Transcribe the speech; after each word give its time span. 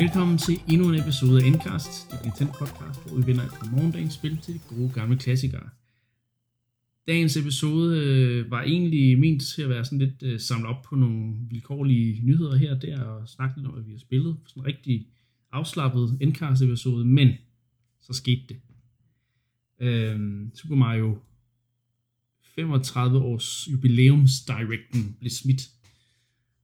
Velkommen 0.00 0.38
til 0.38 0.60
endnu 0.68 0.88
en 0.88 1.00
episode 1.00 1.42
af 1.42 1.46
Endcast, 1.46 2.10
det 2.10 2.24
Nintendo 2.24 2.52
podcast, 2.52 3.00
hvor 3.06 3.16
vi 3.18 3.26
vender 3.26 3.44
et 3.44 3.50
par 3.50 3.70
morgendagens 3.70 4.14
spil 4.14 4.38
til 4.38 4.54
de 4.54 4.60
gode 4.68 4.92
gamle 4.94 5.18
klassikere. 5.18 5.68
Dagens 7.08 7.36
episode 7.36 7.98
øh, 7.98 8.50
var 8.50 8.62
egentlig 8.62 9.18
ment 9.18 9.42
til 9.42 9.62
at 9.62 9.68
være 9.68 9.84
sådan 9.84 9.98
lidt 9.98 10.22
øh, 10.22 10.40
samlet 10.40 10.68
op 10.68 10.82
på 10.82 10.96
nogle 10.96 11.34
vilkårlige 11.50 12.20
nyheder 12.26 12.56
her 12.56 12.74
og 12.74 12.82
der, 12.82 13.00
og 13.00 13.28
snakke 13.28 13.56
lidt 13.56 13.66
om, 13.66 13.72
hvad 13.72 13.82
vi 13.82 13.90
har 13.90 13.98
spillet. 13.98 14.36
Sådan 14.46 14.62
en 14.62 14.66
rigtig 14.66 15.06
afslappet 15.52 16.18
Endcast 16.20 16.62
episode, 16.62 17.04
men 17.04 17.28
så 18.00 18.12
skete 18.12 18.42
det. 18.48 18.56
Øh, 19.80 20.20
Super 20.54 20.76
Mario 20.76 21.18
35 22.54 23.18
års 23.18 23.68
jubilæumsdirecten 23.72 25.16
blev 25.18 25.30
smidt. 25.30 25.62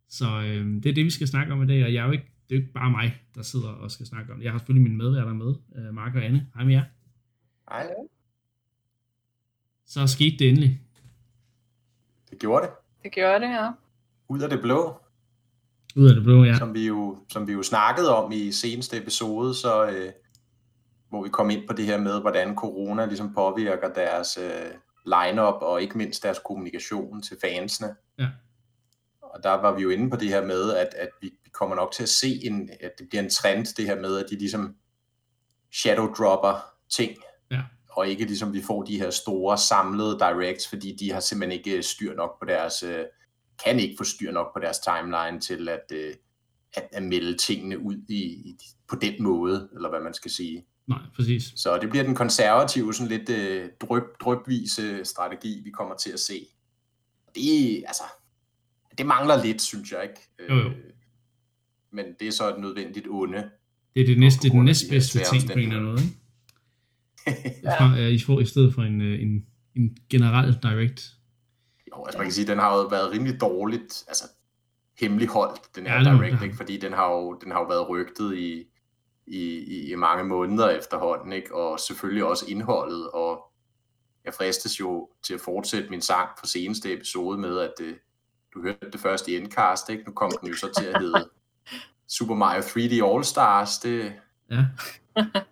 Så 0.09 0.43
øh, 0.43 0.83
det 0.83 0.87
er 0.87 0.95
det, 0.95 1.05
vi 1.05 1.11
skal 1.11 1.29
snakke 1.29 1.53
om 1.53 1.63
i 1.63 1.67
dag, 1.67 1.85
og 1.85 1.95
jeg 1.95 2.03
er 2.03 2.07
jo 2.07 2.13
ikke 2.13 2.36
det 2.49 2.55
er 2.55 2.59
jo 2.59 2.63
ikke 2.63 2.73
bare 2.73 2.91
mig, 2.91 3.23
der 3.35 3.43
sidder 3.43 3.69
og 3.69 3.91
skal 3.91 4.07
snakke 4.07 4.33
om 4.33 4.39
det. 4.39 4.45
Jeg 4.45 4.53
har 4.53 4.59
selvfølgelig 4.59 4.91
min 4.91 4.99
medværter 4.99 5.33
med, 5.33 5.55
uh, 5.77 5.95
Mark 5.95 6.15
og 6.15 6.25
Anne. 6.25 6.47
Hej 6.55 6.65
med 6.65 6.75
jer. 6.75 6.85
Hej. 7.71 7.91
Så 9.87 10.07
skete 10.07 10.37
det 10.39 10.49
endelig. 10.49 10.81
Det 12.31 12.39
gjorde 12.39 12.67
det. 12.67 12.73
Det 13.03 13.13
gjorde 13.13 13.41
det, 13.41 13.51
ja. 13.51 13.71
Ud 14.29 14.41
af 14.41 14.51
det 14.51 14.61
blå. 14.61 15.01
Ud 15.97 16.09
af 16.09 16.15
det 16.15 16.25
blå, 16.25 16.45
ja. 16.45 16.57
Som 16.57 16.75
vi 16.75 16.87
jo, 16.87 17.19
som 17.29 17.47
vi 17.47 17.53
jo 17.53 17.63
snakkede 17.63 18.17
om 18.17 18.33
i 18.33 18.53
seneste 18.53 18.97
episode, 18.97 19.55
så 19.55 19.87
øh, 19.91 20.13
hvor 21.09 21.23
vi 21.23 21.29
kom 21.29 21.51
ind 21.51 21.69
på 21.69 21.73
det 21.73 21.85
her 21.85 22.01
med, 22.01 22.21
hvordan 22.21 22.55
corona 22.55 23.07
ligesom 23.07 23.35
påvirker 23.35 23.93
deres 23.93 24.39
øh, 24.43 24.71
line-up 25.07 25.63
og 25.63 25.83
ikke 25.83 25.99
mindst 25.99 26.23
deres 26.23 26.39
kommunikation 26.45 27.23
til 27.23 27.37
fansene. 27.41 27.89
Ja. 28.19 28.29
Og 29.37 29.43
der 29.43 29.51
var 29.51 29.77
vi 29.77 29.83
jo 29.83 29.91
inde 29.91 30.11
på 30.11 30.17
det 30.17 30.29
her 30.29 30.45
med, 30.47 30.73
at, 30.73 30.89
at 30.97 31.09
vi, 31.21 31.31
kommer 31.59 31.77
nok 31.77 31.93
til 31.93 32.03
at 32.03 32.09
se, 32.09 32.41
en, 32.45 32.71
at 32.81 32.91
det 32.99 33.09
bliver 33.09 33.23
en 33.23 33.31
trend, 33.31 33.67
det 33.77 33.85
her 33.87 34.01
med, 34.01 34.19
at 34.19 34.27
de 34.31 34.37
ligesom 34.37 34.75
shadow 35.73 36.07
dropper 36.15 36.65
ting, 36.91 37.17
Ja. 37.51 37.63
og 37.91 38.09
ikke 38.09 38.25
ligesom 38.25 38.53
vi 38.55 38.63
får 38.63 38.83
de 38.83 38.99
her 38.99 39.11
store 39.11 39.59
samlede 39.59 40.19
directs, 40.19 40.69
fordi 40.69 40.97
de 41.01 41.13
har 41.13 41.21
simpelthen 41.21 41.59
ikke 41.59 41.83
styr 41.83 42.15
nok 42.15 42.41
på 42.41 42.47
deres, 42.47 42.83
øh, 42.83 43.05
kan 43.65 43.79
ikke 43.79 43.95
få 43.99 44.05
styr 44.05 44.33
nok 44.33 44.55
på 44.55 44.61
deres 44.61 44.79
timeline 44.79 45.41
til 45.41 45.69
at, 45.69 45.93
øh, 45.93 46.15
at, 46.75 46.89
at 46.93 47.03
melde 47.03 47.37
tingene 47.37 47.79
ud 47.79 47.97
i, 48.09 48.23
i, 48.23 48.59
på 48.89 48.97
den 48.97 49.23
måde, 49.23 49.69
eller 49.75 49.89
hvad 49.89 50.01
man 50.01 50.15
skal 50.15 50.31
sige. 50.31 50.67
Nej, 50.87 50.99
præcis. 51.17 51.43
Så 51.57 51.79
det 51.79 51.91
bliver 51.91 52.05
den 52.05 52.15
konservative, 52.15 52.95
sådan 52.95 53.19
lidt 53.19 53.31
øh, 53.31 53.71
drøb, 53.81 54.03
drøbvise 54.21 55.05
strategi, 55.05 55.61
vi 55.65 55.71
kommer 55.71 55.97
til 55.97 56.11
at 56.11 56.21
se. 56.21 56.47
Det, 57.35 57.85
altså, 57.87 58.03
det 58.99 59.07
mangler 59.07 59.45
lidt, 59.45 59.63
synes 59.63 59.93
jeg 59.93 60.03
ikke. 60.03 60.21
Jo, 60.51 60.55
jo. 60.55 60.69
Øh, 60.69 60.75
Men 61.93 62.05
det 62.21 62.29
er 62.29 62.33
så 62.33 62.55
et 62.55 62.61
nødvendigt 62.61 63.07
onde. 63.11 63.51
Det 63.95 64.03
er 64.03 64.07
det 64.07 64.19
næste, 64.19 64.49
det 64.49 64.65
næstbedste 64.65 65.19
ting 65.33 65.47
på 65.47 65.53
en 65.53 65.59
eller 65.59 65.77
anden 65.77 65.91
måde, 65.91 66.03
ikke? 66.03 66.17
Ja. 67.63 67.79
Fra. 67.79 67.97
I, 67.99 68.19
får, 68.19 68.41
I 68.41 68.45
stedet 68.45 68.75
for 68.75 68.83
en, 68.83 69.01
øh, 69.01 69.23
en, 69.23 69.47
en 69.77 69.97
generel 70.11 70.59
direct. 70.63 71.13
Jo, 71.93 72.05
altså 72.05 72.19
man 72.19 72.27
kan 72.27 72.33
sige, 72.33 72.47
den 72.47 72.59
har 72.59 72.77
jo 72.77 72.87
været 72.87 73.11
rimelig 73.13 73.41
dårligt, 73.41 74.05
altså 74.09 74.25
hemmeligholdt, 75.01 75.61
den 75.77 75.87
her 75.87 75.95
Ja, 75.95 76.11
det 76.11 76.19
direct, 76.21 76.43
ikke? 76.43 76.57
fordi 76.57 76.77
den 76.77 76.93
har, 76.93 77.13
jo, 77.13 77.39
den 77.45 77.51
har 77.53 77.61
jo 77.61 77.67
været 77.67 77.89
rygtet 77.89 78.37
i, 78.39 78.65
i, 79.27 79.41
i, 79.59 79.93
i 79.93 79.95
mange 79.95 80.25
måneder 80.25 80.69
efterhånden, 80.69 81.33
ikke? 81.33 81.55
og 81.55 81.81
selvfølgelig 81.81 82.25
også 82.25 82.45
indholdet, 82.49 83.11
og 83.11 83.41
jeg 84.25 84.35
fristes 84.35 84.81
jo 84.81 85.11
til 85.23 85.35
at 85.35 85.41
fortsætte 85.41 85.91
min 85.91 86.01
sang 86.01 86.29
fra 86.39 86.47
seneste 86.47 86.93
episode 86.93 87.39
med, 87.39 87.59
at 87.59 87.73
øh, 87.81 87.95
du 88.57 88.63
hørte 88.63 88.91
det 88.93 89.01
først 89.01 89.29
i 89.29 89.37
Endcast, 89.37 89.89
ikke? 89.91 90.05
nu 90.05 90.13
kom 90.13 90.31
den 90.41 90.49
jo 90.49 90.57
så 90.57 90.73
til 90.79 90.85
at 90.85 91.01
hedde 91.01 91.29
Super 92.09 92.35
Mario 92.35 92.61
3D 92.61 93.15
All 93.15 93.25
Stars, 93.25 93.79
det, 93.79 94.13
Ja, 94.51 94.65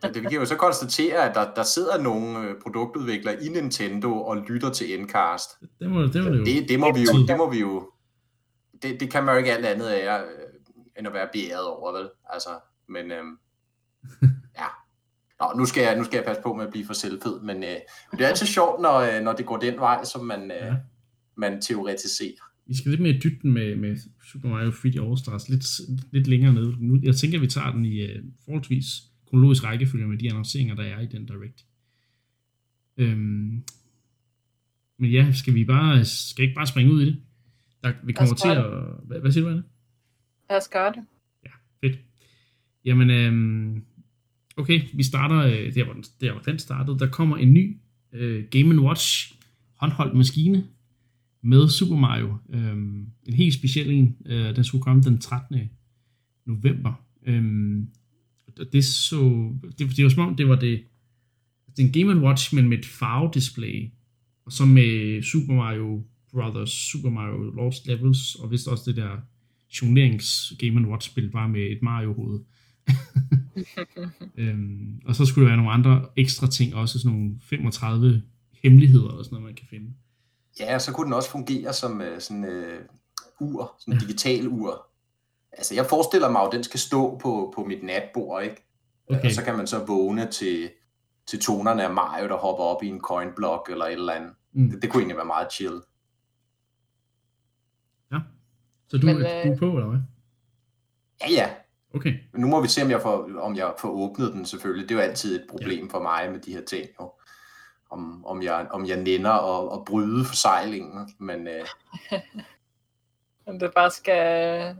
det, 0.02 0.14
det 0.14 0.22
vi 0.22 0.28
kan 0.28 0.38
jo 0.38 0.46
så 0.46 0.56
konstatere, 0.56 1.28
at 1.28 1.34
der, 1.34 1.54
der 1.54 1.62
sidder 1.62 1.98
nogle 2.02 2.38
øh, 2.38 2.54
produktudviklere 2.62 3.44
i 3.44 3.48
Nintendo 3.48 4.22
og 4.22 4.36
lytter 4.36 4.70
til 4.70 4.98
Endcast. 4.98 5.50
det 5.80 5.90
må 5.90 6.02
det, 6.02 6.24
må 6.24 6.30
det. 6.30 6.46
Det, 6.46 6.68
det 6.68 6.80
må 6.80 6.92
vi 6.94 7.00
jo, 7.02 7.26
det 7.28 7.36
må 7.36 7.50
vi 7.50 7.60
jo, 7.60 7.90
det, 8.82 9.00
det 9.00 9.10
kan 9.10 9.24
man 9.24 9.34
jo 9.34 9.38
ikke 9.38 9.52
alt 9.52 9.66
andet 9.66 9.86
af, 9.86 10.20
øh, 10.22 10.28
end 10.98 11.06
at 11.06 11.12
være 11.12 11.28
beæret 11.32 11.66
over, 11.66 11.92
vel? 11.92 12.10
Altså, 12.30 12.48
men 12.88 13.10
øhm, 13.12 13.38
ja. 14.58 14.66
Nå, 15.40 15.52
nu 15.56 15.66
skal, 15.66 15.82
jeg, 15.82 15.96
nu 15.96 16.04
skal 16.04 16.16
jeg 16.16 16.24
passe 16.24 16.42
på 16.42 16.54
med 16.54 16.64
at 16.64 16.70
blive 16.70 16.86
for 16.86 16.94
selvfed, 16.94 17.40
men 17.40 17.62
øh, 17.64 17.76
det 18.12 18.20
er 18.20 18.28
altid 18.28 18.46
sjovt, 18.46 18.80
når, 18.80 18.94
øh, 18.98 19.20
når 19.22 19.32
det 19.32 19.46
går 19.46 19.56
den 19.56 19.80
vej, 19.80 20.04
som 20.04 20.24
man, 20.24 20.50
øh, 20.50 20.56
Ja. 20.56 20.74
man 21.36 21.62
teoretiserer. 21.62 22.43
Vi 22.66 22.76
skal 22.76 22.90
lidt 22.90 23.00
mere 23.00 23.14
i 23.14 23.18
dybden 23.18 23.52
med, 23.52 23.76
med 23.76 23.96
Super 24.24 24.48
Mario 24.48 24.70
3D 24.70 25.06
All 25.06 25.18
Stars, 25.18 25.48
lidt, 25.48 25.66
lidt 26.12 26.26
længere 26.26 26.54
ned. 26.54 26.72
Nu, 26.78 26.98
jeg 27.02 27.16
tænker, 27.16 27.38
vi 27.38 27.46
tager 27.46 27.72
den 27.72 27.84
i 27.84 28.04
uh, 28.04 28.24
forholdsvis 28.44 28.86
kronologisk 29.26 29.64
rækkefølge 29.64 30.06
med 30.06 30.18
de 30.18 30.30
annonceringer, 30.30 30.74
der 30.74 30.82
er 30.82 31.00
i 31.00 31.06
den 31.06 31.26
direct. 31.26 31.64
Øhm, 32.96 33.62
men 34.98 35.10
ja, 35.10 35.32
skal 35.32 35.54
vi 35.54 35.64
bare, 35.64 36.04
skal 36.04 36.42
ikke 36.42 36.54
bare 36.54 36.66
springe 36.66 36.92
ud 36.92 37.02
i 37.02 37.06
det? 37.06 37.16
Der, 37.84 37.92
vi 38.04 38.12
kommer 38.12 38.34
til 38.34 38.48
at... 38.48 38.64
Hvad, 39.06 39.20
hvad 39.20 39.32
siger 39.32 39.44
du, 39.44 39.50
Anne? 39.50 39.62
Lad 40.50 40.56
os 40.58 40.68
gøre 40.68 40.92
det. 40.92 41.04
Fedt. 41.80 41.98
Jamen, 42.84 43.10
øhm, 43.10 43.84
okay, 44.56 44.80
vi 44.94 45.02
starter 45.02 45.36
øh, 45.36 45.74
der, 45.74 45.84
hvor 45.84 45.92
den, 45.92 46.04
der, 46.20 46.32
hvor 46.32 46.40
den 46.40 46.58
startede. 46.58 46.98
Der 46.98 47.10
kommer 47.10 47.36
en 47.36 47.52
ny 47.52 47.76
øh, 48.12 48.44
Game 48.50 48.80
Watch 48.80 49.34
håndholdt 49.74 50.16
maskine 50.16 50.68
med 51.44 51.68
Super 51.68 51.96
Mario. 51.96 52.36
Øhm, 52.50 53.06
en 53.26 53.34
helt 53.34 53.54
speciel 53.54 53.90
en. 53.90 54.16
Øh, 54.26 54.56
den 54.56 54.64
skulle 54.64 54.82
komme 54.82 55.02
den 55.02 55.18
13. 55.18 55.58
november. 56.46 56.92
Øhm, 57.26 57.88
og 58.46 58.66
det 58.72 58.84
så... 58.84 59.52
Det, 59.78 59.96
det 59.96 60.04
var 60.04 60.10
som 60.10 60.28
om, 60.28 60.36
det 60.36 60.48
var 60.48 60.56
det... 60.56 60.84
Det 61.76 61.82
er 61.82 61.86
en 61.86 61.92
Game 61.92 62.26
Watch, 62.26 62.54
men 62.54 62.68
med 62.68 62.78
et 62.78 62.86
farvedisplay. 62.86 63.90
Og 64.46 64.52
så 64.52 64.64
med 64.64 65.22
Super 65.22 65.54
Mario 65.54 66.04
Brothers, 66.32 66.70
Super 66.70 67.10
Mario 67.10 67.42
Lost 67.42 67.86
Levels, 67.86 68.34
og 68.34 68.50
vist 68.50 68.68
også 68.68 68.84
det 68.86 68.96
der 68.96 69.16
journerings 69.82 70.52
Game 70.58 70.88
Watch 70.88 71.10
spil, 71.10 71.30
bare 71.30 71.48
med 71.48 71.60
et 71.60 71.82
Mario-hoved. 71.82 72.40
øhm, 74.38 75.00
og 75.04 75.14
så 75.14 75.26
skulle 75.26 75.44
der 75.44 75.50
være 75.50 75.56
nogle 75.56 75.72
andre 75.72 76.06
ekstra 76.16 76.46
ting, 76.50 76.74
også 76.74 76.98
sådan 76.98 77.18
nogle 77.18 77.34
35 77.40 78.22
hemmeligheder 78.62 79.08
og 79.08 79.24
sådan 79.24 79.34
noget, 79.34 79.44
man 79.46 79.54
kan 79.54 79.66
finde. 79.70 79.90
Ja, 80.60 80.74
og 80.74 80.80
så 80.80 80.92
kunne 80.92 81.04
den 81.04 81.12
også 81.12 81.30
fungere 81.30 81.72
som 81.72 82.00
øh, 82.00 82.20
sådan 82.20 82.44
øh, 82.44 82.84
ur, 83.40 83.76
sådan 83.78 83.94
en 83.94 84.00
digital 84.00 84.48
ur. 84.48 84.86
Altså, 85.52 85.74
jeg 85.74 85.86
forestiller 85.86 86.30
mig 86.30 86.42
at 86.42 86.52
den 86.52 86.64
skal 86.64 86.80
stå 86.80 87.18
på, 87.18 87.52
på 87.56 87.64
mit 87.64 87.82
natbord, 87.82 88.42
ikke? 88.42 88.66
Okay. 89.10 89.24
Og 89.24 89.30
så 89.30 89.44
kan 89.44 89.56
man 89.56 89.66
så 89.66 89.84
vågne 89.84 90.30
til, 90.30 90.70
til 91.26 91.40
tonerne 91.40 91.84
af 91.84 91.90
Mario, 91.90 92.28
der 92.28 92.36
hopper 92.36 92.64
op 92.64 92.82
i 92.82 92.88
en 92.88 93.00
coin 93.00 93.28
block 93.36 93.70
eller 93.70 93.84
et 93.84 93.92
eller 93.92 94.12
andet. 94.12 94.32
Mm. 94.52 94.70
Det, 94.70 94.82
det 94.82 94.90
kunne 94.90 95.00
egentlig 95.00 95.16
være 95.16 95.26
meget 95.26 95.52
chill. 95.52 95.80
Ja. 98.12 98.18
Så 98.88 98.96
du, 98.96 99.06
Men, 99.06 99.16
øh, 99.16 99.22
du 99.22 99.52
er 99.52 99.56
på, 99.56 99.66
eller 99.66 99.88
hvad? 99.88 100.00
Ja, 101.20 101.30
ja. 101.30 101.50
Okay. 101.94 102.14
Men 102.32 102.40
nu 102.40 102.46
må 102.46 102.62
vi 102.62 102.68
se, 102.68 102.82
om 102.82 102.90
jeg 102.90 103.02
får, 103.02 103.30
om 103.38 103.56
jeg 103.56 103.74
får 103.78 103.88
åbnet 103.88 104.32
den 104.32 104.46
selvfølgelig. 104.46 104.88
Det 104.88 104.94
er 104.94 104.98
jo 104.98 105.08
altid 105.08 105.40
et 105.40 105.46
problem 105.50 105.90
for 105.90 106.02
mig 106.02 106.32
med 106.32 106.40
de 106.40 106.52
her 106.52 106.64
ting. 106.64 106.86
Jo. 107.00 107.12
Om, 107.94 108.26
om, 108.26 108.42
jeg, 108.42 108.66
om 108.70 108.86
jeg 108.86 108.96
nænder 108.96 109.30
at, 109.30 109.78
at 109.78 109.84
bryde 109.84 110.24
forsejlingen. 110.24 111.14
Men 111.18 111.48
øh, 111.48 111.66
Om 113.46 113.58
det 113.58 113.72
bare 113.74 113.90
skal 113.90 114.76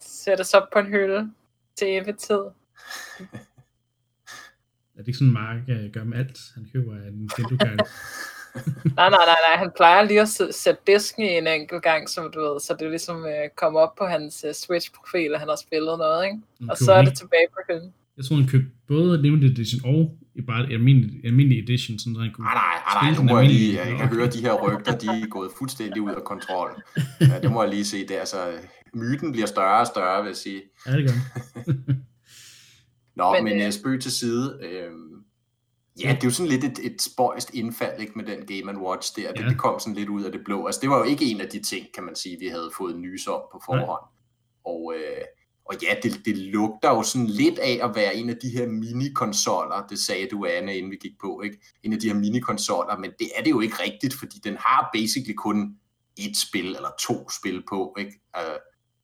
sættes 0.00 0.54
op 0.54 0.68
på 0.72 0.78
en 0.78 0.86
hylde 0.86 1.32
til 1.76 1.88
evig 1.88 2.16
tid. 2.16 2.40
Er 4.94 5.02
det 5.02 5.08
ikke 5.08 5.18
sådan, 5.18 5.32
Mark 5.32 5.56
øh, 5.68 5.92
gør 5.92 6.04
med 6.04 6.18
alt, 6.18 6.38
han 6.54 6.68
køber 6.72 6.94
af 6.94 7.12
Nintendo 7.12 7.56
Guide? 7.64 7.84
Nej, 8.96 9.10
nej, 9.10 9.24
nej, 9.30 9.40
nej. 9.48 9.56
Han 9.56 9.70
plejer 9.76 10.02
lige 10.02 10.20
at 10.20 10.28
sæ- 10.28 10.52
sætte 10.52 10.82
disken 10.86 11.22
i 11.22 11.28
en 11.28 11.46
enkelt 11.46 11.82
gang, 11.82 12.08
som 12.08 12.32
du 12.32 12.40
ved, 12.40 12.60
så 12.60 12.76
det 12.80 12.90
ligesom 12.90 13.26
øh, 13.26 13.48
kommer 13.56 13.80
op 13.80 13.94
på 13.96 14.04
hans 14.04 14.44
øh, 14.44 14.54
Switch-profil, 14.54 15.34
at 15.34 15.40
han 15.40 15.48
har 15.48 15.56
spillet 15.56 15.98
noget, 15.98 16.24
ikke? 16.24 16.38
Og 16.70 16.76
så 16.76 16.92
er 16.92 17.02
det 17.02 17.18
tilbage 17.18 17.46
på 17.52 17.58
hylden. 17.68 17.94
Jeg 18.18 18.26
tror, 18.26 18.36
han 18.36 18.48
købte 18.48 18.68
både 18.88 19.22
Limited 19.22 19.50
Edition 19.50 19.80
og 19.84 20.18
i 20.34 20.42
bare 20.42 20.64
et 20.64 20.72
almindelig, 20.72 21.24
almindelig 21.24 21.62
edition, 21.64 21.98
sådan 21.98 22.16
at 22.16 22.22
han 22.22 22.32
kunne 22.32 22.44
nej, 22.44 22.54
nej, 22.54 22.62
nej, 22.74 23.12
spille 23.12 23.24
nej, 23.24 23.24
nu 23.24 23.34
må 23.34 23.40
jeg 23.40 23.48
lige, 23.48 23.76
jeg 23.78 23.98
kan 23.98 24.08
høre 24.08 24.30
de 24.30 24.40
her 24.40 24.54
rygter, 24.54 24.98
de 24.98 25.06
er 25.06 25.28
gået 25.28 25.50
fuldstændig 25.58 26.02
ud 26.02 26.10
af 26.10 26.24
kontrol. 26.24 26.82
Ja, 27.20 27.40
det 27.42 27.52
må 27.52 27.62
jeg 27.62 27.70
lige 27.70 27.84
se. 27.84 27.98
Det 28.08 28.16
er 28.16 28.20
altså, 28.20 28.52
myten 28.94 29.32
bliver 29.32 29.46
større 29.46 29.80
og 29.80 29.86
større, 29.86 30.22
vil 30.22 30.28
jeg 30.28 30.36
sige. 30.36 30.62
Ja, 30.86 30.96
det 30.96 31.04
gør. 31.08 31.14
Nå, 33.20 33.32
men, 33.32 33.44
Men, 33.44 33.60
øh, 33.60 33.66
øh, 33.66 33.72
spøg 33.72 34.00
til 34.00 34.12
side. 34.12 34.58
Øh, 34.62 34.90
ja, 36.04 36.08
det 36.08 36.22
er 36.22 36.26
jo 36.26 36.30
sådan 36.30 36.50
lidt 36.50 36.64
et, 36.64 36.78
et 36.82 37.02
spøjst 37.02 37.54
indfald 37.54 38.00
ikke, 38.00 38.12
med 38.16 38.24
den 38.24 38.46
Game 38.46 38.80
Watch 38.80 39.16
der. 39.16 39.32
Det, 39.32 39.40
Ja. 39.40 39.48
det 39.48 39.58
kom 39.58 39.80
sådan 39.80 39.94
lidt 39.94 40.08
ud 40.08 40.22
af 40.24 40.32
det 40.32 40.40
blå. 40.44 40.66
Altså, 40.66 40.80
det 40.80 40.90
var 40.90 40.98
jo 40.98 41.04
ikke 41.04 41.24
en 41.24 41.40
af 41.40 41.48
de 41.48 41.62
ting, 41.62 41.86
kan 41.94 42.04
man 42.04 42.16
sige, 42.16 42.36
vi 42.40 42.46
havde 42.46 42.70
fået 42.78 42.98
nys 42.98 43.26
om 43.26 43.40
på 43.52 43.62
forhånd. 43.66 44.04
Og, 44.64 44.94
øh, 44.96 45.24
og 45.68 45.74
ja, 45.82 45.94
det, 46.02 46.20
det 46.24 46.36
lugter 46.36 46.90
jo 46.90 47.02
sådan 47.02 47.26
lidt 47.26 47.58
af 47.58 47.80
at 47.82 47.94
være 47.94 48.16
en 48.16 48.30
af 48.30 48.36
de 48.42 48.48
her 48.48 48.66
mini-konsoller, 48.66 49.86
det 49.86 49.98
sagde 49.98 50.28
du, 50.30 50.46
Anne, 50.46 50.76
inden 50.76 50.90
vi 50.90 50.96
gik 50.96 51.18
på, 51.20 51.40
ikke? 51.40 51.58
En 51.82 51.92
af 51.92 51.98
de 51.98 52.08
her 52.08 52.14
mini-konsoller, 52.14 52.98
men 52.98 53.10
det 53.18 53.30
er 53.36 53.42
det 53.42 53.50
jo 53.50 53.60
ikke 53.60 53.82
rigtigt, 53.82 54.14
fordi 54.14 54.38
den 54.44 54.56
har 54.56 54.90
basically 54.92 55.34
kun 55.34 55.76
et 56.16 56.36
spil 56.48 56.66
eller 56.66 56.90
to 57.00 57.30
spil 57.30 57.62
på, 57.68 57.94
ikke? 57.98 58.20
Øh, 58.36 58.58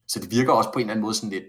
så 0.08 0.20
det 0.20 0.30
virker 0.30 0.52
også 0.52 0.70
på 0.72 0.78
en 0.78 0.80
eller 0.80 0.92
anden 0.92 1.02
måde 1.02 1.14
sådan 1.14 1.30
lidt 1.30 1.44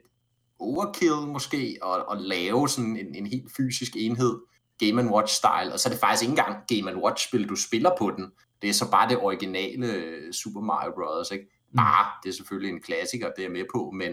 overkill 0.60 1.28
måske, 1.28 1.78
at, 1.86 2.06
at 2.12 2.22
lave 2.22 2.70
sådan 2.70 2.98
en, 2.98 3.16
en 3.16 3.26
helt 3.26 3.52
fysisk 3.58 3.92
enhed, 3.96 4.40
Game 4.80 5.12
Watch 5.12 5.36
style, 5.36 5.74
og 5.74 5.80
så 5.80 5.90
er 5.90 5.92
det 5.92 6.00
faktisk 6.00 6.24
ikke 6.24 6.32
engang 6.32 6.56
Game 6.68 7.04
Watch 7.04 7.28
spil, 7.28 7.50
du 7.50 7.56
spiller 7.56 7.92
på 7.98 8.12
den. 8.18 8.32
Det 8.62 8.70
er 8.70 8.74
så 8.74 8.92
bare 8.92 9.10
det 9.10 9.18
originale 9.18 9.94
øh, 9.94 10.34
Super 10.34 10.62
Mario 10.62 10.92
Bros. 10.92 11.32
Ikke? 11.32 11.46
Bare, 11.76 12.06
det 12.24 12.30
er 12.30 12.34
selvfølgelig 12.34 12.74
en 12.74 12.82
klassiker, 12.82 13.28
det 13.28 13.40
er 13.40 13.44
jeg 13.44 13.52
med 13.52 13.66
på, 13.74 13.92
men, 13.94 14.12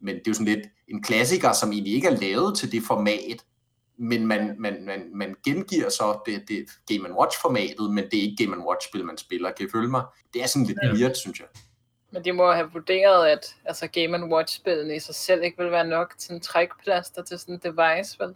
men 0.00 0.14
det 0.14 0.26
er 0.26 0.30
jo 0.30 0.34
sådan 0.34 0.54
lidt 0.54 0.66
en 0.88 1.02
klassiker, 1.02 1.52
som 1.52 1.72
egentlig 1.72 1.94
ikke 1.94 2.08
er 2.08 2.16
lavet 2.16 2.58
til 2.58 2.72
det 2.72 2.82
format, 2.86 3.44
men 3.98 4.26
man, 4.26 4.56
man, 4.58 4.84
man, 4.84 5.10
man 5.14 5.36
gengiver 5.44 5.88
så 5.88 6.20
det, 6.26 6.48
det 6.48 6.66
Game 6.86 7.14
Watch-formatet, 7.20 7.90
men 7.90 8.04
det 8.04 8.18
er 8.18 8.22
ikke 8.22 8.44
Game 8.44 8.68
Watch-spil, 8.68 9.04
man 9.04 9.18
spiller. 9.18 9.50
Kan 9.50 9.66
I 9.66 9.70
følge 9.72 9.88
mig? 9.88 10.04
Det 10.34 10.42
er 10.42 10.46
sådan 10.46 10.66
lidt 10.66 10.78
ja. 10.82 10.92
weird, 10.92 11.14
synes 11.14 11.40
jeg. 11.40 11.46
Men 12.12 12.24
de 12.24 12.32
må 12.32 12.52
have 12.52 12.70
vurderet, 12.72 13.28
at 13.28 13.56
altså 13.64 13.86
Game 13.86 14.34
Watch-spillene 14.34 14.96
i 14.96 14.98
sig 14.98 15.14
selv 15.14 15.42
ikke 15.42 15.62
vil 15.62 15.70
være 15.70 15.86
nok 15.86 16.14
til 16.18 16.34
en 16.34 16.40
trækplaster 16.40 17.22
til 17.22 17.38
sådan 17.38 17.54
en 17.54 17.60
device, 17.64 18.16
vel? 18.20 18.34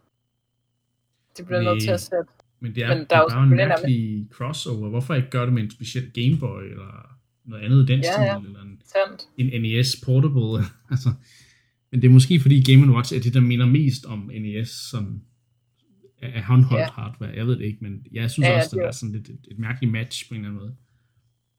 De 1.38 1.44
bliver 1.44 1.62
nødt 1.62 1.82
til 1.82 1.90
at 1.90 2.00
sætte. 2.00 2.32
Men 2.60 2.74
det 2.74 2.82
er, 2.82 2.88
men 2.88 2.98
der, 2.98 3.04
det 3.04 3.12
er 3.12 3.18
jo 3.18 3.28
bare 3.28 3.42
en 3.42 3.56
mærkelig 3.56 4.28
crossover. 4.32 4.88
Hvorfor 4.88 5.14
ikke 5.14 5.30
gøre 5.30 5.46
det 5.46 5.52
med 5.52 5.62
en 5.62 5.70
speciel 5.70 6.12
Game 6.12 6.38
Boy, 6.40 6.62
eller 6.62 7.18
noget 7.44 7.64
andet 7.64 7.90
i 7.90 7.92
den 7.92 8.00
ja, 8.00 8.12
stil, 8.12 8.22
ja. 8.22 8.38
eller 8.38 8.62
en, 9.36 9.50
en 9.52 9.62
NES 9.62 9.96
Portable. 10.04 10.64
altså, 10.90 11.08
men 11.92 12.02
det 12.02 12.08
er 12.08 12.12
måske 12.12 12.40
fordi 12.40 12.72
Game 12.72 12.92
Watch 12.92 13.14
er 13.14 13.20
det, 13.20 13.34
der 13.34 13.40
minder 13.40 13.66
mest 13.66 14.04
om 14.04 14.30
NES, 14.34 14.68
som 14.68 15.20
er 16.22 16.42
håndholdt 16.42 16.80
ja. 16.80 16.90
hardware. 16.90 17.30
Jeg 17.34 17.46
ved 17.46 17.58
det 17.58 17.64
ikke, 17.64 17.78
men 17.80 18.06
jeg 18.12 18.30
synes 18.30 18.48
ja, 18.48 18.56
også, 18.56 18.68
det, 18.70 18.78
det 18.78 18.86
er 18.86 18.92
sådan 18.92 19.12
lidt 19.12 19.28
et, 19.28 19.40
et 19.50 19.58
mærkeligt 19.58 19.92
match 19.92 20.28
på 20.28 20.34
en 20.34 20.40
eller 20.40 20.50
anden 20.50 20.62
måde. 20.62 20.76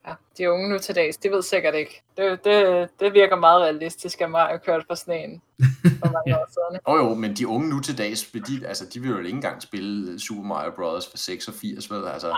Ja, 0.07 0.13
de 0.37 0.51
unge 0.51 0.69
nu 0.69 0.77
til 0.77 0.95
dags, 0.95 1.17
de 1.17 1.29
ved 1.29 1.41
sikkert 1.41 1.75
ikke. 1.75 2.03
Det, 2.17 2.39
det, 2.45 2.89
det 2.99 3.13
virker 3.13 3.35
meget 3.35 3.61
realistisk, 3.61 4.21
at 4.21 4.31
Mario 4.31 4.57
kørte 4.65 4.85
på 4.89 4.95
sådan 4.95 5.29
en 5.29 5.41
for 6.01 6.11
mange 6.11 6.29
ja. 6.29 6.37
år 6.37 6.47
siden. 6.55 6.81
Jo 6.87 7.09
jo, 7.09 7.15
men 7.15 7.35
de 7.35 7.47
unge 7.47 7.69
nu 7.69 7.79
til 7.79 7.97
dags, 7.97 8.31
de, 8.47 8.67
altså, 8.67 8.85
de 8.93 8.99
vil 9.01 9.09
jo 9.09 9.17
ikke 9.17 9.29
engang 9.29 9.61
spille 9.61 10.19
Super 10.19 10.43
Mario 10.43 10.71
Bros. 10.75 11.07
for 11.09 11.17
86, 11.17 11.91
vel? 11.91 12.07
Altså, 12.07 12.27
nej, 12.27 12.37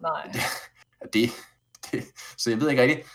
nej. 0.00 0.32
Det, 0.32 0.40
det, 1.12 1.30
det, 1.90 2.04
så 2.38 2.50
jeg 2.50 2.60
ved 2.60 2.70
ikke 2.70 2.82
rigtigt. 2.82 3.08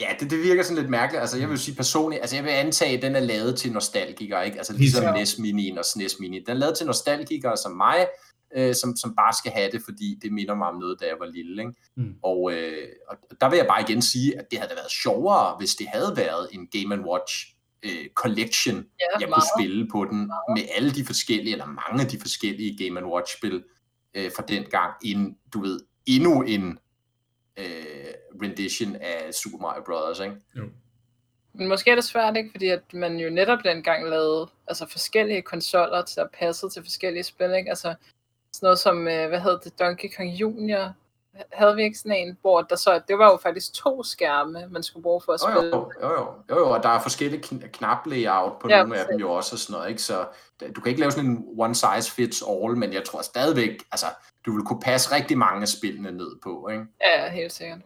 Ja, 0.00 0.08
det, 0.20 0.30
det 0.30 0.42
virker 0.42 0.62
sådan 0.62 0.76
lidt 0.76 0.90
mærkeligt. 0.90 1.20
Altså, 1.20 1.38
jeg 1.38 1.48
vil 1.48 1.58
sige 1.58 1.74
personligt, 1.74 2.20
altså 2.20 2.36
jeg 2.36 2.44
vil 2.44 2.50
antage, 2.50 2.96
at 2.96 3.02
den 3.02 3.16
er 3.16 3.20
lavet 3.20 3.56
til 3.56 3.72
nostalgikere, 3.72 4.46
ikke? 4.46 4.58
Altså 4.58 4.72
ligesom 4.72 5.04
ja. 5.04 5.12
NES 5.12 5.38
Mini 5.38 5.76
og 5.76 5.84
SNES 5.84 6.16
Mini. 6.20 6.38
Den 6.38 6.50
er 6.50 6.54
lavet 6.54 6.76
til 6.76 6.86
nostalgikere 6.86 7.56
som 7.56 7.72
mig, 7.72 8.06
øh, 8.56 8.74
som, 8.74 8.96
som 8.96 9.14
bare 9.16 9.32
skal 9.32 9.52
have 9.52 9.70
det, 9.70 9.82
fordi 9.84 10.18
det 10.22 10.32
minder 10.32 10.54
mig 10.54 10.68
om 10.68 10.78
noget, 10.78 11.00
da 11.00 11.04
jeg 11.04 11.16
var 11.18 11.26
lille. 11.26 11.62
Ikke? 11.62 11.74
Mm. 11.96 12.14
Og, 12.22 12.52
øh, 12.52 12.88
og 13.08 13.16
der 13.40 13.50
vil 13.50 13.56
jeg 13.56 13.66
bare 13.66 13.82
igen 13.82 14.02
sige, 14.02 14.38
at 14.38 14.50
det 14.50 14.58
havde 14.58 14.72
været 14.76 14.90
sjovere, 14.90 15.56
hvis 15.58 15.74
det 15.74 15.86
havde 15.86 16.12
været 16.16 16.48
en 16.52 16.66
Game 16.66 17.10
Watch 17.10 17.54
øh, 17.82 18.06
collection, 18.14 18.76
ja, 18.76 19.20
jeg 19.20 19.28
meget. 19.28 19.34
kunne 19.34 19.64
spille 19.64 19.88
på 19.92 20.04
den, 20.04 20.26
meget. 20.26 20.40
med 20.56 20.62
alle 20.76 20.90
de 20.90 21.04
forskellige, 21.04 21.52
eller 21.52 21.66
mange 21.66 22.04
af 22.04 22.08
de 22.08 22.20
forskellige 22.20 22.84
Game 22.84 23.06
Watch-spil 23.06 23.62
øh, 24.14 24.30
fra 24.36 24.42
den 24.48 24.64
gang, 24.64 24.92
end, 25.04 25.34
du 25.54 25.60
ved, 25.60 25.80
endnu 26.06 26.42
en 26.42 26.78
øh, 27.56 28.14
rendition 28.42 28.96
af 28.96 29.34
Super 29.34 29.58
Mario 29.58 29.82
Bros. 29.82 30.20
Ikke? 30.20 30.36
Jo. 30.56 30.62
Men 31.52 31.68
måske 31.68 31.90
er 31.90 31.94
det 31.94 32.04
svært, 32.04 32.36
ikke? 32.36 32.50
Fordi 32.50 32.68
at 32.68 32.94
man 32.94 33.16
jo 33.16 33.30
netop 33.30 33.58
dengang 33.64 34.08
lavede 34.08 34.48
altså 34.66 34.86
forskellige 34.86 35.42
konsoller, 35.42 36.02
der 36.16 36.26
passede 36.38 36.72
til 36.72 36.82
forskellige 36.82 37.24
spil, 37.24 37.54
ikke? 37.54 37.70
Altså 37.70 37.94
sådan 38.52 38.66
noget 38.66 38.78
som, 38.78 39.08
øh, 39.08 39.28
hvad 39.28 39.40
hedder 39.40 39.58
det, 39.58 39.78
Donkey 39.78 40.08
Kong 40.16 40.30
Junior, 40.30 40.94
havde 41.52 41.76
vi 41.76 41.82
ikke 41.82 41.98
sådan 41.98 42.16
en, 42.16 42.38
hvor 42.40 42.62
der 42.62 42.76
så, 42.76 43.00
det 43.08 43.18
var 43.18 43.30
jo 43.30 43.36
faktisk 43.36 43.74
to 43.74 44.02
skærme, 44.02 44.66
man 44.70 44.82
skulle 44.82 45.02
bruge 45.02 45.20
for 45.24 45.32
at 45.32 45.40
spille. 45.40 45.76
Jo, 45.76 45.92
jo, 46.02 46.08
jo, 46.08 46.34
jo, 46.50 46.58
jo 46.58 46.70
og 46.70 46.82
der 46.82 46.88
er 46.88 47.02
forskellige 47.02 47.42
knap-layout 47.72 48.58
på 48.60 48.68
ja, 48.68 48.82
nogle 48.82 48.98
af 48.98 49.06
dem 49.10 49.20
jo 49.20 49.32
også 49.32 49.54
og 49.54 49.58
sådan 49.58 49.74
noget, 49.74 49.88
ikke? 49.90 50.02
Så 50.02 50.26
du 50.76 50.80
kan 50.80 50.90
ikke 50.90 51.00
lave 51.00 51.10
sådan 51.10 51.30
en 51.30 51.44
one 51.58 51.74
size 51.74 52.12
fits 52.12 52.42
all, 52.48 52.76
men 52.76 52.92
jeg 52.92 53.04
tror 53.04 53.22
stadigvæk, 53.22 53.82
altså, 53.92 54.06
du 54.46 54.52
vil 54.52 54.64
kunne 54.64 54.80
passe 54.80 55.14
rigtig 55.14 55.38
mange 55.38 55.62
af 55.62 55.68
spillene 55.68 56.12
ned 56.12 56.30
på, 56.42 56.68
ikke? 56.72 56.84
Ja, 57.00 57.30
helt 57.30 57.52
sikkert. 57.52 57.80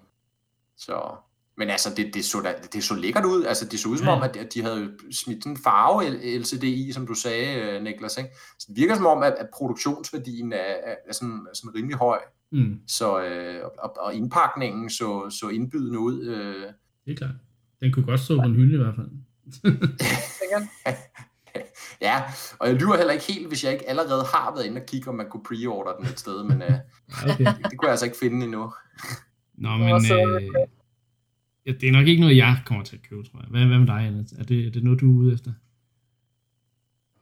Så, 0.76 1.16
men 1.56 1.70
altså, 1.70 1.94
det, 1.96 2.14
det, 2.14 2.24
så, 2.24 2.40
da, 2.40 2.54
det 2.72 2.84
så 2.84 2.94
lækkert 2.94 3.24
ud. 3.24 3.44
Altså, 3.44 3.68
det 3.68 3.80
så 3.80 3.88
ud 3.88 3.98
som 3.98 4.08
om, 4.08 4.22
at 4.22 4.54
de 4.54 4.62
havde 4.62 4.92
smidt 5.12 5.42
sådan 5.42 5.52
en 5.52 5.62
farve 5.64 6.10
LCD 6.38 6.64
i, 6.64 6.92
som 6.92 7.06
du 7.06 7.14
sagde, 7.14 7.60
øh, 7.60 7.82
Niklas. 7.82 8.18
Ikke? 8.18 8.30
Så 8.58 8.66
det 8.68 8.76
virker 8.76 8.94
som 8.94 9.06
om, 9.06 9.22
at, 9.22 9.34
at 9.38 9.48
produktionsværdien 9.54 10.52
er, 10.52 10.56
er, 10.56 10.94
er, 11.08 11.12
sådan, 11.12 11.46
er 11.50 11.54
sådan 11.54 11.74
rimelig 11.74 11.96
høj. 11.96 12.18
Mm. 12.52 12.80
Så, 12.86 13.24
øh, 13.24 13.64
og, 13.78 13.96
og 14.00 14.14
indpakningen 14.14 14.90
så, 14.90 15.30
så 15.30 15.48
indbydende 15.48 15.98
ud. 15.98 16.22
Øh. 16.22 16.72
Det 17.04 17.12
er 17.12 17.16
klart. 17.16 17.34
Den 17.80 17.92
kunne 17.92 18.06
godt 18.06 18.20
stå 18.20 18.36
på 18.36 18.42
en 18.42 18.54
hylde 18.54 18.74
i 18.74 18.78
hvert 18.78 18.94
fald. 18.96 19.08
ja, 22.04 22.22
og 22.58 22.68
jeg 22.68 22.76
lyver 22.76 22.96
heller 22.96 23.12
ikke 23.12 23.32
helt, 23.32 23.48
hvis 23.48 23.64
jeg 23.64 23.72
ikke 23.72 23.88
allerede 23.88 24.24
har 24.34 24.52
været 24.54 24.66
inde 24.66 24.80
og 24.80 24.86
kigge, 24.86 25.08
om 25.10 25.14
man 25.14 25.28
kunne 25.30 25.44
pre-order 25.48 25.96
den 25.96 26.06
et 26.06 26.18
sted, 26.18 26.44
men 26.44 26.62
øh, 26.62 26.70
okay. 27.22 27.44
det, 27.44 27.56
det 27.70 27.78
kunne 27.78 27.86
jeg 27.88 27.90
altså 27.90 28.06
ikke 28.06 28.18
finde 28.18 28.44
endnu. 28.44 28.72
Nå, 29.54 29.70
men 29.76 29.88
øh, 29.88 30.42
ja, 31.66 31.72
det 31.72 31.88
er 31.88 31.92
nok 31.92 32.06
ikke 32.06 32.20
noget, 32.20 32.36
jeg 32.36 32.62
kommer 32.66 32.84
til 32.84 32.96
at 32.96 33.02
købe, 33.02 33.22
tror 33.22 33.40
jeg. 33.40 33.48
Hvad, 33.50 33.66
hvad 33.66 33.78
med 33.78 33.86
dig, 33.86 34.00
Anna? 34.06 34.24
Er 34.38 34.44
det, 34.44 34.66
er 34.66 34.70
det 34.70 34.84
noget, 34.84 35.00
du 35.00 35.12
er 35.12 35.18
ude 35.18 35.34
efter? 35.34 35.52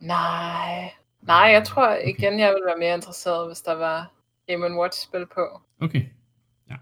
Nej, 0.00 0.92
nej, 1.22 1.46
jeg 1.56 1.64
tror 1.66 1.96
igen, 2.06 2.38
jeg 2.40 2.48
ville 2.48 2.66
være 2.66 2.78
mere 2.78 2.94
interesseret, 2.94 3.48
hvis 3.48 3.60
der 3.60 3.74
var 3.74 4.12
Game 4.48 4.80
Watch-spil 4.80 5.26
på. 5.34 5.60
Okay, 5.80 6.02
ja. 6.70 6.76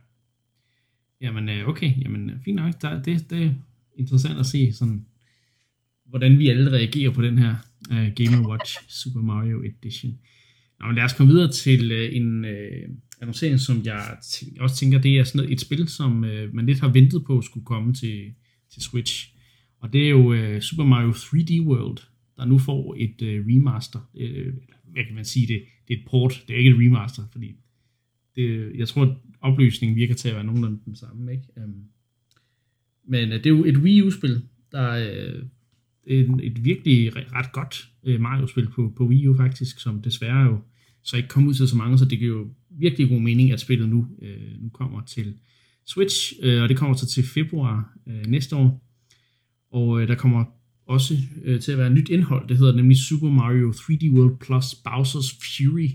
Jamen, 1.20 1.48
øh, 1.48 1.68
okay, 1.68 2.02
jamen, 2.02 2.40
fint 2.44 2.56
nok. 2.56 2.72
Det, 3.04 3.30
det 3.30 3.46
er 3.46 3.50
interessant 3.96 4.38
at 4.38 4.46
se, 4.46 4.72
sådan, 4.72 5.06
hvordan 6.04 6.38
vi 6.38 6.50
alle 6.50 6.72
reagerer 6.72 7.12
på 7.12 7.22
den 7.22 7.38
her 7.38 7.54
uh, 7.90 8.08
Game 8.14 8.48
Watch 8.48 8.76
Super 8.88 9.20
Mario 9.20 9.62
Edition. 9.62 10.18
Nå, 10.80 10.86
men 10.86 10.96
lad 10.96 11.04
os 11.04 11.12
komme 11.12 11.32
videre 11.32 11.52
til 11.52 11.92
uh, 11.92 12.16
en 12.16 12.44
uh, 12.44 12.96
annoncering, 13.20 13.60
som 13.60 13.82
jeg 13.84 14.16
t- 14.22 14.60
også 14.60 14.76
tænker, 14.76 14.98
det 15.00 15.18
er 15.18 15.24
sådan 15.24 15.52
et 15.52 15.60
spil, 15.60 15.88
som 15.88 16.24
uh, 16.24 16.54
man 16.54 16.66
lidt 16.66 16.80
har 16.80 16.88
ventet 16.88 17.24
på 17.26 17.42
skulle 17.42 17.66
komme 17.66 17.94
til, 17.94 18.32
til 18.72 18.82
Switch. 18.82 19.34
Og 19.80 19.92
det 19.92 20.04
er 20.04 20.08
jo 20.08 20.32
uh, 20.32 20.60
Super 20.60 20.84
Mario 20.84 21.10
3D 21.10 21.62
World, 21.66 21.98
der 22.36 22.44
nu 22.44 22.58
får 22.58 22.96
et 22.98 23.22
uh, 23.22 23.46
remaster. 23.46 24.10
Uh, 24.14 24.54
hvad 24.92 25.04
kan 25.04 25.14
man 25.14 25.24
sige 25.24 25.46
det? 25.46 25.62
Det 25.88 25.94
er 25.94 25.98
et 25.98 26.06
port, 26.10 26.44
det 26.48 26.54
er 26.54 26.58
ikke 26.58 26.70
et 26.70 26.76
remaster, 26.76 27.22
fordi 27.32 27.56
det, 28.36 28.72
jeg 28.78 28.88
tror, 28.88 29.02
at 29.02 29.16
opløsningen 29.40 29.96
virker 29.96 30.14
til 30.14 30.28
at 30.28 30.34
være 30.34 30.44
nogenlunde 30.44 30.80
den 30.84 30.96
samme. 30.96 31.32
Ikke? 31.32 31.44
Um, 31.56 31.84
men 33.08 33.28
uh, 33.28 33.34
det 33.34 33.46
er 33.46 33.50
jo 33.50 33.64
et 33.64 33.76
Wii 33.76 34.02
U-spil, 34.02 34.42
der 34.72 35.10
uh, 35.10 35.42
et, 36.06 36.40
et 36.42 36.64
virkelig 36.64 37.16
ret 37.16 37.52
godt 37.52 37.88
uh, 38.02 38.20
Mario-spil 38.20 38.68
på, 38.68 38.92
på 38.96 39.06
Wii 39.06 39.26
U 39.28 39.36
faktisk, 39.36 39.80
som 39.80 40.02
desværre 40.02 40.44
jo 40.44 40.58
så 41.02 41.16
ikke 41.16 41.28
kom 41.28 41.46
ud 41.46 41.54
til 41.54 41.68
så 41.68 41.76
mange, 41.76 41.98
så 41.98 42.04
det 42.04 42.18
giver 42.18 42.36
jo 42.36 42.48
virkelig 42.70 43.08
god 43.08 43.20
mening, 43.20 43.52
at 43.52 43.60
spillet 43.60 43.88
nu, 43.88 43.98
uh, 43.98 44.62
nu 44.62 44.68
kommer 44.68 45.04
til 45.04 45.34
Switch, 45.86 46.32
uh, 46.44 46.62
og 46.62 46.68
det 46.68 46.76
kommer 46.76 46.96
så 46.96 47.06
til 47.06 47.24
februar 47.24 47.92
uh, 48.06 48.30
næste 48.30 48.56
år. 48.56 48.86
Og 49.72 49.88
uh, 49.88 50.08
der 50.08 50.14
kommer 50.14 50.44
også 50.86 51.14
uh, 51.46 51.60
til 51.60 51.72
at 51.72 51.78
være 51.78 51.90
nyt 51.90 52.08
indhold, 52.08 52.48
det 52.48 52.58
hedder 52.58 52.76
nemlig 52.76 52.98
Super 52.98 53.30
Mario 53.30 53.70
3D 53.72 54.10
World 54.10 54.38
Plus 54.38 54.64
Bowser's 54.64 55.38
Fury. 55.40 55.88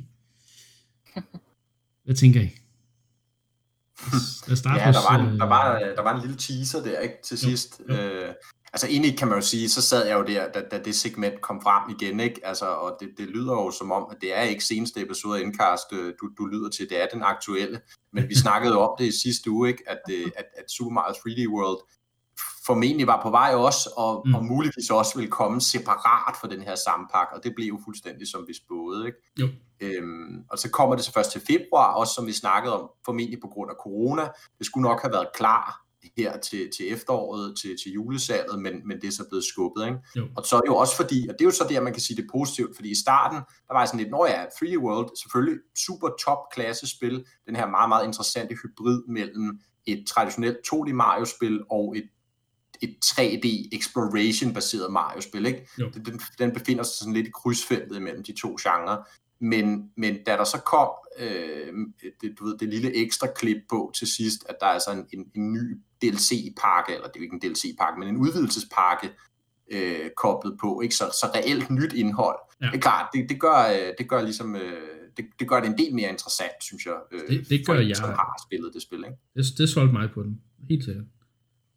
Hvad 2.05 2.15
tænker 2.15 2.41
I? 2.41 2.64
Lad 4.47 4.55
starte 4.57 4.81
ja, 4.81 4.91
der 4.91 5.12
var, 5.12 5.19
en, 5.19 5.39
der, 5.39 5.45
var, 5.45 5.79
der 5.79 6.01
var 6.01 6.15
en 6.15 6.21
lille 6.21 6.38
teaser 6.38 6.83
der 6.83 7.00
ikke 7.00 7.15
til 7.24 7.38
sidst. 7.38 7.81
Jo, 7.89 7.95
jo. 7.95 8.01
Øh, 8.01 8.33
altså 8.74 8.88
egentlig 8.88 9.17
kan 9.17 9.27
man 9.27 9.38
jo 9.38 9.41
sige, 9.41 9.69
så 9.69 9.81
sad 9.81 10.07
jeg 10.07 10.19
jo 10.19 10.24
der, 10.24 10.51
da, 10.51 10.62
da 10.71 10.83
det 10.83 10.95
segment 10.95 11.41
kom 11.41 11.62
frem 11.62 11.95
igen, 12.00 12.19
ikke? 12.19 12.41
Altså, 12.43 12.65
og 12.65 12.97
det, 13.00 13.09
det 13.17 13.27
lyder 13.27 13.53
jo 13.53 13.71
som 13.71 13.91
om, 13.91 14.07
at 14.12 14.17
det 14.21 14.38
er 14.38 14.41
ikke 14.41 14.63
seneste 14.63 15.01
episode 15.01 15.38
af 15.38 15.41
Indcast, 15.41 15.93
øh, 15.93 16.13
du, 16.21 16.29
du 16.38 16.45
lyder 16.45 16.69
til, 16.69 16.89
det 16.89 17.03
er 17.03 17.07
den 17.13 17.24
aktuelle, 17.24 17.81
men 18.13 18.29
vi 18.29 18.35
snakkede 18.35 18.77
om 18.77 18.95
det 19.00 19.05
i 19.05 19.19
sidste 19.24 19.51
uge, 19.51 19.69
ikke? 19.69 19.83
At, 19.88 20.01
øh, 20.12 20.31
at, 20.38 20.45
at 20.57 20.71
Super 20.71 20.91
Mario 20.91 21.13
3D 21.13 21.53
World 21.55 21.79
formentlig 22.65 23.07
var 23.07 23.19
på 23.24 23.29
vej 23.29 23.51
også, 23.53 23.89
og, 23.97 24.24
mm. 24.25 24.35
og 24.35 24.45
muligvis 24.45 24.89
også 24.89 25.15
ville 25.15 25.31
komme 25.31 25.62
separat 25.62 26.35
for 26.41 26.47
den 26.47 26.62
her 26.62 26.75
sammenpakke, 26.75 27.35
og 27.35 27.43
det 27.43 27.55
blev 27.55 27.67
jo 27.67 27.79
fuldstændig 27.85 28.27
som 28.27 28.45
vi 28.47 28.53
spåede. 28.53 29.05
Ikke? 29.05 29.17
Jo. 29.39 29.47
Øhm, 29.82 30.44
og 30.50 30.60
så 30.60 30.70
kommer 30.70 30.96
det 30.96 31.05
så 31.05 31.12
først 31.12 31.32
til 31.32 31.41
februar, 31.48 31.94
også 31.94 32.13
som 32.13 32.27
vi 32.27 32.32
snakkede 32.32 32.82
om, 32.82 32.89
formentlig 33.05 33.39
på 33.41 33.48
grund 33.48 33.72
af 33.72 33.75
corona. 33.84 34.22
Det 34.58 34.65
skulle 34.65 34.88
nok 34.89 35.01
have 35.01 35.12
været 35.12 35.27
klar 35.36 35.86
her 36.17 36.39
til, 36.39 36.70
til 36.77 36.94
efteråret, 36.94 37.58
til, 37.62 37.75
til 37.84 37.91
julesalget, 37.91 38.60
men, 38.62 38.88
men 38.88 39.01
det 39.01 39.08
er 39.08 39.12
så 39.12 39.25
blevet 39.29 39.44
skubbet. 39.44 39.86
Ikke? 39.86 39.98
Jo. 40.15 40.27
Og 40.38 40.46
så 40.46 40.55
er 40.55 40.62
det 40.62 40.67
jo 40.67 40.75
også 40.75 40.96
fordi, 40.96 41.27
og 41.29 41.34
det 41.34 41.41
er 41.41 41.46
jo 41.46 41.51
så 41.51 41.65
der, 41.70 41.82
man 41.82 41.94
kan 41.94 42.01
sige 42.01 42.17
det 42.22 42.29
positivt, 42.32 42.75
fordi 42.75 42.91
i 42.91 42.96
starten, 42.96 43.38
der 43.67 43.74
var 43.74 43.86
sådan 43.86 44.00
lidt, 44.00 44.12
når 44.12 44.25
ja, 44.27 44.44
3D 44.46 44.77
World, 44.77 45.10
selvfølgelig 45.24 45.60
super 45.86 46.10
top 46.25 46.38
klasse 46.53 46.88
spil, 46.88 47.25
den 47.48 47.55
her 47.55 47.67
meget, 47.67 47.89
meget 47.89 48.05
interessante 48.05 48.55
hybrid 48.63 49.03
mellem 49.08 49.60
et 49.86 50.08
traditionelt 50.08 50.58
2D 50.74 50.94
Mario-spil 50.94 51.63
og 51.70 51.98
et 51.98 52.10
et 52.82 52.96
3D 53.05 53.70
exploration 53.72 54.53
baseret 54.53 54.91
Mario-spil, 54.91 55.46
ikke? 55.46 55.67
Den, 56.05 56.22
den 56.39 56.51
befinder 56.51 56.84
sig 56.84 56.98
sådan 56.98 57.13
lidt 57.13 57.27
i 57.27 57.32
krydsfeltet 57.32 58.01
mellem 58.01 58.24
de 58.24 58.34
to 58.41 58.55
genrer. 58.62 59.03
Men, 59.39 59.92
men 59.98 60.18
da 60.25 60.32
der 60.32 60.44
så 60.44 60.58
kom 60.65 60.89
øh, 61.20 61.74
det, 62.22 62.36
du 62.39 62.46
ved, 62.46 62.58
det 62.58 62.70
lille 62.70 62.96
ekstra 62.96 63.27
klip 63.36 63.58
på 63.70 63.92
til 63.96 64.08
sidst, 64.08 64.46
at 64.50 64.56
der 64.60 64.65
er 64.65 64.72
altså 64.72 64.92
en, 64.92 65.06
en, 65.20 65.25
en 65.36 65.54
ny 65.54 65.77
DLC-pakke, 66.01 66.94
eller 66.94 67.08
det 67.08 67.15
er 67.15 67.20
jo 67.20 67.24
ikke 67.24 67.34
en 67.34 67.39
DLC-pakke, 67.54 68.00
men 68.00 68.08
en 68.08 68.18
udvidelsespakke 68.18 69.08
øh, 69.72 70.10
koblet 70.18 70.58
på, 70.62 70.82
ikke? 70.82 70.96
Så, 70.96 71.04
så 71.22 71.27
reelt 71.36 71.70
nyt 71.70 71.94
indhold. 71.94 72.39
Ja. 72.62 72.65
Det 72.65 72.75
er 72.75 72.80
klart, 72.82 73.10
det, 73.13 73.30
det, 73.30 73.39
gør, 73.39 73.60
øh, 73.75 73.94
det 73.98 74.10
gør 74.10 74.22
ligesom, 74.22 74.56
øh, 74.56 74.82
det, 75.18 75.25
det 75.39 75.48
gør 75.50 75.60
det 75.60 75.68
en 75.70 75.77
del 75.77 75.96
mere 75.96 76.10
interessant, 76.10 76.58
synes 76.62 76.86
jeg, 76.86 76.96
øh, 77.12 77.20
Det- 77.30 77.50
det 77.50 77.65
gør 77.68 77.74
en, 77.80 77.88
jeg. 77.89 77.96
som 77.98 78.10
har 78.10 78.42
spillet 78.48 78.74
det 78.74 78.82
spil, 78.82 78.98
ikke? 78.98 79.18
Det, 79.36 79.46
det 79.58 79.70
solgte 79.70 79.94
mig 79.94 80.10
på 80.13 80.24
den. 80.24 80.42
Helt 80.70 80.84
sikkert. 80.86 81.06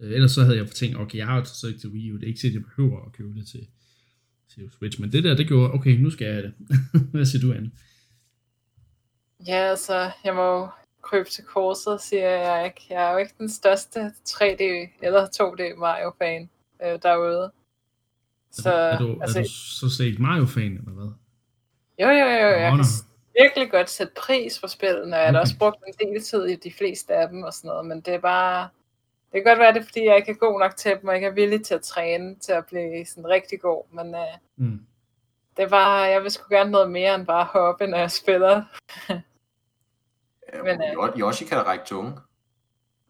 Øh, 0.00 0.12
ellers 0.12 0.32
så 0.32 0.42
havde 0.44 0.56
jeg 0.56 0.70
tænkt, 0.70 0.96
okay, 0.98 1.18
jeg 1.18 1.26
har 1.26 1.36
jo 1.38 1.44
så 1.44 1.66
ikke 1.66 1.80
til 1.80 1.90
Wii 1.90 2.12
U. 2.12 2.14
Det 2.16 2.22
er 2.22 2.26
ikke 2.26 2.40
sikkert, 2.40 2.62
jeg 2.62 2.68
behøver 2.76 3.06
at 3.06 3.12
købe 3.12 3.34
det 3.34 3.46
til, 3.48 3.66
til 4.54 4.70
Switch. 4.78 5.00
Men 5.00 5.12
det 5.12 5.24
der, 5.24 5.36
det 5.36 5.48
gjorde, 5.48 5.72
okay, 5.72 5.90
nu 5.90 6.10
skal 6.10 6.24
jeg 6.24 6.34
have 6.34 6.46
det. 6.46 6.54
Hvad 7.12 7.24
siger 7.26 7.42
du, 7.42 7.52
Anne? 7.52 7.70
Ja, 9.46 9.54
altså, 9.56 10.10
jeg 10.24 10.34
må 10.34 10.68
krybe 11.02 11.28
til 11.28 11.44
korset, 11.44 12.00
siger 12.00 12.28
jeg 12.28 12.64
ikke. 12.64 12.86
Jeg 12.90 13.08
er 13.08 13.12
jo 13.12 13.18
ikke 13.18 13.34
den 13.38 13.48
største 13.48 14.12
3D 14.28 14.62
eller 15.02 15.26
2D 15.26 15.78
Mario-fan 15.78 16.50
øh, 16.84 16.98
derude. 17.02 17.50
Så, 18.50 18.72
er, 18.72 18.98
du, 18.98 19.18
altså, 19.22 19.38
er 19.38 19.42
du 19.42 19.48
så 19.48 19.96
set 19.96 20.18
Mario-fan, 20.18 20.72
eller 20.72 20.92
hvad? 20.92 21.10
jo, 22.00 22.08
jo, 22.08 22.26
jo, 22.26 22.48
jeg 22.48 22.70
kan 22.72 22.84
virkelig 23.44 23.70
godt 23.70 23.90
sætte 23.90 24.12
pris 24.16 24.58
på 24.60 24.66
spillene, 24.68 25.16
og 25.16 25.20
jeg 25.20 25.26
har 25.26 25.28
Okay. 25.32 25.40
også 25.40 25.58
brugt 25.58 25.76
en 25.86 26.08
del 26.08 26.22
tid 26.22 26.44
i 26.44 26.56
de 26.56 26.72
fleste 26.78 27.14
af 27.14 27.28
dem 27.28 27.42
og 27.42 27.52
sådan 27.52 27.68
noget, 27.68 27.86
men 27.86 28.00
det 28.00 28.14
er 28.14 28.18
bare, 28.20 28.68
det 29.32 29.44
kan 29.44 29.44
godt 29.44 29.58
være, 29.58 29.72
det 29.72 29.80
er, 29.80 29.84
fordi 29.84 30.04
jeg 30.04 30.16
ikke 30.16 30.30
er 30.30 30.34
god 30.36 30.60
nok 30.60 30.76
til 30.76 30.98
dem, 31.00 31.08
og 31.08 31.14
ikke 31.14 31.26
er 31.26 31.30
villig 31.32 31.64
til 31.64 31.74
at 31.74 31.82
træne 31.82 32.34
til 32.38 32.52
at 32.52 32.66
blive 32.66 33.06
sådan 33.06 33.28
rigtig 33.28 33.60
god, 33.60 33.84
men 33.92 34.14
øh, 34.14 34.20
Mm. 34.56 34.86
det 35.56 35.70
bare, 35.70 36.00
jeg 36.02 36.22
vil 36.22 36.30
sgu 36.30 36.54
gerne 36.54 36.70
noget 36.70 36.90
mere 36.90 37.14
end 37.14 37.26
bare 37.26 37.44
hoppe, 37.44 37.86
når 37.86 37.98
jeg 37.98 38.10
spiller. 38.10 38.64
Men, 40.64 40.82
øh, 40.82 40.92
Yo- 40.92 41.18
Yoshi 41.20 41.44
kan 41.44 41.58
da 41.58 41.62
række 41.64 41.84
tunge. 41.84 42.10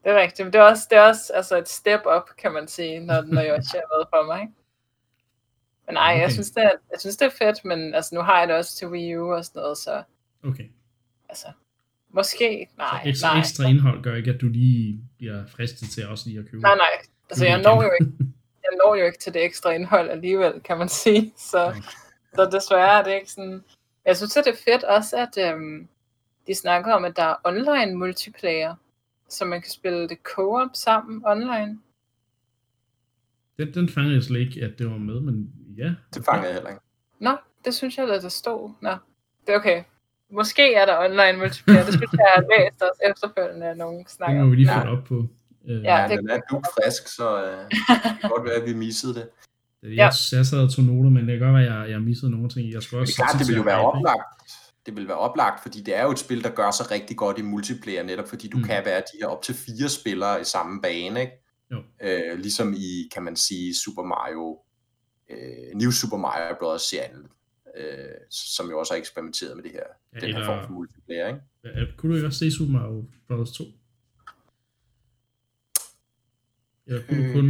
Det 0.04 0.12
er 0.12 0.20
rigtigt, 0.20 0.46
men 0.46 0.52
det 0.52 0.58
er 0.58 0.62
også, 0.62 0.87
det 0.90 0.98
er 0.98 1.02
også 1.02 1.32
altså 1.32 1.56
et 1.56 1.68
step 1.68 2.00
up, 2.16 2.30
kan 2.38 2.52
man 2.52 2.68
sige, 2.68 3.00
når, 3.00 3.22
når 3.22 3.40
jeg 3.40 3.54
også 3.54 3.76
er 3.78 3.96
med 3.98 4.04
for 4.10 4.26
mig. 4.26 4.40
Ikke? 4.40 4.52
Men 5.87 5.94
nej, 5.94 6.12
Okay. 6.12 6.20
jeg, 6.22 6.32
synes, 6.32 6.50
det 6.50 6.64
er, 6.64 6.70
jeg 6.90 7.00
synes, 7.00 7.16
det 7.16 7.26
er 7.26 7.30
fedt, 7.30 7.64
men 7.64 7.94
altså, 7.94 8.14
nu 8.14 8.20
har 8.20 8.38
jeg 8.38 8.48
det 8.48 8.56
også 8.56 8.76
til 8.76 8.88
Wii 8.88 9.16
U 9.16 9.32
og 9.34 9.44
sådan 9.44 9.60
noget, 9.60 9.78
så 9.78 10.02
Okay. 10.44 10.68
altså, 11.28 11.46
måske, 12.10 12.68
nej, 12.76 13.00
så 13.02 13.08
ekstra, 13.08 13.28
nej, 13.28 13.40
ekstra 13.40 13.64
indhold 13.64 14.02
gør 14.02 14.14
ikke, 14.14 14.30
at 14.30 14.40
du 14.40 14.48
lige 14.48 15.00
bliver 15.16 15.46
fristet 15.46 15.90
til 15.90 16.08
også 16.08 16.28
lige 16.28 16.38
at 16.38 16.50
købe 16.50 16.62
nej, 16.62 16.76
nej, 16.76 16.86
altså 17.30 17.46
jeg 17.46 17.58
det 17.58 17.64
når 17.64 17.82
jo 17.82 17.90
ikke, 18.00 18.12
jeg 18.62 18.78
når 18.84 18.94
jo 18.94 19.06
ikke 19.06 19.18
til 19.18 19.34
det 19.34 19.44
ekstra 19.44 19.70
indhold 19.70 20.10
alligevel, 20.10 20.60
kan 20.64 20.78
man 20.78 20.88
sige, 20.88 21.32
så, 21.36 21.64
Nej. 21.64 21.80
så 22.34 22.48
desværre 22.52 22.98
er 22.98 23.02
det 23.04 23.14
ikke 23.14 23.30
sådan, 23.32 23.64
jeg 24.04 24.16
synes, 24.16 24.36
at 24.36 24.44
det 24.44 24.52
er 24.52 24.72
fedt 24.72 24.84
også, 24.84 25.16
at 25.16 25.52
øhm, 25.52 25.88
de 26.46 26.54
snakker 26.54 26.92
om, 26.92 27.04
at 27.04 27.16
der 27.16 27.22
er 27.22 27.36
online 27.44 27.94
multiplayer, 27.94 28.74
så 29.28 29.44
man 29.44 29.62
kan 29.62 29.70
spille 29.70 30.08
det 30.08 30.18
co-op 30.22 30.70
sammen 30.74 31.22
online. 31.26 31.78
Den, 33.58 33.74
den 33.74 33.88
fangede 33.88 34.14
jeg 34.14 34.22
slet 34.22 34.40
ikke, 34.40 34.64
at 34.64 34.78
det 34.78 34.90
var 34.90 34.98
med, 34.98 35.20
men 35.20 35.52
ja. 35.76 35.94
Det 36.14 36.24
fanger 36.24 36.44
jeg 36.44 36.54
heller 36.54 36.70
ikke. 36.70 36.82
Nå, 37.18 37.36
det 37.64 37.74
synes 37.74 37.98
jeg, 37.98 38.10
at 38.10 38.22
der 38.22 38.28
stod. 38.28 38.70
Nå, 38.80 38.90
det 39.46 39.54
er 39.54 39.56
okay. 39.56 39.84
Måske 40.32 40.75
er 40.75 40.87
der 40.87 40.99
online 40.99 41.38
multiplayer. 41.38 41.85
Det 41.85 41.94
synes 41.94 42.12
jeg, 42.12 42.30
har 42.37 42.44
læst 42.52 42.82
også 42.82 43.00
efterfølgende, 43.11 43.66
at 43.66 43.76
nogen 43.76 44.06
snakker 44.08 44.40
om. 44.40 44.47
må 44.47 44.50
vi 44.50 44.56
lige 44.56 44.68
få 44.75 44.80
det 44.80 44.88
op 44.99 45.04
på. 45.04 45.14
Øh, 45.68 45.82
Ja, 45.85 45.97
Ja, 46.02 46.08
det- 46.08 46.18
den 46.18 46.30
er 46.30 46.40
du 46.50 46.62
frisk, 46.75 47.08
så 47.16 47.44
øh, 47.44 47.58
det 48.04 48.20
kan 48.20 48.30
godt 48.30 48.44
være, 48.44 48.54
at 48.54 48.64
vi 48.68 48.75
missede 48.75 49.14
det. 49.14 49.28
Jeg, 49.82 49.90
Ja. 49.90 50.04
jeg 50.37 50.47
sad 50.47 50.58
og 50.58 50.73
tog 50.75 50.85
noter, 50.85 51.11
men 51.11 51.28
det 51.28 51.38
kan 51.38 51.47
godt 51.47 51.54
være, 51.58 51.66
at 51.66 51.82
jeg, 51.82 51.90
jeg 51.90 52.00
missede 52.02 52.30
nogle 52.30 52.49
ting. 52.49 52.73
Jeg 52.73 52.82
skal 52.82 52.97
Men 52.97 53.00
også 53.00 53.12
det 53.16 53.18
er 53.23 53.25
klart, 53.26 53.38
det 53.40 53.49
vil 53.49 53.56
jo 53.56 53.62
være 53.62 53.80
oplagt. 53.80 54.23
Det 54.87 54.97
vil 54.97 55.08
være 55.08 55.16
oplagt, 55.18 55.62
fordi 55.62 55.80
det 55.82 55.97
er 55.97 56.02
jo 56.02 56.11
et 56.11 56.18
spil, 56.18 56.44
der 56.44 56.50
gør 56.50 56.70
sig 56.70 56.90
rigtig 56.90 57.16
godt 57.16 57.38
i 57.38 57.42
multiplayer, 57.42 58.02
netop 58.02 58.28
fordi 58.28 58.49
du 58.49 58.56
mm. 58.58 58.64
kan 58.64 58.82
være 58.85 59.00
de 59.00 59.16
her 59.20 59.26
op 59.26 59.42
til 59.42 59.54
fire 59.54 59.88
spillere 59.88 60.40
i 60.40 60.44
samme 60.44 60.80
bane, 60.82 61.20
ikke? 61.20 61.32
Jo. 61.73 61.78
Øh, 62.02 62.38
ligesom 62.38 62.75
i, 62.76 63.08
kan 63.14 63.23
man 63.23 63.37
sige, 63.37 63.75
Super 63.85 64.02
Mario, 64.02 64.58
øh, 65.30 65.75
New 65.80 65.90
Super 65.90 66.16
Mario 66.16 66.54
Bros. 66.61 66.82
serien, 66.82 67.26
øh, 67.78 68.14
som 68.30 68.70
jo 68.70 68.78
også 68.78 68.92
har 68.92 68.99
eksperimenteret 68.99 69.56
med 69.56 69.64
det 69.64 69.73
her, 69.73 69.82
Ja, 70.14 70.18
den 70.20 70.28
her 70.28 70.35
eller- 70.35 70.47
form 70.47 70.66
for 70.66 70.73
multiplayer, 70.73 71.26
ikke? 71.28 71.40
Ja, 71.64 71.85
Kunne 71.97 72.11
du 72.12 72.16
ikke 72.16 72.26
også 72.26 72.38
se 72.38 72.50
Super 72.50 72.73
Mario 72.73 73.04
Bros. 73.28 73.52
2? 73.52 73.64
Eller 76.87 77.02
kunne 77.08 77.23
du 77.23 77.28
Øh, 77.28 77.35
kun... 77.35 77.44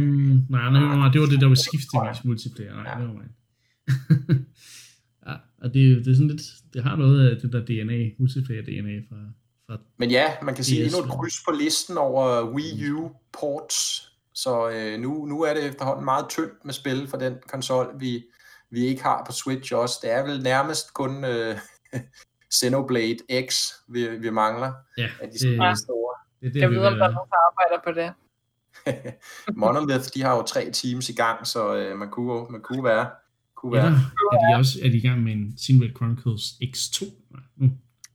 Nej, 0.49 0.69
nej, 0.71 0.95
nej, 0.97 1.09
det 1.13 1.21
var 1.21 1.27
det, 1.27 1.41
der 1.41 1.47
var 1.47 1.55
skiftevis 1.55 2.25
multiplayer. 2.25 2.73
Nej, 2.73 2.91
Ja. 2.91 2.99
det 2.99 3.07
var 3.07 3.13
mig. 3.13 3.27
ja, 5.27 5.33
og 5.61 5.73
det, 5.73 6.05
det 6.05 6.11
er 6.11 6.15
sådan 6.15 6.27
lidt... 6.27 6.41
Det 6.73 6.83
har 6.83 6.95
noget 6.95 7.29
af 7.29 7.37
det 7.41 7.53
der 7.53 7.65
DNA, 7.65 8.09
multiplayer-DNA 8.19 8.95
fra... 9.09 9.15
fra 9.67 9.81
Men 9.97 10.11
ja, 10.11 10.33
man 10.43 10.55
kan 10.55 10.63
sige 10.63 10.83
endnu 10.85 10.99
et 10.99 11.09
kryds 11.09 11.43
på 11.47 11.51
listen 11.51 11.97
over 11.97 12.53
Wii 12.53 12.91
U 12.91 13.09
ports. 13.39 14.05
Så 14.33 14.69
øh, 14.69 14.99
nu, 14.99 15.25
nu 15.25 15.41
er 15.41 15.53
det 15.53 15.65
efterhånden 15.65 16.05
meget 16.05 16.25
tyndt 16.29 16.65
med 16.65 16.73
spil 16.73 17.07
for 17.07 17.17
den 17.17 17.35
konsol, 17.47 17.95
vi, 17.99 18.23
vi 18.71 18.85
ikke 18.85 19.03
har 19.03 19.23
på 19.25 19.31
Switch 19.31 19.73
også. 19.75 19.99
Det 20.01 20.11
er 20.11 20.23
vel 20.23 20.43
nærmest 20.43 20.93
kun 20.93 21.23
øh, 21.25 21.57
Xenoblade 22.55 23.17
X, 23.49 23.71
vi, 23.87 24.17
vi 24.17 24.29
mangler 24.29 24.73
ja, 24.97 25.09
af 25.21 25.27
de 25.27 25.33
det, 25.33 25.39
store 25.41 25.75
store. 25.75 26.15
det 26.41 26.47
er 26.47 26.51
det, 26.53 26.61
Jeg 26.61 26.69
vi 26.69 26.75
ved, 26.75 26.85
om 26.85 26.95
der 26.95 27.05
er 27.07 27.11
nogen, 27.11 27.29
der 27.29 27.37
arbejder 27.49 27.83
på 27.83 27.91
det. 27.99 28.13
Monolith, 29.61 30.05
de 30.13 30.21
har 30.23 30.35
jo 30.35 30.41
tre 30.41 30.71
teams 30.73 31.09
i 31.09 31.13
gang, 31.13 31.47
så 31.47 31.75
øh, 31.75 31.97
man 31.97 32.09
kunne, 32.09 32.45
man 32.51 32.61
kunne 32.61 32.83
være. 32.83 33.09
Kunne 33.55 33.73
være. 33.73 33.87
er 33.87 34.53
de 34.53 34.57
også 34.57 34.79
er 34.83 34.89
de 34.89 34.97
i 34.97 35.01
gang 35.01 35.23
med 35.23 35.31
en 35.33 35.57
Xenoblade 35.59 35.93
Chronicles 35.95 36.43
X2? 36.63 37.05
Nej, 37.31 37.41
nu. 37.57 37.69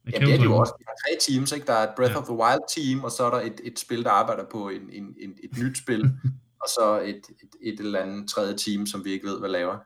Jeg 0.04 0.12
Ja, 0.12 0.18
det 0.26 0.34
er 0.34 0.38
de 0.38 0.44
jo 0.44 0.56
også. 0.56 0.75
De 0.78 0.84
har 0.88 0.94
tre 0.94 1.32
teams, 1.32 1.52
ikke? 1.52 1.66
Der 1.66 1.73
er 1.73 1.82
et 1.88 1.94
Breath 1.96 2.12
Ja. 2.12 2.18
of 2.18 2.25
the 2.25 2.34
Wild 2.34 2.64
team, 2.76 3.04
og 3.04 3.11
så 3.11 3.25
er 3.25 3.30
der 3.30 3.40
et, 3.40 3.61
et 3.64 3.78
spil, 3.78 4.04
der 4.04 4.11
arbejder 4.11 4.44
på 4.52 4.68
en, 4.68 4.82
en, 4.92 5.04
en, 5.20 5.30
et 5.44 5.58
nyt 5.62 5.78
spil, 5.78 6.02
og 6.62 6.68
så 6.68 7.00
et, 7.04 7.14
et, 7.42 7.73
et 7.73 7.80
eller 7.80 8.00
andet 8.00 8.28
tredje 8.30 8.56
team, 8.56 8.87
som 8.87 9.04
vi 9.04 9.11
ikke 9.12 9.26
ved, 9.26 9.38
hvad 9.40 9.50
laver. 9.50 9.78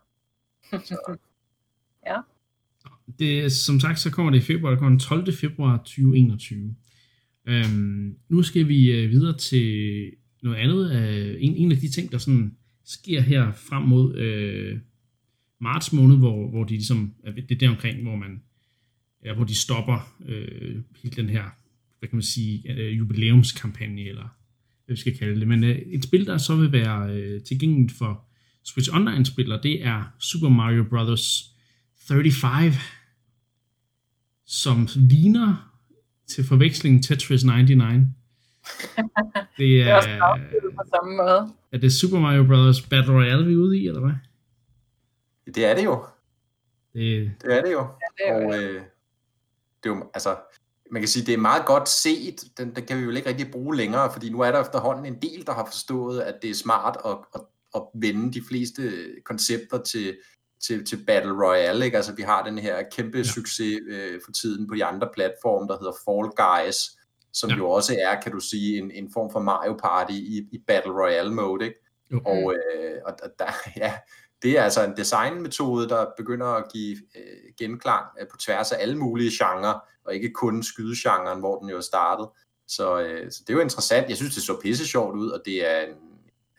det, 3.18 3.52
som 3.52 3.80
sagt, 3.80 4.00
så 4.00 4.10
kommer 4.10 4.32
det 4.32 4.38
i 4.38 4.42
februar. 4.42 4.70
Det 4.70 4.78
kommer 4.78 4.98
den 4.98 5.24
12. 5.24 5.32
februar 5.32 5.76
2021. 5.76 6.74
Øhm, 7.46 8.16
nu 8.28 8.42
skal 8.42 8.68
vi 8.68 8.90
øh, 8.90 9.10
videre 9.10 9.36
til 9.36 10.10
noget 10.42 10.56
andet. 10.56 10.92
Øh, 10.92 11.36
en, 11.40 11.56
en 11.56 11.72
af 11.72 11.78
de 11.78 11.88
ting, 11.88 12.12
der 12.12 12.18
sådan 12.18 12.56
sker 12.84 13.20
her 13.20 13.52
frem 13.52 13.82
mod 13.82 14.16
øh, 14.16 14.78
marts 15.60 15.92
måned, 15.92 16.16
hvor, 16.16 16.50
hvor 16.50 16.64
de 16.64 16.74
ligesom, 16.74 17.14
det 17.36 17.52
er 17.52 17.58
der 17.58 17.68
omkring, 17.68 18.02
hvor 18.02 18.16
man, 18.16 18.42
ja, 19.24 19.34
hvor 19.34 19.44
de 19.44 19.54
stopper 19.54 20.16
øh, 20.26 20.76
hele 21.02 21.16
den 21.16 21.28
her, 21.28 21.44
hvad 21.98 22.08
kan 22.08 22.16
man 22.16 22.22
sige, 22.22 22.72
øh, 22.72 22.98
jubilæumskampagne, 22.98 24.00
eller 24.00 24.28
hvad 24.86 24.96
vi 24.96 25.00
skal 25.00 25.18
kalde 25.18 25.40
det. 25.40 25.48
Men 25.48 25.64
øh, 25.64 25.76
et 25.76 26.04
spil, 26.04 26.26
der 26.26 26.38
så 26.38 26.56
vil 26.56 26.72
være 26.72 27.14
øh, 27.14 27.42
tilgængeligt 27.42 27.92
for 27.92 28.27
Switch 28.68 28.94
Online-spillere, 28.94 29.60
det 29.62 29.84
er 29.86 30.02
Super 30.18 30.48
Mario 30.48 30.84
Bros. 30.90 31.44
35, 32.08 32.72
som 34.46 34.88
ligner 34.94 35.72
til 36.28 36.46
forveksling 36.46 37.04
Tetris 37.04 37.44
99. 37.44 37.78
Det 39.58 39.58
Det 39.58 39.82
er 39.82 39.94
også 39.96 40.08
er, 40.08 40.22
afspillet 40.22 40.74
på 40.76 40.82
samme 40.94 41.16
måde. 41.16 41.52
er 41.72 41.78
det 41.78 41.92
Super 41.92 42.18
Mario 42.20 42.44
Bros. 42.44 42.82
Battle 42.82 43.14
Royale, 43.14 43.46
vi 43.46 43.52
er 43.52 43.56
ude 43.56 43.78
i, 43.78 43.86
eller 43.88 44.00
hvad? 44.00 44.12
Det 45.54 45.64
er 45.64 45.74
det 45.74 45.84
jo. 45.84 46.04
Det, 46.92 47.32
Det 47.42 47.56
er 47.58 47.62
det 47.62 47.72
jo. 47.72 47.86
Det 48.18 48.28
er 48.28 48.34
jo, 48.34 48.48
Og 48.48 48.58
øh, 48.58 48.74
det 49.82 49.90
er 49.90 49.94
jo, 49.94 50.10
altså, 50.14 50.36
man 50.90 51.02
kan 51.02 51.08
sige, 51.08 51.26
det 51.26 51.34
er 51.34 51.38
meget 51.38 51.66
godt 51.66 51.88
set. 51.88 52.44
Den, 52.58 52.74
den 52.74 52.86
kan 52.86 52.98
vi 52.98 53.02
jo 53.02 53.10
ikke 53.10 53.28
rigtig 53.28 53.50
bruge 53.50 53.76
længere, 53.76 54.12
fordi 54.12 54.30
nu 54.30 54.40
er 54.40 54.50
der 54.50 54.60
efterhånden 54.60 55.06
en 55.06 55.22
del, 55.22 55.46
der 55.46 55.52
har 55.52 55.64
forstået, 55.64 56.20
at 56.20 56.34
det 56.42 56.50
er 56.50 56.54
smart 56.54 56.96
at, 57.04 57.16
at, 57.34 57.40
at 57.74 57.82
vende 57.94 58.32
de 58.32 58.42
fleste 58.48 58.92
koncepter 59.24 59.82
til, 59.82 60.16
til, 60.60 60.84
til 60.84 61.04
Battle 61.06 61.46
Royale. 61.46 61.84
Ikke? 61.84 61.96
Altså, 61.96 62.14
vi 62.14 62.22
har 62.22 62.44
den 62.44 62.58
her 62.58 62.82
kæmpe 62.92 63.18
ja. 63.18 63.24
succes 63.24 63.80
øh, 63.88 64.20
for 64.24 64.32
tiden 64.32 64.68
på 64.68 64.74
de 64.74 64.84
andre 64.84 65.08
platforme, 65.14 65.68
der 65.68 65.78
hedder 65.78 65.92
Fall 66.04 66.30
Guys, 66.46 66.90
som 67.32 67.50
Ja. 67.50 67.56
jo 67.56 67.70
også 67.70 67.96
er, 68.00 68.20
kan 68.20 68.32
du 68.32 68.40
sige, 68.40 68.78
en, 68.78 68.90
en 68.90 69.10
form 69.12 69.30
for 69.32 69.40
Mario 69.40 69.76
Party 69.82 70.12
i, 70.12 70.48
i 70.52 70.58
Battle 70.66 70.92
Royale 70.92 71.34
mode. 71.34 71.64
Ikke? 71.64 71.80
jo. 72.12 72.20
Og, 72.24 72.54
øh, 72.54 73.00
og 73.06 73.14
og 73.22 73.30
der, 73.38 73.52
ja, 73.84 73.94
det 74.42 74.58
er 74.58 74.62
altså 74.62 74.84
en 74.84 74.96
designmetode, 74.96 75.88
der 75.88 76.06
begynder 76.16 76.46
at 76.46 76.72
give 76.72 76.96
øh, 77.16 77.52
genklang 77.58 78.06
øh, 78.20 78.26
på 78.30 78.36
tværs 78.36 78.72
af 78.72 78.82
alle 78.82 78.98
mulige 78.98 79.30
genrer, 79.44 79.80
og 80.04 80.14
ikke 80.14 80.32
kun 80.32 80.62
skydegenren, 80.62 81.38
hvor 81.38 81.58
den 81.58 81.68
jo 81.68 81.76
er 81.76 81.80
startet. 81.80 82.28
Så, 82.68 83.00
øh, 83.00 83.30
så 83.32 83.42
det 83.46 83.52
er 83.52 83.54
jo 83.54 83.60
interessant. 83.60 84.08
Jeg 84.08 84.16
synes, 84.16 84.34
det 84.34 84.42
så 84.42 84.60
pisse 84.62 84.86
sjovt 84.86 85.16
ud, 85.16 85.28
og 85.28 85.42
det 85.44 85.70
er 85.70 85.80
en, 85.80 85.94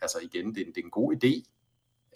altså 0.02 0.18
igen, 0.22 0.54
det 0.54 0.60
er, 0.60 0.64
en, 0.66 0.72
det 0.74 0.80
er 0.80 0.84
en 0.84 0.90
god 0.90 1.14
idé. 1.14 1.56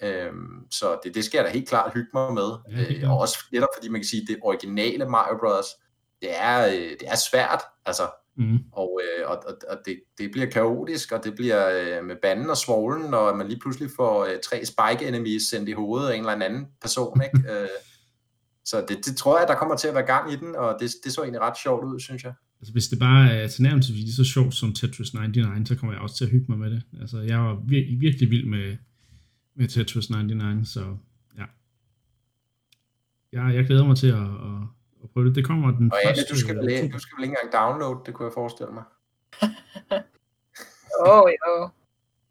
Øhm, 0.03 0.71
så 0.71 0.99
det, 1.05 1.15
det 1.15 1.25
skal 1.25 1.39
jeg 1.39 1.45
da 1.45 1.51
helt 1.51 1.69
klart 1.69 1.93
hygge 1.95 2.11
mig 2.15 2.33
med. 2.33 2.51
Ja, 2.71 2.95
øh, 2.95 3.11
og 3.11 3.19
også 3.19 3.39
netop 3.53 3.69
fordi 3.77 3.89
man 3.89 4.01
kan 4.01 4.09
sige, 4.09 4.23
at 4.23 4.29
det 4.29 4.39
originale 4.43 5.09
Mario 5.09 5.39
Bros. 5.39 5.67
Det 6.23 6.29
er, 6.41 6.67
øh, 6.67 6.91
det 7.01 7.09
er 7.09 7.17
svært, 7.17 7.63
altså 7.87 8.11
Mm. 8.37 8.59
og, 8.73 9.01
øh, 9.03 9.31
og, 9.31 9.43
og, 9.47 9.55
og 9.69 9.79
det, 9.85 10.01
det 10.19 10.31
bliver 10.31 10.47
kaotisk, 10.47 11.13
og 11.13 11.25
det 11.25 11.35
bliver 11.35 11.69
øh, 11.71 12.05
med 12.05 12.17
banden 12.23 12.51
og 12.51 12.57
svoglen, 12.57 13.11
når 13.11 13.35
man 13.35 13.49
lige 13.49 13.61
pludselig 13.61 13.91
får 13.97 14.25
øh, 14.25 14.39
tre 14.45 14.65
spike 14.65 15.09
enemies 15.09 15.43
sendt 15.43 15.69
i 15.69 15.73
hovedet 15.73 16.09
af 16.09 16.15
en 16.15 16.21
eller 16.21 16.45
anden 16.45 16.67
person, 16.81 17.23
ikke? 17.23 17.51
øh, 17.53 17.69
så 18.65 18.85
det, 18.89 19.07
det 19.07 19.17
tror 19.17 19.39
jeg, 19.39 19.49
der 19.49 19.55
kommer 19.55 19.77
til 19.77 19.89
at 19.89 19.95
være 19.95 20.07
gang 20.07 20.33
i 20.33 20.37
den, 20.37 20.57
og 20.57 20.77
det, 20.81 20.91
det 21.05 21.13
så 21.13 21.23
egentlig 21.23 21.41
ret 21.41 21.59
sjovt 21.59 21.85
ud, 21.85 22.01
synes 22.01 22.25
jeg. 22.25 22.33
Altså, 22.61 22.73
hvis 22.73 22.89
det 22.89 22.99
bare 22.99 23.31
er 23.33 23.49
tilnærmelsesvis 23.49 24.05
lige 24.05 24.13
så 24.15 24.25
sjovt 24.25 24.55
som 24.55 24.73
Tetris 24.73 25.15
99, 25.15 25.69
så 25.69 25.77
kommer 25.77 25.93
jeg 25.95 26.03
også 26.03 26.17
til 26.17 26.25
at 26.25 26.31
hygge 26.31 26.47
mig 26.49 26.59
med 26.59 26.71
det. 26.71 26.83
Altså, 27.01 27.19
jeg 27.21 27.39
var 27.39 27.55
vir- 27.55 27.99
virkelig 27.99 28.31
vild 28.31 28.47
med, 28.47 28.77
med 29.55 29.69
Tetris 29.69 30.11
99, 30.11 30.69
så 30.69 30.97
ja. 31.39 31.45
Jeg, 33.33 33.55
jeg 33.55 33.65
glæder 33.67 33.85
mig 33.85 33.97
til 33.97 34.07
at, 34.07 34.17
at, 34.23 34.63
at 35.03 35.11
prøve 35.11 35.27
det. 35.29 35.35
Det 35.35 35.45
kommer 35.45 35.71
den 35.79 35.93
Og 35.93 35.99
første... 36.07 36.23
du 36.31 36.39
skal, 36.39 36.57
vel, 36.57 36.93
du 36.93 36.99
skal 36.99 37.17
vel 37.17 37.25
ikke 37.25 37.37
engang 37.43 37.53
downloade, 37.53 38.03
det 38.07 38.15
kunne 38.15 38.27
jeg 38.27 38.33
forestille 38.35 38.73
mig. 38.73 38.85
Åh, 41.07 41.19
oh, 41.23 41.31
jo. 41.47 41.69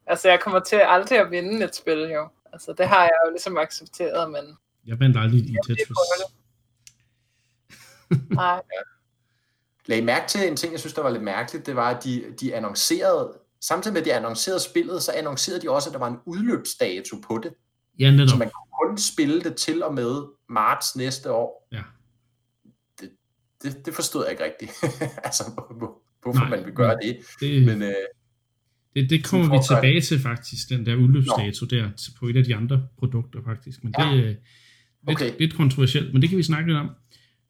Altså, 0.06 0.30
jeg 0.30 0.39
kommer 0.44 0.60
til 0.60 0.75
aldrig 0.75 1.20
at 1.20 1.32
vinde 1.32 1.63
et 1.65 1.75
spil, 1.75 2.00
jo. 2.00 2.30
Altså, 2.53 2.74
det 2.77 2.88
har 2.88 3.01
jeg 3.01 3.18
jo 3.25 3.32
ligesom 3.32 3.58
accepteret, 3.58 4.32
men 4.32 4.58
Jeg 4.86 5.00
vandt 5.00 5.18
aldrig 5.18 5.39
i 5.39 5.56
Tetris. 5.68 5.88
nej. 8.30 8.62
Lag 9.86 10.04
mærke 10.04 10.28
til 10.28 10.48
en 10.48 10.56
ting, 10.56 10.72
jeg 10.72 10.80
synes, 10.80 10.94
der 10.94 11.02
var 11.02 11.10
lidt 11.10 11.24
mærkeligt, 11.24 11.66
det 11.66 11.75
var, 11.75 11.90
at 11.96 12.04
de, 12.04 12.24
de 12.42 12.56
annoncerede, 12.56 13.34
samtidig 13.62 13.94
med 13.94 14.02
at 14.02 14.06
de 14.06 14.13
annoncerede 14.13 14.60
spillet, 14.60 15.04
så 15.04 15.12
annoncerede 15.12 15.62
de 15.62 15.70
også, 15.72 15.90
at 15.90 15.94
der 15.94 16.00
var 16.00 16.08
en 16.08 16.18
udløbsdato 16.25 17.18
på 17.28 17.40
det. 17.44 17.54
Ja, 18.00 18.12
netop. 18.12 18.28
Så 18.30 18.36
man 18.38 18.50
kunne 18.50 18.88
kun 18.90 18.98
spille 18.98 19.42
det 19.42 19.56
til 19.56 19.84
og 19.84 19.94
med 19.94 20.24
marts 20.50 20.96
næste 20.96 21.32
år. 21.32 21.68
Ja. 21.72 21.82
Det, 23.02 23.10
det, 23.63 23.86
det 23.86 23.94
forstod 23.94 24.24
jeg 24.24 24.32
ikke 24.32 24.44
rigtigt. 24.44 24.72
altså, 25.28 25.44
hvor- 25.54 25.78
hvor- 25.78 26.02
hvorfor 26.22 26.40
Nej, 26.40 26.50
man 26.50 26.66
vil 26.66 26.74
gøre 26.74 26.98
det. 27.04 27.18
Det, 27.40 27.63
Men 27.66 27.82
øh, 27.82 27.94
det, 28.96 29.10
det 29.10 29.25
kommer 29.25 29.58
vi 29.58 29.63
tilbage 29.68 30.02
til 30.02 30.20
faktisk, 30.20 30.70
den 30.70 30.86
der 30.86 30.96
udløbsdato 30.96 31.66
der, 31.66 31.90
til- 31.98 32.12
på 32.20 32.25
et 32.28 32.38
af 32.38 32.44
de 32.44 32.56
andre 32.56 32.88
produkter 33.00 33.40
faktisk. 33.46 33.84
Men 33.84 33.94
det 33.94 34.00
Ja. 34.04 34.10
er 34.10 34.16
øh, 34.18 34.24
lidt, 34.24 34.38
Okay. 35.08 35.32
lidt 35.40 35.54
kontroversielt, 35.56 36.13
men 36.13 36.22
det 36.22 36.30
kan 36.30 36.38
vi 36.38 36.44
snakke 36.44 36.68
lidt 36.70 36.80
om. 36.80 36.90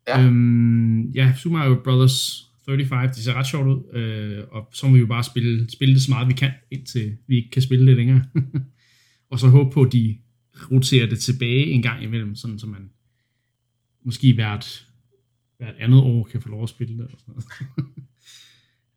Ja. 0.07 0.25
Øhm, 0.25 1.01
ja, 1.01 1.33
Super 1.38 1.57
Mario 1.57 1.81
Brothers 1.83 2.50
35, 2.65 3.07
det 3.07 3.24
ser 3.24 3.33
ret 3.33 3.48
sjovt 3.48 3.67
ud, 3.67 3.95
øh, 3.98 4.43
og 4.51 4.69
så 4.74 4.88
må 4.88 4.93
vi 4.93 5.00
jo 5.00 5.05
bare 5.05 5.24
spille, 5.24 5.69
spille 5.69 5.93
det 5.93 6.01
så 6.01 6.12
meget 6.12 6.27
vi 6.27 6.33
kan, 6.33 6.51
indtil 6.72 7.17
vi 7.27 7.36
ikke 7.36 7.50
kan 7.50 7.62
spille 7.62 7.88
det 7.88 7.95
længere. 7.95 8.25
og 9.31 9.39
så 9.39 9.48
håbe 9.48 9.72
på, 9.72 9.81
at 9.81 9.93
de 9.93 10.17
roterer 10.72 11.07
det 11.07 11.19
tilbage 11.19 11.65
en 11.65 11.81
gang 11.81 12.03
imellem, 12.03 12.36
sådan 12.36 12.60
så 12.60 12.67
man 12.67 12.89
måske 14.05 14.33
hvert, 14.33 14.88
hvert 15.57 15.75
andet 15.79 16.00
år 16.00 16.24
kan 16.31 16.41
få 16.41 16.50
lov 16.50 16.63
at 16.63 16.69
spille 16.69 16.93
det. 16.93 17.05
Eller 17.05 17.17
sådan 17.17 17.33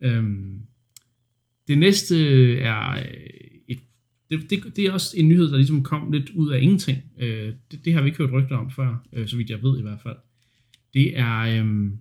noget. 0.01 0.17
øhm, 0.19 0.61
det 1.69 1.79
næste 1.79 2.17
er 2.59 2.91
øh, 2.91 3.05
et, 3.69 3.79
det, 4.31 4.51
det, 4.51 4.77
det 4.77 4.87
er 4.87 4.93
også 4.93 5.17
en 5.17 5.29
nyhed, 5.29 5.51
der 5.51 5.57
ligesom 5.57 5.83
kom 5.83 6.13
lidt 6.13 6.31
ud 6.31 6.51
af 6.51 6.61
ingenting. 6.63 6.99
Øh, 7.19 7.55
det, 7.71 7.85
det 7.85 7.95
har 7.95 8.03
vi 8.03 8.09
ikke 8.09 8.19
hørt 8.19 8.33
rygter 8.33 8.57
om 8.57 8.71
før, 8.71 9.07
øh, 9.13 9.29
så 9.29 9.37
vidt 9.37 9.51
jeg 9.51 9.63
ved 9.63 9.79
i 9.79 9.83
hvert 9.83 10.01
fald. 10.01 10.17
Det 10.95 11.19
er 11.19 11.39
øhm, 11.61 11.99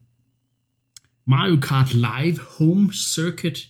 Mario 1.27 1.59
Kart 1.61 1.93
Live 1.93 2.37
Home 2.57 2.93
Circuit. 2.93 3.67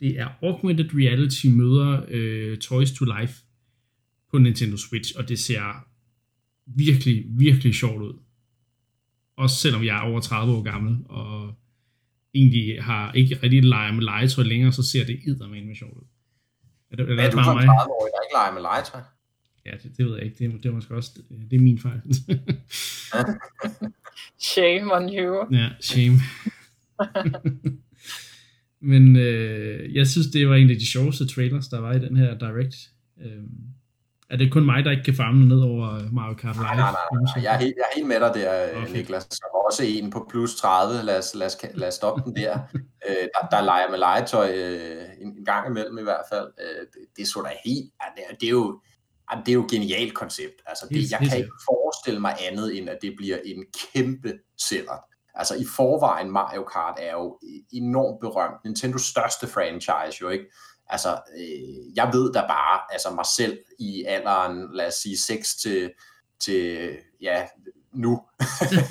Det 0.00 0.18
er 0.20 0.28
augmented 0.42 0.90
reality 0.94 1.46
møder 1.46 2.04
øh, 2.08 2.58
Toys 2.58 2.92
to 2.92 3.04
Life 3.20 3.34
på 4.30 4.38
Nintendo 4.38 4.76
Switch, 4.76 5.12
og 5.18 5.28
det 5.28 5.38
ser 5.38 5.86
virkelig, 6.66 7.24
virkelig 7.28 7.74
sjovt 7.74 8.02
ud. 8.02 8.18
Også 9.36 9.56
selvom 9.56 9.84
jeg 9.84 9.96
er 9.96 10.00
over 10.00 10.20
30 10.20 10.52
år 10.54 10.62
gammel, 10.62 10.96
og 11.08 11.54
egentlig 12.34 12.82
har 12.82 13.12
ikke 13.12 13.38
rigtig 13.42 13.64
leget 13.64 13.94
med 13.94 14.02
legetøj 14.04 14.44
længere, 14.44 14.72
så 14.72 14.82
ser 14.82 15.04
det 15.06 15.20
eddermame 15.26 15.74
sjovt 15.74 15.96
ud. 15.96 16.06
Er 16.90 16.96
det, 16.96 17.02
er 17.02 17.14
det 17.14 17.24
er 17.24 17.30
du 17.30 17.36
mig? 17.36 17.44
30 17.44 17.60
år, 17.70 18.08
der 18.14 18.22
ikke 18.26 18.34
leger 18.34 18.52
med 18.54 18.62
legetøj? 18.62 19.00
Ja, 19.66 19.70
det, 19.82 19.96
det 19.98 20.06
ved 20.06 20.14
jeg 20.16 20.24
ikke. 20.24 20.36
Det, 20.38 20.46
er- 20.54 20.58
det 20.58 20.66
er 20.66 20.72
måske 20.72 20.94
også 20.94 21.10
det 21.50 21.56
er 21.56 21.60
min 21.60 21.78
fejl. 21.78 22.00
Shame 24.40 24.92
on 24.92 25.08
you. 25.18 25.46
ja, 25.52 25.68
shame. 25.80 26.18
Men 28.80 29.16
øh, 29.16 29.94
jeg 29.94 30.06
synes, 30.06 30.26
det 30.26 30.48
var 30.48 30.54
en 30.54 30.70
af 30.70 30.76
de 30.76 30.90
sjoveste 30.90 31.26
trailers, 31.34 31.68
der 31.68 31.80
var 31.80 31.92
i 31.92 31.98
den 31.98 32.16
her 32.16 32.38
Direct. 32.38 32.76
Øh, 33.20 33.42
er 34.30 34.36
det 34.36 34.52
kun 34.52 34.64
mig, 34.64 34.84
der 34.84 34.90
ikke 34.90 35.02
kan 35.02 35.14
famle 35.14 35.48
ned 35.48 35.60
over 35.60 36.12
Mario 36.12 36.34
Kart 36.34 36.54
Live? 36.56 36.64
Nej, 36.64 36.76
nej, 36.76 36.90
nej, 37.12 37.22
nej. 37.22 37.44
Jeg, 37.44 37.54
er 37.54 37.58
helt, 37.58 37.74
jeg 37.76 37.82
er 37.90 37.94
helt 37.96 38.06
med 38.08 38.20
dig 38.20 38.30
der, 38.34 38.68
Okay. 38.68 38.82
okay. 38.82 38.92
Niklas. 38.92 39.26
Der 39.26 39.46
var 39.54 39.66
også 39.66 39.82
en 39.84 40.10
på 40.10 40.26
plus 40.30 40.54
30. 40.54 41.02
Lad 41.02 41.18
os, 41.18 41.34
lad 41.34 41.46
os, 41.46 41.56
lad 41.74 41.88
os 41.88 41.94
stoppe 41.94 42.22
den 42.24 42.36
der. 42.36 42.58
øh, 43.08 43.24
der, 43.34 43.48
der 43.56 43.64
leger 43.64 43.90
med 43.90 43.98
legetøj 43.98 44.48
øh, 44.54 45.02
en, 45.22 45.28
en 45.38 45.44
gang 45.44 45.66
imellem 45.70 45.98
i 45.98 46.02
hvert 46.02 46.24
fald. 46.32 46.48
Øh, 46.60 46.80
det, 46.92 47.00
det 47.16 47.22
er 47.22 47.26
så 47.26 47.40
da 47.44 47.50
helt... 47.64 47.90
Ja, 48.00 48.06
det, 48.16 48.22
er, 48.30 48.34
det 48.40 48.46
er 48.46 48.50
jo... 48.50 48.80
ja, 49.32 49.40
Det 49.40 49.48
er 49.48 49.54
jo 49.54 49.64
et 49.64 49.70
genialt 49.70 50.14
koncept. 50.14 50.62
Altså, 50.66 50.86
det, 50.90 51.10
jeg 51.10 51.18
kan 51.18 51.38
ikke 51.38 51.52
forestille 51.70 52.20
mig 52.20 52.36
andet, 52.50 52.78
end 52.78 52.88
at 52.88 52.98
det 53.02 53.14
bliver 53.16 53.38
en 53.44 53.64
kæmpe 53.92 54.32
sælger. 54.58 55.04
Altså 55.34 55.54
i 55.54 55.64
forvejen 55.76 56.30
Mario 56.30 56.64
Kart 56.64 56.98
er 57.00 57.12
jo 57.12 57.38
enormt 57.72 58.20
berømt. 58.20 58.64
Nintendos 58.64 59.02
største 59.02 59.46
franchise 59.46 60.18
jo, 60.20 60.28
ikke? 60.28 60.44
Altså, 60.88 61.20
øh, 61.36 61.96
jeg 61.96 62.10
ved 62.12 62.32
da 62.32 62.40
bare, 62.40 62.80
altså 62.92 63.10
mig 63.10 63.26
selv 63.36 63.58
i 63.78 64.04
alderen, 64.04 64.68
lad 64.72 64.86
os 64.86 64.94
sige 64.94 65.18
6 65.18 65.54
til, 65.54 65.90
til 66.40 66.96
ja, 67.20 67.46
nu, 67.92 68.22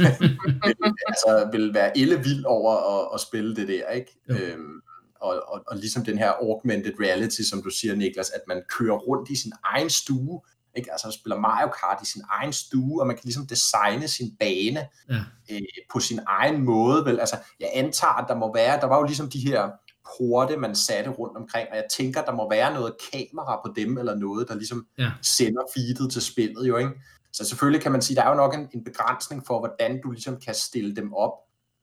altså 1.09 1.49
vil 1.51 1.73
være 1.73 1.97
ellevild 1.97 2.45
over 2.45 3.01
at, 3.01 3.09
at 3.13 3.19
spille 3.19 3.55
det 3.55 3.67
der, 3.67 3.89
ikke? 3.89 4.19
Jo. 4.29 4.35
Øhm, 4.35 4.81
og, 5.21 5.41
og, 5.47 5.63
og 5.67 5.77
ligesom 5.77 6.05
den 6.05 6.17
her 6.17 6.31
augmented 6.31 6.93
reality, 6.99 7.41
som 7.41 7.63
du 7.63 7.69
siger, 7.69 7.95
Niklas, 7.95 8.29
at 8.29 8.41
man 8.47 8.61
kører 8.77 8.97
rundt 8.97 9.29
i 9.29 9.35
sin 9.35 9.51
egen 9.63 9.89
stue, 9.89 10.41
ikke? 10.75 10.91
Altså 10.91 11.11
spiller 11.11 11.39
Mario 11.39 11.67
Kart 11.67 11.99
i 12.03 12.05
sin 12.05 12.21
egen 12.31 12.53
stue, 12.53 13.01
og 13.01 13.07
man 13.07 13.15
kan 13.15 13.21
ligesom 13.23 13.47
designe 13.47 14.07
sin 14.07 14.35
bane 14.39 14.87
Ja. 15.09 15.15
øh, 15.51 15.61
på 15.91 15.99
sin 15.99 16.19
egen 16.27 16.61
måde, 16.61 17.05
vel? 17.05 17.19
Altså, 17.19 17.35
jeg 17.59 17.69
antager, 17.73 18.13
at 18.13 18.25
der 18.27 18.35
må 18.35 18.53
være, 18.53 18.79
der 18.81 18.87
var 18.87 18.97
jo 18.97 19.03
ligesom 19.03 19.29
de 19.29 19.39
her 19.39 19.69
porte, 20.17 20.57
man 20.57 20.75
satte 20.75 21.09
rundt 21.11 21.37
omkring, 21.37 21.67
og 21.71 21.75
jeg 21.75 21.85
tænker, 21.97 22.25
der 22.25 22.31
må 22.31 22.49
være 22.49 22.73
noget 22.73 22.95
kamera 23.13 23.61
på 23.65 23.73
dem, 23.75 23.97
eller 23.97 24.15
noget, 24.15 24.47
der 24.47 24.55
ligesom 24.55 24.87
Ja. 24.97 25.11
sender 25.21 25.61
feedet 25.75 26.11
til 26.11 26.21
spillet, 26.21 26.67
jo, 26.67 26.77
ikke? 26.77 26.91
Så 27.33 27.45
selvfølgelig 27.45 27.81
kan 27.81 27.91
man 27.91 28.01
sige, 28.01 28.15
der 28.15 28.23
er 28.23 28.29
jo 28.29 28.35
nok 28.35 28.53
en, 28.53 28.69
en 28.73 28.83
begrænsning 28.83 29.45
for, 29.47 29.59
hvordan 29.59 30.01
du 30.01 30.11
ligesom 30.11 30.39
kan 30.39 30.55
stille 30.55 30.95
dem 30.95 31.13
op, 31.13 31.31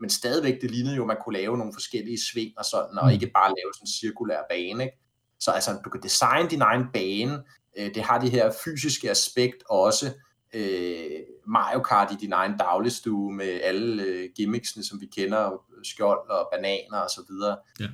men 0.03 0.11
stadigvæk, 0.11 0.61
det 0.63 0.71
lignede 0.71 0.97
jo, 0.97 1.03
at 1.03 1.07
man 1.07 1.17
kunne 1.25 1.39
lave 1.39 1.59
nogle 1.59 1.73
forskellige 1.73 2.19
sving 2.21 2.53
og 2.59 2.65
sådan, 2.65 2.99
og 2.99 3.07
Mm. 3.07 3.13
ikke 3.13 3.31
bare 3.35 3.49
lave 3.59 3.71
sådan 3.75 3.85
en 3.85 3.93
cirkulær 4.01 4.41
bane, 4.51 4.85
ikke? 4.85 4.97
Så 5.41 5.51
altså, 5.51 5.71
du 5.85 5.91
kan 5.91 6.03
designe 6.03 6.49
din 6.51 6.63
egen 6.63 6.85
bane, 6.95 7.43
øh, 7.79 7.95
det 7.95 8.03
har 8.03 8.19
det 8.21 8.31
her 8.31 8.53
fysiske 8.65 9.11
aspekt 9.11 9.63
også, 9.71 10.07
øh, 10.55 11.21
Mario 11.47 11.81
Kart 11.81 12.13
i 12.13 12.17
din 12.21 12.33
egen 12.33 12.57
dagligstue 12.59 13.33
med 13.35 13.61
alle 13.63 14.03
øh, 14.03 14.29
gimmicksene, 14.37 14.85
som 14.85 15.01
vi 15.01 15.07
kender, 15.17 15.63
skjold 15.85 16.31
og 16.31 16.49
bananer 16.53 16.99
og 16.99 17.11
så 17.11 17.21
videre. 17.29 17.57
Ja. 17.81 17.87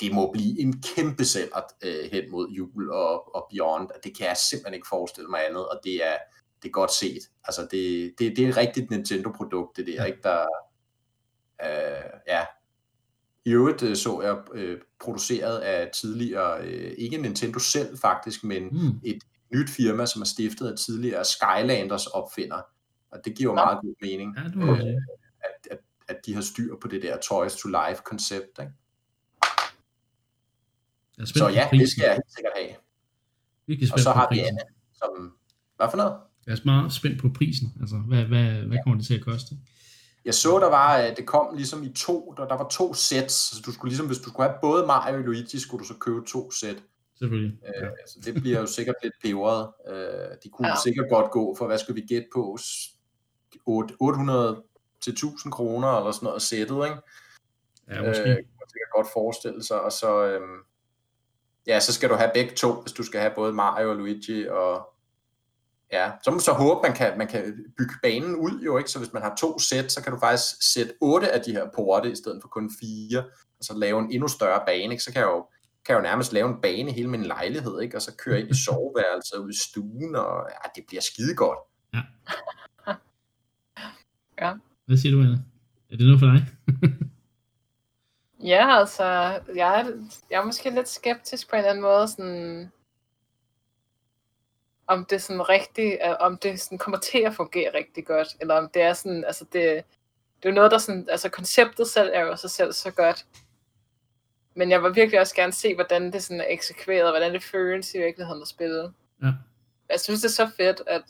Det 0.00 0.12
må 0.14 0.32
blive 0.32 0.60
en 0.60 0.82
kæmpe 0.82 1.24
sælger 1.24 1.60
øh, 1.84 2.10
hen 2.12 2.30
mod 2.30 2.48
jul 2.48 2.90
og, 2.90 3.34
og 3.36 3.46
beyond. 3.50 3.88
Det 4.04 4.16
kan 4.16 4.26
jeg 4.26 4.36
simpelthen 4.36 4.74
ikke 4.74 4.88
forestille 4.88 5.28
mig 5.30 5.40
andet, 5.48 5.68
og 5.68 5.80
det 5.84 5.94
er, 5.94 6.16
det 6.62 6.68
er 6.68 6.72
godt 6.72 6.92
set. 6.92 7.22
Altså, 7.44 7.62
det, 7.70 8.14
det, 8.18 8.36
det 8.36 8.44
er 8.44 8.48
et 8.48 8.56
rigtigt 8.56 8.90
Nintendo-produkt, 8.90 9.76
det 9.76 9.86
der, 9.86 9.92
Ja. 9.92 10.04
ikke? 10.04 10.18
Der, 10.22 10.46
øh, 11.66 12.20
ja. 12.28 12.44
I 13.44 13.50
øvrigt 13.52 13.82
øh, 13.82 13.96
så 13.96 14.22
jeg 14.22 14.36
øh, 14.54 14.80
produceret 15.00 15.58
af 15.58 15.90
tidligere, 15.94 16.64
øh, 16.64 16.94
ikke 16.98 17.16
Nintendo 17.18 17.58
selv 17.58 17.98
faktisk, 17.98 18.44
men 18.44 18.68
Mm. 18.72 19.00
et 19.04 19.18
nyt 19.54 19.70
firma, 19.70 20.06
som 20.06 20.22
er 20.22 20.26
stiftet 20.26 20.68
af 20.68 20.78
tidligere 20.78 21.24
Skylanders 21.24 22.06
opfinder. 22.06 22.60
Og 23.10 23.18
det 23.24 23.34
giver 23.36 23.50
jo 23.50 23.54
Nå. 23.54 23.64
meget 23.64 23.78
god 23.82 23.94
mening, 24.02 24.36
Ja, 24.38 24.44
det 24.44 24.56
øh, 24.56 24.94
at, 25.40 25.68
at, 25.70 25.78
at 26.08 26.26
de 26.26 26.34
har 26.34 26.40
styr 26.40 26.74
på 26.82 26.88
det 26.88 27.02
der 27.02 27.16
Toys 27.20 27.56
to 27.56 27.68
Life-koncept. 27.68 28.58
Ikke? 28.60 28.72
Så 31.26 31.48
ja, 31.48 31.68
det 31.72 31.90
skal 31.90 32.02
jeg 32.02 32.12
helt 32.12 32.34
sikkert 32.36 32.52
have. 32.56 32.70
Virkelig 33.66 33.92
Og 33.92 34.00
så 34.00 34.10
har 34.10 34.28
vi. 34.32 34.38
Anne, 34.38 34.60
som... 34.94 35.36
Hvad 35.76 35.86
for 35.90 35.96
noget? 35.96 36.16
Jeg 36.46 36.52
er 36.52 36.58
meget 36.64 36.92
spændt 36.92 37.20
på 37.20 37.28
prisen. 37.34 37.68
Altså, 37.80 37.96
hvad, 37.96 38.24
hvad, 38.24 38.52
hvad 38.52 38.78
kommer 38.84 38.96
det 38.98 39.06
til 39.06 39.14
at 39.14 39.24
koste? 39.24 39.54
Jeg 40.24 40.34
så, 40.34 40.58
der 40.58 40.68
var, 40.68 40.98
øh, 40.98 41.16
det 41.16 41.26
kom 41.26 41.54
ligesom 41.56 41.82
i 41.82 41.92
to, 41.92 42.34
der, 42.36 42.48
der 42.48 42.56
var 42.56 42.68
to 42.68 42.94
sets, 42.94 43.34
så 43.34 43.62
du 43.66 43.72
skulle 43.72 43.90
ligesom, 43.90 44.06
hvis 44.06 44.18
du 44.18 44.28
skulle 44.30 44.48
have 44.48 44.58
både 44.62 44.86
Mario 44.86 45.14
og 45.16 45.20
Luigi, 45.24 45.58
skulle 45.60 45.82
du 45.82 45.88
så 45.88 45.94
købe 45.94 46.26
to 46.26 46.50
sæt. 46.50 46.82
Selvfølgelig. 47.18 47.58
Øh, 47.66 47.82
Ja. 47.82 47.88
Så 48.06 48.18
det 48.24 48.34
bliver 48.42 48.60
jo 48.60 48.66
sikkert 48.66 48.94
lidt 49.02 49.14
peberet. 49.22 49.68
Øh, 49.88 50.36
de 50.44 50.48
kunne 50.48 50.68
Ja. 50.68 50.74
sikkert 50.84 51.06
godt 51.10 51.30
gå 51.30 51.54
for, 51.58 51.66
hvad 51.66 51.78
skal 51.78 51.94
vi 51.94 52.00
gætte 52.00 52.28
på, 52.34 52.56
S- 52.60 52.96
otte- 53.66 53.96
800 54.00 54.62
til 55.00 55.12
1000 55.12 55.52
kroner 55.52 55.88
eller 55.98 56.12
sådan 56.12 56.26
noget 56.26 56.42
sættet, 56.42 56.84
ikke? 56.84 56.96
ja, 57.90 58.02
måske. 58.08 58.22
Øh, 58.22 58.36
kunne 58.36 58.58
man 58.60 58.68
sikkert 58.70 58.90
godt 58.94 59.06
forestille 59.12 59.64
sig, 59.64 59.80
og 59.80 59.92
så, 59.92 60.24
øhm, 60.26 60.58
ja, 61.66 61.80
så 61.80 61.92
skal 61.92 62.08
du 62.08 62.14
have 62.14 62.30
begge 62.34 62.54
to, 62.54 62.72
hvis 62.80 62.92
du 62.92 63.02
skal 63.02 63.20
have 63.20 63.32
både 63.34 63.52
Mario 63.52 63.90
og 63.90 63.96
Luigi, 63.96 64.48
og 64.48 64.89
ja, 65.92 66.10
så 66.22 66.30
må 66.30 66.34
man 66.34 66.40
så 66.40 66.52
håbe, 66.52 66.80
man 66.88 66.96
kan, 66.96 67.18
man 67.18 67.28
kan 67.28 67.64
bygge 67.78 67.94
banen 68.02 68.36
ud 68.36 68.60
jo, 68.64 68.78
ikke? 68.78 68.90
Så 68.90 68.98
hvis 68.98 69.12
man 69.12 69.22
har 69.22 69.34
to 69.34 69.58
sæt, 69.58 69.92
så 69.92 70.02
kan 70.02 70.12
du 70.12 70.18
faktisk 70.18 70.72
sætte 70.72 70.92
otte 71.00 71.32
af 71.32 71.40
de 71.40 71.52
her 71.52 71.66
porte, 71.74 72.12
i 72.12 72.14
stedet 72.14 72.38
for 72.42 72.48
kun 72.48 72.70
fire, 72.80 73.24
og 73.58 73.64
så 73.64 73.78
lave 73.78 73.98
en 74.00 74.12
endnu 74.12 74.28
større 74.28 74.62
bane, 74.66 74.92
ikke? 74.94 75.02
Så 75.02 75.12
kan 75.12 75.20
jeg 75.20 75.28
jo, 75.28 75.46
kan 75.84 75.94
jeg 75.94 75.98
jo 75.98 76.02
nærmest 76.02 76.32
lave 76.32 76.48
en 76.48 76.60
bane 76.62 76.90
i 76.90 76.94
hele 76.94 77.08
min 77.08 77.22
lejlighed, 77.22 77.80
ikke? 77.80 77.96
Og 77.96 78.02
så 78.02 78.16
køre 78.16 78.40
ind 78.40 78.50
i 78.50 78.54
soveværelset 78.64 79.34
og 79.34 79.44
ud 79.44 79.50
i 79.50 79.58
stuen, 79.58 80.16
og 80.16 80.48
ja, 80.50 80.68
det 80.74 80.84
bliver 80.88 81.02
skide 81.02 81.34
godt. 81.34 81.58
Hvad 84.86 84.96
siger 84.96 85.16
du, 85.16 85.22
Anna? 85.22 85.38
Er 85.90 85.96
det 85.96 86.06
noget 86.06 86.20
for 86.20 86.26
dig? 86.26 86.46
Ja, 88.42 88.78
altså, 88.78 89.04
jeg 89.54 89.80
er, 89.80 89.84
jeg 90.30 90.40
er 90.40 90.44
måske 90.44 90.70
lidt 90.70 90.88
skeptisk 90.88 91.50
på 91.50 91.56
en 91.56 91.58
eller 91.58 91.70
anden 91.70 91.82
måde, 91.82 92.08
sådan, 92.08 92.72
om 94.90 95.04
det 95.04 95.22
sådan 95.22 95.48
rigtig, 95.48 95.98
øh, 96.06 96.16
om 96.20 96.38
det 96.38 96.60
sådan 96.60 96.78
kommer 96.78 96.98
til 96.98 97.18
at 97.18 97.34
fungere 97.34 97.74
rigtig 97.74 98.06
godt, 98.06 98.28
eller 98.40 98.54
om 98.54 98.68
det 98.74 98.82
er 98.82 98.92
sådan, 98.92 99.24
altså 99.24 99.44
det, 99.44 99.84
det 100.42 100.48
er 100.48 100.50
jo 100.50 100.54
noget, 100.54 100.70
der 100.70 100.78
sådan, 100.78 101.06
altså 101.10 101.28
konceptet 101.28 101.88
selv 101.88 102.10
er 102.12 102.20
jo 102.20 102.36
sig 102.36 102.50
selv 102.50 102.72
så 102.72 102.90
godt. 102.90 103.26
Men 104.54 104.70
jeg 104.70 104.82
vil 104.82 104.94
virkelig 104.94 105.20
også 105.20 105.34
gerne 105.34 105.52
se, 105.52 105.74
hvordan 105.74 106.12
det 106.12 106.22
sådan 106.22 106.40
er 106.40 106.46
eksekveret, 106.48 107.12
hvordan 107.12 107.32
det 107.32 107.42
føles 107.42 107.94
i 107.94 107.98
virkeligheden 107.98 108.42
at 108.42 108.48
spille. 108.48 108.92
Ja. 109.22 109.32
Jeg 109.90 110.00
synes, 110.00 110.20
det 110.20 110.28
er 110.28 110.32
så 110.32 110.50
fedt, 110.56 110.82
at 110.86 111.02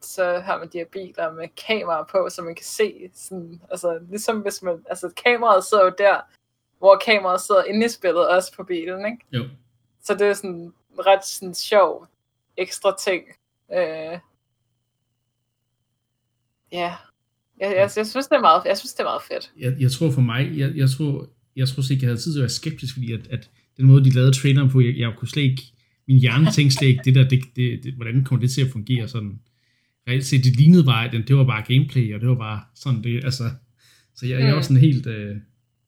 så 0.00 0.38
har 0.38 0.58
man 0.58 0.68
de 0.68 0.78
her 0.78 0.84
biler 0.84 1.32
med 1.32 1.48
kameraer 1.66 2.04
på, 2.04 2.28
så 2.30 2.42
man 2.42 2.54
kan 2.54 2.64
se 2.64 3.10
sådan, 3.14 3.62
altså 3.70 3.98
ligesom 4.10 4.40
hvis 4.40 4.62
man, 4.62 4.84
altså 4.88 5.10
kameraet 5.24 5.64
sidder 5.64 5.84
jo 5.84 5.92
der, 5.98 6.20
hvor 6.78 6.96
kameraet 7.04 7.40
sidder 7.40 7.64
inde 7.64 7.86
i 7.86 7.88
spillet, 7.88 8.28
også 8.28 8.52
på 8.56 8.64
bilen, 8.64 9.06
ikke? 9.06 9.24
Jo. 9.32 9.44
Så 10.02 10.14
det 10.14 10.26
er 10.26 10.34
sådan 10.34 10.74
ret 10.98 11.24
sådan 11.24 11.54
sjov 11.54 12.06
ekstra 12.58 12.96
ting. 13.06 13.22
Øh, 13.72 14.18
ja, 16.72 16.94
jeg, 17.60 17.70
jeg, 17.76 17.90
jeg, 17.96 18.06
synes, 18.06 18.26
det 18.26 18.36
er 18.36 18.40
meget, 18.40 18.62
jeg 18.64 18.78
synes, 18.78 18.92
det 18.94 19.00
er 19.00 19.04
meget 19.04 19.22
fedt. 19.22 19.52
Jeg, 19.58 19.76
jeg 19.80 19.90
tror 19.90 20.10
for 20.10 20.20
mig, 20.20 20.58
jeg, 20.58 20.76
jeg 20.76 20.90
tror, 20.90 21.28
jeg 21.56 21.68
tror 21.68 21.92
ikke, 21.92 22.02
jeg 22.04 22.08
havde 22.08 22.20
tid 22.20 22.32
til 22.32 22.38
at 22.40 22.42
være 22.42 22.48
skeptisk, 22.48 22.94
fordi 22.94 23.12
at, 23.12 23.28
at 23.30 23.50
den 23.76 23.86
måde, 23.86 24.04
de 24.04 24.10
lavede 24.10 24.32
traileren 24.32 24.70
på, 24.70 24.80
jeg, 24.80 24.98
jeg 24.98 25.12
kunne 25.18 25.28
slet 25.28 25.42
ikke, 25.42 25.62
min 26.08 26.18
hjerne 26.18 26.50
tænkte 26.50 26.76
slet 26.76 26.88
ikke, 26.88 27.02
det 27.04 27.14
der, 27.14 27.28
det, 27.28 27.40
det, 27.56 27.84
det, 27.84 27.94
hvordan 27.94 28.24
kommer 28.24 28.40
det 28.40 28.50
til 28.50 28.64
at 28.64 28.72
fungere 28.72 29.08
sådan. 29.08 29.40
Reelt 30.08 30.26
set, 30.26 30.44
det 30.44 30.56
lignede 30.56 30.84
bare, 30.84 31.04
at 31.04 31.28
det 31.28 31.36
var 31.36 31.44
bare 31.44 31.62
gameplay, 31.62 32.14
og 32.14 32.20
det 32.20 32.28
var 32.28 32.34
bare 32.34 32.60
sådan 32.74 33.04
det, 33.04 33.24
altså, 33.24 33.50
så 34.14 34.26
jeg, 34.26 34.40
jeg 34.40 34.54
var 34.54 34.62
sådan 34.62 34.76
helt, 34.76 35.06
øh, 35.06 35.36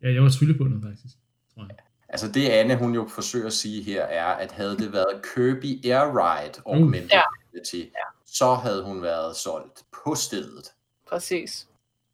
jeg, 0.03 0.15
jeg 0.15 0.23
var 0.23 0.29
tryllepundet 0.29 0.83
faktisk, 0.83 1.15
tror 1.55 1.67
jeg. 1.69 1.77
Altså 2.09 2.29
det 2.29 2.49
Anne, 2.49 2.77
hun 2.77 2.95
jo 2.95 3.09
forsøger 3.09 3.47
at 3.47 3.53
sige 3.53 3.83
her, 3.83 4.03
er, 4.03 4.27
at 4.27 4.53
havde 4.53 4.77
det 4.79 4.93
været 4.93 5.23
Kirby 5.35 5.87
Air 5.87 6.05
Ride 6.19 6.61
Augmented 6.67 7.11
Ja. 7.11 7.23
Reality, 7.53 7.83
så 8.27 8.55
havde 8.55 8.85
hun 8.85 9.03
været 9.03 9.37
solgt 9.37 9.85
på 10.05 10.15
stedet. 10.15 10.73
Præcis. 11.09 11.69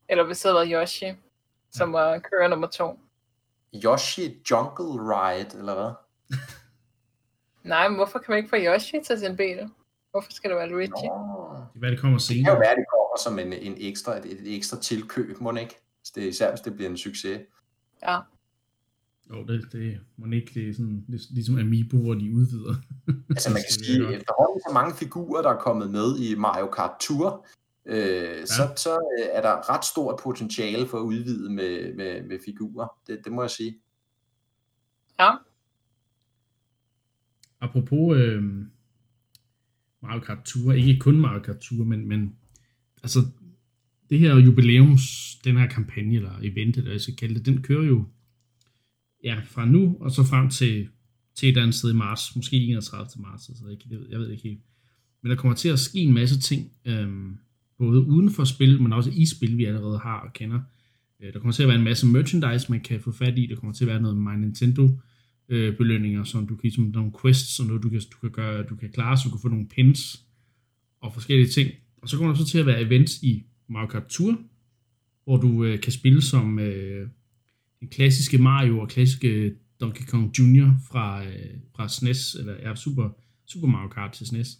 Eller 0.09 0.25
hvis 0.25 0.41
det 0.41 0.53
havde 0.53 0.69
været 0.71 0.83
Yoshi, 0.83 1.13
som 1.73 1.93
var 1.93 2.19
kører 2.19 2.49
nummer 2.49 2.67
to. 2.67 2.99
Yoshi 3.85 4.43
Jungle 4.51 5.15
Ride, 5.15 5.59
eller 5.59 5.75
hvad? 5.75 5.93
Nej, 7.63 7.89
men 7.89 7.97
hvorfor 7.97 8.19
kan 8.19 8.33
man 8.33 8.37
ikke 8.39 8.49
få 8.51 8.57
Yoshi 8.57 9.01
til 9.05 9.19
sin 9.19 9.37
bil? 9.37 9.71
Hvorfor 10.11 10.33
skal 10.33 10.51
det 10.51 10.57
være 10.59 10.69
Luigi? 10.69 10.91
Nå. 10.91 10.97
Det 10.97 11.05
er, 11.09 11.79
hvad 11.79 11.91
det 11.91 12.01
kommer 12.01 12.19
Det 12.19 12.29
kan 12.29 12.37
jo 12.37 12.45
senere. 12.45 12.61
være, 12.61 12.77
det 12.77 12.85
kommer 12.91 13.17
som 13.23 13.39
en, 13.39 13.53
en 13.53 13.75
ekstra, 13.79 14.17
et, 14.17 14.25
et 14.25 14.57
ekstra 14.57 14.81
tilkøb, 14.81 15.41
må 15.41 15.53
ikke? 15.53 15.81
Det, 16.15 16.23
især 16.23 16.51
hvis 16.51 16.61
det 16.61 16.75
bliver 16.75 16.91
en 16.91 16.97
succes. 16.99 17.41
Ja. 18.03 18.19
Jo, 19.31 19.45
det, 19.47 19.73
det 19.73 20.01
må 20.17 20.27
ikke 20.33 20.51
det 20.55 20.69
er 20.69 20.73
sådan, 20.75 21.05
lig- 21.09 21.31
ligesom 21.35 21.59
Amiibo, 21.59 21.99
hvor 21.99 22.15
de 22.15 22.35
udvider. 22.35 22.75
Altså 23.31 23.51
man 23.51 23.63
kan 23.69 23.77
Det 23.79 23.87
sige, 23.87 24.01
godt. 24.01 24.15
efterhånden 24.15 24.61
så 24.69 24.71
mange 24.75 24.95
figurer, 24.97 25.43
der 25.43 25.51
er 25.51 25.59
kommet 25.61 25.91
med 25.91 26.19
i 26.19 26.35
Mario 26.35 26.67
Kart 26.71 26.91
Tour, 27.01 27.47
øh, 27.87 27.97
ja. 27.97 28.47
så, 28.47 28.73
så 28.77 28.91
øh, 29.19 29.27
er 29.33 29.41
der 29.43 29.75
ret 29.75 29.85
stort 29.85 30.21
potentiale 30.23 30.87
for 30.89 30.99
at 30.99 31.03
udvide 31.03 31.51
med, 31.53 31.95
med, 31.95 32.23
med 32.29 32.39
figurer. 32.45 32.89
Det, 33.07 33.21
det 33.25 33.33
må 33.33 33.43
jeg 33.43 33.51
sige. 33.51 33.79
Ja. 35.21 35.31
Apropos 37.61 38.17
øh, 38.19 38.43
Mario 40.03 40.21
Kart 40.21 40.39
Tour, 40.45 40.73
ikke 40.73 40.99
kun 41.01 41.21
Mario 41.21 41.41
Kart 41.43 41.59
Tour, 41.59 41.85
men, 41.85 42.09
men 42.09 42.37
altså 43.03 43.19
det 44.11 44.19
her 44.19 44.37
jubilæums, 44.37 45.03
den 45.45 45.57
her 45.57 45.69
kampagne, 45.69 46.15
eller 46.15 46.33
event, 46.43 46.77
eller 46.77 46.91
jeg 46.91 47.01
skal 47.01 47.17
kalde 47.17 47.35
det, 47.35 47.47
den 47.47 47.63
kører 47.63 47.85
jo 47.85 48.05
ja, 49.25 49.41
fra 49.47 49.65
nu, 49.65 49.97
og 50.01 50.11
så 50.11 50.25
frem 50.25 50.51
til, 50.51 50.89
til 51.35 51.47
et 51.47 51.51
eller 51.51 51.63
andet 51.63 51.75
sted 51.75 51.91
i 51.91 51.97
marts, 51.97 52.37
måske 52.37 52.57
31. 52.57 53.23
marts, 53.23 53.49
altså 53.49 53.69
jeg, 53.69 53.77
jeg, 53.91 53.99
ved, 53.99 54.07
jeg 54.11 54.19
ved 54.19 54.31
ikke 54.31 54.43
helt. 54.43 54.61
Men 55.23 55.31
der 55.31 55.37
kommer 55.37 55.57
til 55.57 55.69
at 55.69 55.79
ske 55.79 55.99
en 55.99 56.15
masse 56.15 56.41
ting, 56.41 56.73
øhm, 56.85 57.39
både 57.79 58.01
uden 58.01 58.31
for 58.31 58.45
spil, 58.45 58.83
men 58.83 58.93
også 58.93 59.11
i 59.15 59.27
spil, 59.27 59.59
vi 59.59 59.65
allerede 59.65 59.99
har 59.99 60.21
og 60.21 60.33
kender. 60.33 60.61
Øh, 61.21 61.33
Der 61.33 61.39
kommer 61.39 61.53
til 61.53 61.63
at 61.63 61.69
være 61.69 61.79
en 61.79 61.85
masse 61.85 62.07
merchandise, 62.07 62.71
man 62.71 62.81
kan 62.81 63.01
få 63.01 63.13
fat 63.13 63.39
i. 63.39 63.47
Der 63.47 63.57
kommer 63.57 63.73
til 63.73 63.85
at 63.85 63.89
være 63.89 64.01
noget 64.01 64.17
My 64.17 64.45
Nintendo 64.45 64.89
øh, 65.49 65.77
belønninger, 65.77 66.25
som 66.25 66.47
du 66.47 66.57
kan 66.57 66.71
som 66.71 66.85
nogle 66.85 67.13
quests, 67.23 67.61
og 67.61 67.67
noget 67.67 67.83
du 67.83 67.91
kan, 67.91 68.01
du 68.13 68.19
kan 68.21 68.31
gøre, 68.31 68.63
du 68.63 68.77
kan 68.77 68.91
klare, 68.93 69.17
så 69.17 69.23
du 69.25 69.31
kan 69.31 69.43
få 69.43 69.49
nogle 69.49 69.69
pins 69.69 70.25
og 71.01 71.15
forskellige 71.15 71.49
ting. 71.49 71.71
Og 72.03 72.09
så 72.09 72.17
kommer 72.17 72.35
der 72.35 72.45
så 72.45 72.51
til 72.51 72.59
at 72.59 72.67
være 72.67 72.83
events 72.83 73.23
i 73.23 73.45
Mario 73.69 73.87
Kart 73.87 74.07
Tour, 74.07 74.39
hvor 75.25 75.37
du 75.37 75.65
øh, 75.65 75.81
kan 75.81 75.93
spille 75.93 76.23
som 76.23 76.59
øh, 76.59 77.09
den 77.85 77.90
klassiske 77.90 78.38
Mario 78.38 78.79
og 78.79 78.88
klassiske 78.88 79.55
Donkey 79.81 80.05
Kong 80.05 80.38
Jr. 80.38 80.70
fra, 80.88 81.25
øh, 81.25 81.51
fra 81.77 81.88
SNES, 81.88 82.35
eller 82.35 82.55
ja, 82.62 82.75
Super, 82.75 83.11
Super 83.47 83.68
Mario 83.68 83.88
Kart 83.88 84.12
til 84.12 84.27
SNES, 84.27 84.59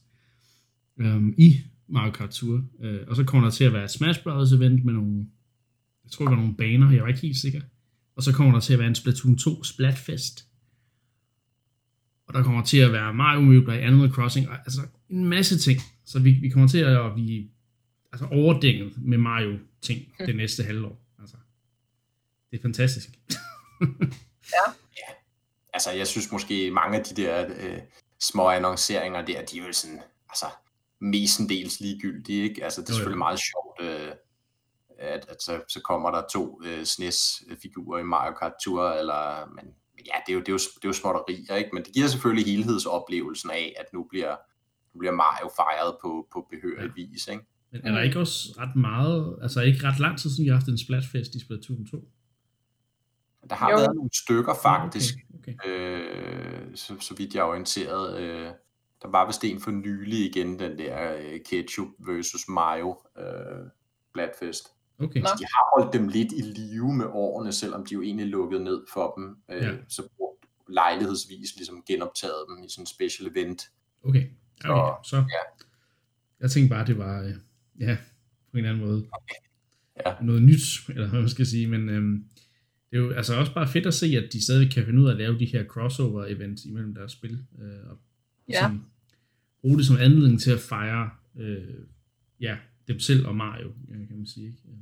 øhm, 1.00 1.34
i 1.38 1.60
Mario 1.88 2.12
Kart 2.12 2.30
Tour. 2.30 2.64
Øh, 2.80 3.00
og 3.06 3.16
så 3.16 3.24
kommer 3.24 3.46
der 3.46 3.52
til 3.52 3.64
at 3.64 3.72
være 3.72 3.84
et 3.84 3.90
Smash 3.90 4.22
Brothers 4.22 4.52
event 4.52 4.84
med 4.84 4.92
nogle, 4.92 5.26
jeg 6.04 6.10
tror, 6.10 6.24
der 6.24 6.30
var 6.30 6.40
nogle 6.40 6.56
baner, 6.56 6.90
jeg 6.90 7.02
var 7.02 7.08
ikke 7.08 7.20
helt 7.20 7.37
sikker. 7.37 7.60
Og 8.16 8.22
så 8.22 8.32
kommer 8.32 8.52
der 8.52 8.60
til 8.60 8.72
at 8.72 8.78
være 8.78 8.88
en 8.88 8.94
Splatoon 8.94 9.37
2 9.37 9.64
Splatfest. 9.64 10.46
Og 12.28 12.34
der 12.34 12.42
kommer 12.42 12.64
til 12.64 12.78
at 12.78 12.92
være 12.92 13.14
Mario 13.14 13.40
møbler 13.40 13.74
i 13.74 13.80
Animal 13.80 14.10
Crossing, 14.10 14.48
og 14.48 14.56
altså 14.58 14.80
en 15.10 15.24
masse 15.24 15.58
ting. 15.58 15.80
Så 16.04 16.18
vi, 16.18 16.30
vi 16.30 16.48
kommer 16.48 16.68
til 16.68 16.78
at 16.78 17.14
blive 17.14 17.48
altså, 18.12 18.26
overdænget 18.26 18.92
med 18.96 19.18
Mario-ting 19.18 20.00
det 20.26 20.37
næste 20.37 20.62
halvår. 20.62 21.03
Det 22.54 22.60
er 22.60 22.62
fantastisk. 22.62 23.08
Altså 25.72 25.90
jeg 25.90 26.06
synes 26.06 26.32
måske 26.32 26.70
mange 26.70 26.98
af 26.98 27.04
de 27.04 27.22
der 27.22 27.46
øh, 27.60 27.78
små 28.20 28.48
annonceringer 28.50 29.22
der, 29.24 29.44
de 29.44 29.58
er 29.60 29.66
jo 29.66 29.72
sådan, 29.72 30.00
altså 30.28 30.46
mestendels 31.00 31.80
ligegyldige, 31.80 32.42
ikke? 32.42 32.64
Altså 32.64 32.80
det 32.80 32.88
er 32.88 32.92
Jo, 32.92 32.94
jo. 32.94 32.96
selvfølgelig 32.96 33.18
meget 33.18 33.40
sjovt, 33.50 33.80
øh, 33.80 34.12
at, 34.98 35.26
at 35.28 35.42
så, 35.42 35.62
så 35.68 35.80
kommer 35.80 36.10
der 36.10 36.22
to 36.32 36.60
øh, 36.64 36.84
SNES-figurer 36.84 38.00
i 38.00 38.02
Mario 38.02 38.34
Kart 38.34 38.52
Tour, 38.64 38.90
eller, 38.90 39.46
men 39.54 39.64
ja, 40.06 40.12
det 40.26 40.32
er 40.32 40.34
jo, 40.34 40.40
det 40.40 40.48
er 40.48 40.52
jo, 40.52 40.58
det 40.58 40.84
er 40.84 40.88
jo 40.88 40.92
småtterier, 40.92 41.54
ikke? 41.56 41.70
Men 41.72 41.82
det 41.84 41.94
giver 41.94 42.06
selvfølgelig 42.08 42.46
helhedsoplevelsen 42.54 43.50
af, 43.50 43.74
at 43.80 43.86
nu 43.92 44.06
bliver, 44.10 44.36
nu 44.94 44.98
bliver 44.98 45.12
Mario 45.14 45.50
fejret 45.56 45.96
på, 46.02 46.26
på 46.32 46.46
behørig 46.50 46.90
Ja. 46.96 47.02
vis, 47.02 47.28
ikke? 47.28 47.44
Men 47.72 47.80
er 47.86 47.92
der 47.92 48.02
ikke 48.02 48.18
også 48.18 48.54
ret 48.58 48.76
meget, 48.76 49.38
altså 49.42 49.60
ikke 49.60 49.82
ret 49.88 50.00
lang 50.00 50.18
tid 50.18 50.30
siden, 50.30 50.44
vi 50.44 50.48
har 50.48 50.56
haft 50.56 50.68
en 50.68 50.78
Splatfest 50.78 51.34
i 51.34 51.40
Splatoon 51.40 51.86
2? 51.86 52.08
Der 53.50 53.57
har 53.57 53.70
Jo. 53.70 53.76
været 53.76 53.94
nogle 53.94 54.11
stykker 54.24 54.54
faktisk, 54.62 55.14
Okay, 55.38 55.54
okay. 55.64 55.68
øh, 55.70 56.76
så, 56.76 56.94
så 57.00 57.14
vidt 57.14 57.35
jeg 57.35 57.40
er 57.40 57.44
orienteret. 57.44 58.20
Øh, 58.20 58.50
der 59.02 59.09
var 59.09 59.26
vist 59.26 59.44
en 59.44 59.61
for 59.61 59.70
nylig 59.70 60.26
igen, 60.26 60.59
den 60.59 60.78
der 60.78 61.16
øh, 61.16 61.40
Ketchup 61.50 61.88
versus 61.98 62.48
Mayo 62.48 63.00
øh, 63.18 63.66
Bladfest. 64.12 64.68
okay. 64.98 65.20
Nå. 65.20 65.28
De 65.38 65.44
har 65.44 65.80
holdt 65.80 65.92
dem 65.92 66.09
lidt 66.09 66.33
i 66.33 66.40
live 66.40 66.92
med 66.94 67.07
årene, 67.07 67.52
selvom 67.52 67.87
de 67.87 67.94
jo 67.94 68.02
egentlig 68.02 68.26
lukkede 68.26 68.64
ned 68.64 68.83
for 68.92 69.12
dem. 69.16 69.37
Øh, 69.50 69.62
Ja. 69.62 69.72
Så 69.88 70.09
brugt 70.16 70.44
lejlighedsvis 70.68 71.57
ligesom 71.57 71.83
genoptaget 71.87 72.44
dem 72.48 72.64
i 72.64 72.68
sådan 72.68 72.83
en 72.83 72.87
special 72.87 73.30
event. 73.37 73.62
Okay, 74.04 74.26
Så, 74.61 74.68
okay. 74.72 75.02
så 75.04 75.16
ja. 75.16 75.64
jeg 76.40 76.50
tænkte 76.50 76.74
bare, 76.74 76.87
det 76.87 76.98
var, 76.98 77.22
øh, 77.22 77.35
ja, 77.80 77.96
på 78.50 78.59
en 78.59 78.64
eller 78.64 78.70
anden 78.70 78.87
måde, 78.87 79.07
Ja. 80.07 80.14
noget 80.22 80.42
nyt, 80.42 80.61
eller 80.88 81.09
hvad 81.09 81.20
man 81.20 81.28
skal 81.28 81.46
sige, 81.46 81.66
men 81.68 81.88
øhm, 81.88 82.24
det 82.94 83.00
er 83.00 83.04
jo 83.04 83.11
altså 83.12 83.35
også 83.37 83.54
bare 83.54 83.68
fedt 83.68 83.87
at 83.87 83.94
se, 83.94 84.07
at 84.07 84.33
de 84.33 84.44
stadig 84.44 84.70
kan 84.72 84.85
finde 84.85 85.00
ud 85.02 85.07
af 85.09 85.12
at 85.12 85.18
lave 85.18 85.38
de 85.38 85.44
her 85.44 85.64
crossover-events 85.64 86.68
imellem 86.68 86.94
deres 86.94 87.12
spil, 87.12 87.38
øh, 87.62 87.90
og 87.90 87.96
Ja. 88.48 88.52
ligesom 88.52 88.85
bruge 89.61 89.78
det 89.78 89.87
som 89.87 89.96
anledning 90.00 90.40
til 90.40 90.50
at 90.50 90.61
fejre, 90.61 91.11
øh, 91.38 91.64
ja, 92.40 92.57
dem 92.88 93.00
selv 93.00 93.26
og 93.26 93.37
Mario, 93.37 93.66
øh, 93.90 94.09
kan 94.09 94.16
man 94.16 94.26
sige, 94.26 94.46
ikke? 94.46 94.59
Øh, 94.68 94.74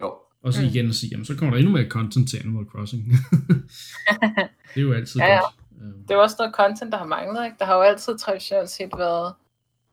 Jo. 0.00 0.14
Og 0.42 0.52
så 0.52 0.60
Mm. 0.62 0.66
igen 0.68 0.88
at 0.88 0.94
sige, 0.94 1.10
jamen 1.10 1.24
så 1.24 1.36
kommer 1.36 1.50
der 1.54 1.58
endnu 1.58 1.72
mere 1.72 1.88
content 1.88 2.28
til 2.30 2.36
Animal 2.38 2.64
Crossing. 2.64 3.04
det 4.74 4.76
er 4.76 4.80
jo 4.80 4.92
altid 4.92 5.20
Ja, 5.24 5.26
ja. 5.26 5.40
godt. 5.40 5.54
Øhm, 5.82 6.02
Det 6.02 6.10
er 6.10 6.14
jo 6.14 6.20
også 6.22 6.36
noget 6.38 6.54
content, 6.54 6.92
der 6.92 6.98
har 6.98 7.06
manglet, 7.06 7.44
ikke? 7.44 7.56
Der 7.58 7.64
har 7.64 7.74
jo 7.76 7.82
altid 7.82 8.18
traditionelt 8.18 8.70
set 8.70 8.90
været 8.98 9.34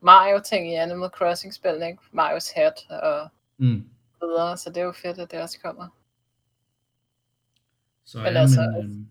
Mario-ting 0.01 0.71
i 0.71 0.75
Animal 0.75 1.09
Crossing-spillene, 1.09 1.85
ikke? 1.87 1.99
Marios 2.11 2.49
hat 2.55 2.73
og 2.89 3.29
mm. 3.57 3.83
videre, 4.21 4.57
så 4.57 4.69
det 4.69 4.77
er 4.77 4.83
jo 4.85 4.91
fedt, 4.91 5.17
at 5.19 5.31
det 5.31 5.39
også 5.41 5.59
kommer. 5.63 5.87
Så 8.05 8.17
Men 8.17 8.33
ja, 8.33 8.39
altså, 8.39 8.61
men, 8.61 8.85
øhm, 8.85 9.07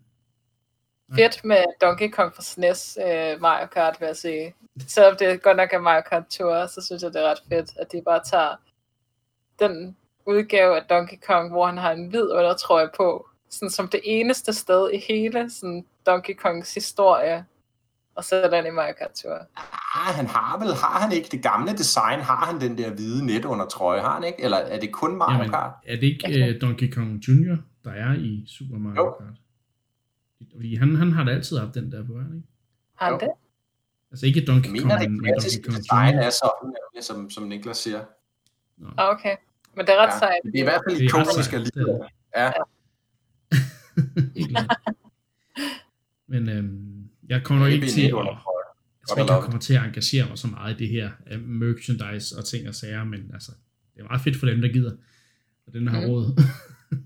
Nej. 1.09 1.17
Fedt 1.17 1.45
med 1.45 1.63
Donkey 1.81 2.09
Kong 2.09 2.35
for 2.35 2.41
SNES 2.41 2.97
øh, 3.01 3.41
Mario 3.41 3.67
Kart, 3.67 3.97
vil 3.99 4.05
jeg 4.05 4.15
sige. 4.15 4.53
Selvom 4.87 5.15
det 5.17 5.41
godt 5.41 5.57
nok 5.57 5.73
er 5.73 5.79
Mario 5.79 6.01
Kart 6.09 6.23
Tour, 6.29 6.67
så 6.67 6.81
synes 6.81 7.03
jeg, 7.03 7.13
det 7.13 7.21
er 7.21 7.29
ret 7.29 7.43
fedt, 7.49 7.69
at 7.79 7.91
de 7.91 8.01
bare 8.05 8.21
tager 8.31 8.55
den 9.59 9.97
udgave 10.25 10.75
af 10.75 10.83
Donkey 10.89 11.17
Kong, 11.27 11.51
hvor 11.51 11.65
han 11.65 11.77
har 11.77 11.91
en 11.91 12.07
hvid 12.07 12.31
undertrøje 12.31 12.89
på, 12.97 13.27
sådan 13.49 13.69
som 13.69 13.87
det 13.87 13.99
eneste 14.03 14.53
sted 14.53 14.91
i 14.93 15.03
hele 15.07 15.49
sådan 15.49 15.85
Donkey 16.05 16.35
Kongs 16.35 16.73
historie, 16.73 17.45
og 18.15 18.23
sætter 18.23 18.49
den 18.49 18.65
i 18.65 18.69
Mario 18.69 18.93
Kart 18.99 19.11
Tour. 19.11 19.37
Ah, 19.95 20.15
han 20.15 20.27
har 20.27 20.57
vel, 20.59 20.67
har 20.67 20.99
han 20.99 21.11
ikke 21.11 21.29
det 21.31 21.43
gamle 21.43 21.71
design, 21.71 22.19
har 22.19 22.45
han 22.45 22.61
den 22.61 22.77
der 22.77 22.89
hvide 22.89 23.25
net 23.25 23.45
under 23.45 23.65
trøje, 23.65 24.01
har 24.01 24.13
han 24.13 24.23
ikke? 24.23 24.43
Eller 24.43 24.57
er 24.57 24.79
det 24.79 24.91
kun 24.91 25.15
Mario 25.15 25.37
jamen, 25.37 25.49
Kart? 25.49 25.71
er 25.85 25.95
det 25.95 26.03
ikke 26.03 26.25
Okay. 26.27 26.53
øh, 26.55 26.61
Donkey 26.61 26.93
Kong 26.93 27.19
Jr., 27.27 27.57
der 27.83 27.91
er 27.91 28.13
i 28.13 28.43
Super 28.47 28.77
Mario 28.77 29.01
Jo. 29.05 29.15
Kart? 29.19 29.33
Fordi 30.51 30.75
han, 30.75 30.95
han 30.95 31.11
har 31.11 31.23
da 31.23 31.31
altid 31.31 31.57
haft 31.57 31.75
den 31.75 31.91
der 31.91 32.05
på, 32.05 32.13
ikke? 32.19 32.41
Har 32.95 33.11
han 33.11 33.19
det? 33.19 33.29
Altså 34.11 34.25
ikke 34.25 34.45
Donkey 34.45 34.69
Kong, 34.69 35.01
det 35.01 35.11
men, 35.11 35.19
Donkey 35.33 35.63
Kong 35.63 35.77
Jr. 35.77 36.19
er 36.19 36.29
sådan, 36.29 36.63
nemlig, 36.63 37.03
som, 37.03 37.29
som 37.29 37.43
Niklas 37.43 37.77
siger. 37.77 37.99
Ah, 38.97 39.09
okay. 39.15 39.35
Men 39.75 39.85
det 39.85 39.93
er 39.93 39.97
ret 39.97 40.13
Ja. 40.13 40.19
sejt. 40.19 40.39
Det 40.45 40.55
er 40.55 40.59
i 40.59 40.63
hvert 40.63 40.81
fald 40.89 41.01
ikonisk 41.01 41.53
alligevel. 41.53 41.99
Ja, 42.37 42.51
klart. 42.51 42.67
Men 46.27 46.49
øhm, 46.49 47.09
jeg 47.29 47.43
kommer 47.43 47.63
nok 47.63 47.73
ikke 47.73 47.87
til 47.87 48.01
at, 48.01 48.07
jeg 48.07 48.13
tror 49.09 49.21
ikke, 49.21 49.33
jeg 49.33 49.43
kommer 49.43 49.59
til 49.59 49.73
at 49.73 49.83
engagere 49.83 50.29
mig 50.29 50.37
så 50.37 50.47
meget 50.47 50.75
i 50.75 50.77
det 50.83 50.89
her 50.89 51.11
øh, 51.31 51.41
merchandise 51.41 52.37
og 52.37 52.45
ting 52.45 52.67
og 52.67 52.75
sager, 52.75 53.03
men 53.03 53.31
altså, 53.33 53.51
det 53.95 54.01
er 54.01 54.03
meget 54.07 54.21
fedt 54.21 54.37
for 54.37 54.45
dem, 54.45 54.61
der 54.61 54.67
gider, 54.67 54.91
og 55.67 55.73
dem, 55.73 55.85
der 55.85 55.91
har 55.91 56.01
Mm. 56.01 56.07
råd. 56.07 56.25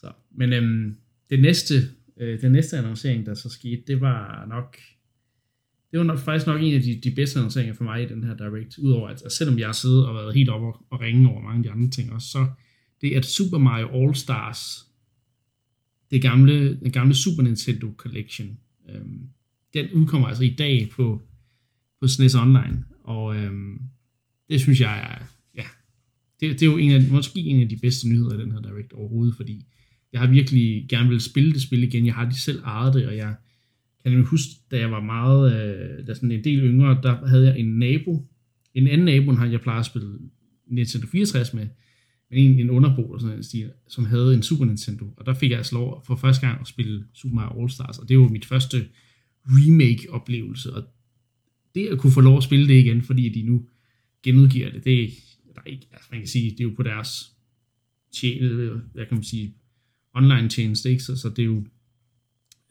så, 0.00 0.12
men 0.30 0.52
øhm, 0.52 0.96
det 1.30 1.40
næste, 1.40 1.74
øh, 2.16 2.40
den 2.40 2.52
næste 2.52 2.78
annoncering, 2.78 3.26
der 3.26 3.34
så 3.34 3.48
skete, 3.48 3.82
det 3.86 4.00
var 4.00 4.46
nok, 4.48 4.76
det 5.90 5.98
var 5.98 6.04
nok, 6.04 6.18
faktisk 6.18 6.46
nok 6.46 6.62
en 6.62 6.74
af 6.74 6.82
de, 6.82 7.00
de 7.04 7.14
bedste 7.14 7.38
annonceringer 7.38 7.74
for 7.74 7.84
mig 7.84 8.02
i 8.02 8.08
den 8.08 8.24
her 8.24 8.36
Direct, 8.36 8.78
udover 8.78 9.08
at, 9.08 9.22
at 9.22 9.32
selvom 9.32 9.58
jeg 9.58 9.68
har 9.68 9.72
siddet 9.72 10.06
og 10.06 10.14
været 10.14 10.34
helt 10.34 10.48
oppe 10.48 10.66
og, 10.66 10.86
og 10.90 11.00
ringe 11.00 11.28
over 11.28 11.42
mange 11.42 11.58
af 11.58 11.62
de 11.62 11.70
andre 11.70 11.90
ting 11.90 12.12
også, 12.12 12.28
så 12.28 12.46
det 13.00 13.14
er 13.14 13.18
at 13.18 13.24
Super 13.24 13.58
Mario 13.58 14.02
All 14.02 14.14
Stars, 14.14 14.86
det 16.10 16.22
gamle, 16.22 16.80
den 16.80 16.92
gamle 16.92 17.14
Super 17.14 17.42
Nintendo 17.42 17.94
Collection, 17.96 18.58
øhm, 18.88 19.28
den 19.74 19.92
udkommer 19.92 20.28
altså 20.28 20.44
i 20.44 20.54
dag 20.58 20.88
på, 20.92 21.22
på 22.00 22.08
SNES 22.08 22.34
Online, 22.34 22.84
og 23.04 23.36
øhm, 23.36 23.80
det 24.48 24.60
synes 24.60 24.80
jeg 24.80 25.00
er, 25.00 25.39
det, 26.40 26.60
det 26.60 26.62
er 26.62 26.66
jo 26.66 26.76
en 26.76 26.90
af, 26.90 27.02
måske 27.10 27.40
en 27.40 27.60
af 27.60 27.68
de 27.68 27.76
bedste 27.76 28.08
nyheder 28.08 28.38
i 28.38 28.42
den 28.42 28.52
her 28.52 28.60
Direct 28.60 28.92
overhovedet, 28.92 29.34
fordi 29.36 29.66
jeg 30.12 30.20
har 30.20 30.26
virkelig 30.26 30.86
gerne 30.88 31.08
vil 31.08 31.20
spille 31.20 31.52
det 31.52 31.62
spil 31.62 31.82
igen, 31.82 32.06
jeg 32.06 32.14
har 32.14 32.24
lige 32.24 32.40
selv 32.40 32.62
ejet 32.64 32.94
det, 32.94 33.06
og 33.06 33.16
jeg 33.16 33.34
kan 34.02 34.12
nemlig 34.12 34.28
huske, 34.28 34.50
da 34.70 34.78
jeg 34.78 34.90
var 34.90 35.00
meget, 35.00 35.52
øh, 35.52 36.06
da 36.06 36.14
sådan 36.14 36.32
en 36.32 36.44
del 36.44 36.58
yngre, 36.58 37.00
der 37.02 37.26
havde 37.26 37.46
jeg 37.46 37.58
en 37.58 37.78
nabo, 37.78 38.28
en 38.74 38.86
anden 38.86 39.04
nabo, 39.04 39.32
han 39.32 39.52
jeg 39.52 39.60
plejer 39.60 39.80
at 39.80 39.86
spille 39.86 40.18
Nintendo 40.66 41.06
64 41.06 41.54
med, 41.54 41.66
men 42.30 42.38
en, 42.38 42.58
en 42.58 42.70
underbo, 42.70 43.02
eller 43.02 43.20
sådan 43.20 43.36
en 43.36 43.42
stil, 43.42 43.70
som 43.88 44.04
havde 44.04 44.34
en 44.34 44.42
Super 44.42 44.64
Nintendo, 44.64 45.14
og 45.16 45.26
der 45.26 45.34
fik 45.34 45.50
jeg 45.50 45.58
altså 45.58 45.74
lov 45.74 46.02
for 46.06 46.16
første 46.16 46.46
gang 46.46 46.60
at 46.60 46.68
spille 46.68 47.04
Super 47.14 47.34
Mario 47.34 47.60
All 47.60 47.70
Stars, 47.70 47.98
og 47.98 48.08
det 48.08 48.18
var 48.18 48.28
mit 48.28 48.44
første 48.44 48.86
remake-oplevelse, 49.46 50.74
og 50.74 50.84
det 51.74 51.86
at 51.86 51.98
kunne 51.98 52.12
få 52.12 52.20
lov 52.20 52.36
at 52.36 52.42
spille 52.42 52.68
det 52.68 52.74
igen, 52.74 53.02
fordi 53.02 53.28
de 53.28 53.42
nu 53.42 53.66
genudgiver 54.22 54.70
det, 54.70 54.84
det 54.84 55.10
der 55.54 55.60
er 55.60 55.70
ikke, 55.70 55.88
altså 55.92 56.08
man 56.10 56.20
kan 56.20 56.28
sige, 56.28 56.50
det 56.50 56.60
er 56.60 56.64
jo 56.64 56.72
på 56.76 56.82
deres 56.82 57.32
tjene, 58.20 58.82
hvad 58.92 59.06
kan 59.06 59.14
man 59.14 59.24
sige, 59.24 59.54
online 60.14 60.48
tjeneste, 60.48 60.90
ikke? 60.90 61.02
Så, 61.02 61.16
så 61.16 61.28
det 61.28 61.38
er 61.38 61.46
jo 61.46 61.64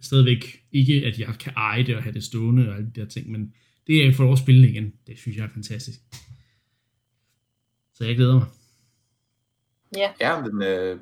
stadigvæk 0.01 0.63
ikke, 0.71 1.05
at 1.05 1.19
jeg 1.19 1.35
kan 1.39 1.53
eje 1.55 1.83
det 1.83 1.95
og 1.95 2.03
have 2.03 2.13
det 2.13 2.23
stående 2.23 2.69
og 2.69 2.75
alle 2.75 2.91
de 2.95 3.01
der 3.01 3.07
ting, 3.07 3.31
men 3.31 3.53
det 3.87 4.03
er 4.03 4.09
at 4.09 4.15
få 4.15 4.23
lov 4.23 4.33
at 4.33 4.39
spille 4.39 4.69
igen, 4.69 4.93
det 5.07 5.17
synes 5.17 5.37
jeg 5.37 5.45
er 5.45 5.49
fantastisk. 5.53 5.99
Så 7.93 8.05
jeg 8.05 8.15
glæder 8.15 8.33
mig. 8.33 8.47
Ja, 10.21 10.41
men 10.41 10.63
øh, 10.63 10.99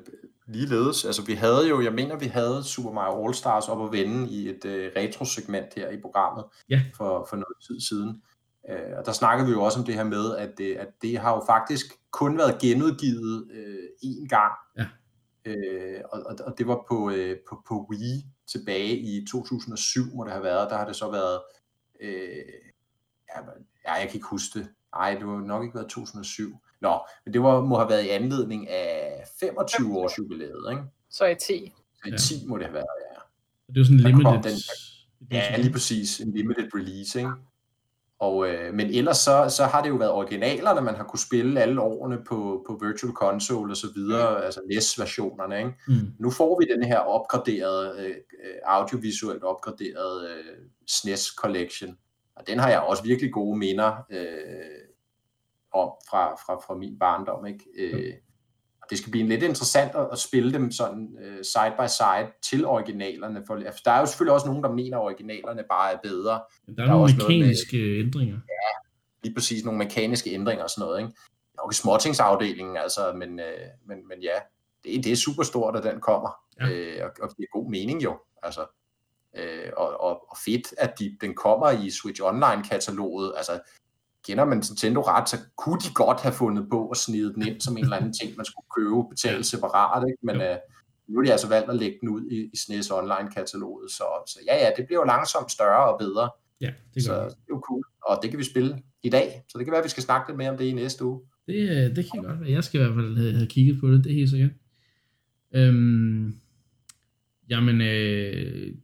ligeledes. 0.48 1.04
Altså, 1.04 1.24
vi 1.26 1.32
havde 1.32 1.68
jo, 1.68 1.82
jeg 1.82 1.92
mener, 1.92 2.18
vi 2.18 2.26
havde 2.26 2.64
Super 2.64 2.92
Mario 2.92 3.24
All 3.24 3.34
Stars 3.34 3.68
op 3.68 3.84
at 3.86 3.92
vende 3.92 4.30
i 4.30 4.48
et 4.48 4.64
øh, 4.64 4.90
retro-segment 4.96 5.66
her 5.76 5.90
i 5.90 6.00
programmet 6.00 6.44
Ja. 6.70 6.82
for, 6.96 7.26
for 7.30 7.36
noget 7.36 7.56
tid 7.66 7.80
siden. 7.80 8.22
Øh, 8.68 8.98
og 8.98 9.06
der 9.06 9.12
snakkede 9.12 9.46
vi 9.48 9.52
jo 9.52 9.62
også 9.62 9.78
om 9.80 9.84
det 9.86 9.94
her 9.94 10.04
med, 10.04 10.36
at 10.36 10.58
det, 10.58 10.74
at 10.76 10.88
det 11.02 11.18
har 11.18 11.34
jo 11.34 11.42
faktisk 11.46 11.86
kun 12.10 12.38
været 12.38 12.58
genudgivet 12.60 13.48
øh, 13.52 13.84
én 14.04 14.26
gang. 14.28 14.52
Ja. 14.78 14.86
Øh, 15.44 16.00
og, 16.12 16.22
og, 16.26 16.36
og 16.46 16.58
det 16.58 16.66
var 16.66 16.84
på, 16.88 17.10
øh, 17.10 17.36
på, 17.48 17.62
på 17.68 17.86
Wii 17.90 18.24
tilbage 18.52 18.96
i 18.98 19.26
2007, 19.30 20.04
må 20.14 20.24
det 20.24 20.32
have 20.32 20.44
været. 20.44 20.70
Der 20.70 20.76
har 20.76 20.86
det 20.86 20.96
så 20.96 21.10
været... 21.10 21.40
Øh, 22.00 22.28
ja, 23.36 23.40
ja, 23.86 23.92
jeg 23.92 24.06
kan 24.08 24.14
ikke 24.14 24.26
huske 24.26 24.58
det. 24.58 24.68
Nej, 24.94 25.14
det 25.14 25.26
var 25.26 25.40
nok 25.40 25.62
ikke 25.64 25.74
været 25.74 25.88
2007. 25.88 26.58
Nå, 26.80 26.98
men 27.24 27.34
det 27.34 27.42
var, 27.42 27.60
må 27.60 27.76
have 27.78 27.88
været 27.90 28.04
i 28.04 28.08
anledning 28.08 28.68
af 28.68 29.24
25 29.40 29.98
års 29.98 30.18
jubilæet, 30.18 30.66
ikke? 30.70 30.82
Så 31.10 31.26
i 31.26 31.34
10. 31.34 31.38
Så 31.94 32.08
i 32.08 32.10
Ja. 32.10 32.16
10 32.16 32.46
må 32.46 32.56
det 32.58 32.64
have 32.66 32.74
været, 32.74 32.86
ja. 33.14 33.20
Og 33.68 33.74
det 33.74 33.80
er 33.80 33.84
sådan 33.84 33.98
en 33.98 34.04
limited... 34.06 34.42
den- 34.42 34.58
Ja, 35.32 35.56
lige 35.56 35.72
præcis. 35.72 36.20
En 36.20 36.32
limited 36.32 36.68
release, 36.74 37.18
ikke? 37.18 37.30
Og, 38.20 38.48
øh, 38.48 38.74
men 38.74 38.86
ellers 38.86 39.16
så, 39.16 39.54
så 39.56 39.64
har 39.64 39.82
det 39.82 39.88
jo 39.88 39.94
været 39.94 40.12
originalerne, 40.12 40.80
man 40.80 40.94
har 40.94 41.04
kunne 41.04 41.18
spille 41.18 41.60
alle 41.60 41.80
årene 41.80 42.18
på, 42.24 42.64
på 42.66 42.80
Virtual 42.86 43.12
Console 43.12 43.72
og 43.72 43.76
så 43.76 43.86
videre, 43.94 44.44
altså 44.44 44.60
NES-versionerne, 44.68 45.58
ikke? 45.58 45.72
Mm. 45.88 46.12
Nu 46.18 46.30
får 46.30 46.58
vi 46.60 46.66
den 46.74 46.82
her 46.82 46.98
opgraderede, 46.98 48.04
øh, 48.04 48.14
audiovisuelt 48.64 49.44
opgraderede 49.44 50.28
øh, 50.28 50.56
SNES 50.86 51.26
Collection, 51.26 51.98
og 52.36 52.46
den 52.46 52.58
har 52.58 52.70
jeg 52.70 52.80
også 52.80 53.02
virkelig 53.02 53.32
gode 53.32 53.58
minder 53.58 54.06
øh, 54.10 54.88
om 55.72 55.90
fra, 56.10 56.34
fra, 56.34 56.54
fra 56.66 56.74
min 56.74 56.98
barndom, 56.98 57.46
ikke? 57.46 57.64
Øh, 57.78 58.14
det 58.90 58.98
skal 58.98 59.10
blive 59.10 59.22
en 59.22 59.28
lidt 59.28 59.42
interessant 59.42 59.94
at, 59.94 60.08
at 60.12 60.18
spille 60.18 60.52
dem 60.52 60.72
sådan 60.72 61.16
øh, 61.22 61.44
side 61.44 61.72
by 61.78 61.86
side 61.88 62.32
til 62.42 62.66
originalerne, 62.66 63.42
for 63.46 63.54
der 63.84 63.90
er 63.92 64.00
jo 64.00 64.06
selvfølgelig 64.06 64.34
også 64.34 64.46
nogen, 64.46 64.62
der 64.62 64.72
mener, 64.72 64.96
at 64.98 65.02
originalerne 65.04 65.64
bare 65.70 65.92
er 65.92 65.98
bedre, 66.02 66.32
Der 66.32 66.38
er, 66.68 66.72
Der 66.76 66.82
er 66.82 66.86
nogle 66.86 67.02
også 67.02 67.16
noget 67.16 67.30
med- 67.30 67.38
mekaniske 67.38 67.98
ændringer. 68.00 68.38
lige 69.22 69.34
præcis 69.34 69.64
nogle 69.64 69.78
mekaniske 69.78 70.30
ændringer 70.34 70.64
og 70.64 70.70
sådan 70.70 70.86
noget, 70.88 70.98
ikke? 71.00 71.12
Nok 71.56 71.72
i 71.72 71.76
småtingsafdelingen, 71.76 72.76
altså, 72.76 73.12
men, 73.12 73.40
øh, 73.40 73.66
men, 73.86 74.08
men 74.08 74.22
ja, 74.22 74.34
det, 74.84 75.04
det 75.04 75.12
er 75.12 75.16
super 75.16 75.42
stort, 75.42 75.76
at 75.76 75.82
den 75.82 76.00
kommer, 76.00 76.30
Ja. 76.60 76.66
ja. 76.66 76.72
øh, 76.72 77.04
og, 77.04 77.10
og 77.22 77.28
det 77.36 77.42
er 77.42 77.58
god 77.58 77.70
mening 77.70 78.04
jo, 78.04 78.18
altså. 78.42 78.66
Øh, 79.36 79.70
og, 79.76 80.00
og, 80.00 80.30
og 80.30 80.36
fedt, 80.44 80.74
at 80.78 80.98
de, 80.98 81.16
den 81.20 81.34
kommer 81.34 81.70
i 81.70 81.90
Switch 81.90 82.22
Online-kataloget, 82.24 83.32
altså, 83.36 83.60
kender 84.28 84.44
man 84.44 84.58
Nintendo 84.58 85.00
ret, 85.00 85.28
så 85.28 85.36
kunne 85.56 85.80
de 85.84 85.90
godt 85.94 86.20
have 86.20 86.32
fundet 86.42 86.64
på 86.70 86.88
at 86.88 86.96
snide 86.96 87.34
den 87.34 87.42
ind 87.48 87.60
som 87.60 87.76
en 87.76 87.84
eller 87.84 87.96
anden 87.96 88.12
ting, 88.20 88.36
man 88.36 88.46
skulle 88.50 88.68
købe, 88.76 89.00
betale 89.10 89.44
separat, 89.44 90.02
ikke? 90.10 90.22
men 90.28 90.36
øh, 90.46 90.56
nu 91.08 91.18
har 91.18 91.24
de 91.24 91.32
altså 91.32 91.48
valgt 91.48 91.70
at 91.70 91.76
lægge 91.76 91.96
den 92.00 92.08
ud 92.08 92.22
i, 92.30 92.38
i 92.52 92.56
SNES 92.56 92.90
Online-kataloget, 92.90 93.90
så, 93.90 94.04
så 94.26 94.38
ja, 94.48 94.54
ja, 94.64 94.70
det 94.76 94.86
bliver 94.86 95.00
jo 95.00 95.06
langsomt 95.14 95.50
større 95.52 95.92
og 95.92 95.98
bedre, 95.98 96.30
Ja, 96.60 96.70
det 96.94 97.02
så 97.02 97.12
gør 97.12 97.24
det 97.24 97.32
er 97.32 97.38
jo 97.50 97.62
cool. 97.68 97.84
Og 98.02 98.18
det 98.22 98.30
kan 98.30 98.38
vi 98.38 98.44
spille 98.44 98.82
i 99.02 99.08
dag. 99.08 99.42
Så 99.48 99.58
det 99.58 99.66
kan 99.66 99.72
være, 99.72 99.80
at 99.80 99.84
vi 99.84 99.90
skal 99.90 100.02
snakke 100.02 100.30
lidt 100.30 100.38
mere 100.38 100.50
om 100.50 100.56
det 100.56 100.64
i 100.64 100.72
næste 100.72 101.04
uge. 101.04 101.20
det. 101.46 101.68
Det, 101.68 101.96
det 101.96 102.06
kan 102.12 102.22
godt 102.22 102.40
være. 102.40 102.50
Jeg 102.50 102.64
skal 102.64 102.80
i 102.80 102.84
hvert 102.84 102.94
fald 102.94 103.16
have, 103.16 103.32
have 103.32 103.46
kigget 103.46 103.80
på 103.80 103.90
det, 103.90 104.04
det 104.04 104.10
er 104.10 104.14
helt 104.14 104.30
sikkert. 104.30 104.50
Øhm, 105.54 106.40
jamen, 107.50 107.80
øh, 107.80 108.74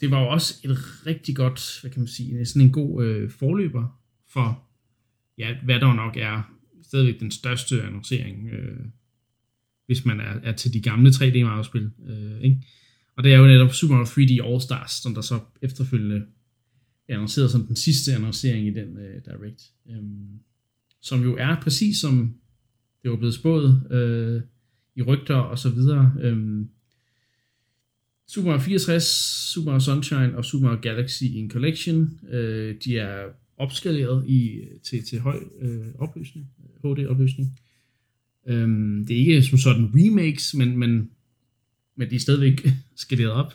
det 0.00 0.10
var 0.10 0.20
jo 0.20 0.28
også 0.28 0.54
et 0.64 1.06
rigtig 1.06 1.36
godt, 1.36 1.78
hvad 1.80 1.90
kan 1.90 2.00
man 2.00 2.08
sige, 2.08 2.46
sådan 2.46 2.62
en 2.62 2.72
god 2.72 3.04
øh, 3.04 3.30
forløber 3.30 3.98
for, 4.28 4.67
ja, 5.38 5.56
hvad 5.64 5.80
der 5.80 5.94
nok 5.94 6.16
er 6.16 6.54
stadigvæk 6.82 7.20
den 7.20 7.30
største 7.30 7.82
annoncering, 7.82 8.48
øh, 8.48 8.78
hvis 9.86 10.04
man 10.04 10.20
er, 10.20 10.40
er 10.42 10.52
til 10.52 10.74
de 10.74 10.80
gamle 10.80 11.10
3D 11.10 11.44
Mario-spil. 11.44 11.90
Øh, 12.08 12.40
ikke? 12.40 12.62
Og 13.16 13.24
det 13.24 13.34
er 13.34 13.38
jo 13.38 13.46
netop 13.46 13.74
Super 13.74 13.94
Mario 13.94 14.06
3D 14.06 14.46
All-Stars, 14.46 15.02
som 15.02 15.14
der 15.14 15.20
så 15.20 15.40
efterfølgende 15.62 16.26
er 17.08 17.14
annonceret 17.14 17.50
som 17.50 17.66
den 17.66 17.76
sidste 17.76 18.14
annoncering 18.14 18.66
i 18.66 18.70
den 18.70 18.98
øh, 18.98 19.22
Direct. 19.24 19.62
Øh, 19.90 20.02
som 21.00 21.22
jo 21.22 21.36
er 21.36 21.60
præcis 21.60 22.00
som 22.00 22.34
det 23.02 23.10
var 23.10 23.16
blevet 23.16 23.34
spået 23.34 23.92
øh, 23.92 24.42
i 24.96 25.02
rygter 25.02 25.36
og 25.36 25.58
så 25.58 25.70
videre. 25.70 26.14
Øh, 26.20 26.66
Super 28.28 28.48
Mario 28.48 28.62
64, 28.62 29.04
Super 29.52 29.70
Mario 29.70 29.80
Sunshine 29.80 30.36
og 30.36 30.44
Super 30.44 30.66
Mario 30.66 30.80
Galaxy 30.80 31.22
in 31.22 31.50
collection. 31.50 32.20
Øh, 32.30 32.76
de 32.84 32.98
er 32.98 33.24
opskaleret 33.58 34.28
i, 34.28 34.60
til, 34.82 35.04
til 35.04 35.20
høj 35.20 35.40
øh, 35.60 35.86
opløsning, 35.98 36.46
HD-opløsning. 36.84 37.60
Øhm, 38.46 39.06
det 39.06 39.16
er 39.16 39.20
ikke 39.20 39.42
som 39.42 39.58
sådan 39.58 39.90
remakes, 39.94 40.54
men, 40.54 40.78
men, 40.78 41.10
men 41.96 42.10
de 42.10 42.14
er 42.14 42.20
stadigvæk 42.20 42.68
skaleret 42.96 43.30
op. 43.30 43.54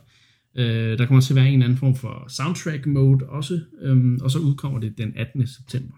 Øh, 0.56 0.98
der 0.98 1.06
kommer 1.06 1.22
til 1.22 1.34
at 1.34 1.36
være 1.36 1.48
en 1.48 1.54
eller 1.54 1.66
anden 1.66 1.78
form 1.78 1.96
for 1.96 2.26
soundtrack 2.30 2.86
mode 2.86 3.26
også, 3.26 3.62
øhm, 3.82 4.20
og 4.22 4.32
så 4.32 4.40
udkommer 4.40 4.80
det 4.80 4.98
den 4.98 5.14
18. 5.16 5.48
september. 5.48 5.96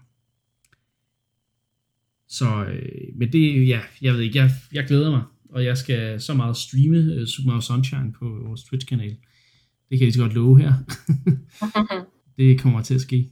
Så 2.28 2.64
øh, 2.64 3.16
men 3.16 3.32
det, 3.32 3.68
ja, 3.68 3.80
jeg 4.02 4.14
ved 4.14 4.20
ikke, 4.20 4.38
jeg, 4.38 4.50
jeg 4.72 4.86
glæder 4.86 5.10
mig, 5.10 5.22
og 5.50 5.64
jeg 5.64 5.78
skal 5.78 6.20
så 6.20 6.34
meget 6.34 6.56
streame 6.56 6.98
øh, 6.98 7.26
Super 7.26 7.46
Mario 7.46 7.60
Sunshine 7.60 8.12
på 8.12 8.42
vores 8.46 8.62
Twitch-kanal. 8.62 9.16
Det 9.90 9.98
kan 9.98 10.04
jeg 10.04 10.12
så 10.12 10.20
godt 10.20 10.34
love 10.34 10.60
her. 10.60 10.74
det 12.38 12.60
kommer 12.60 12.82
til 12.82 12.94
at 12.94 13.00
ske, 13.00 13.30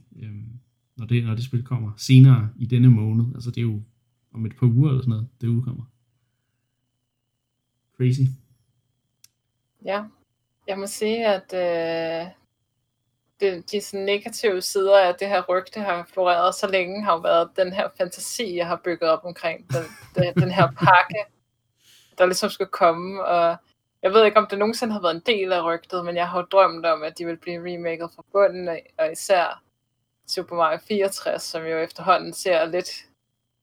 når, 0.97 1.05
det, 1.05 1.25
når 1.25 1.35
det 1.35 1.45
spil 1.45 1.63
kommer 1.63 1.91
senere 1.97 2.49
i 2.59 2.65
denne 2.65 2.89
måned. 2.89 3.25
Altså 3.35 3.49
det 3.49 3.57
er 3.57 3.61
jo 3.61 3.81
om 4.33 4.45
et 4.45 4.55
par 4.59 4.67
uger 4.67 4.89
eller 4.89 5.01
sådan 5.01 5.09
noget, 5.09 5.27
det 5.41 5.47
udkommer. 5.47 5.83
Crazy. 7.97 8.21
Ja, 9.85 10.03
jeg 10.67 10.79
må 10.79 10.87
sige, 10.87 11.25
at 11.27 11.53
øh, 11.53 12.31
det, 13.39 13.71
de 13.71 13.81
sådan 13.81 14.05
negative 14.05 14.61
sider 14.61 14.99
af 14.99 15.15
det 15.15 15.27
her 15.27 15.43
rygte 15.49 15.79
har 15.79 16.07
floreret 16.13 16.55
så 16.55 16.67
længe, 16.67 17.03
har 17.03 17.13
jo 17.13 17.19
været 17.19 17.49
den 17.57 17.73
her 17.73 17.89
fantasi, 17.97 18.55
jeg 18.55 18.67
har 18.67 18.81
bygget 18.83 19.09
op 19.09 19.19
omkring 19.23 19.67
den, 19.73 19.83
den, 20.15 20.33
den 20.43 20.51
her 20.51 20.71
pakke, 20.71 21.19
der 22.17 22.25
ligesom 22.25 22.49
skulle 22.49 22.71
komme. 22.71 23.25
Og 23.25 23.57
jeg 24.01 24.11
ved 24.11 24.25
ikke, 24.25 24.37
om 24.37 24.47
det 24.49 24.59
nogensinde 24.59 24.93
har 24.93 25.01
været 25.01 25.15
en 25.15 25.23
del 25.25 25.53
af 25.53 25.65
rygtet, 25.65 26.05
men 26.05 26.15
jeg 26.15 26.29
har 26.29 26.39
jo 26.39 26.45
drømt 26.51 26.85
om, 26.85 27.03
at 27.03 27.17
de 27.17 27.25
vil 27.25 27.37
blive 27.37 27.73
remaket 27.73 28.09
fra 28.15 28.23
bunden 28.31 28.69
og 28.97 29.11
især 29.11 29.64
Super 30.27 30.55
Mario 30.55 30.79
64, 30.87 31.43
som 31.43 31.63
jo 31.65 31.77
efterhånden 31.77 32.33
ser 32.33 32.65
lidt 32.65 32.89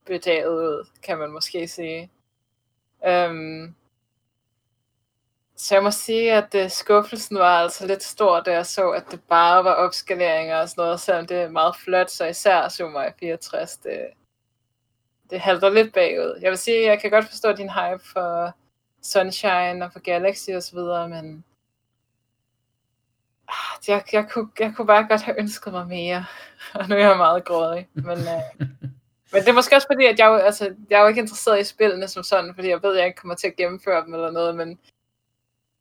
bedaget 0.05 0.47
ud, 0.47 0.87
kan 1.03 1.17
man 1.17 1.31
måske 1.31 1.67
sige. 1.67 2.11
Øhm, 3.05 3.75
så 5.55 5.75
jeg 5.75 5.83
må 5.83 5.91
sige, 5.91 6.33
at 6.33 6.55
uh, 6.55 6.69
skuffelsen 6.69 7.37
var 7.37 7.59
altså 7.63 7.87
lidt 7.87 8.03
stor, 8.03 8.39
da 8.39 8.51
jeg 8.51 8.65
så, 8.65 8.89
at 8.89 9.03
det 9.11 9.21
bare 9.29 9.63
var 9.63 9.73
opskaleringer 9.73 10.57
og 10.57 10.69
sådan 10.69 10.81
noget, 10.81 10.99
selvom 10.99 11.27
det 11.27 11.37
er 11.37 11.49
meget 11.49 11.75
flot, 11.75 12.11
så 12.11 12.25
især 12.25 12.69
Super 12.69 12.91
Mario 12.91 13.11
64, 13.19 13.77
det, 13.77 14.07
det 15.29 15.39
halter 15.39 15.69
lidt 15.69 15.93
bagud. 15.93 16.39
Jeg 16.41 16.49
vil 16.49 16.57
sige, 16.57 16.77
at 16.77 16.85
jeg 16.85 17.01
kan 17.01 17.11
godt 17.11 17.25
forstå 17.25 17.51
din 17.51 17.69
hype 17.69 18.03
for 18.13 18.55
Sunshine 19.01 19.85
og 19.85 19.91
for 19.91 19.99
Galaxy 19.99 20.49
og 20.49 20.63
så 20.63 20.75
videre, 20.75 21.09
men 21.09 21.43
jeg, 23.87 24.03
jeg, 24.13 24.29
kunne, 24.31 24.49
jeg 24.59 24.73
kunne 24.75 24.87
bare 24.87 25.07
godt 25.07 25.21
have 25.21 25.39
ønsket 25.39 25.73
mig 25.73 25.87
mere, 25.87 26.25
og 26.75 26.89
nu 26.89 26.95
er 26.95 26.99
jeg 26.99 27.17
meget 27.17 27.45
grådig, 27.45 27.89
men, 27.93 28.17
uh, 28.17 28.67
men 29.31 29.41
det 29.41 29.47
er 29.47 29.53
måske 29.53 29.75
også 29.75 29.87
fordi, 29.91 30.05
at 30.05 30.19
jeg, 30.19 30.41
altså, 30.45 30.75
jeg 30.89 30.97
er 30.97 31.01
jo 31.01 31.07
ikke 31.07 31.21
interesseret 31.21 31.59
i 31.61 31.63
spillene 31.63 32.07
som 32.07 32.23
sådan, 32.23 32.55
fordi 32.55 32.69
jeg 32.69 32.83
ved, 32.83 32.91
at 32.91 32.97
jeg 32.97 33.07
ikke 33.07 33.17
kommer 33.17 33.35
til 33.35 33.47
at 33.47 33.55
gennemføre 33.55 34.05
dem 34.05 34.13
eller 34.13 34.31
noget, 34.31 34.55
men 34.55 34.79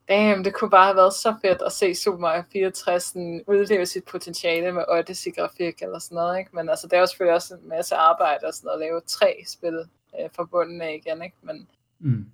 damn, 0.08 0.44
det 0.44 0.54
kunne 0.54 0.70
bare 0.70 0.84
have 0.84 0.96
været 0.96 1.14
så 1.14 1.34
fedt 1.42 1.62
at 1.62 1.72
se 1.72 1.94
Super 1.94 2.18
Mario 2.18 2.42
64 2.52 3.16
udleve 3.46 3.86
sit 3.86 4.04
potentiale 4.04 4.72
med 4.72 4.84
Odyssey-grafik 4.88 5.82
eller 5.82 5.98
sådan 5.98 6.16
noget, 6.16 6.38
ikke? 6.38 6.50
Men 6.56 6.68
altså, 6.68 6.86
det 6.86 6.96
er 6.96 7.00
jo 7.00 7.06
selvfølgelig 7.06 7.34
også 7.34 7.54
en 7.54 7.68
masse 7.68 7.94
arbejde 7.94 8.46
og 8.46 8.54
sådan 8.54 8.66
noget, 8.66 8.82
at 8.82 8.86
lave 8.86 9.00
tre 9.06 9.44
spil 9.46 9.78
øh, 10.20 10.30
fra 10.36 10.44
bunden 10.44 10.82
af 10.82 11.00
igen, 11.04 11.22
ikke? 11.22 11.36
Men, 11.42 11.68
Mm. 12.04 12.26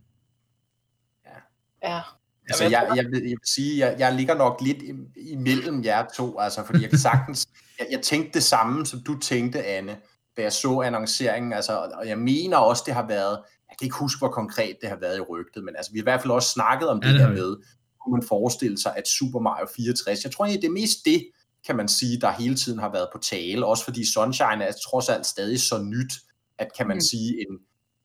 ja. 1.82 2.00
Altså, 2.48 2.64
jeg, 2.64 2.92
jeg, 2.96 3.04
vil, 3.04 3.20
jeg 3.22 3.30
vil 3.30 3.38
sige, 3.48 3.78
jeg, 3.86 3.96
jeg 3.98 4.14
ligger 4.14 4.34
nok 4.34 4.60
lidt 4.60 4.82
i- 4.82 5.30
imellem 5.30 5.84
jer 5.84 6.06
to, 6.16 6.38
altså, 6.40 6.64
fordi 6.64 6.82
jeg 6.82 6.90
kan 6.90 6.98
sagtens, 6.98 7.46
jeg, 7.78 7.86
jeg 7.90 8.00
tænkte 8.02 8.30
det 8.32 8.42
samme, 8.42 8.86
som 8.86 9.00
du 9.06 9.18
tænkte, 9.18 9.64
Anne, 9.64 9.96
da 10.36 10.42
jeg 10.42 10.52
så 10.52 10.80
annonceringen, 10.80 11.52
altså, 11.52 11.90
og 11.94 12.08
jeg 12.08 12.18
mener 12.18 12.56
også, 12.56 12.82
det 12.86 12.94
har 12.94 13.06
været, 13.06 13.38
jeg 13.70 13.76
kan 13.78 13.84
ikke 13.86 13.96
huske, 13.96 14.18
hvor 14.18 14.28
konkret 14.28 14.76
det 14.80 14.88
har 14.88 14.96
været 15.00 15.16
i 15.18 15.20
rygtet, 15.20 15.64
men 15.64 15.76
altså, 15.76 15.92
vi 15.92 15.98
har 15.98 16.02
i 16.02 16.08
hvert 16.10 16.20
fald 16.20 16.30
også 16.30 16.48
snakket 16.48 16.88
om 16.88 17.00
Ja, 17.02 17.08
det, 17.08 17.18
det 17.18 17.26
her 17.26 17.32
med, 17.34 17.56
kunne 18.04 18.12
man 18.12 18.22
forestille 18.28 18.78
sig, 18.78 18.92
at 18.96 19.08
Super 19.08 19.40
Mario 19.40 19.66
64, 19.76 20.24
jeg 20.24 20.32
tror 20.32 20.44
egentlig, 20.44 20.62
det 20.62 20.68
er 20.68 20.72
mest 20.80 20.98
det, 21.04 21.26
kan 21.66 21.76
man 21.76 21.88
sige, 21.88 22.20
der 22.20 22.30
hele 22.32 22.54
tiden 22.54 22.78
har 22.78 22.92
været 22.92 23.08
på 23.12 23.18
tale, 23.18 23.66
også 23.66 23.84
fordi 23.84 24.12
Sunshine 24.12 24.64
er 24.64 24.72
trods 24.90 25.08
alt 25.08 25.26
stadig 25.26 25.60
så 25.60 25.82
nyt, 25.82 26.12
at 26.58 26.68
kan 26.76 26.86
man 26.88 26.96
Mm. 26.96 27.00
sige, 27.00 27.36
en, 27.40 27.58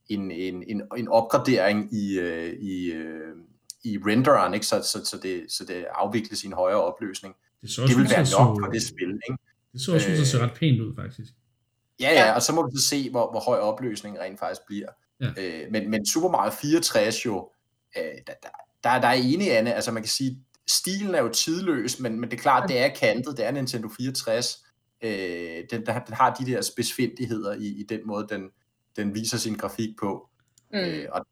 en, 0.10 0.32
en, 0.32 0.64
en, 0.68 0.82
en 0.98 1.08
opgradering 1.08 1.94
i, 1.94 2.20
øh, 2.20 2.54
i, 2.54 2.86
øh, 2.92 3.36
i 3.84 3.98
renderen, 4.06 4.54
ikke? 4.54 4.66
Så, 4.66 4.82
så, 4.82 5.06
så, 5.06 5.18
det, 5.24 5.46
så 5.50 5.66
det 5.66 5.86
afvikles 5.92 6.44
i 6.44 6.48
en 6.48 6.54
højere 6.54 6.82
opløsning. 6.82 7.36
Det, 7.62 7.70
så 7.72 7.82
også 7.82 7.94
Det 7.94 8.02
vil 8.02 8.10
være 8.10 8.20
nok 8.20 8.28
så- 8.28 8.58
for 8.64 8.72
det 8.72 8.82
spil, 8.84 9.10
ikke? 9.30 9.38
Det 9.74 9.82
så 9.82 9.94
også 9.94 10.38
Øh, 10.38 10.44
ret 10.44 10.54
pænt 10.54 10.82
ud, 10.82 10.96
faktisk. 10.96 11.34
Ja, 12.00 12.12
ja, 12.12 12.34
og 12.36 12.42
så 12.42 12.54
må 12.54 12.66
vi 12.70 12.78
så 12.78 12.88
se, 12.88 13.10
hvor, 13.10 13.32
hvor 13.32 13.40
høj 13.40 13.60
opløsningen 13.60 14.22
rent 14.22 14.40
faktisk 14.40 14.62
bliver. 14.68 14.88
Ja. 15.22 15.30
Øh, 15.38 15.72
men, 15.72 15.90
men 15.90 16.06
Super 16.06 16.30
Mario 16.30 16.52
64 16.52 17.26
jo, 17.26 17.52
øh, 17.98 18.04
der, 18.04 18.34
der, 18.44 18.50
der, 18.84 19.00
der 19.02 19.08
er 19.08 19.14
enig, 19.14 19.58
Anne, 19.58 19.74
altså 19.74 19.92
man 19.92 20.04
kan 20.04 20.10
sige, 20.10 20.40
stilen 20.68 21.16
er 21.16 21.22
jo 21.22 21.30
tidløs, 21.30 22.00
men, 22.00 22.20
men 22.20 22.32
det 22.32 22.38
er 22.38 22.42
klart, 22.42 22.70
det 22.70 22.80
er 22.80 22.88
kantet, 22.90 23.38
det 23.38 23.46
er 23.46 23.52
Nintendo 23.52 23.88
64. 23.98 24.66
Øh, 25.02 25.10
den, 25.72 25.86
der, 25.86 26.00
den 26.06 26.14
har 26.14 26.34
de 26.34 26.46
der 26.46 26.62
spidsfindigheder 26.62 27.54
i, 27.54 27.66
i 27.68 27.84
den 27.90 28.00
måde, 28.08 28.28
den, 28.30 28.50
den 28.96 29.16
viser 29.16 29.38
sin 29.38 29.56
grafik 29.56 29.90
på. 30.00 30.30
Mm. 30.74 30.78
Øh, 30.80 31.06
og 31.12 31.26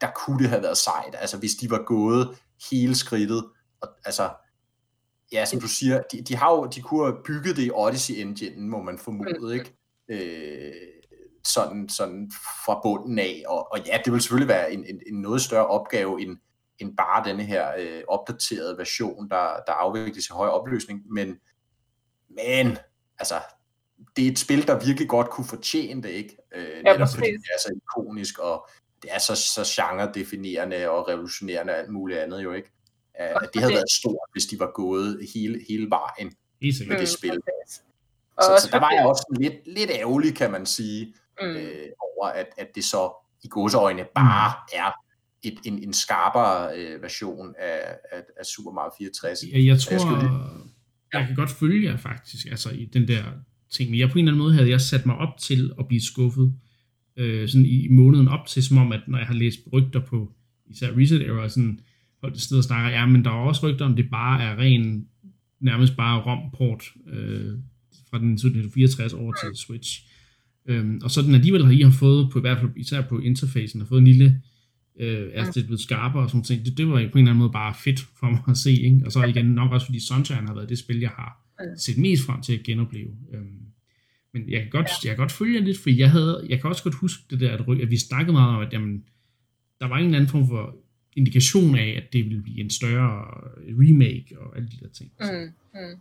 der, 0.00 0.10
kunne 0.16 0.38
det 0.38 0.48
have 0.48 0.62
været 0.62 0.78
sejt, 0.78 1.14
altså 1.18 1.38
hvis 1.38 1.54
de 1.54 1.70
var 1.70 1.84
gået 1.84 2.38
hele 2.70 2.94
skridtet, 2.94 3.44
og, 3.80 3.88
altså, 4.04 4.30
ja, 5.32 5.44
som 5.44 5.60
du 5.60 5.68
siger, 5.68 6.02
de, 6.12 6.22
de 6.22 6.36
har 6.36 6.50
jo, 6.50 6.66
de 6.66 6.82
kunne 6.82 7.04
have 7.04 7.22
bygget 7.24 7.56
det 7.56 7.64
i 7.64 7.70
Odyssey 7.74 8.14
Engine, 8.14 8.68
må 8.68 8.82
man 8.82 8.98
formode, 8.98 9.54
ikke? 9.54 9.76
Øh, 10.08 10.72
sådan, 11.46 11.88
sådan 11.88 12.30
fra 12.66 12.80
bunden 12.82 13.18
af, 13.18 13.42
og, 13.46 13.72
og 13.72 13.78
ja, 13.86 13.98
det 14.04 14.12
vil 14.12 14.20
selvfølgelig 14.20 14.48
være 14.48 14.72
en, 14.72 14.84
en, 14.84 15.00
en 15.06 15.20
noget 15.20 15.40
større 15.40 15.66
opgave, 15.66 16.22
end, 16.22 16.36
end 16.78 16.96
bare 16.96 17.24
denne 17.28 17.44
her 17.44 17.72
øh, 17.78 18.02
opdaterede 18.08 18.78
version, 18.78 19.28
der, 19.28 19.60
der 19.66 19.72
afvikles 19.72 20.26
i 20.26 20.32
høj 20.32 20.48
opløsning, 20.48 21.12
men, 21.12 21.36
men, 22.28 22.78
altså, 23.18 23.34
det 24.16 24.26
er 24.26 24.30
et 24.30 24.38
spil, 24.38 24.66
der 24.66 24.84
virkelig 24.86 25.08
godt 25.08 25.30
kunne 25.30 25.46
fortjene 25.46 26.02
det, 26.02 26.08
ikke? 26.08 26.36
Øh, 26.54 26.82
Ja, 26.84 26.92
netop 26.92 27.08
fordi 27.14 27.30
det 27.30 27.48
er 27.54 27.60
så 27.62 27.72
ikonisk, 27.76 28.38
og 28.38 28.68
det 29.02 29.10
er 29.14 29.18
så, 29.18 29.34
så 29.34 29.62
genre-definerende 29.82 30.88
og 30.90 31.08
revolutionerende 31.08 31.72
og 31.72 31.78
alt 31.78 31.90
muligt 31.90 32.18
andet 32.18 32.42
jo, 32.42 32.52
ikke? 32.52 32.70
Uh, 33.20 33.26
Og 33.34 33.40
det 33.54 33.60
havde 33.62 33.72
det- 33.72 33.76
været 33.76 33.90
stort, 33.90 34.28
hvis 34.32 34.46
de 34.46 34.58
var 34.58 34.70
gået 34.74 35.20
hele, 35.34 35.60
hele 35.68 35.90
vejen 35.90 36.32
Helt 36.62 36.88
med 36.88 36.98
det 36.98 37.08
spil. 37.08 37.30
Og 38.36 38.44
Så, 38.44 38.50
også 38.52 38.66
så 38.66 38.70
der 38.72 38.80
var 38.80 38.90
jeg 38.90 39.06
også 39.06 39.36
lidt, 39.40 39.54
lidt 39.66 39.90
ærgerlig, 39.90 40.34
kan 40.36 40.50
man 40.50 40.66
sige, 40.66 41.14
Mm. 41.42 41.46
øh, 41.48 41.86
over 42.00 42.26
at, 42.28 42.46
at 42.58 42.68
det 42.74 42.84
så 42.84 43.12
i 43.44 43.48
godseøjne 43.48 44.04
bare 44.14 44.54
er 44.72 44.90
et, 45.42 45.58
en, 45.64 45.82
en 45.82 45.92
skarpere 45.92 46.76
øh, 46.78 47.02
version 47.02 47.54
af, 47.58 47.96
af, 48.12 48.22
af 48.36 48.46
Super 48.46 48.72
Mario 48.72 48.90
64. 48.98 49.42
Jeg, 49.52 49.66
jeg 49.66 49.80
tror, 49.80 49.92
Jeg 49.92 50.00
skulle 50.00 50.30
jeg 51.12 51.26
kan 51.26 51.36
godt 51.36 51.50
følge 51.50 51.90
jer 51.90 51.96
faktisk, 51.96 52.46
altså 52.50 52.70
i 52.70 52.84
den 52.84 53.08
der 53.08 53.22
ting, 53.70 53.90
men 53.90 53.98
jeg 54.00 54.08
på 54.10 54.18
en 54.18 54.18
eller 54.18 54.32
anden 54.32 54.42
måde 54.44 54.54
havde 54.54 54.70
jeg 54.70 54.80
sat 54.80 55.06
mig 55.06 55.16
op 55.16 55.38
til 55.38 55.72
at 55.78 55.88
blive 55.88 56.02
skuffet, 56.02 56.54
øh, 57.18 57.48
sådan 57.48 57.66
i 57.66 57.88
måneden 57.88 58.28
op 58.28 58.46
til, 58.46 58.62
som 58.62 58.78
om, 58.78 58.92
at 58.92 59.00
når 59.08 59.18
jeg 59.18 59.26
har 59.26 59.34
læst 59.34 59.58
rygter 59.72 60.00
på 60.00 60.32
især 60.70 60.96
Reset 60.96 61.22
Era, 61.22 61.48
sådan 61.48 61.80
folk 62.20 62.34
der 62.34 62.40
sidder 62.40 62.60
og 62.60 62.64
snakker, 62.64 62.90
ja, 62.90 63.06
men 63.06 63.24
der 63.24 63.30
er 63.30 63.34
også 63.34 63.68
rygter 63.68 63.84
om, 63.84 63.96
det 63.96 64.10
bare 64.10 64.42
er 64.42 64.58
ren, 64.58 65.06
nærmest 65.60 65.96
bare 65.96 66.20
ROM-port 66.20 66.84
øh, 67.12 67.52
fra 68.10 68.18
den 68.18 68.32
1764 68.32 69.12
over 69.12 69.32
til 69.32 69.56
Switch. 69.56 70.04
Øhm, 70.66 71.00
og 71.04 71.10
så 71.10 71.22
den 71.22 71.34
alligevel 71.34 71.64
har 71.64 71.72
I 71.72 71.80
har 71.80 71.90
fået, 71.90 72.30
på, 72.32 72.38
i 72.38 72.40
hvert 72.40 72.58
fald 72.58 72.70
især 72.76 73.00
på 73.00 73.18
interfacen, 73.18 73.80
har 73.80 73.86
fået 73.86 73.98
en 73.98 74.06
lille, 74.06 74.42
øh, 75.00 75.28
er 75.32 75.50
det 75.50 75.64
blevet 75.64 75.80
skarpere 75.80 76.22
og 76.22 76.30
sådan 76.30 76.44
ting. 76.44 76.64
Det, 76.64 76.78
det 76.78 76.88
var 76.88 76.92
på 76.92 76.98
en 76.98 77.04
eller 77.04 77.18
anden 77.18 77.36
måde 77.36 77.52
bare 77.52 77.74
fedt 77.84 78.00
for 78.00 78.30
mig 78.30 78.40
at 78.48 78.56
se, 78.56 78.72
ikke? 78.72 79.00
Og 79.04 79.12
så 79.12 79.24
igen 79.24 79.46
nok 79.46 79.72
også 79.72 79.86
fordi 79.86 80.00
Sunshine 80.00 80.46
har 80.46 80.54
været 80.54 80.68
det 80.68 80.78
spil, 80.78 81.00
jeg 81.00 81.10
har 81.10 81.44
set 81.78 81.98
mest 81.98 82.26
frem 82.26 82.42
til 82.42 82.52
at 82.52 82.62
genopleve. 82.62 83.10
Øhm, 83.34 83.67
men 84.34 84.50
jeg 84.50 84.60
kan 84.60 84.70
godt, 84.70 84.90
jeg 85.04 85.10
kan 85.10 85.16
godt 85.16 85.32
følge 85.32 85.58
jer 85.58 85.64
lidt, 85.64 85.78
for 85.78 85.90
jeg 85.90 86.10
havde, 86.10 86.46
jeg 86.48 86.60
kan 86.60 86.70
også 86.70 86.82
godt 86.82 86.94
huske 86.94 87.22
det 87.30 87.40
der, 87.40 87.52
at, 87.54 87.60
at 87.82 87.90
vi 87.90 87.98
snakkede 87.98 88.32
meget 88.32 88.56
om, 88.56 88.62
at 88.62 88.72
jamen, 88.72 89.04
der 89.80 89.88
var 89.88 89.96
en 89.96 90.04
eller 90.04 90.18
anden 90.18 90.30
form 90.30 90.48
for 90.48 90.76
indikation 91.16 91.78
af, 91.78 91.94
at 91.96 92.12
det 92.12 92.24
ville 92.24 92.42
blive 92.42 92.60
en 92.60 92.70
større 92.70 93.24
remake 93.68 94.36
og 94.40 94.56
alle 94.56 94.68
de 94.68 94.76
der 94.80 94.88
ting. 94.92 95.10
Mm. 95.20 95.52
Mm. 95.74 96.00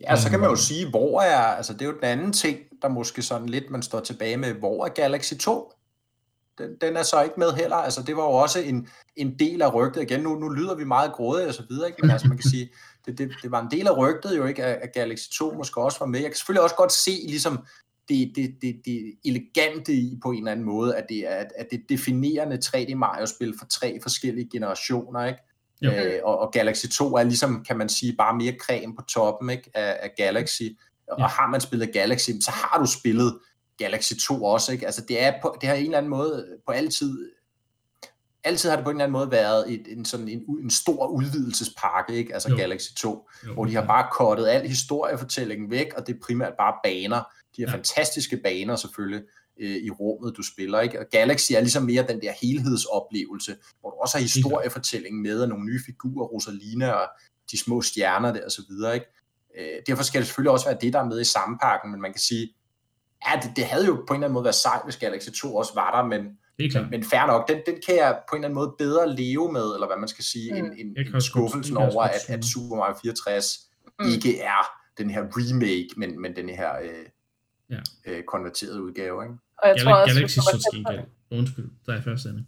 Ja, 0.00 0.16
så 0.16 0.30
kan 0.30 0.40
man 0.40 0.50
jo 0.50 0.56
sige, 0.56 0.90
hvor 0.90 1.20
er, 1.20 1.38
altså 1.38 1.72
det 1.72 1.82
er 1.82 1.86
jo 1.86 1.94
den 1.94 2.04
anden 2.04 2.32
ting, 2.32 2.58
der 2.82 2.88
måske 2.88 3.22
sådan 3.22 3.48
lidt, 3.48 3.70
man 3.70 3.82
står 3.82 4.00
tilbage 4.00 4.36
med, 4.36 4.54
hvor 4.54 4.84
er 4.84 4.88
Galaxy 4.88 5.34
2? 5.34 5.72
Den, 6.58 6.76
den 6.80 6.96
er 6.96 7.02
så 7.02 7.22
ikke 7.22 7.34
med 7.38 7.52
heller, 7.52 7.76
altså 7.76 8.02
det 8.02 8.16
var 8.16 8.22
jo 8.22 8.30
også 8.30 8.60
en, 8.60 8.88
en 9.16 9.38
del 9.38 9.62
af 9.62 9.74
rygtet, 9.74 10.02
igen 10.02 10.20
nu, 10.20 10.38
nu 10.38 10.48
lyder 10.48 10.74
vi 10.74 10.84
meget 10.84 11.12
grådige 11.12 11.48
og 11.48 11.54
så 11.54 11.62
videre, 11.68 11.88
ikke? 11.88 11.98
men 12.02 12.10
altså 12.10 12.28
man 12.28 12.38
kan 12.38 12.50
sige, 12.50 12.70
det, 13.06 13.18
det, 13.18 13.30
det 13.42 13.50
var 13.50 13.62
en 13.62 13.70
del 13.70 13.86
af 13.88 13.96
rygtet 13.96 14.36
jo 14.36 14.46
ikke, 14.46 14.64
at, 14.64 14.78
at 14.82 14.92
Galaxy 14.92 15.28
2 15.38 15.52
måske 15.52 15.80
også 15.80 15.98
var 15.98 16.06
med. 16.06 16.20
Jeg 16.20 16.30
kan 16.30 16.36
selvfølgelig 16.36 16.62
også 16.62 16.76
godt 16.76 16.92
se 16.92 17.10
ligesom 17.10 17.66
det, 18.08 18.32
det, 18.36 18.54
det, 18.62 18.80
det 18.84 19.14
elegante 19.24 19.92
i 19.92 20.18
på 20.22 20.30
en 20.30 20.38
eller 20.38 20.52
anden 20.52 20.66
måde, 20.66 20.96
at 20.96 21.06
det 21.08 21.18
er 21.18 21.34
at, 21.36 21.52
at 21.56 21.66
det 21.70 21.82
definerende 21.88 22.58
3D 22.64 22.94
Mario-spil 22.94 23.54
for 23.58 23.66
tre 23.66 23.98
forskellige 24.02 24.48
generationer, 24.52 25.24
ikke? 25.24 25.40
Jo. 25.82 25.90
Øh, 25.90 26.20
og, 26.24 26.38
og 26.38 26.52
Galaxy 26.52 26.86
2 26.86 27.14
er 27.14 27.22
ligesom, 27.22 27.64
kan 27.68 27.78
man 27.78 27.88
sige, 27.88 28.14
bare 28.18 28.36
mere 28.36 28.54
creme 28.60 28.96
på 28.96 29.02
toppen 29.02 29.50
ikke, 29.50 29.70
af, 29.74 29.98
af 30.02 30.10
Galaxy. 30.16 30.62
Og 31.08 31.18
Ja. 31.18 31.26
har 31.26 31.46
man 31.50 31.60
spillet 31.60 31.92
Galaxy, 31.92 32.30
så 32.40 32.50
har 32.50 32.78
du 32.78 32.86
spillet 32.86 33.38
Galaxy 33.78 34.12
2 34.28 34.44
også. 34.44 34.72
Ikke? 34.72 34.86
Altså 34.86 35.04
det, 35.08 35.22
er 35.22 35.32
på, 35.42 35.56
det 35.60 35.68
har 35.68 35.76
en 35.76 35.84
eller 35.84 35.98
anden 35.98 36.10
måde 36.10 36.46
på 36.66 36.72
altid, 36.72 37.30
altid 38.44 38.68
har 38.70 38.76
det 38.76 38.84
på 38.84 38.90
en 38.90 38.96
eller 38.96 39.04
anden 39.04 39.12
måde 39.12 39.30
været 39.30 39.72
et, 39.74 39.82
en, 39.88 40.04
sådan 40.04 40.28
en, 40.28 40.42
en 40.62 40.70
stor 40.70 41.06
udvidelsespakke, 41.06 42.14
ikke? 42.14 42.34
altså 42.34 42.50
Jo. 42.50 42.56
Galaxy 42.56 42.88
2, 42.98 43.28
jo, 43.46 43.52
hvor 43.54 43.64
de 43.64 43.74
har 43.74 43.86
bare 43.86 44.08
kottet 44.12 44.48
al 44.48 44.68
historiefortællingen 44.68 45.70
væk, 45.70 45.86
og 45.96 46.06
det 46.06 46.14
er 46.14 46.18
primært 46.26 46.52
bare 46.58 46.74
baner. 46.84 47.22
De 47.56 47.62
har 47.62 47.68
Ja. 47.68 47.74
fantastiske 47.76 48.36
baner 48.44 48.76
selvfølgelig 48.76 49.22
øh, 49.60 49.76
i 49.76 49.90
rummet, 49.90 50.36
du 50.36 50.42
spiller. 50.42 50.80
Ikke? 50.80 51.00
Og 51.00 51.06
Galaxy 51.10 51.52
er 51.52 51.60
ligesom 51.60 51.82
mere 51.82 52.06
den 52.08 52.20
der 52.20 52.32
helhedsoplevelse, 52.42 53.56
hvor 53.80 53.90
du 53.90 53.96
også 53.96 54.16
har 54.18 54.22
historiefortællingen 54.22 55.22
med, 55.22 55.42
og 55.42 55.48
nogle 55.48 55.64
nye 55.64 55.80
figurer, 55.86 56.26
Rosalina 56.26 56.90
og 56.90 57.08
de 57.50 57.58
små 57.58 57.82
stjerner 57.82 58.32
der 58.32 58.44
og 58.44 58.50
så 58.50 58.62
videre. 58.68 58.94
Ikke? 58.94 59.06
Øh, 59.58 59.82
derfor 59.86 60.02
skal 60.02 60.20
det 60.20 60.26
selvfølgelig 60.26 60.50
også 60.52 60.66
være 60.66 60.78
det, 60.80 60.92
der 60.92 60.98
er 61.00 61.04
med 61.04 61.20
i 61.20 61.24
samme 61.24 61.58
pakken, 61.62 61.90
men 61.90 62.00
man 62.00 62.12
kan 62.12 62.20
sige, 62.20 62.54
ja, 63.26 63.40
det, 63.42 63.56
det 63.56 63.64
havde 63.64 63.86
jo 63.86 63.94
på 63.94 64.14
en 64.14 64.16
eller 64.16 64.26
anden 64.26 64.32
måde 64.34 64.44
været 64.44 64.54
sejt, 64.54 64.80
hvis 64.84 64.96
Galaxy 64.96 65.28
2 65.30 65.56
også 65.56 65.74
var 65.74 65.96
der, 65.96 66.08
men, 66.08 66.24
klart. 66.70 66.84
men, 66.84 66.90
men 66.90 67.04
fair 67.04 67.26
nok, 67.26 67.48
den, 67.48 67.58
den 67.66 67.74
kan 67.86 67.96
jeg 67.96 68.18
på 68.30 68.36
en 68.36 68.44
eller 68.44 68.48
anden 68.48 68.54
måde 68.54 68.74
bedre 68.78 69.14
leve 69.16 69.52
med, 69.52 69.74
eller 69.74 69.86
hvad 69.86 69.96
man 69.96 70.08
skal 70.08 70.24
sige, 70.24 70.52
Mm. 70.52 70.68
mm. 70.68 70.72
en, 70.78 70.96
en, 70.96 71.14
en 71.14 71.20
skuffelsen 71.20 71.76
over, 71.76 72.02
at, 72.02 72.20
at. 72.28 72.44
Super 72.44 72.76
Mario 72.76 72.94
64 73.02 73.58
Mm. 73.84 74.04
mm. 74.06 74.12
ikke 74.12 74.40
er 74.40 74.66
den 74.98 75.10
her 75.10 75.20
remake, 75.22 75.88
men, 75.96 76.20
men 76.22 76.36
den 76.36 76.48
her 76.48 76.78
øh, 76.82 76.88
Ja. 77.70 77.78
øh, 78.06 78.22
konverterede 78.24 78.82
udgave. 78.82 79.22
Ikke? 79.24 79.34
Og 79.58 79.68
jeg 79.68 79.76
Gal- 79.76 79.84
tror 79.84 79.94
også, 79.94 80.14
Galaxy 80.14 80.38
hvis 80.38 80.64
jeg 80.64 80.72
gengæld. 80.84 81.06
Undskyld, 81.30 81.70
der 81.86 81.92
er 81.94 82.02
først, 82.02 82.26
Anne. 82.26 82.46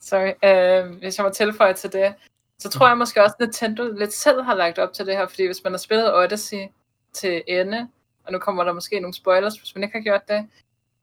Sorry, 0.00 0.32
øh, 0.44 0.98
hvis 0.98 1.18
jeg 1.18 1.24
må 1.24 1.30
tilføje 1.30 1.74
til 1.74 1.92
det, 1.92 2.14
så 2.58 2.68
tror 2.70 2.88
jeg 2.88 2.98
måske 2.98 3.22
også, 3.22 3.34
at 3.40 3.46
Nintendo 3.46 3.92
lidt 3.98 4.12
selv 4.12 4.42
har 4.42 4.54
lagt 4.54 4.78
op 4.78 4.92
til 4.92 5.06
det 5.06 5.16
her, 5.16 5.28
fordi 5.28 5.46
hvis 5.46 5.60
man 5.64 5.72
har 5.72 5.78
spillet 5.78 6.14
Odyssey 6.16 6.62
til 7.12 7.42
ende, 7.48 7.88
og 8.24 8.32
nu 8.32 8.38
kommer 8.38 8.64
der 8.64 8.72
måske 8.72 9.00
nogle 9.00 9.14
spoilers, 9.14 9.56
hvis 9.56 9.74
man 9.74 9.84
ikke 9.84 9.96
har 9.98 10.02
gjort 10.02 10.28
det, 10.28 10.46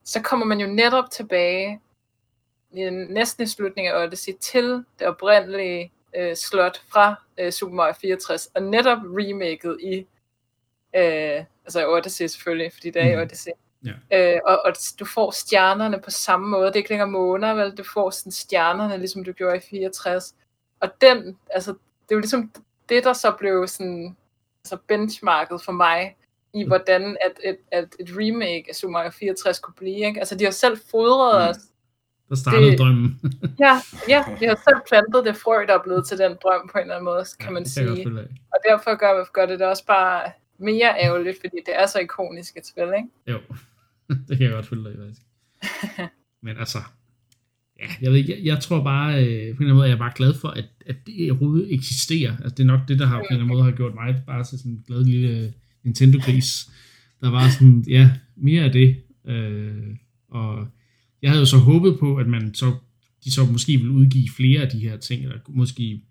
så 0.06 0.22
kommer 0.22 0.46
man 0.46 0.60
jo 0.60 0.68
netop 0.68 1.12
tilbage 1.12 1.80
næsten 2.92 3.44
i 3.44 3.48
slutningen 3.48 3.94
af 3.94 4.04
Odyssey 4.04 4.34
til 4.42 4.84
det 5.00 5.08
oprindelige 5.08 5.92
øh, 6.16 6.36
slot 6.36 6.82
fra 6.92 7.16
øh, 7.38 7.52
Super 7.52 7.74
Mario 7.76 7.94
64, 8.02 8.50
og 8.56 8.64
netop 8.64 8.98
remaket 9.04 9.78
i 9.82 9.98
øh, 10.96 11.44
altså 11.66 11.88
Odyssey 11.92 12.26
selvfølgelig, 12.28 12.74
fordi 12.74 12.90
det 12.90 13.02
er 13.02 13.06
i 13.12 13.16
Mhm. 13.16 13.22
Odyssey. 13.24 13.52
Ja. 13.86 14.34
Øh, 14.36 14.40
og, 14.46 14.62
og 14.66 14.74
du 15.00 15.06
får 15.06 15.32
stjernerne 15.32 16.02
på 16.02 16.12
samme 16.12 16.48
måde. 16.50 16.66
Det 16.68 16.74
er 16.74 16.78
ikke 16.78 16.90
længere 16.90 17.08
måner, 17.10 17.54
vel? 17.54 17.72
Du 17.78 17.84
får 17.94 18.10
sådan 18.10 18.32
stjernerne, 18.32 18.98
ligesom 18.98 19.24
du 19.24 19.32
gjorde 19.32 19.58
i 19.58 19.62
64. 19.70 20.36
Og 20.80 20.90
den, 21.02 21.38
altså, 21.50 21.72
det 21.72 22.12
er 22.12 22.16
jo 22.16 22.20
ligesom 22.20 22.52
det, 22.90 23.04
der 23.04 23.14
så 23.14 23.32
blev 23.32 23.68
sådan, 23.68 24.16
altså 24.64 24.78
benchmarket 24.88 25.62
for 25.66 25.72
mig, 25.72 26.16
i 26.54 26.64
Mm. 26.64 26.68
hvordan 26.70 27.18
at, 27.26 27.32
at, 27.44 27.58
at 27.72 27.96
et 28.00 28.10
remake 28.12 28.66
af 28.70 28.76
Super 28.76 28.92
Mario 28.92 29.10
64 29.12 29.60
kunne 29.60 29.74
blive. 29.74 30.08
Ikke? 30.08 30.20
Altså, 30.20 30.36
de 30.36 30.44
har 30.44 30.52
selv 30.52 30.78
fodret 30.92 31.44
Mm. 31.46 31.50
os. 31.50 31.58
Der 32.30 32.36
startede 32.36 32.72
Det- 32.72 32.80
drømmen. 32.80 33.20
Ja, 33.66 33.74
ja, 34.10 34.24
de 34.40 34.46
har 34.46 34.60
selv 34.68 34.80
plantet 34.90 35.26
det 35.26 35.36
frø, 35.44 35.56
der 35.68 35.74
er 35.80 35.84
blevet 35.84 36.08
til 36.08 36.18
den 36.18 36.32
drøm 36.44 36.70
på 36.72 36.78
en 36.78 36.82
eller 36.82 36.96
anden 36.96 37.06
måde, 37.06 37.24
kan 37.40 37.54
man 37.54 37.64
jeg 37.76 37.86
godt 37.88 37.98
sige. 37.98 38.08
Og 38.54 38.58
derfor 38.70 38.98
gør, 38.98 39.32
gør 39.34 39.46
det 39.46 39.60
det 39.60 39.68
også 39.68 39.86
bare 39.86 40.32
mere 40.60 40.90
ærgerligt, 41.06 41.38
fordi 41.44 41.58
det 41.66 41.74
er 41.82 41.86
så 41.86 42.00
ikonisk 42.00 42.58
et 42.58 42.66
spil, 42.68 42.84
ikke? 43.00 43.10
Jo, 43.32 43.38
det 44.28 44.38
kan 44.38 44.46
jeg 44.46 44.52
godt 44.54 44.66
følge 44.66 44.84
dig 44.84 44.92
i, 44.94 44.98
faktisk. 44.98 45.22
Men 46.46 46.58
altså, 46.58 46.78
ja, 47.80 47.88
jeg 48.02 48.12
ved 48.12 48.20
jeg, 48.28 48.38
jeg 48.44 48.60
tror 48.60 48.84
bare, 48.84 49.10
øh, 49.12 49.26
på 49.26 49.28
en 49.28 49.38
eller 49.38 49.54
anden 49.62 49.76
måde, 49.76 49.86
er 49.88 49.92
jeg 49.92 49.98
bare 49.98 50.12
glad 50.16 50.34
for, 50.42 50.48
at, 50.48 50.66
at 50.86 50.96
det 51.06 51.32
overhovedet 51.32 51.74
eksisterer. 51.74 52.32
Altså, 52.44 52.56
det 52.58 52.60
er 52.64 52.68
nok 52.68 52.80
det, 52.88 53.00
der 53.00 53.06
har 53.06 53.18
på 53.18 53.20
en 53.20 53.26
eller 53.30 53.44
anden 53.44 53.58
måde 53.58 53.64
har 53.64 53.72
gjort 53.72 53.94
mig 53.96 54.24
bare 54.28 54.44
til 54.44 54.58
sådan 54.60 54.72
en 54.72 54.84
glad 54.88 55.04
lille 55.04 55.54
Nintendo-gris. 55.84 56.70
Der 57.22 57.32
var 57.32 57.50
sådan, 57.50 57.86
ja, 57.88 58.12
mere 58.36 58.64
af 58.64 58.72
det. 58.72 59.04
Øh, 59.26 59.96
og 60.30 60.68
jeg 61.26 61.32
havde 61.32 61.42
jo 61.42 61.46
så 61.46 61.58
håbet 61.58 62.00
på, 62.00 62.16
at 62.16 62.28
man 62.28 62.54
så, 62.54 62.76
de 63.24 63.32
så 63.32 63.46
måske 63.46 63.78
ville 63.78 63.92
udgive 63.92 64.30
flere 64.36 64.62
af 64.62 64.70
de 64.70 64.80
her 64.80 64.98
ting, 64.98 65.24
eller 65.24 65.38
måske 65.50 66.02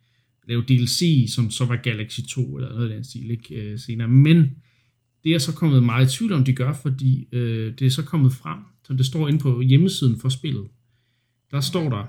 lave 0.48 0.62
DLC, 0.62 1.30
som 1.34 1.50
så 1.50 1.64
var 1.64 1.76
Galaxy 1.76 2.20
2, 2.28 2.56
eller 2.56 2.68
noget 2.68 2.88
af 2.90 2.94
den 2.94 3.04
stil, 3.04 3.30
ikke, 3.30 3.54
øh, 3.54 3.78
senere. 3.78 4.08
Men 4.08 4.50
det 5.24 5.34
er 5.34 5.38
så 5.38 5.52
kommet 5.52 5.82
meget 5.82 6.14
i 6.14 6.16
tvivl 6.16 6.32
om, 6.32 6.44
de 6.44 6.52
gør, 6.52 6.72
fordi 6.82 7.28
øh, 7.32 7.74
det 7.78 7.86
er 7.86 7.90
så 7.90 8.02
kommet 8.02 8.32
frem, 8.32 8.58
som 8.86 8.96
det 8.96 9.06
står 9.06 9.28
inde 9.28 9.38
på 9.38 9.60
hjemmesiden 9.60 10.20
for 10.20 10.28
spillet. 10.28 10.66
Der 11.50 11.60
står 11.60 11.88
der, 11.88 12.04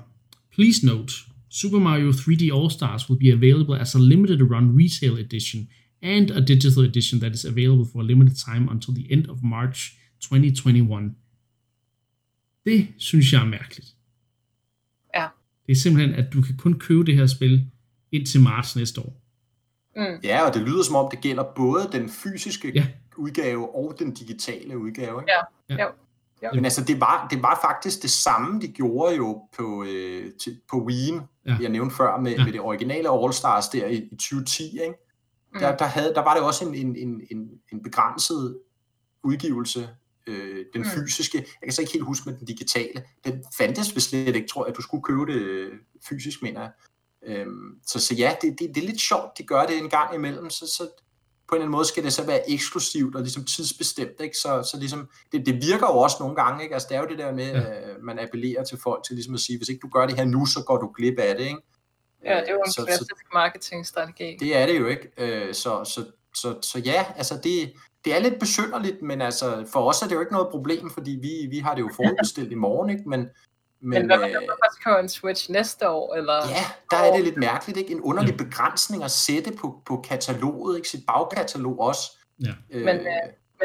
Please 0.54 0.86
note, 0.86 1.14
Super 1.50 1.78
Mario 1.78 2.10
3D 2.10 2.44
All-Stars 2.56 3.10
will 3.10 3.18
be 3.18 3.32
available 3.32 3.80
as 3.80 3.94
a 3.94 3.98
limited 3.98 4.40
run 4.40 4.76
retail 4.78 5.18
edition 5.18 5.68
and 6.02 6.30
a 6.30 6.40
digital 6.40 6.84
edition 6.84 7.20
that 7.20 7.34
is 7.34 7.44
available 7.44 7.86
for 7.92 8.00
a 8.00 8.04
limited 8.04 8.36
time 8.36 8.68
until 8.70 8.94
the 8.94 9.12
end 9.12 9.26
of 9.30 9.42
March 9.42 9.78
2021. 10.20 11.14
Det 12.66 12.88
synes 12.98 13.32
jeg 13.32 13.40
er 13.40 13.46
mærkeligt. 13.46 13.86
Ja. 15.14 15.26
Det 15.66 15.72
er 15.72 15.76
simpelthen, 15.76 16.14
at 16.14 16.32
du 16.32 16.42
kan 16.42 16.56
kun 16.58 16.78
købe 16.78 17.04
det 17.04 17.14
her 17.14 17.26
spil 17.26 17.70
indtil 18.12 18.40
marts 18.40 18.76
næste 18.76 19.00
år. 19.00 19.12
Mm. 19.96 20.20
Ja, 20.24 20.48
og 20.48 20.54
det 20.54 20.62
lyder 20.62 20.82
som 20.82 20.94
om, 20.96 21.08
det 21.10 21.20
gælder 21.20 21.44
både 21.56 21.88
den 21.92 22.08
fysiske 22.08 22.72
Ja. 22.74 22.86
udgave 23.16 23.74
og 23.74 23.94
den 23.98 24.14
digitale 24.14 24.78
udgave. 24.78 25.20
Ikke? 25.22 25.32
Ja. 25.68 25.74
Ja. 25.76 25.84
Jo. 25.84 25.90
Jo. 26.42 26.48
Men 26.54 26.64
altså, 26.64 26.84
det 26.84 27.00
var, 27.00 27.28
det 27.30 27.42
var 27.42 27.58
faktisk 27.62 28.02
det 28.02 28.10
samme, 28.10 28.60
de 28.60 28.68
gjorde 28.68 29.16
jo 29.16 29.42
på, 29.56 29.84
øh, 29.88 30.32
til, 30.40 30.60
på 30.70 30.76
Wii'en, 30.90 31.20
Ja. 31.46 31.56
jeg 31.60 31.68
nævnte 31.70 31.96
før, 31.96 32.20
med, 32.20 32.32
Ja. 32.36 32.44
med 32.44 32.52
det 32.52 32.60
originale 32.60 33.08
All-Stars 33.08 33.70
der 33.72 33.86
i, 33.86 33.96
i 33.96 34.16
2010. 34.16 34.62
Ikke? 34.72 34.94
Mm. 35.52 35.58
Der, 35.60 35.76
der, 35.76 35.84
havde, 35.84 36.14
der 36.14 36.20
var 36.22 36.34
det 36.34 36.42
også 36.42 36.64
en, 36.68 36.74
en, 36.74 37.20
en, 37.30 37.50
en 37.72 37.82
begrænset 37.82 38.58
udgivelse, 39.24 39.88
øh, 40.26 40.64
den 40.74 40.80
Mm. 40.82 40.88
fysiske. 40.88 41.38
Jeg 41.38 41.66
kan 41.66 41.72
så 41.72 41.80
ikke 41.82 41.92
helt 41.92 42.04
huske 42.04 42.30
med 42.30 42.38
den 42.38 42.46
digitale. 42.46 43.04
Den 43.24 43.44
fandtes 43.58 43.94
vist 43.94 44.08
slet 44.10 44.36
ikke, 44.36 44.48
tror 44.48 44.64
jeg, 44.64 44.70
at 44.70 44.76
du 44.76 44.82
skulle 44.82 45.02
købe 45.02 45.26
det 45.26 45.40
øh, 45.42 45.72
fysisk, 46.08 46.42
mener 46.42 46.60
jeg. 46.60 46.70
Øhm, 47.26 47.78
så, 47.86 47.98
så 48.00 48.14
ja, 48.14 48.36
det, 48.42 48.56
det, 48.58 48.74
det 48.74 48.82
er 48.82 48.86
lidt 48.86 49.00
sjovt, 49.00 49.38
de 49.38 49.42
gør 49.42 49.66
det 49.66 49.78
en 49.78 49.90
gang 49.90 50.14
imellem, 50.14 50.50
så, 50.50 50.66
så 50.66 50.88
på 51.48 51.54
en 51.54 51.56
eller 51.58 51.64
anden 51.64 51.70
måde 51.72 51.84
skal 51.84 52.04
det 52.04 52.12
så 52.12 52.26
være 52.26 52.50
eksklusivt 52.50 53.16
og 53.16 53.22
ligesom 53.22 53.44
tidsbestemt, 53.44 54.20
ikke? 54.20 54.36
Så, 54.38 54.68
så 54.72 54.76
ligesom, 54.78 55.08
det, 55.32 55.46
det 55.46 55.54
virker 55.54 55.86
jo 55.86 55.98
også 55.98 56.16
nogle 56.20 56.36
gange, 56.36 56.62
ikke? 56.62 56.74
Altså 56.74 56.88
det 56.90 56.96
er 56.96 57.00
jo 57.00 57.06
det 57.08 57.18
der 57.18 57.32
med, 57.32 57.50
Ja. 57.52 57.90
øh, 57.90 58.02
man 58.02 58.18
appellerer 58.18 58.64
til 58.64 58.78
folk 58.82 59.04
til 59.04 59.14
ligesom 59.14 59.34
at 59.34 59.40
sige, 59.40 59.58
hvis 59.58 59.68
ikke 59.68 59.80
du 59.80 59.88
gør 59.88 60.06
det 60.06 60.16
her 60.16 60.24
nu, 60.24 60.46
så 60.46 60.62
går 60.66 60.76
du 60.76 60.92
glip 60.96 61.18
af 61.18 61.34
det, 61.36 61.44
ikke? 61.44 61.58
Ja, 62.24 62.40
det 62.40 62.48
er 62.48 62.52
jo 62.52 62.62
en 62.66 62.72
så, 62.72 62.80
så, 62.80 62.84
klassisk 62.86 63.14
marketingstrategi. 63.34 64.36
det 64.40 64.56
er 64.56 64.66
det 64.66 64.78
jo 64.80 64.86
ikke. 64.86 65.10
Øh, 65.18 65.54
så, 65.54 65.84
så, 65.84 66.04
så, 66.34 66.58
så 66.62 66.78
ja, 66.78 67.06
altså 67.16 67.40
det, 67.44 67.72
det 68.06 68.14
er 68.14 68.18
lidt 68.18 68.38
besynderligt, 68.40 69.02
men 69.02 69.22
altså 69.22 69.66
for 69.72 69.88
os 69.88 70.02
er 70.02 70.06
det 70.08 70.14
jo 70.14 70.20
ikke 70.20 70.32
noget 70.32 70.48
problem, 70.48 70.90
fordi 70.90 71.18
vi, 71.22 71.46
vi 71.50 71.58
har 71.58 71.74
det 71.74 71.80
jo 71.80 71.90
forudbestilt 71.96 72.52
i 72.52 72.54
morgen, 72.54 72.90
ikke? 72.90 73.08
Men, 73.08 73.20
Men, 73.20 73.30
men 73.80 74.06
hvad 74.06 74.18
med 74.18 74.28
øh, 74.28 74.48
køber 74.84 74.98
en 74.98 75.08
Switch 75.08 75.50
næste 75.50 75.88
år? 75.88 76.14
Eller? 76.14 76.34
ja, 76.34 76.64
der 76.90 76.96
er 76.96 77.12
det 77.12 77.24
lidt 77.24 77.36
mærkeligt, 77.36 77.78
ikke? 77.78 77.92
En 77.92 78.00
underlig 78.00 78.36
begrænsning 78.36 79.04
at 79.04 79.10
sætte 79.10 79.52
på, 79.52 79.82
på 79.86 80.04
kataloget, 80.08 80.76
ikke? 80.76 80.88
Sit 80.88 81.06
bagkatalog 81.06 81.80
også. 81.80 82.00
Ja. 82.44 82.52
Øh, 82.70 82.84
Men, 82.84 82.96
øh, 82.96 83.06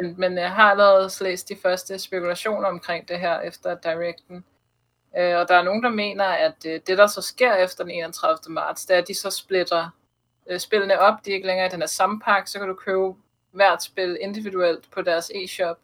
Men, 0.01 0.15
men 0.17 0.37
jeg 0.37 0.51
har 0.51 0.71
allerede 0.71 1.09
læst 1.21 1.49
de 1.49 1.55
første 1.63 1.99
spekulationer 1.99 2.67
omkring 2.67 3.07
det 3.07 3.19
her 3.19 3.39
efter 3.39 3.75
Directen. 3.75 4.43
Øh, 5.17 5.37
og 5.37 5.47
der 5.47 5.55
er 5.55 5.63
nogen, 5.63 5.83
der 5.83 5.89
mener, 5.89 6.25
at 6.25 6.65
øh, 6.67 6.79
det, 6.87 6.97
der 6.97 7.07
så 7.07 7.21
sker 7.21 7.55
efter 7.55 7.83
den 7.83 7.91
31. 7.91 8.53
marts, 8.53 8.85
det 8.85 8.93
er, 8.95 9.01
at 9.01 9.07
de 9.07 9.15
så 9.15 9.29
splitter 9.29 9.89
øh, 10.49 10.59
spillene 10.59 10.99
op. 10.99 11.25
De 11.25 11.31
er 11.31 11.35
ikke 11.35 11.47
længere 11.47 11.67
i 11.67 11.69
den 11.69 11.79
her 11.79 11.87
samme 11.87 12.19
pakke, 12.19 12.49
så 12.49 12.59
kan 12.59 12.67
du 12.67 12.73
købe 12.73 13.13
hvert 13.51 13.83
spil 13.83 14.17
individuelt 14.21 14.87
på 14.91 15.01
deres 15.01 15.31
e-shop. 15.35 15.77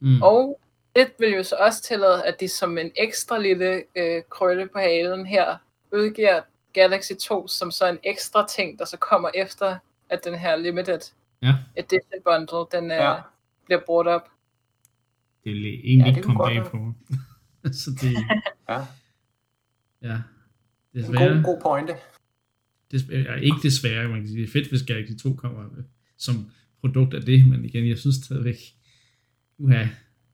Mm. 0.00 0.22
Og 0.22 0.60
det 0.96 1.12
vil 1.18 1.30
jo 1.32 1.42
så 1.42 1.56
også 1.56 1.82
tillade, 1.82 2.24
at 2.24 2.40
de 2.40 2.48
som 2.48 2.78
en 2.78 2.90
ekstra 2.96 3.38
lille 3.38 3.82
øh, 3.96 4.22
krølle 4.30 4.68
på 4.68 4.78
halen 4.78 5.26
her 5.26 5.56
udgiver 5.92 6.40
Galaxy 6.72 7.12
2 7.20 7.48
som 7.48 7.70
så 7.70 7.86
en 7.88 7.98
ekstra 8.04 8.46
ting, 8.48 8.78
der 8.78 8.84
så 8.84 8.96
kommer 8.96 9.30
efter, 9.34 9.76
at 10.08 10.24
den 10.24 10.34
her 10.34 10.56
limited 10.56 11.00
Ja. 11.42 11.54
edition 11.76 12.22
bundle, 12.24 12.78
den 12.80 12.90
øh, 12.90 12.96
Ja. 12.96 13.14
bliver 13.64 13.80
brugt 13.86 14.08
op. 14.08 14.28
Det 15.44 15.52
vil 15.52 15.66
egentlig 15.66 15.98
Ja, 16.04 16.16
ikke 16.16 16.22
komme 16.22 16.44
bag 16.44 16.64
på 16.70 16.92
så 17.82 17.90
det, 18.00 18.16
Ja, 18.68 18.86
ja. 20.02 20.14
en 20.14 20.22
Desværre, 20.94 21.34
god, 21.34 21.42
god 21.44 21.60
pointe. 21.62 21.96
desværre, 22.90 23.20
ja, 23.22 23.34
ikke 23.34 23.56
desværre, 23.62 24.08
man 24.08 24.18
kan 24.20 24.28
sige, 24.28 24.40
det 24.42 24.48
er 24.48 24.52
fedt, 24.52 24.68
hvis 24.68 24.82
Galaxy 24.82 25.12
2 25.22 25.34
kommer 25.34 25.64
øh, 25.78 25.84
som 26.16 26.34
produkt 26.86 27.14
af 27.14 27.22
det, 27.22 27.46
men 27.48 27.64
igen, 27.64 27.88
jeg 27.88 27.98
synes 27.98 28.16
stadigvæk, 28.16 28.56
uha, 29.58 29.82
de, 29.82 29.88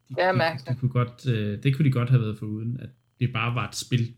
Det 0.08 0.16
er 0.18 0.32
de, 0.32 0.38
mærkeligt. 0.38 0.68
de 0.68 0.80
kunne 0.80 0.90
godt, 0.90 1.26
øh, 1.28 1.62
det 1.62 1.76
kunne 1.76 1.84
de 1.86 1.92
godt 1.92 2.10
have 2.10 2.22
været 2.22 2.38
foruden, 2.38 2.80
at 2.80 2.88
det 3.20 3.32
bare 3.32 3.54
var 3.54 3.68
et 3.68 3.74
spil, 3.76 4.14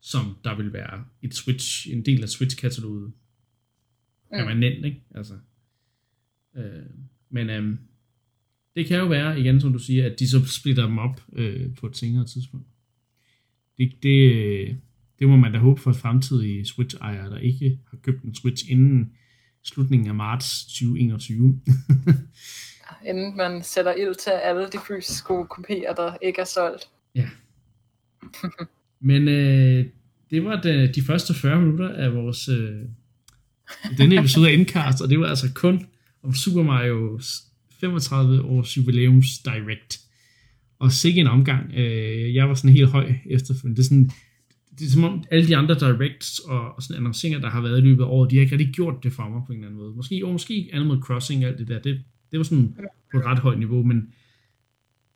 som 0.00 0.36
der 0.44 0.56
vil 0.56 0.72
være 0.72 1.04
et 1.22 1.34
Switch, 1.34 1.88
en 1.92 2.04
del 2.04 2.22
af 2.22 2.28
Switch-kataloget, 2.28 3.12
Mm. 4.32 4.38
permanent, 4.38 4.84
ikke? 4.84 5.02
Altså, 5.14 5.34
øh, 6.56 6.62
men 7.30 7.50
øh, 7.50 7.78
det 8.76 8.86
kan 8.86 8.98
jo 8.98 9.06
være, 9.06 9.40
igen 9.40 9.60
som 9.60 9.72
du 9.72 9.78
siger, 9.78 10.06
at 10.10 10.18
de 10.18 10.28
så 10.28 10.44
splitter 10.44 10.86
dem 10.86 10.98
op 10.98 11.22
øh, 11.32 11.74
på 11.74 11.86
et 11.86 11.96
senere 11.96 12.26
tidspunkt. 12.26 12.66
Det, 13.78 13.92
det, 14.02 14.32
øh, 14.34 14.74
det 15.18 15.28
må 15.28 15.36
man 15.36 15.52
da 15.52 15.58
håbe 15.58 15.80
for 15.80 15.92
fremtidige 15.92 16.64
Switch-ejere, 16.64 17.30
der 17.30 17.38
ikke 17.38 17.78
har 17.90 17.96
købt 17.96 18.22
en 18.22 18.34
Switch 18.34 18.70
inden 18.70 19.12
slutningen 19.66 20.08
af 20.08 20.14
marts 20.14 20.64
2021. 20.64 21.60
Inden 23.08 23.36
man 23.36 23.62
sætter 23.62 23.94
ild 23.94 24.14
til 24.14 24.30
alle 24.30 24.68
de 24.72 24.78
fysiske 24.88 25.34
kopier, 25.50 25.94
der 25.94 26.16
ikke 26.22 26.40
er 26.40 26.44
solgt. 26.44 26.88
Men 29.00 29.28
øh, 29.28 29.86
det 30.30 30.44
var 30.44 30.60
de, 30.60 30.92
de 30.94 31.02
første 31.02 31.34
40 31.34 31.60
minutter 31.60 31.88
af 31.88 32.14
vores 32.14 32.48
øh, 32.48 32.82
denne 33.98 34.18
episode 34.18 34.48
af 34.48 34.52
Endcast, 34.52 35.02
og 35.02 35.08
det 35.08 35.20
var 35.20 35.26
altså 35.26 35.52
kun 35.54 35.86
om 36.22 36.34
Super 36.34 36.64
Mario's 36.64 37.46
35 37.80 38.42
års 38.42 38.76
jubilæums 38.76 39.26
Direct. 39.44 40.00
Og 40.78 40.92
sikke 40.92 41.20
en 41.20 41.26
omgang. 41.26 41.74
Øh, 41.74 42.34
jeg 42.34 42.48
var 42.48 42.54
sådan 42.54 42.70
helt 42.70 42.88
høj 42.88 43.12
efterfølgende. 43.30 43.76
Det 43.76 43.82
er, 43.82 43.88
sådan, 43.88 44.10
det 44.78 44.86
er 44.86 44.90
som 44.90 45.04
om 45.04 45.24
alle 45.30 45.46
de 45.48 45.56
andre 45.56 45.74
Directs 45.74 46.38
og, 46.38 46.74
og 46.74 46.82
sådan 46.82 46.96
annonceringer, 46.96 47.40
der 47.40 47.48
har 47.50 47.60
været 47.60 47.78
i 47.78 47.80
løbet 47.80 48.02
af 48.02 48.08
året, 48.08 48.30
de 48.30 48.36
har 48.36 48.42
ikke 48.42 48.56
rigtig 48.58 48.74
gjort 48.74 49.02
det 49.02 49.12
for 49.12 49.28
mig 49.28 49.42
på 49.46 49.52
en 49.52 49.58
eller 49.58 49.66
anden 49.68 49.80
måde. 49.80 49.94
Måske, 49.94 50.26
og 50.26 50.32
måske 50.32 50.70
Animal 50.72 50.98
Crossing 50.98 51.44
og 51.44 51.50
alt 51.50 51.58
det 51.58 51.68
der. 51.68 51.78
Det, 51.78 52.02
det 52.30 52.38
var 52.38 52.42
sådan 52.44 52.76
på 53.12 53.18
et 53.18 53.24
ret 53.24 53.38
højt 53.38 53.58
niveau, 53.58 53.82
men 53.82 54.12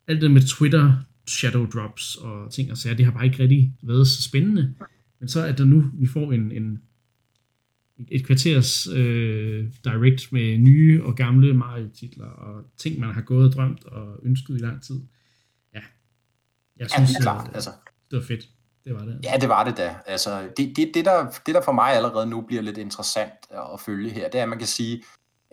alt 0.07 0.23
det 0.23 0.31
med 0.31 0.43
Twitter, 0.43 0.97
shadow 1.27 1.67
drops 1.67 2.17
og 2.17 2.53
ting 2.53 2.71
og 2.71 2.79
sager, 2.79 2.97
det 2.97 3.05
har 3.05 3.13
bare 3.13 3.25
ikke 3.27 3.39
rigtig 3.43 3.75
været 3.83 4.07
så 4.07 4.23
spændende. 4.23 4.75
Men 5.21 5.29
så 5.29 5.41
er 5.41 5.53
der 5.53 5.65
nu, 5.65 5.85
vi 5.95 6.07
får 6.07 6.33
en, 6.33 6.53
en 6.53 6.79
et 8.09 8.25
kvarters 8.27 8.87
øh, 8.87 9.67
direct 9.85 10.33
med 10.33 10.59
nye 10.59 11.05
og 11.05 11.17
gamle 11.17 11.55
Mario-titler 11.55 12.25
og 12.25 12.65
ting, 12.77 13.01
man 13.01 13.15
har 13.15 13.21
gået 13.21 13.47
og 13.47 13.53
drømt 13.53 13.85
og 13.85 14.21
ønsket 14.23 14.55
i 14.55 14.59
lang 14.59 14.83
tid. 14.83 15.01
Ja, 15.75 15.81
jeg 16.77 16.89
Ja, 16.91 16.97
synes, 16.97 17.11
det 17.11 17.17
er 17.17 17.23
klart. 17.23 17.49
øh, 17.49 17.55
Altså, 17.55 17.71
det 18.11 18.17
var 18.17 18.23
fedt. 18.25 18.49
Det 18.85 18.95
var 18.95 19.01
det. 19.01 19.21
Ja, 19.25 19.37
det 19.41 19.49
var 19.49 19.65
det 19.65 19.77
da. 19.77 19.97
Altså, 20.07 20.49
det, 20.57 20.77
det, 20.77 20.91
det, 20.95 21.05
der, 21.05 21.31
det, 21.47 21.55
der 21.55 21.61
for 21.61 21.73
mig 21.73 21.93
allerede 21.93 22.27
nu 22.27 22.41
bliver 22.41 22.63
lidt 22.63 22.79
interessant 22.79 23.33
at 23.75 23.81
følge 23.81 24.11
her, 24.11 24.29
det 24.29 24.39
er, 24.39 24.43
at 24.43 24.49
man 24.49 24.59
kan 24.59 24.67
sige, 24.67 25.03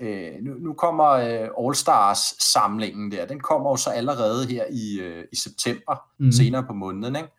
øh, 0.02 0.32
nu, 0.42 0.54
nu 0.54 0.74
kommer 0.74 1.06
øh, 1.06 1.50
All-Stars-samlingen 1.60 3.12
der, 3.12 3.26
den 3.26 3.40
kommer 3.40 3.70
jo 3.70 3.76
så 3.76 3.90
allerede 3.90 4.48
her 4.48 4.66
i, 4.72 5.00
øh, 5.00 5.26
i 5.32 5.36
september, 5.36 5.96
mm. 6.20 6.32
senere 6.32 6.64
på 6.64 6.74
måneden, 6.74 7.16
ikke? 7.16 7.30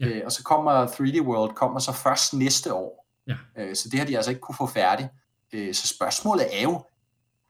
Ja. 0.00 0.06
Øh, 0.06 0.22
og 0.24 0.32
så 0.32 0.42
kommer 0.42 0.86
3D 0.86 1.20
World 1.22 1.54
kommer 1.54 1.80
så 1.80 1.92
først 1.92 2.34
næste 2.34 2.74
år. 2.74 3.06
Ja. 3.26 3.36
Øh, 3.58 3.76
så 3.76 3.88
det 3.88 3.98
har 3.98 4.06
de 4.06 4.16
altså 4.16 4.30
ikke 4.30 4.40
kunne 4.40 4.56
få 4.56 4.66
færdigt. 4.66 5.08
Øh, 5.52 5.74
så 5.74 5.88
spørgsmålet 5.88 6.46
er 6.52 6.62
jo, 6.62 6.84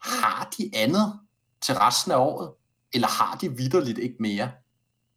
har 0.03 0.51
de 0.59 0.71
andet 0.75 1.13
til 1.61 1.75
resten 1.75 2.13
af 2.13 2.17
året, 2.17 2.51
eller 2.95 3.09
har 3.09 3.39
de 3.41 3.57
vidderligt 3.57 3.99
ikke 3.99 4.17
mere? 4.21 4.51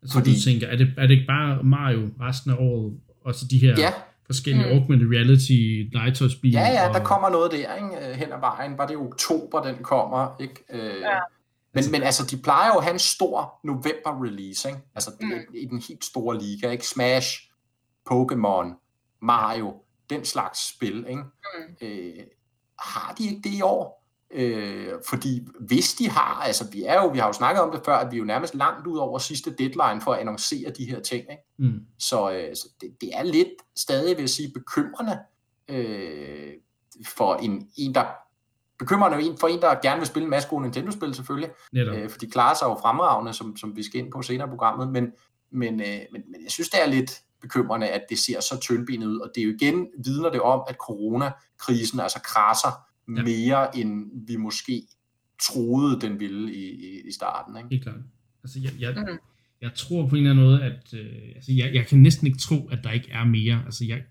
Altså, 0.02 0.18
Fordi- 0.18 0.36
du 0.36 0.42
tænker, 0.42 0.68
er 0.68 0.76
det, 0.76 0.94
er 0.98 1.02
det 1.08 1.12
ikke 1.12 1.28
bare 1.28 1.64
Mario 1.64 2.10
resten 2.22 2.52
af 2.52 2.56
året, 2.60 3.00
og 3.26 3.36
så 3.36 3.46
de 3.52 3.58
her 3.58 3.76
Ja, 3.78 3.94
forskellige 4.26 4.66
Mm. 4.66 4.72
augmented 4.80 5.08
reality 5.16 5.90
legetøjsspil? 5.94 6.52
Ja, 6.52 6.60
ja, 6.68 6.88
og, 6.88 6.94
der 6.94 7.04
kommer 7.04 7.30
noget 7.30 7.52
der 7.52 7.58
ikke? 7.76 8.10
øh, 8.10 8.16
hen 8.16 8.32
ad 8.34 8.40
vejen. 8.40 8.78
Var 8.78 8.86
det 8.88 8.94
i 8.94 8.98
oktober, 8.98 9.62
den 9.64 9.76
kommer? 9.84 10.36
Ikke? 10.40 10.56
Øh, 10.74 11.02
Ja. 11.02 11.20
men, 11.74 11.84
men 11.92 12.04
altså, 12.04 12.26
de 12.32 12.38
plejer 12.38 12.68
jo 12.74 12.78
at 12.78 12.84
have 12.84 12.94
en 12.94 13.00
stor 13.00 13.60
november-release, 13.64 14.68
ikke? 14.70 14.82
Altså 14.96 15.12
mm. 15.22 15.32
i 15.56 15.66
den 15.66 15.82
helt 15.88 16.06
store 16.06 16.40
liga, 16.42 16.70
ikke? 16.72 16.88
Smash, 16.88 17.28
Pokémon, 18.12 18.68
Mario, 19.22 19.74
den 20.10 20.26
slags 20.26 20.76
spil, 20.76 21.06
ikke? 21.10 21.22
Mm. 21.22 21.88
Øh, 21.88 22.14
har 22.80 23.14
de 23.18 23.24
ikke 23.24 23.42
det 23.44 23.54
i 23.58 23.62
år? 23.62 24.01
Øh, 24.34 24.88
fordi 25.10 25.48
hvis 25.60 25.94
de 25.94 26.10
har, 26.10 26.42
altså 26.46 26.72
vi 26.72 26.84
er 26.84 27.02
jo, 27.02 27.08
vi 27.08 27.20
har 27.20 27.28
jo 27.28 27.34
snakket 27.34 27.64
om 27.64 27.72
det 27.72 27.82
før, 27.86 27.96
at 27.96 28.12
vi 28.12 28.16
er 28.16 28.20
jo 28.20 28.26
nærmest 28.26 28.56
langt 28.56 28.88
ud 28.88 28.98
over 28.98 29.20
sidste 29.20 29.52
deadline 29.52 30.02
for 30.02 30.14
at 30.14 30.20
annoncere 30.20 30.70
de 30.70 30.86
her 30.86 31.00
ting, 31.00 31.26
ikke? 31.32 31.44
Mm. 31.60 31.80
Så, 32.00 32.32
øh, 32.32 32.56
så 32.56 32.68
det, 32.82 33.02
det 33.02 33.10
er 33.14 33.24
lidt 33.24 33.50
stadig, 33.76 34.18
vil 34.18 34.24
jeg 34.24 34.30
sige, 34.30 34.52
bekymrende 34.54 35.20
øh, 35.68 36.52
for 37.08 37.36
en, 37.36 37.70
en, 37.78 37.96
der 37.96 38.06
bekymrende 38.80 39.22
en, 39.22 39.38
for 39.38 39.48
en, 39.48 39.62
der 39.62 39.76
gerne 39.82 40.00
vil 40.00 40.08
spille 40.08 40.24
en 40.24 40.30
masse 40.30 40.50
gode 40.50 40.62
Nintendo-spil 40.62 41.16
selvfølgelig, 41.16 41.50
Netop. 41.74 41.96
øh, 41.96 42.10
for 42.10 42.18
de 42.18 42.32
klarer 42.32 42.56
sig 42.56 42.66
jo 42.66 42.78
fremragende, 42.82 43.34
som, 43.34 43.58
som 43.58 43.76
vi 43.76 43.84
skal 43.84 44.00
ind 44.00 44.12
på 44.12 44.22
senere 44.22 44.48
i 44.48 44.50
programmet, 44.50 44.88
men, 44.88 45.12
men, 45.52 45.82
øh, 45.82 46.00
men, 46.12 46.22
men 46.32 46.44
jeg 46.44 46.52
synes, 46.52 46.70
det 46.70 46.82
er 46.84 46.88
lidt 46.88 47.22
bekymrende, 47.42 47.88
at 47.88 48.02
det 48.10 48.20
ser 48.20 48.40
så 48.40 48.60
tyndbenet 48.60 49.08
ud, 49.08 49.20
og 49.20 49.32
det 49.36 49.42
er 49.42 49.46
jo 49.46 49.54
igen, 49.62 49.88
vidner 50.06 50.30
det 50.30 50.42
om, 50.42 50.62
at 50.68 50.76
coronakrisen 50.76 52.00
altså 52.00 52.22
krasser 52.22 52.91
Ja. 53.18 53.24
mere, 53.24 53.78
end 53.78 54.06
vi 54.28 54.36
måske 54.36 54.82
troede, 55.48 56.02
den 56.02 56.20
ville 56.20 56.54
i, 56.56 56.64
i, 56.70 57.08
i 57.08 57.12
starten. 57.12 57.58
Ikke? 57.58 57.70
Helt 57.72 57.84
klart. 57.84 57.96
Altså, 58.44 58.60
jeg, 58.60 58.72
jeg, 58.80 58.94
Mhm. 58.98 59.18
jeg 59.62 59.72
tror 59.76 60.08
på 60.08 60.16
en 60.16 60.18
eller 60.22 60.32
anden 60.32 60.46
måde, 60.46 60.62
at 60.64 60.94
øh, 60.94 61.06
altså, 61.36 61.52
jeg, 61.54 61.72
jeg 61.74 61.88
kan 61.88 62.00
næsten 62.00 62.28
ikke 62.28 62.40
tro, 62.40 62.68
at 62.68 62.80
der 62.84 62.92
ikke 62.92 63.08
er 63.12 63.26
mere. 63.26 63.62
Altså, 63.66 63.86
jeg, 63.86 64.02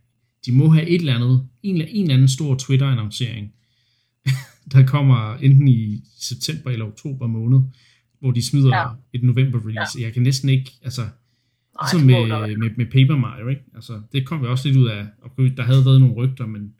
de 0.46 0.52
må 0.52 0.68
have 0.68 0.88
et 0.88 0.94
eller 1.00 1.14
andet, 1.14 1.48
en, 1.62 1.74
eller- 1.76 1.88
en 1.90 2.02
eller 2.02 2.14
anden 2.14 2.28
stor 2.28 2.54
Twitter-annoncering, 2.56 3.52
der 4.72 4.86
kommer 4.86 5.34
enten 5.34 5.68
i 5.68 6.04
september 6.20 6.70
eller 6.70 6.84
oktober 6.86 7.26
måned, 7.26 7.60
hvor 8.20 8.30
de 8.30 8.42
smider 8.46 8.76
ja. 8.76 8.86
Et 9.12 9.22
november-release. 9.22 9.98
Ja. 10.00 10.04
Jeg 10.04 10.12
kan 10.14 10.22
næsten 10.22 10.48
ikke, 10.48 10.70
altså, 10.82 11.02
Nej, 11.02 11.88
Ligesom 11.92 12.06
med, 12.06 12.56
med, 12.58 12.70
med 12.76 12.86
Paper 12.86 13.16
Mario, 13.16 13.48
ikke? 13.48 13.62
Altså, 13.74 14.02
det 14.12 14.26
kom 14.26 14.42
vi 14.42 14.46
også 14.46 14.68
lidt 14.68 14.78
ud 14.78 14.86
af, 14.86 15.06
og 15.22 15.30
der 15.56 15.62
havde 15.62 15.84
været 15.84 16.00
nogle 16.00 16.14
rygter, 16.14 16.46
men 16.46 16.74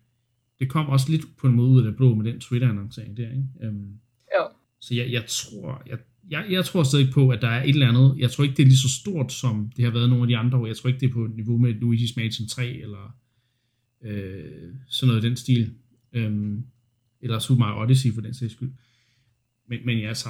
det 0.60 0.68
kom 0.68 0.86
også 0.86 1.10
lidt 1.10 1.36
på 1.36 1.46
en 1.46 1.54
måde 1.54 1.70
ud 1.70 1.78
af 1.78 1.84
det 1.84 1.96
blå 1.96 2.14
med 2.14 2.32
den 2.32 2.40
Twitter-annoncering 2.40 3.16
der, 3.16 3.30
ikke? 3.30 3.68
Um, 3.68 3.94
Jo. 4.36 4.48
så 4.80 4.94
jeg, 4.94 5.12
jeg 5.12 5.24
tror, 5.26 5.82
jeg, 5.86 5.98
jeg, 6.30 6.46
jeg 6.50 6.64
tror 6.64 6.82
stadig 6.82 7.12
på, 7.12 7.28
at 7.28 7.42
der 7.42 7.48
er 7.48 7.62
et 7.62 7.68
eller 7.68 7.88
andet, 7.88 8.14
jeg 8.18 8.30
tror 8.30 8.44
ikke, 8.44 8.56
det 8.56 8.62
er 8.62 8.66
lige 8.66 8.76
så 8.76 8.88
stort, 9.00 9.32
som 9.32 9.72
det 9.76 9.84
har 9.84 9.92
været 9.92 10.08
nogle 10.08 10.24
af 10.24 10.28
de 10.28 10.36
andre 10.36 10.58
år. 10.58 10.66
Jeg 10.66 10.76
tror 10.76 10.88
ikke, 10.88 11.00
det 11.00 11.08
er 11.08 11.12
på 11.12 11.24
et 11.24 11.34
niveau 11.34 11.58
med 11.58 11.74
Luigi's 11.74 12.12
Mansion 12.16 12.48
3, 12.48 12.68
eller 12.68 13.16
øh, 14.02 14.74
sådan 14.88 15.08
noget 15.08 15.24
i 15.24 15.28
den 15.28 15.36
stil. 15.36 15.74
Um, 16.16 16.64
eller 17.20 17.38
Super 17.38 17.58
Mario 17.58 17.82
Odyssey 17.82 18.14
for 18.14 18.20
den 18.20 18.34
sags 18.34 18.52
skyld. 18.52 18.72
Men, 19.68 19.78
men 19.84 20.04
altså, 20.04 20.28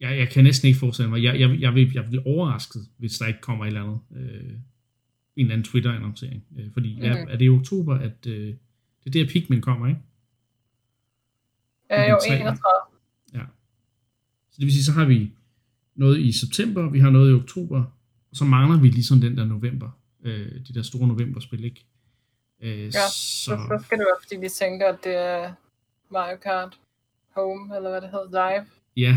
jeg, 0.00 0.18
jeg 0.18 0.28
kan 0.28 0.44
næsten 0.44 0.66
ikke 0.66 0.78
forestille 0.78 1.10
mig, 1.10 1.22
jeg, 1.22 1.40
jeg, 1.40 1.60
jeg, 1.60 1.74
vil, 1.74 1.92
jeg 1.92 2.02
vil 2.02 2.08
blive 2.08 2.26
overrasket, 2.26 2.82
hvis 2.98 3.18
der 3.18 3.26
ikke 3.26 3.40
kommer 3.40 3.64
et 3.64 3.68
eller 3.68 3.82
andet, 3.82 4.00
øh, 4.16 4.50
en 4.50 4.60
eller 5.36 5.52
anden 5.52 5.64
Twitter-annoncering. 5.64 6.44
Øh, 6.58 6.72
fordi 6.72 6.94
mm-hmm. 6.94 7.10
er, 7.10 7.16
er 7.16 7.36
det 7.36 7.44
i 7.44 7.48
oktober, 7.48 7.94
at 7.94 8.26
øh, 8.26 8.54
det 9.12 9.20
er 9.20 9.24
der 9.24 9.32
Pikmin 9.32 9.60
kommer, 9.60 9.86
ikke? 9.88 10.00
Ja, 11.90 12.10
jo, 12.10 12.18
den 12.24 12.28
tre. 12.30 12.40
31. 12.40 12.58
Ja. 13.34 13.40
Så 14.50 14.56
det 14.56 14.64
vil 14.64 14.72
sige, 14.72 14.84
så 14.84 14.92
har 14.92 15.04
vi 15.04 15.32
noget 15.94 16.18
i 16.20 16.32
september, 16.32 16.90
vi 16.90 17.00
har 17.00 17.10
noget 17.10 17.30
i 17.32 17.34
oktober, 17.34 17.78
og 18.30 18.36
så 18.36 18.44
mangler 18.44 18.80
vi 18.80 18.88
ligesom 18.88 19.20
den 19.20 19.36
der 19.36 19.44
november, 19.44 19.90
øh, 20.24 20.52
de 20.68 20.74
der 20.74 20.82
store 20.82 21.06
novemberspil, 21.08 21.64
ikke? 21.64 21.86
Øh, 22.60 22.78
Ja, 22.84 22.90
så, 22.90 23.08
Så, 23.44 23.82
skal 23.84 23.98
det 23.98 24.06
være, 24.10 24.18
fordi 24.22 24.36
de 24.36 24.48
tænker, 24.48 24.86
at 24.88 24.98
det 25.04 25.16
er 25.16 25.52
Mario 26.10 26.36
Kart 26.36 26.78
Home, 27.36 27.76
eller 27.76 27.90
hvad 27.90 28.00
det 28.00 28.10
hedder, 28.10 28.28
Live. 28.50 28.66
ja, 28.96 29.16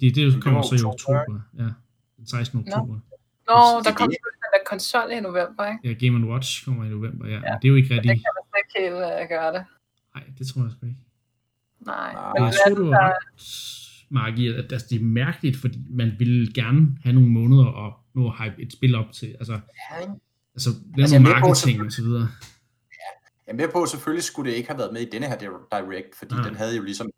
det, 0.00 0.14
det 0.14 0.34
var 0.34 0.40
kommer 0.40 0.62
så 0.62 0.74
i 0.74 0.84
oktober, 0.84 1.40
ja, 1.58 1.68
den 2.16 2.26
16. 2.26 2.58
oktober. 2.58 2.94
Nå, 2.94 3.54
Det- 3.54 3.84
der 3.84 3.90
det- 3.90 3.96
kommer 3.98 4.16
den 4.44 4.50
der 4.54 4.62
konsol 4.70 5.10
i 5.12 5.20
november, 5.20 5.62
ikke? 5.72 5.88
Ja, 5.88 5.92
Game 6.06 6.26
Watch 6.30 6.64
kommer 6.64 6.84
i 6.84 6.88
november, 6.88 7.26
ja. 7.26 7.32
Ja, 7.34 7.40
Men 7.40 7.52
det 7.62 7.64
er 7.64 7.68
jo 7.68 7.74
ikke 7.74 7.88
Det 7.88 7.96
rigtig... 7.96 8.10
kan 8.10 8.32
helt 8.76 8.94
uh, 8.94 9.28
gøre 9.28 9.52
det. 9.52 9.64
Nej, 10.14 10.24
det 10.38 10.46
tror 10.48 10.62
jeg 10.62 10.70
sgu 10.72 10.86
ikke. 10.86 10.98
Nej. 11.86 12.12
Nej. 12.12 12.32
Men 12.36 12.44
jeg 12.44 12.52
tror, 12.66 12.70
er 12.70 12.74
du 12.74 12.86
der- 12.90 12.98
ret, 12.98 13.14
Mark, 14.10 14.38
i, 14.38 14.48
at 14.48 14.72
altså, 14.72 14.86
det 14.90 14.96
er 15.00 15.04
mærkeligt, 15.04 15.56
fordi 15.56 15.78
man 15.90 16.12
vil 16.18 16.54
gerne 16.54 16.86
have 17.02 17.12
nogle 17.14 17.28
måneder 17.28 17.64
og 17.66 17.92
nu 18.14 18.26
at 18.28 18.34
hype 18.38 18.62
et 18.62 18.72
spil 18.72 18.94
op 18.94 19.12
til, 19.12 19.26
altså, 19.38 19.52
Ja, 19.52 20.00
ikke? 20.00 20.12
altså 20.54 20.70
lave 20.70 21.02
Altså, 21.02 21.16
altså, 21.16 21.18
noget 21.18 21.36
på, 21.36 21.48
marketing 21.48 21.82
og 21.86 21.92
så 21.92 22.02
videre. 22.02 22.28
Jeg 23.46 23.52
er 23.52 23.56
med 23.56 23.68
på, 23.72 23.82
at 23.82 23.88
selvfølgelig 23.88 24.24
skulle 24.24 24.50
det 24.50 24.56
ikke 24.56 24.68
have 24.68 24.78
været 24.78 24.92
med 24.92 25.00
i 25.00 25.10
denne 25.10 25.26
her 25.26 25.38
Direct, 25.38 26.14
fordi 26.18 26.34
Nej. 26.34 26.48
den 26.48 26.56
havde 26.56 26.76
jo 26.76 26.82
ligesom 26.82 27.10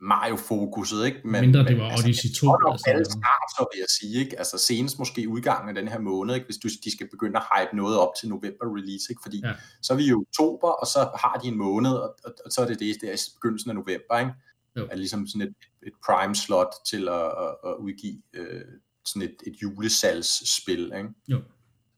Mario-fokuset, 0.00 1.06
ikke? 1.06 1.20
Men, 1.24 1.40
Mindre 1.40 1.64
det 1.64 1.78
var 1.78 1.92
Odyssey 1.98 2.28
2. 2.34 2.46
godt 2.46 2.62
nok 2.64 2.72
altså, 2.74 2.90
alle 2.90 3.04
snart, 3.04 3.48
så 3.56 3.62
vil 3.72 3.78
jeg 3.78 3.90
sige, 4.00 4.14
ikke? 4.24 4.38
Altså 4.38 4.58
senest 4.58 4.98
måske 4.98 5.28
udgangen 5.28 5.68
af 5.68 5.74
den 5.82 5.88
her 5.92 6.00
måned, 6.00 6.34
ikke? 6.34 6.44
Hvis 6.46 6.56
du, 6.56 6.68
de 6.84 6.90
skal 6.96 7.08
begynde 7.10 7.36
at 7.40 7.44
hype 7.52 7.76
noget 7.76 7.98
op 7.98 8.12
til 8.20 8.28
november 8.28 8.64
release, 8.76 9.06
ikke? 9.12 9.22
Fordi 9.24 9.40
Ja. 9.44 9.52
så 9.82 9.92
er 9.92 9.96
vi 9.96 10.04
i 10.04 10.12
oktober, 10.12 10.68
og 10.68 10.86
så 10.86 11.00
har 11.22 11.40
de 11.42 11.48
en 11.48 11.58
måned, 11.58 11.92
og, 11.92 12.10
og, 12.24 12.32
og 12.44 12.50
så 12.52 12.58
er 12.62 12.66
det 12.66 12.78
det 12.80 12.96
der 13.02 13.12
i 13.12 13.18
begyndelsen 13.36 13.70
af 13.70 13.74
november, 13.76 14.18
ikke? 14.18 14.32
Jo. 14.76 14.88
Er 14.90 14.96
ligesom 14.96 15.26
sådan 15.26 15.46
et, 15.48 15.54
et 15.88 15.92
prime 16.06 16.34
slot 16.34 16.72
til 16.90 17.08
at, 17.08 17.26
at, 17.44 17.52
at 17.68 17.74
udgive 17.84 18.22
øh, 18.34 18.64
sådan 19.04 19.22
et, 19.28 19.36
et 19.46 19.56
julesalgsspil, 19.62 20.84
ikke? 20.96 21.08
Jo. 21.28 21.40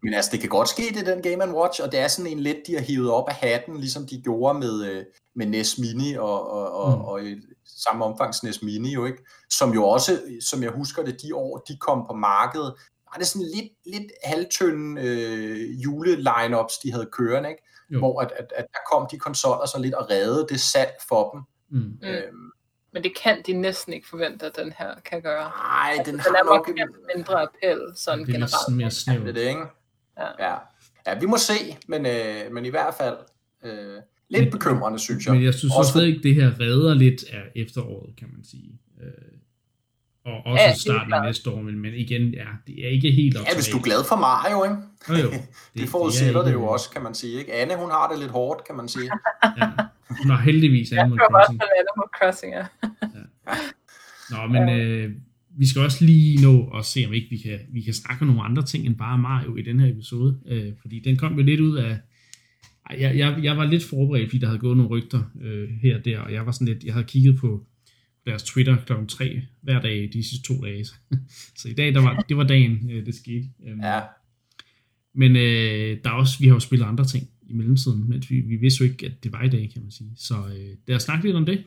Men 0.03 0.15
altså, 0.15 0.31
det 0.33 0.41
kan 0.41 0.49
godt 0.49 0.69
ske, 0.69 0.83
det 0.83 1.09
er 1.09 1.15
den 1.15 1.23
Game 1.23 1.55
Watch, 1.55 1.83
og 1.83 1.93
det 1.93 2.01
er 2.01 2.09
sådan 2.09 2.33
en 2.33 2.41
let, 2.41 2.63
de 2.67 2.75
har 2.75 2.81
hivet 2.81 3.11
op 3.11 3.29
af 3.29 3.35
hatten, 3.35 3.77
ligesom 3.77 4.07
de 4.07 4.23
gjorde 4.25 4.59
med, 4.59 4.85
øh, 4.85 5.05
med 5.35 5.47
NES 5.47 5.79
Mini, 5.79 6.15
og, 6.15 6.51
og, 6.51 6.73
og, 6.73 6.99
Mm. 6.99 7.05
og 7.05 7.25
i 7.25 7.37
samme 7.65 8.05
omfang 8.05 8.35
NES 8.43 8.63
Mini 8.63 8.93
jo 8.95 9.05
ikke, 9.07 9.25
som 9.51 9.75
jo 9.75 9.85
også, 9.85 10.21
som 10.41 10.63
jeg 10.63 10.71
husker 10.71 11.03
det, 11.05 11.23
de 11.23 11.35
år, 11.35 11.59
de 11.59 11.77
kom 11.77 12.07
på 12.07 12.15
markedet, 12.15 12.75
var 13.13 13.19
det 13.19 13.27
sådan 13.27 13.47
lidt, 13.55 13.73
lidt 13.87 14.13
halvtynde 14.25 15.03
øh, 15.03 15.83
jule-lineups, 15.85 16.79
de 16.83 16.93
havde 16.93 17.09
kørende, 17.13 17.51
ikke? 17.51 17.63
Jo. 17.91 17.99
hvor 17.99 18.21
at, 18.21 18.33
at, 18.37 18.53
at 18.57 18.67
der 18.73 18.79
kom 18.93 19.07
de 19.11 19.19
konsoller 19.19 19.67
så 19.67 19.79
lidt 19.79 19.95
og 19.95 20.11
reddede 20.11 20.47
det 20.49 20.61
salg 20.61 20.91
for 21.09 21.31
dem. 21.31 21.41
Mm. 21.71 21.79
Mm. 22.03 22.09
Øhm, 22.09 22.51
Men 22.93 23.03
det 23.03 23.13
kan 23.23 23.43
de 23.47 23.53
næsten 23.53 23.93
ikke 23.93 24.09
forvente, 24.09 24.47
at 24.47 24.57
den 24.57 24.73
her 24.79 24.95
kan 25.05 25.23
gøre. 25.23 25.51
nej, 25.51 25.93
den 26.07 26.15
Den 26.15 26.21
har 26.21 26.45
nok... 26.45 26.69
nok 26.69 26.79
mindre 27.17 27.43
appel, 27.43 27.81
sådan 27.97 28.19
Det 28.19 28.23
er 28.25 28.27
lidt 28.27 28.35
generelt. 28.35 28.51
sådan 28.51 28.77
mere 28.77 28.91
snævert. 28.91 29.29
er 29.29 29.33
det, 29.33 29.41
ikke? 29.41 29.63
Ja. 30.19 30.47
Ja. 30.49 30.55
ja, 31.07 31.19
vi 31.21 31.27
må 31.27 31.37
se, 31.37 31.53
men, 31.89 32.07
øh, 32.07 32.53
men 32.53 32.65
i 32.65 32.69
hvert 32.69 32.95
fald 32.95 33.17
øh, 33.65 33.95
lidt 34.29 34.43
Men- 34.43 34.51
bekymrende, 34.51 34.99
synes 34.99 35.27
jeg. 35.27 35.35
Men 35.35 35.45
jeg 35.45 35.55
synes 35.55 35.71
også 35.73 35.79
Også 35.79 35.91
stadig 35.91 36.09
ikke, 36.09 36.23
det 36.23 36.35
her 36.35 36.61
redder 36.61 36.95
lidt 36.95 37.25
af 37.33 37.43
efteråret, 37.57 38.17
kan 38.17 38.29
man 38.33 38.45
sige. 38.45 38.79
Øh, 39.03 39.09
og 40.27 40.33
også 40.47 40.63
Ja, 40.63 40.69
ja, 40.69 40.75
starten 40.75 41.13
af 41.13 41.23
næste 41.23 41.51
år, 41.51 41.61
men, 41.61 41.79
men 41.81 41.95
igen, 41.95 42.35
ja, 42.35 42.45
det 42.67 42.85
er 42.87 42.89
ikke 42.89 43.11
helt 43.11 43.35
Ja, 43.49 43.55
hvis 43.55 43.69
du 43.69 43.79
er 43.79 43.83
glad 43.83 44.05
for 44.09 44.17
Mario, 44.17 44.65
ikke? 44.65 44.77
Jo, 45.09 45.15
jo. 45.15 45.31
Det, 45.75 45.81
det 45.83 45.89
forudsætter 45.89 46.41
er 46.41 46.45
det, 46.45 46.51
ikke- 46.51 46.61
jo 46.61 46.67
også, 46.69 46.91
kan 46.91 47.03
man 47.03 47.15
sige. 47.15 47.39
Ikke? 47.39 47.53
Anne, 47.53 47.77
hun 47.77 47.91
har 47.91 48.09
det 48.11 48.19
lidt 48.19 48.31
hårdt, 48.31 48.65
kan 48.67 48.77
man 48.77 48.89
sige. 48.89 49.11
Ja. 49.59 49.71
Hun 50.23 50.31
har 50.31 50.41
heldigvis 50.43 50.91
Jeg 50.93 50.99
Animal 51.01 51.19
tror 51.19 51.39
også, 51.39 51.47
Crossing. 51.47 51.63
at 51.63 51.69
Animal 51.81 52.09
Crossing 52.19 52.55
er. 52.55 52.67
Nå, 54.31 54.47
men 54.53 54.69
øh, 54.81 55.11
vi 55.59 55.67
skal 55.67 55.83
også 55.83 56.05
lige 56.05 56.43
nå 56.43 56.69
at 56.79 56.85
se, 56.85 57.05
om 57.07 57.13
ikke 57.13 57.31
vi 57.31 57.37
kan, 57.37 57.59
vi 57.73 57.81
kan 57.81 57.95
snakke 57.95 58.23
om 58.23 58.27
nogle 58.27 58.43
andre 58.43 58.63
ting 58.65 58.87
end 58.87 58.97
bare 58.97 59.19
Mario 59.19 59.57
i 59.57 59.63
den 59.63 59.81
her 59.81 59.91
episode. 59.91 60.39
Øh, 60.47 60.73
fordi 60.81 61.01
den 61.01 61.17
kom 61.17 61.37
jo 61.39 61.43
lidt 61.43 61.61
ud 61.61 61.77
af... 61.77 61.99
Jeg, 62.91 63.19
jeg, 63.19 63.39
jeg 63.43 63.57
var 63.57 63.67
lidt 63.67 63.85
forberedt, 63.85 64.31
fordi 64.31 64.39
der 64.39 64.47
havde 64.47 64.59
gået 64.59 64.77
nogle 64.77 64.91
rygter 64.91 65.23
øh, 65.43 65.69
her 65.83 65.99
og 65.99 66.05
der, 66.05 66.19
og 66.19 66.33
jeg 66.33 66.47
var 66.47 66.53
sådan 66.53 66.69
lidt, 66.69 66.85
jeg 66.85 66.93
havde 66.93 67.07
kigget 67.07 67.37
på 67.37 67.67
deres 68.27 68.43
Twitter 68.43 68.77
klokken 68.87 69.09
3 69.09 69.43
hver 69.63 69.81
dag 69.81 70.11
de 70.13 70.23
sidste 70.23 70.47
to 70.47 70.65
dage. 70.65 70.85
Så 71.61 71.69
i 71.69 71.73
dag, 71.75 71.95
der 71.95 72.01
var, 72.01 72.25
det 72.29 72.37
var 72.37 72.45
dagen, 72.45 72.91
øh, 72.91 73.07
det 73.07 73.15
skete. 73.15 73.49
Øhm, 73.67 73.81
Ja, 73.81 74.01
Men 75.15 75.37
øh, 75.37 75.99
der 76.05 76.11
er 76.11 76.15
også, 76.15 76.39
vi 76.41 76.47
har 76.47 76.55
jo 76.55 76.61
spillet 76.61 76.87
andre 76.87 77.05
ting 77.05 77.29
i 77.43 77.53
mellemtiden, 77.53 78.09
men 78.09 78.23
vi, 78.29 78.41
vi 78.41 78.57
vidste 78.57 78.85
jo 78.85 78.91
ikke, 78.91 79.07
at 79.07 79.25
det 79.25 79.33
var 79.33 79.43
i 79.43 79.49
dag, 79.49 79.71
kan 79.73 79.83
man 79.83 79.91
sige. 79.91 80.11
Så 80.17 80.35
øh, 80.35 80.77
lad 80.87 80.97
os 80.97 81.03
snakke 81.03 81.25
lidt 81.25 81.37
om 81.37 81.47
det. 81.47 81.65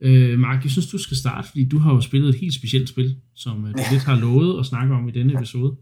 Øh, 0.00 0.38
Mark, 0.38 0.62
jeg 0.62 0.70
synes, 0.70 0.86
du 0.86 0.98
skal 0.98 1.16
starte, 1.16 1.48
fordi 1.48 1.68
du 1.68 1.78
har 1.78 1.94
jo 1.94 2.00
spillet 2.00 2.28
et 2.28 2.34
helt 2.40 2.54
specielt 2.54 2.88
spil, 2.88 3.16
som 3.34 3.64
øh, 3.66 3.72
du 3.72 3.80
lidt 3.92 4.02
har 4.02 4.16
lovet 4.16 4.60
at 4.60 4.66
snakke 4.66 4.94
om 4.94 5.08
i 5.08 5.10
denne 5.10 5.32
episode. 5.34 5.76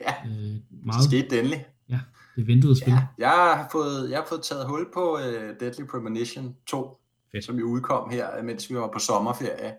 Ja, 0.00 0.14
Øh, 0.26 0.32
det 0.32 0.62
meget, 0.84 1.04
skete 1.04 1.38
endelig. 1.38 1.64
ja, 1.90 2.00
det 2.36 2.46
ventede 2.46 2.76
spil. 2.80 2.92
Ja, 2.92 2.98
jeg 3.18 3.30
har 3.30 3.68
fået, 3.72 4.10
jeg 4.10 4.18
har 4.18 4.26
fået 4.28 4.42
taget 4.42 4.66
hul 4.66 4.86
på 4.94 5.14
uh, 5.14 5.20
Deadly 5.60 5.84
Premonition 5.90 6.54
2, 6.66 6.98
Fedt. 7.32 7.44
som 7.44 7.58
jo 7.58 7.64
udkom 7.66 8.10
her, 8.10 8.42
mens 8.42 8.70
vi 8.70 8.74
var 8.74 8.90
på 8.92 8.98
sommerferie. 8.98 9.72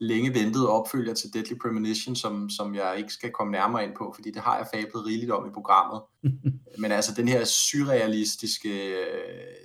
Længe 0.00 0.34
ventet 0.34 0.68
opfølger 0.68 1.14
til 1.14 1.34
Deadly 1.34 1.54
Premonition, 1.62 2.16
som, 2.16 2.50
som 2.50 2.74
jeg 2.74 2.94
ikke 2.98 3.12
skal 3.12 3.30
komme 3.30 3.52
nærmere 3.52 3.84
ind 3.84 3.92
på, 3.98 4.12
fordi 4.16 4.30
det 4.30 4.42
har 4.42 4.56
jeg 4.56 4.66
fablet 4.74 5.06
rigeligt 5.06 5.30
om 5.30 5.46
i 5.48 5.50
programmet. 5.54 6.00
Men 6.82 6.92
altså 6.92 7.12
den 7.16 7.28
her 7.28 7.44
surrealistiske, 7.44 8.88
øh, 8.88 9.63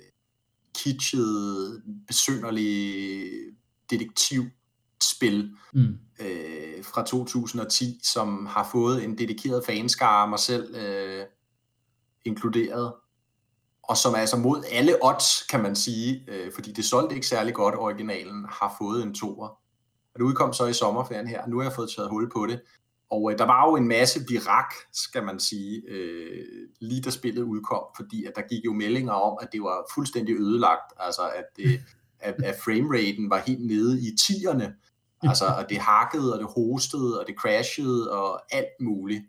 kitschede, 0.82 1.82
besynderlige 2.06 3.30
detektivspil 3.90 5.56
Mm. 5.72 5.98
øh, 6.20 6.84
fra 6.84 7.04
2010, 7.04 8.00
som 8.02 8.46
har 8.46 8.68
fået 8.72 9.04
en 9.04 9.18
dedikeret 9.18 9.64
fanskare, 9.66 10.28
mig 10.28 10.38
selv 10.38 10.74
øh, 10.76 11.24
inkluderet, 12.24 12.92
og 13.82 13.96
som 13.96 14.14
altså 14.14 14.36
mod 14.36 14.64
alle 14.70 14.96
odds, 15.02 15.46
kan 15.50 15.62
man 15.62 15.76
sige, 15.76 16.24
øh, 16.28 16.52
fordi 16.54 16.72
det 16.72 16.84
solgte 16.84 17.14
ikke 17.14 17.26
særlig 17.26 17.54
godt, 17.54 17.74
originalen 17.74 18.46
har 18.48 18.74
fået 18.78 19.02
en 19.02 19.14
toer. 19.14 19.48
Og 20.14 20.18
det 20.18 20.22
udkom 20.22 20.52
så 20.52 20.66
i 20.66 20.72
sommerferien 20.72 21.26
her, 21.26 21.42
og 21.42 21.50
nu 21.50 21.56
har 21.56 21.64
jeg 21.64 21.72
fået 21.72 21.90
taget 21.96 22.10
hul 22.10 22.30
på 22.30 22.46
det. 22.46 22.60
Og 23.10 23.32
øh, 23.32 23.38
der 23.38 23.44
var 23.44 23.68
jo 23.68 23.76
en 23.76 23.88
masse 23.88 24.20
virak, 24.28 24.74
skal 24.92 25.24
man 25.24 25.40
sige, 25.40 25.82
øh, 25.88 26.44
lige 26.80 27.02
da 27.02 27.10
spillet 27.10 27.42
udkom, 27.42 27.82
fordi 27.96 28.24
at 28.24 28.32
der 28.36 28.42
gik 28.42 28.64
jo 28.64 28.72
meldinger 28.72 29.12
om, 29.12 29.38
at 29.42 29.48
det 29.52 29.62
var 29.62 29.86
fuldstændig 29.94 30.34
ødelagt, 30.34 30.92
altså 30.96 31.22
at, 31.22 31.44
det, 31.56 31.80
at, 32.28 32.34
at 32.44 32.56
frameraten 32.64 33.30
var 33.30 33.42
helt 33.46 33.66
nede 33.66 34.00
i 34.00 34.16
tierne, 34.16 34.74
altså 35.22 35.44
at 35.58 35.66
det 35.68 35.78
hakkede, 35.78 36.34
og 36.34 36.38
det 36.38 36.48
hostede, 36.56 37.20
og 37.20 37.26
det 37.26 37.34
crashede, 37.34 38.12
og 38.12 38.40
alt 38.50 38.80
muligt. 38.80 39.24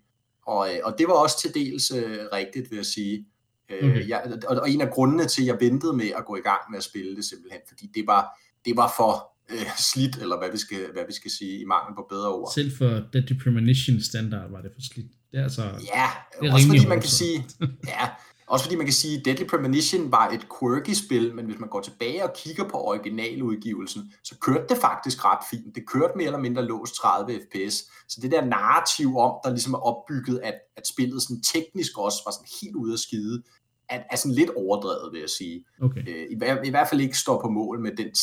Og, 0.46 0.76
øh, 0.76 0.80
og 0.84 0.96
det 0.98 1.08
var 1.08 1.14
også 1.14 1.40
til 1.40 1.54
dels 1.54 1.92
øh, 1.92 2.20
rigtigt, 2.34 2.72
vil 2.72 2.76
jeg 2.76 2.86
sige. 2.86 3.18
Øh, 3.18 3.28
Okay. 3.72 4.10
jeg, 4.10 4.40
og, 4.48 4.58
og 4.58 4.70
en 4.70 4.82
af 4.82 4.92
grundene 4.92 5.26
til, 5.26 5.42
at 5.42 5.48
jeg 5.48 5.58
ventede 5.60 5.94
med 5.94 6.12
at 6.18 6.26
gå 6.26 6.36
i 6.36 6.42
gang 6.42 6.62
med 6.70 6.78
at 6.78 6.84
spille 6.84 7.16
det 7.16 7.26
simpelthen, 7.26 7.62
fordi 7.68 7.92
det 7.94 8.08
var, 8.08 8.40
det 8.66 8.78
var 8.78 8.94
for 8.98 9.31
øh, 9.54 9.68
slidt, 9.78 10.16
eller 10.22 10.38
hvad 10.38 10.52
vi, 10.52 10.58
skal, 10.58 10.78
hvad 10.94 11.04
vi 11.08 11.14
skal 11.14 11.32
sige, 11.32 11.60
i 11.60 11.66
mangel 11.66 11.96
på 11.96 12.06
bedre 12.10 12.30
ord. 12.34 12.52
Selv 12.56 12.72
for 12.78 12.90
Deadly 13.14 13.36
Premonition 13.44 14.02
standard 14.02 14.52
var 14.52 14.62
det 14.62 14.72
for 14.74 14.82
slidt. 14.94 15.12
Det 15.32 15.40
er 15.40 15.44
altså... 15.44 15.62
Ja, 15.62 16.08
Det 16.42 16.50
er 16.50 16.54
også 16.54 16.68
fordi 16.68 16.88
man 16.88 17.00
kan 17.00 17.10
sige, 17.10 17.46
ja, 17.88 18.10
også 18.48 18.66
fordi 18.66 18.76
man 18.76 18.86
kan 18.86 18.94
sige, 18.94 19.20
at 19.20 19.26
Deadly 19.26 19.46
Premonition 19.48 20.12
var 20.12 20.30
et 20.30 20.48
quirky 20.60 20.94
spil, 20.94 21.36
men 21.36 21.46
hvis 21.46 21.60
man 21.60 21.70
går 21.70 21.82
tilbage 21.82 22.24
og 22.24 22.34
kigger 22.36 22.64
på 22.70 22.78
originaludgivelsen, 22.78 24.14
så 24.24 24.36
kørte 24.40 24.66
det 24.70 24.78
faktisk 24.78 25.26
ret 25.26 25.44
fint. 25.52 25.76
Det 25.76 25.88
kørte 25.88 26.14
mere 26.16 26.26
eller 26.26 26.40
mindre 26.40 26.66
låst 26.66 26.96
30 26.96 27.40
fps. 27.42 27.76
Så 28.10 28.20
det 28.22 28.32
der 28.32 28.46
narrativ 28.46 29.18
om, 29.18 29.34
der 29.44 29.50
ligesom 29.50 29.74
er 29.74 29.78
opbygget, 29.78 30.40
at, 30.44 30.54
at 30.78 30.88
spillet 30.88 31.22
sådan 31.22 31.42
teknisk 31.42 31.98
også 31.98 32.18
var 32.26 32.32
sådan 32.32 32.52
helt 32.62 32.76
ude 32.76 32.94
af 32.94 33.00
skide, 33.00 33.44
er, 33.90 34.04
er 34.12 34.16
sådan 34.16 34.36
lidt 34.36 34.50
overdrevet, 34.56 35.14
vil 35.14 35.20
jeg 35.20 35.30
sige. 35.30 35.66
Okay. 35.82 36.02
Øh, 36.08 36.26
i, 36.32 36.68
I 36.68 36.70
hvert 36.70 36.88
fald 36.90 37.02
ikke 37.02 37.18
står 37.18 37.42
på 37.42 37.50
mål 37.50 37.82
med 37.82 37.92
den 37.98 38.16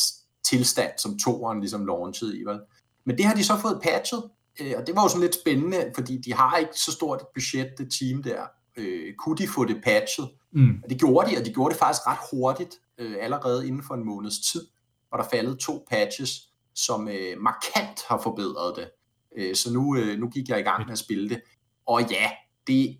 tilstand, 0.49 0.91
som 0.97 1.19
toeren 1.19 1.59
ligesom 1.59 1.85
launchede 1.85 2.39
i. 2.39 2.43
Vel? 2.43 2.59
Men 3.05 3.17
det 3.17 3.25
har 3.25 3.33
de 3.33 3.43
så 3.43 3.57
fået 3.57 3.79
patchet, 3.83 4.23
øh, 4.61 4.73
og 4.77 4.87
det 4.87 4.95
var 4.95 5.01
jo 5.03 5.07
sådan 5.09 5.21
lidt 5.21 5.35
spændende, 5.35 5.91
fordi 5.95 6.17
de 6.17 6.33
har 6.33 6.57
ikke 6.57 6.73
så 6.75 6.91
stort 6.91 7.21
et 7.21 7.27
budget, 7.33 7.69
det 7.77 7.93
team 7.99 8.23
der. 8.23 8.41
Øh, 8.77 9.13
kunne 9.15 9.37
de 9.37 9.47
få 9.47 9.65
det 9.65 9.81
patchet? 9.83 10.29
Mm. 10.51 10.79
Og 10.83 10.89
det 10.89 10.99
gjorde 10.99 11.31
de, 11.31 11.37
og 11.37 11.45
de 11.45 11.53
gjorde 11.53 11.73
det 11.73 11.79
faktisk 11.79 12.07
ret 12.07 12.17
hurtigt, 12.31 12.75
øh, 12.97 13.15
allerede 13.19 13.67
inden 13.67 13.83
for 13.83 13.93
en 13.93 14.05
måneds 14.05 14.39
tid, 14.51 14.67
hvor 15.09 15.17
der 15.17 15.25
faldet 15.33 15.59
to 15.59 15.85
patches, 15.89 16.31
som 16.75 17.07
øh, 17.07 17.41
markant 17.41 17.99
har 18.07 18.19
forbedret 18.23 18.75
det. 18.75 18.89
Øh, 19.37 19.55
så 19.55 19.73
nu, 19.73 19.97
øh, 19.97 20.19
nu 20.19 20.27
gik 20.27 20.49
jeg 20.49 20.59
i 20.59 20.63
gang 20.63 20.85
med 20.85 20.91
at 20.91 20.99
spille 20.99 21.29
det. 21.29 21.41
Og 21.85 22.01
ja, 22.11 22.31
det 22.67 22.97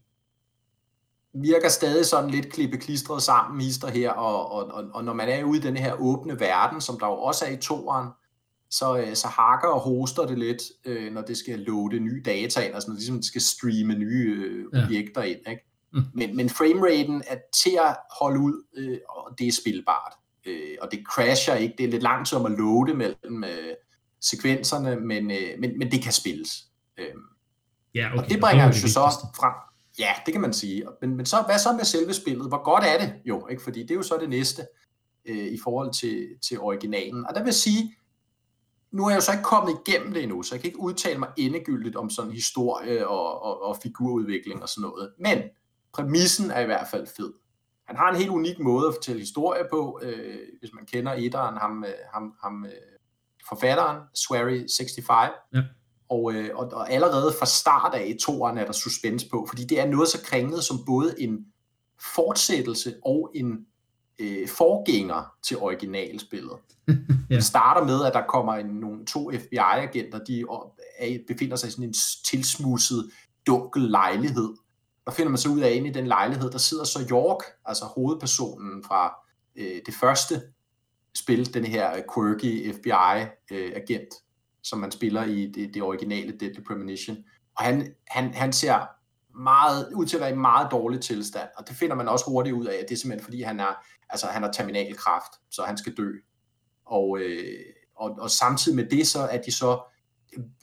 virker 1.34 1.70
stadig 1.70 2.06
sådan 2.06 2.30
lidt 2.30 2.54
klippeklistret 2.54 3.24
sammen, 3.24 3.62
hister 3.62 3.88
her, 3.88 4.12
og, 4.12 4.52
og, 4.52 4.66
og, 4.66 4.84
og 4.94 5.04
når 5.04 5.14
man 5.14 5.30
er 5.30 5.44
ude 5.44 5.58
i 5.58 5.62
den 5.62 5.78
her 5.78 5.94
åbne 6.02 6.40
verden, 6.40 6.82
som 6.82 7.00
der 7.00 7.08
jo 7.08 7.14
også 7.14 7.46
er 7.46 7.50
i 7.50 7.58
toeren, 7.58 8.08
så, 8.72 8.98
øh, 8.98 9.16
så 9.16 9.28
hakker 9.28 9.68
og 9.68 9.80
hoster 9.80 10.26
det 10.26 10.38
lidt, 10.40 10.62
øh, 10.86 11.14
når 11.14 11.22
det 11.22 11.38
skal 11.38 11.60
loade 11.60 12.00
nye 12.00 12.22
data 12.26 12.62
ind, 12.62 12.74
altså 12.74 12.90
når 12.90 12.94
det 12.94 13.02
ligesom 13.02 13.22
skal 13.22 13.42
streame 13.42 13.94
nye 13.96 14.44
øh, 14.46 14.66
Ja. 14.80 14.84
objekter 14.86 15.22
ind. 15.22 15.40
Ikke? 15.50 15.66
Mm. 15.94 16.02
Men, 16.14 16.36
men 16.36 16.50
frameraten 16.50 17.24
er 17.28 17.38
til 17.64 17.80
at 17.88 17.96
holde 18.20 18.40
ud, 18.40 18.64
øh, 18.78 18.98
og 19.10 19.36
det 19.40 19.48
er 19.48 19.52
spilbart. 19.52 20.14
Øh, 20.46 20.78
og 20.82 20.90
det 20.92 21.00
crasher 21.08 21.56
ikke, 21.56 21.76
det 21.78 21.86
er 21.86 21.90
lidt 21.90 22.04
lang 22.04 22.28
tid 22.28 22.38
om 22.38 22.46
at 22.46 22.52
loade 22.52 22.94
mellem 22.94 23.44
øh, 23.44 23.74
sekvenserne, 24.22 24.96
men, 24.96 25.32
øh, 25.32 25.60
men, 25.60 25.78
men 25.80 25.92
det 25.92 26.02
kan 26.04 26.12
spilles. 26.12 26.64
Øh, 26.98 27.06
Ja, 27.96 28.08
okay. 28.14 28.24
og 28.24 28.30
det 28.30 28.40
bringer 28.42 28.70
os 28.70 28.84
jo 28.84 28.88
så 28.88 29.00
frem. 29.36 29.54
Ja, 30.00 30.14
det 30.26 30.34
kan 30.34 30.42
man 30.42 30.54
sige. 30.54 30.86
Men, 31.02 31.16
men 31.16 31.26
så, 31.26 31.44
hvad 31.46 31.60
så 31.60 31.74
med 31.74 31.84
selve 31.84 32.14
spillet? 32.14 32.48
Hvor 32.48 32.64
godt 32.64 32.84
er 32.84 32.98
det? 33.00 33.14
Jo, 33.26 33.48
ikke? 33.48 33.64
fordi 33.64 33.82
det 33.82 33.92
er 33.92 33.96
jo 33.96 34.02
så 34.02 34.18
det 34.22 34.30
næste 34.30 34.68
øh, 35.26 35.48
i 35.48 35.60
forhold 35.64 35.94
til, 35.94 36.28
til 36.42 36.60
originalen. 36.60 37.26
Og 37.28 37.36
der 37.36 37.44
vil 37.44 37.54
sige, 37.54 37.96
nu 38.92 39.06
er 39.06 39.10
jeg 39.10 39.16
jo 39.16 39.22
så 39.22 39.32
ikke 39.32 39.44
kommet 39.44 39.78
igennem 39.86 40.14
det 40.14 40.24
endnu, 40.24 40.44
så 40.44 40.56
jeg 40.56 40.62
kan 40.62 40.68
ikke 40.68 40.80
udtale 40.80 41.20
mig 41.20 41.30
endegyldigt 41.38 41.96
om 41.96 42.10
sådan 42.10 42.32
historie 42.32 43.08
og, 43.08 43.44
og, 43.44 43.62
og 43.62 43.78
figurudvikling 43.84 44.62
og 44.62 44.70
sådan 44.70 44.90
noget. 44.90 45.14
Men 45.20 45.44
præmissen 45.94 46.52
er 46.52 46.60
i 46.60 46.66
hvert 46.66 46.88
fald 46.92 47.08
fed. 47.18 47.34
Han 47.86 47.96
har 47.96 48.10
en 48.10 48.16
helt 48.16 48.30
unik 48.30 48.60
måde 48.60 48.88
at 48.88 48.94
fortælle 48.94 49.20
historie 49.20 49.64
på, 49.72 50.00
øh, 50.04 50.38
hvis 50.60 50.74
man 50.74 50.86
kender 50.86 51.14
etteren, 51.14 51.58
ham, 51.58 51.84
øh, 51.84 51.94
ham, 52.14 52.34
ham 52.44 52.66
øh, 52.66 52.72
forfatteren, 53.50 53.98
Swery 54.16 54.68
65. 54.78 55.32
Ja. 55.54 55.62
Og, 56.10 56.34
øh, 56.34 56.50
og, 56.56 56.68
og 56.74 56.92
allerede 56.92 57.34
fra 57.40 57.46
start 57.46 57.94
af 57.94 58.06
i 58.08 58.18
toeren 58.18 58.58
er 58.58 58.66
der 58.66 58.72
suspense 58.72 59.30
på, 59.30 59.46
fordi 59.50 59.64
det 59.64 59.80
er 59.80 59.88
noget 59.88 60.10
så 60.10 60.22
kringlet 60.24 60.64
som 60.64 60.86
både 60.86 61.22
en 61.22 61.46
fortsættelse 62.16 62.96
og 63.06 63.32
en 63.36 63.66
øh, 64.20 64.48
forgænger 64.48 65.34
til 65.44 65.58
originalspillet. 65.58 66.58
Ja. 67.30 67.36
Det 67.36 67.44
starter 67.44 67.86
med, 67.86 68.06
at 68.06 68.14
der 68.14 68.22
kommer 68.28 68.54
en, 68.54 68.66
nogle 68.66 69.06
to 69.06 69.32
FBI-agenter, 69.32 70.20
de 70.24 70.42
er, 71.00 71.18
befinder 71.28 71.56
sig 71.56 71.68
i 71.68 71.72
sådan 71.72 71.86
en 71.86 71.94
tilsmusset, 72.26 73.12
dunkel 73.48 73.82
lejlighed. 73.82 74.54
Der 75.06 75.12
finder 75.12 75.30
man 75.30 75.38
så 75.38 75.50
ud 75.50 75.60
af, 75.60 75.68
at 75.68 75.74
inde 75.74 75.90
i 75.90 75.94
den 75.94 76.08
lejlighed, 76.08 76.52
der 76.52 76.58
sidder 76.58 76.84
så 76.84 77.08
York, 77.12 77.44
altså 77.66 77.86
hovedpersonen 77.86 78.84
fra 78.84 79.16
øh, 79.56 79.82
det 79.86 79.94
første 79.94 80.42
spil, 81.16 81.54
den 81.54 81.66
her 81.66 82.02
quirky 82.14 82.74
FBI-agent, 82.74 84.14
som 84.70 84.80
man 84.80 84.92
spiller 84.92 85.24
i 85.24 85.46
det, 85.46 85.74
det 85.74 85.82
originale 85.84 86.38
Deadly 86.40 86.64
Premonition. 86.68 87.18
Og 87.58 87.64
han, 87.64 87.94
han, 88.08 88.34
han 88.34 88.54
ser 88.54 88.88
meget, 89.38 89.94
ud 89.96 90.06
til 90.06 90.18
at 90.18 90.22
være 90.22 90.32
i 90.32 90.36
meget 90.36 90.72
dårlig 90.72 91.02
tilstand, 91.02 91.50
og 91.58 91.68
det 91.68 91.76
finder 91.76 91.96
man 91.96 92.08
også 92.08 92.26
hurtigt 92.28 92.56
ud 92.56 92.66
af, 92.66 92.76
at 92.76 92.86
det 92.90 92.96
er 92.96 93.00
simpelthen 93.00 93.26
fordi, 93.26 93.42
han 93.42 93.60
er, 93.60 93.84
altså, 94.10 94.28
han 94.28 94.44
har 94.44 94.52
terminalkræft, 94.52 95.32
så 95.52 95.64
han 95.64 95.78
skal 95.78 95.98
dø. 95.98 96.12
Og, 96.86 97.20
øh, 97.20 97.60
og, 97.96 98.12
og 98.20 98.32
samtidig 98.32 98.76
med 98.76 98.86
det, 98.86 99.08
så 99.08 99.20
er 99.20 99.42
de 99.42 99.52
så, 99.52 99.82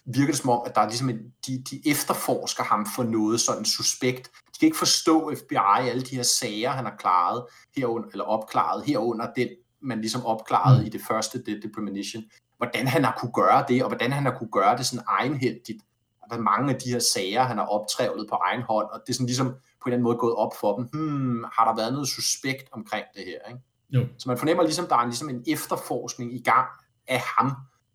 virker 0.07 0.33
det 0.33 0.37
som 0.37 0.51
om, 0.51 0.63
at 0.67 0.75
der 0.75 0.81
er 0.81 0.89
ligesom 0.89 1.11
en, 1.11 1.19
de, 1.47 1.63
de 1.71 1.91
efterforsker 1.91 2.63
ham 2.63 2.87
for 2.97 3.03
noget 3.03 3.41
sådan 3.41 3.65
suspekt. 3.65 4.27
De 4.27 4.59
kan 4.59 4.67
ikke 4.67 4.79
forstå 4.79 5.35
FBI, 5.35 5.89
alle 5.91 6.03
de 6.03 6.17
her 6.17 6.23
sager, 6.23 6.71
han 6.71 6.85
har 6.85 6.97
klaret, 6.99 7.45
herunder, 7.77 8.09
eller 8.09 8.25
opklaret, 8.25 8.85
herunder 8.85 9.33
den, 9.37 9.49
man 9.83 10.01
ligesom 10.01 10.27
opklarede 10.27 10.81
Mm. 10.81 10.87
i 10.87 10.89
det 10.89 11.01
første 11.09 11.43
Deadly 11.43 11.73
Premonition. 11.75 12.25
Hvordan 12.57 12.87
han 12.87 13.05
har 13.05 13.17
kunne 13.21 13.33
gøre 13.33 13.65
det, 13.69 13.83
og 13.83 13.89
hvordan 13.89 14.13
han 14.13 14.25
har 14.25 14.39
kunne 14.39 14.51
gøre 14.51 14.77
det 14.77 14.87
sådan 14.87 15.05
egenhændigt. 15.09 15.83
Og 16.23 16.31
der 16.31 16.37
er 16.37 16.41
mange 16.41 16.75
af 16.75 16.81
de 16.81 16.91
her 16.91 16.99
sager, 16.99 17.43
han 17.43 17.59
har 17.59 17.65
optrævlet 17.65 18.29
på 18.29 18.35
egen 18.35 18.63
hånd, 18.63 18.87
og 18.87 19.01
det 19.07 19.13
er 19.13 19.15
sådan 19.15 19.27
ligesom 19.27 19.47
på 19.47 19.53
en 19.53 19.57
eller 19.87 19.95
anden 19.95 20.03
måde 20.03 20.17
gået 20.17 20.35
op 20.35 20.53
for 20.61 20.77
dem. 20.77 20.85
Hmm, 20.93 21.45
har 21.53 21.65
der 21.65 21.77
været 21.77 21.93
noget 21.93 22.09
suspekt 22.09 22.69
omkring 22.73 23.05
det 23.15 23.25
her, 23.25 23.39
ikke? 23.49 23.61
Jo. 23.91 24.07
Så 24.19 24.29
man 24.29 24.39
fornemmer 24.39 24.63
ligesom, 24.63 24.87
der 24.87 24.97
er 24.97 25.05
ligesom 25.05 25.29
en 25.29 25.45
efterforskning 25.47 26.35
i 26.35 26.43
gang 26.43 26.69
af 27.09 27.21
ham 27.21 27.53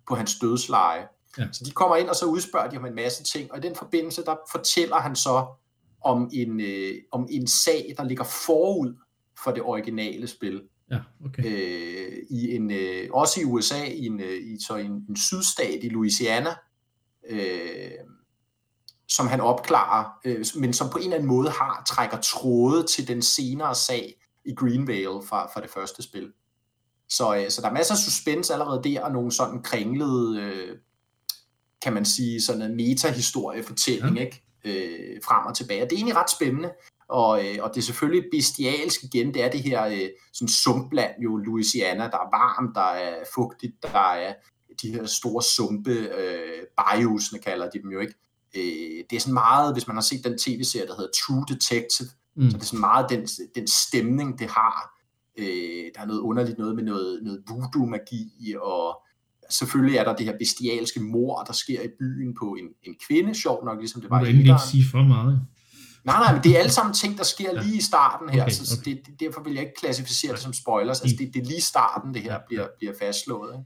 på 0.07 0.15
hans 0.15 0.39
dødsleje. 0.39 1.07
Ja. 1.37 1.47
Så 1.51 1.63
de 1.65 1.71
kommer 1.71 1.95
ind, 1.95 2.09
og 2.09 2.15
så 2.15 2.25
udspørger 2.25 2.69
de 2.69 2.77
om 2.77 2.85
en 2.85 2.95
masse 2.95 3.23
ting, 3.23 3.51
og 3.51 3.57
i 3.57 3.61
den 3.61 3.75
forbindelse, 3.75 4.25
der 4.25 4.35
fortæller 4.51 4.95
han 4.95 5.15
så 5.15 5.45
om 6.01 6.29
en, 6.33 6.61
øh, 6.61 6.93
om 7.11 7.27
en 7.29 7.47
sag, 7.47 7.93
der 7.97 8.03
ligger 8.03 8.23
forud 8.23 8.95
for 9.43 9.51
det 9.51 9.63
originale 9.63 10.27
spil. 10.27 10.61
Ja, 10.91 10.99
okay. 11.25 11.43
Øh, 11.45 12.17
i 12.29 12.55
en, 12.55 12.71
øh, 12.71 13.09
også 13.13 13.41
i 13.41 13.43
USA, 13.43 13.83
i 13.83 14.05
en, 14.05 14.19
øh, 14.19 14.53
i, 14.53 14.57
så 14.67 14.75
en, 14.75 14.91
en 15.09 15.15
sydstat 15.15 15.83
i 15.83 15.89
Louisiana, 15.89 16.55
øh, 17.29 17.91
som 19.07 19.27
han 19.27 19.41
opklarer, 19.41 20.09
øh, 20.25 20.45
men 20.55 20.73
som 20.73 20.89
på 20.89 20.97
en 20.97 21.03
eller 21.03 21.15
anden 21.15 21.29
måde 21.29 21.49
har 21.49 21.83
trækker 21.87 22.17
tråde 22.17 22.83
til 22.83 23.07
den 23.07 23.21
senere 23.21 23.75
sag 23.75 24.13
i 24.45 24.53
Greenvale 24.55 25.21
fra, 25.27 25.47
fra 25.53 25.61
det 25.61 25.69
første 25.69 26.03
spil. 26.03 26.31
Så, 27.09 27.35
øh, 27.35 27.49
så 27.49 27.61
der 27.61 27.69
er 27.69 27.73
masser 27.73 27.93
af 27.93 27.97
suspense 27.97 28.53
allerede 28.53 28.81
der, 28.83 29.01
og 29.01 29.11
nogle 29.11 29.31
sådan 29.31 29.63
kringlede, 29.63 30.41
øh, 30.41 30.77
kan 31.81 31.93
man 31.93 32.05
sige, 32.05 32.41
sådan 32.41 32.61
en 32.61 32.75
meta-historiefortælling, 32.75 34.15
Ja. 34.15 34.21
ja. 34.21 34.25
ikke? 34.25 34.43
Øh, 34.65 35.21
frem 35.25 35.45
og 35.45 35.55
tilbage. 35.55 35.83
Og 35.83 35.89
det 35.89 35.95
er 35.95 35.97
egentlig 35.97 36.15
ret 36.15 36.31
spændende, 36.31 36.71
og, 37.11 37.45
øh, 37.45 37.57
og 37.61 37.71
det 37.73 37.77
er 37.77 37.85
selvfølgelig 37.85 38.29
bestialsk 38.31 39.03
igen, 39.03 39.33
det 39.33 39.43
er 39.43 39.49
det 39.51 39.63
her 39.63 39.85
øh, 39.85 40.09
sådan 40.33 40.47
sumpland, 40.47 41.11
jo 41.23 41.37
Louisiana, 41.37 42.03
der 42.03 42.17
er 42.17 42.29
varmt, 42.39 42.75
der 42.75 42.89
er 43.07 43.23
fugtigt, 43.35 43.73
der 43.83 43.99
er 43.99 44.33
de 44.81 44.91
her 44.91 45.05
store 45.05 45.43
sumpe, 45.43 45.91
øh, 45.91 46.63
bayusene 46.77 47.39
kalder 47.39 47.69
de 47.69 47.81
dem 47.81 47.91
jo 47.91 47.99
ikke, 47.99 48.13
øh, 48.55 49.03
det 49.09 49.15
er 49.15 49.19
sådan 49.19 49.33
meget, 49.33 49.73
hvis 49.75 49.87
man 49.87 49.95
har 49.95 50.01
set 50.01 50.23
den 50.23 50.37
tv-serie, 50.37 50.87
der 50.87 50.95
hedder 50.95 51.11
True 51.25 51.45
Detective, 51.47 52.07
mm. 52.35 52.49
så 52.49 52.57
det 52.57 52.63
er 52.63 52.67
sådan 52.67 52.79
meget 52.79 53.09
den, 53.09 53.27
den 53.55 53.67
stemning, 53.67 54.39
det 54.39 54.47
har. 54.49 55.01
Øh, 55.37 55.85
der 55.95 56.01
er 56.01 56.05
noget 56.05 56.19
underligt 56.19 56.57
noget 56.57 56.75
med 56.75 56.83
noget, 56.83 57.19
noget 57.23 57.43
voodoo-magi, 57.49 58.55
og 58.61 59.03
selvfølgelig 59.49 59.97
er 59.97 60.03
der 60.03 60.15
det 60.15 60.25
her 60.25 60.37
bestialske 60.37 60.99
mor, 60.99 61.43
der 61.43 61.53
sker 61.53 61.81
i 61.81 61.87
byen 61.99 62.35
på 62.39 62.45
en, 62.59 62.65
en 62.83 62.95
kvinde, 63.07 63.35
sjov 63.35 63.65
nok, 63.65 63.79
ligesom 63.79 64.01
det 64.01 64.09
var 64.09 64.19
i 64.19 64.29
Iran. 64.29 64.39
ikke 64.39 64.61
sige 64.71 64.83
for 64.91 65.03
meget. 65.03 65.41
Nej, 66.03 66.19
nej, 66.19 66.33
men 66.33 66.43
det 66.43 66.55
er 66.55 66.59
alle 66.59 66.71
sammen 66.71 66.93
ting, 66.93 67.17
der 67.17 67.23
sker 67.23 67.53
ja. 67.53 67.61
lige 67.61 67.77
i 67.77 67.81
starten 67.81 68.29
her, 68.29 68.43
okay, 68.43 68.51
så 68.51 68.77
okay. 68.81 68.97
Det, 69.05 69.19
derfor 69.19 69.41
vil 69.41 69.53
jeg 69.53 69.61
ikke 69.61 69.79
klassificere 69.79 70.31
det 70.31 70.39
som 70.39 70.53
spoilers. 70.53 71.01
Altså, 71.01 71.15
det, 71.19 71.33
det 71.33 71.41
er 71.41 71.45
lige 71.45 71.61
starten, 71.61 72.13
det 72.13 72.21
her 72.21 72.39
bliver, 72.47 72.67
bliver 72.77 72.93
fastslået. 72.99 73.65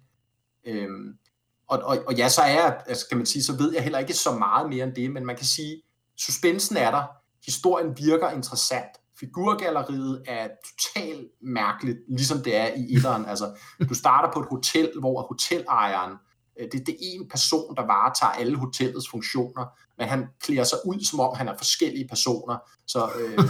Ikke? 0.65 0.83
Øhm, 0.83 1.13
og, 1.67 1.79
og, 1.83 1.97
og 2.07 2.13
ja, 2.13 2.29
så 2.29 2.41
er 2.41 2.51
jeg, 2.51 2.81
altså, 2.87 3.05
kan 3.09 3.17
man 3.17 3.25
sige, 3.25 3.43
så 3.43 3.57
ved 3.57 3.73
jeg 3.73 3.83
heller 3.83 3.99
ikke 3.99 4.13
så 4.13 4.31
meget 4.31 4.69
mere 4.69 4.83
end 4.83 4.95
det, 4.95 5.11
men 5.11 5.25
man 5.25 5.35
kan 5.35 5.45
sige, 5.45 5.81
suspensen 6.17 6.77
er 6.77 6.91
der, 6.91 7.03
historien 7.45 7.97
virker 7.97 8.29
interessant, 8.29 8.91
figurgalleriet 9.19 10.23
er 10.27 10.47
totalt 10.69 11.27
mærkeligt, 11.41 11.97
ligesom 12.09 12.43
det 12.43 12.55
er 12.55 12.67
i 12.67 12.95
etteren. 12.95 13.25
Altså, 13.31 13.57
du 13.89 13.93
starter 13.93 14.31
på 14.33 14.39
et 14.39 14.47
hotel, 14.49 14.91
hvor 14.99 15.21
hotelejeren, 15.21 16.13
øh, 16.59 16.67
det, 16.71 16.87
det 16.87 16.93
er 16.93 17.19
en 17.19 17.29
person, 17.29 17.75
der 17.75 17.85
varetager 17.85 18.31
alle 18.31 18.57
hotellets 18.57 19.09
funktioner, 19.09 19.65
men 19.97 20.07
han 20.07 20.25
klæder 20.43 20.63
sig 20.63 20.77
ud, 20.85 21.05
som 21.05 21.19
om 21.19 21.35
han 21.35 21.47
er 21.47 21.57
forskellige 21.57 22.07
personer. 22.07 22.57
Så, 22.87 23.09
øh, 23.19 23.43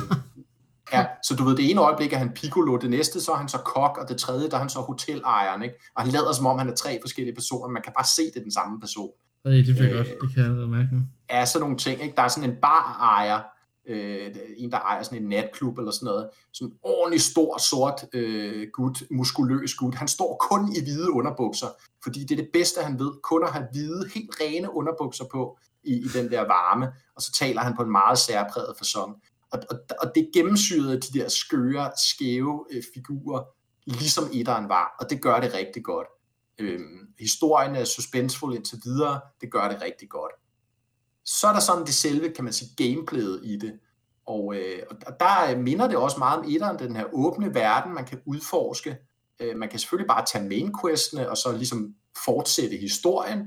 ja, 0.94 1.06
så 1.24 1.36
du 1.36 1.44
ved, 1.44 1.56
det 1.58 1.72
ene 1.72 1.82
øjeblik 1.82 2.14
er 2.14 2.18
han 2.18 2.32
piccolo, 2.36 2.78
det 2.78 2.90
næste 2.90 3.22
så 3.22 3.32
er 3.32 3.36
han 3.36 3.50
så 3.50 3.58
kok, 3.58 3.98
og 4.02 4.10
det 4.10 4.18
tredje, 4.18 4.50
der 4.50 4.56
er 4.56 4.60
han 4.60 4.70
så 4.70 4.80
hotelejeren. 4.80 5.64
Ikke? 5.64 5.76
Og 5.96 6.04
han 6.04 6.12
lader 6.12 6.34
som 6.34 6.46
om, 6.46 6.58
han 6.58 6.70
er 6.70 6.76
tre 6.76 6.98
forskellige 7.02 7.36
personer, 7.36 7.68
man 7.68 7.82
kan 7.82 7.94
bare 7.98 8.08
se, 8.16 8.22
det 8.22 8.36
er 8.36 8.44
den 8.44 8.52
samme 8.52 8.80
person. 8.80 9.10
Ja, 9.46 9.50
det 9.50 9.76
bliver 9.76 9.90
øh, 9.90 9.96
godt, 9.96 10.08
det 10.22 10.34
kan 10.34 10.44
jeg 10.44 10.70
mærke 10.70 10.90
nu. 10.92 11.02
Ja, 11.30 11.46
sådan 11.46 11.62
nogle 11.62 11.78
ting. 11.78 12.02
Ikke? 12.02 12.16
Der 12.16 12.22
er 12.22 12.28
sådan 12.28 12.50
en 12.50 12.56
barejer, 12.62 13.42
øh, 13.88 14.36
en, 14.58 14.72
der 14.72 14.78
ejer 14.78 15.04
sådan 15.04 15.22
en 15.22 15.30
natklub 15.30 15.78
eller 15.78 15.92
sådan 15.92 16.06
noget, 16.06 16.30
sådan 16.54 16.72
en 16.72 16.78
ordentlig 16.84 17.22
stor, 17.22 17.58
sort 17.58 18.06
øh, 18.14 18.68
gut, 18.74 19.04
muskuløs 19.12 19.74
gut. 19.74 19.96
Han 19.96 20.08
står 20.08 20.48
kun 20.50 20.76
i 20.76 20.82
hvide 20.84 21.12
underbukser, 21.12 21.68
fordi 22.04 22.20
det 22.20 22.32
er 22.32 22.44
det 22.44 22.50
bedste, 22.54 22.82
han 22.82 23.00
ved, 23.00 23.12
kun 23.24 23.44
at 23.44 23.52
have 23.52 23.68
hvide, 23.72 24.10
helt 24.14 24.32
rene 24.42 24.76
underbukser 24.76 25.26
på 25.32 25.58
i, 25.86 25.94
i 25.94 26.08
den 26.14 26.32
der 26.32 26.42
varme, 26.42 26.94
og 27.16 27.22
så 27.22 27.32
taler 27.32 27.62
han 27.62 27.76
på 27.76 27.82
en 27.82 27.92
meget 27.92 28.18
særpræget 28.18 28.76
fasong. 28.78 29.16
Og, 29.52 29.60
og, 29.70 29.80
og 30.02 30.12
det 30.16 30.30
gennemsyrede 30.34 31.00
de 31.00 31.20
der 31.20 31.30
skøre, 31.30 31.92
skæve 31.98 32.66
øh, 32.72 32.84
figurer, 32.94 33.44
ligesom 33.86 34.30
etteren 34.34 34.70
var, 34.70 34.96
og 35.00 35.10
det 35.10 35.22
gør 35.22 35.40
det 35.40 35.54
rigtig 35.54 35.84
godt. 35.84 36.08
Øhm, 36.60 37.08
historien 37.20 37.76
er 37.76 37.84
suspensfuld 37.84 38.56
indtil 38.56 38.82
videre, 38.84 39.22
det 39.42 39.52
gør 39.52 39.70
det 39.70 39.82
rigtig 39.82 40.10
godt. 40.10 40.32
Så 41.26 41.48
er 41.48 41.54
der 41.54 41.60
sådan 41.60 41.86
det 41.86 41.94
selve, 41.94 42.30
kan 42.30 42.44
man 42.44 42.54
sige, 42.54 42.70
gameplayet 42.78 43.42
i 43.44 43.58
det. 43.58 43.80
Og, 44.26 44.56
øh, 44.56 44.80
og 45.08 45.14
der 45.20 45.52
øh, 45.52 45.60
minder 45.60 45.88
det 45.88 45.98
også 45.98 46.18
meget 46.18 46.40
om 46.40 46.46
etteren, 46.48 46.80
den 46.80 46.96
her 46.96 47.06
åbne 47.14 47.54
verden, 47.54 47.94
man 47.94 48.06
kan 48.06 48.22
udforske. 48.26 48.98
Øh, 49.40 49.58
man 49.58 49.70
kan 49.70 49.80
selvfølgelig 49.80 50.08
bare 50.08 50.26
tage 50.26 50.50
main 50.50 50.74
questene, 50.82 51.30
og 51.30 51.38
så 51.38 51.52
ligesom 51.52 51.96
fortsætte 52.26 52.78
historien. 52.78 53.40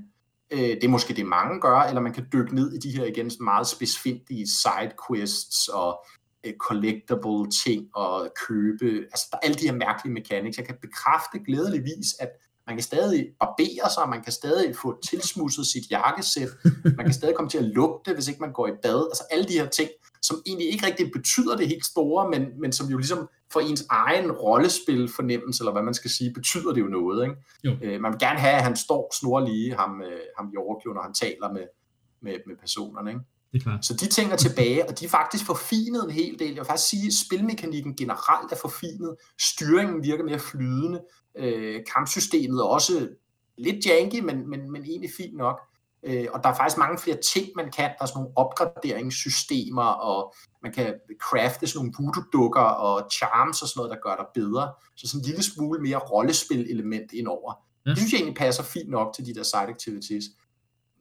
Øh, 0.51 0.59
det 0.59 0.85
er 0.85 0.89
måske 0.89 1.15
det, 1.15 1.27
mange 1.27 1.61
gør, 1.61 1.79
eller 1.79 2.01
man 2.01 2.13
kan 2.13 2.27
dykke 2.33 2.55
ned 2.55 2.73
i 2.73 2.79
de 2.79 2.97
her 2.97 3.05
igen 3.05 3.31
meget 3.41 3.67
specifikke 3.67 4.47
side 4.47 4.93
quests 5.09 5.69
og 5.69 6.05
øh, 6.47 6.53
collectible 6.59 7.51
ting 7.65 7.89
og 7.95 8.33
købe. 8.49 8.87
Altså 9.13 9.27
der 9.31 9.37
er 9.37 9.47
alle 9.47 9.55
de 9.57 9.67
her 9.67 9.73
mærkelige 9.73 10.15
mechanics. 10.15 10.59
Jeg 10.59 10.67
kan 10.67 10.77
bekræfte 10.83 11.39
glædeligvis, 11.47 12.15
at 12.21 12.31
man 12.69 12.77
kan 12.77 12.83
stadig 12.83 13.27
barbere 13.41 13.91
sig, 13.95 14.09
man 14.09 14.23
kan 14.23 14.33
stadig 14.33 14.77
få 14.83 15.01
tilsmusset 15.11 15.67
sit 15.67 15.91
jakkesæt, 15.91 16.49
man 16.99 17.05
kan 17.07 17.13
stadig 17.13 17.35
komme 17.35 17.51
til 17.51 17.59
at 17.59 17.65
lugte, 17.65 18.15
hvis 18.15 18.29
ikke 18.29 18.41
man 18.41 18.53
går 18.53 18.67
i 18.69 18.73
bad. 18.83 19.09
Altså 19.11 19.25
alle 19.31 19.45
de 19.49 19.53
her 19.53 19.69
ting, 19.69 19.91
som 20.23 20.43
egentlig 20.47 20.73
ikke 20.73 20.87
rigtig 20.87 21.11
betyder 21.13 21.57
det 21.57 21.69
helt 21.69 21.87
store, 21.87 22.31
men, 22.31 22.61
men 22.61 22.73
som 22.73 22.87
jo 22.87 22.97
ligesom 22.97 23.29
for 23.53 23.61
ens 23.61 23.85
egen 23.91 24.33
rollespil 24.33 25.09
fornemmelse, 25.17 25.63
eller 25.63 25.73
hvad 25.73 25.83
man 25.83 25.95
skal 25.95 26.11
sige, 26.11 26.33
betyder 26.35 26.73
det 26.73 26.81
jo 26.81 26.87
noget. 26.87 27.23
Ikke? 27.25 27.37
Jo. 27.65 27.77
Øh, 27.83 28.01
man 28.01 28.13
vil 28.13 28.21
gerne 28.21 28.39
have, 28.39 28.55
at 28.55 28.63
han 28.63 28.77
står 28.77 29.15
snorlige, 29.21 29.75
ham, 29.75 30.03
øh, 30.03 30.21
ham 30.39 30.47
Jorgio, 30.55 30.93
når 30.93 31.03
han 31.03 31.15
taler 31.15 31.53
med, 31.53 31.67
med, 32.23 32.35
med 32.47 32.57
personerne. 32.57 33.11
Ikke? 33.11 33.23
Det 33.53 33.59
er 33.59 33.63
klart. 33.63 33.87
Så 33.87 33.95
de 33.95 34.07
ting 34.07 34.33
er 34.33 34.37
tilbage, 34.37 34.89
og 34.89 35.01
de 35.01 35.05
er 35.05 35.09
faktisk 35.09 35.47
forfinet 35.47 36.05
en 36.05 36.11
hel 36.11 36.39
del. 36.39 36.49
Jeg 36.49 36.57
vil 36.57 36.65
faktisk 36.65 36.89
sige, 36.89 37.07
at 37.07 37.13
spilmekanikken 37.27 37.97
generelt 37.97 38.53
er 38.53 38.57
forfinet. 38.57 39.17
Styringen 39.41 40.03
virker 40.03 40.25
mere 40.25 40.39
flydende. 40.39 41.01
Øh, 41.39 41.81
kampsystemet 41.95 42.61
er 42.61 42.65
også 42.65 43.09
lidt 43.59 43.87
janky, 43.87 44.21
men, 44.21 44.51
men, 44.51 44.71
men 44.73 44.85
egentlig 44.85 45.11
fint 45.17 45.37
nok. 45.37 45.61
Øh, 46.03 46.27
og 46.33 46.43
der 46.43 46.49
er 46.49 46.55
faktisk 46.55 46.79
mange 46.79 46.99
flere 46.99 47.19
ting, 47.35 47.47
man 47.57 47.71
kan. 47.71 47.85
Der 47.85 48.03
er 48.03 48.07
sådan 48.07 48.19
nogle 48.21 48.37
opgraderingssystemer, 48.37 49.83
og 49.83 50.35
man 50.63 50.73
kan 50.73 50.95
crafte 51.21 51.67
sådan 51.67 51.79
nogle 51.79 51.93
voodoo-dukker 51.99 52.61
og 52.61 53.11
charms 53.13 53.63
og 53.63 53.69
sådan 53.69 53.79
noget, 53.81 53.91
der 53.91 54.09
gør 54.09 54.17
dig 54.17 54.27
bedre. 54.35 54.73
Så 54.97 55.09
sådan 55.09 55.21
en 55.21 55.27
lille 55.27 55.43
smule 55.43 55.81
mere 55.81 55.99
rollespil-element 55.99 57.13
indover. 57.13 57.53
Ja. 57.87 57.91
Det 57.91 57.99
synes 57.99 58.13
jeg 58.13 58.19
egentlig 58.19 58.37
passer 58.37 58.63
fint 58.63 58.91
nok 58.91 59.15
til 59.15 59.27
de 59.27 59.35
der 59.35 59.43
side 59.43 59.69
activities. 59.69 60.25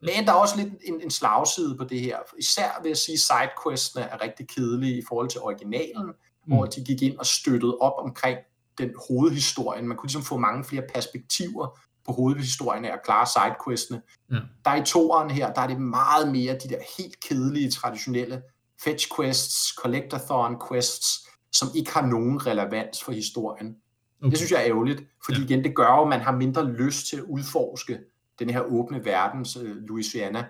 Men 0.02 0.26
der 0.26 0.32
er 0.32 0.36
også 0.36 0.58
lidt 0.58 0.74
en, 0.84 1.02
en 1.02 1.12
slagside 1.12 1.76
på 1.78 1.84
det 1.84 2.00
her. 2.00 2.18
Især 2.40 2.80
vil 2.82 2.90
jeg 2.90 2.98
sige, 2.98 3.14
at 3.14 3.20
sidequestene 3.20 4.06
er 4.06 4.22
rigtig 4.22 4.48
kedelige 4.48 4.98
i 4.98 5.04
forhold 5.08 5.30
til 5.30 5.42
originalen, 5.42 6.06
mm. 6.06 6.54
hvor 6.54 6.66
de 6.66 6.84
gik 6.84 7.02
ind 7.02 7.18
og 7.18 7.26
støttede 7.26 7.78
op 7.78 7.94
omkring 7.98 8.38
den 8.78 8.90
hovedhistorien. 9.10 9.88
Man 9.88 9.98
kunne 9.98 10.08
ligesom 10.08 10.24
få 10.24 10.38
mange 10.38 10.64
flere 10.64 10.84
perspektiver 10.94 11.80
på 12.06 12.14
hovedhistorien 12.14 12.86
af 12.86 12.94
at 12.94 13.04
klare 13.06 13.26
sidequestene. 13.26 14.02
Ja. 14.32 14.36
Der 14.66 14.72
er 14.72 14.82
i 14.82 14.86
toeren 14.86 15.30
her, 15.30 15.54
der 15.54 15.62
er 15.62 15.68
det 15.68 15.82
meget 15.82 16.32
mere 16.32 16.54
de 16.54 16.70
der 16.70 16.80
helt 16.98 17.20
kedelige, 17.20 17.72
traditionelle 17.72 18.42
fetch 18.84 19.08
quests, 19.16 19.74
collectathon 19.78 20.56
quests, 20.70 21.28
som 21.52 21.68
ikke 21.76 21.94
har 21.94 22.06
nogen 22.06 22.46
relevans 22.48 23.04
for 23.04 23.12
historien. 23.12 23.76
Okay. 24.22 24.30
Det 24.30 24.38
synes 24.38 24.52
jeg 24.52 24.62
er 24.62 24.68
ærgerligt, 24.68 25.04
fordi 25.26 25.38
ja. 25.40 25.46
igen, 25.46 25.64
det 25.64 25.76
gør 25.76 25.96
jo, 25.96 26.02
at 26.02 26.08
man 26.08 26.22
har 26.22 26.32
mindre 26.32 26.72
lyst 26.72 27.08
til 27.08 27.18
at 27.18 27.24
udforske 27.24 28.00
den 28.40 28.50
her 28.50 28.62
åbne 28.62 29.06
verdens 29.06 29.58
uh, 29.58 29.64
Louisiana, 29.64 30.48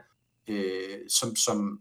øh, 0.48 1.00
som, 1.10 1.36
som 1.36 1.80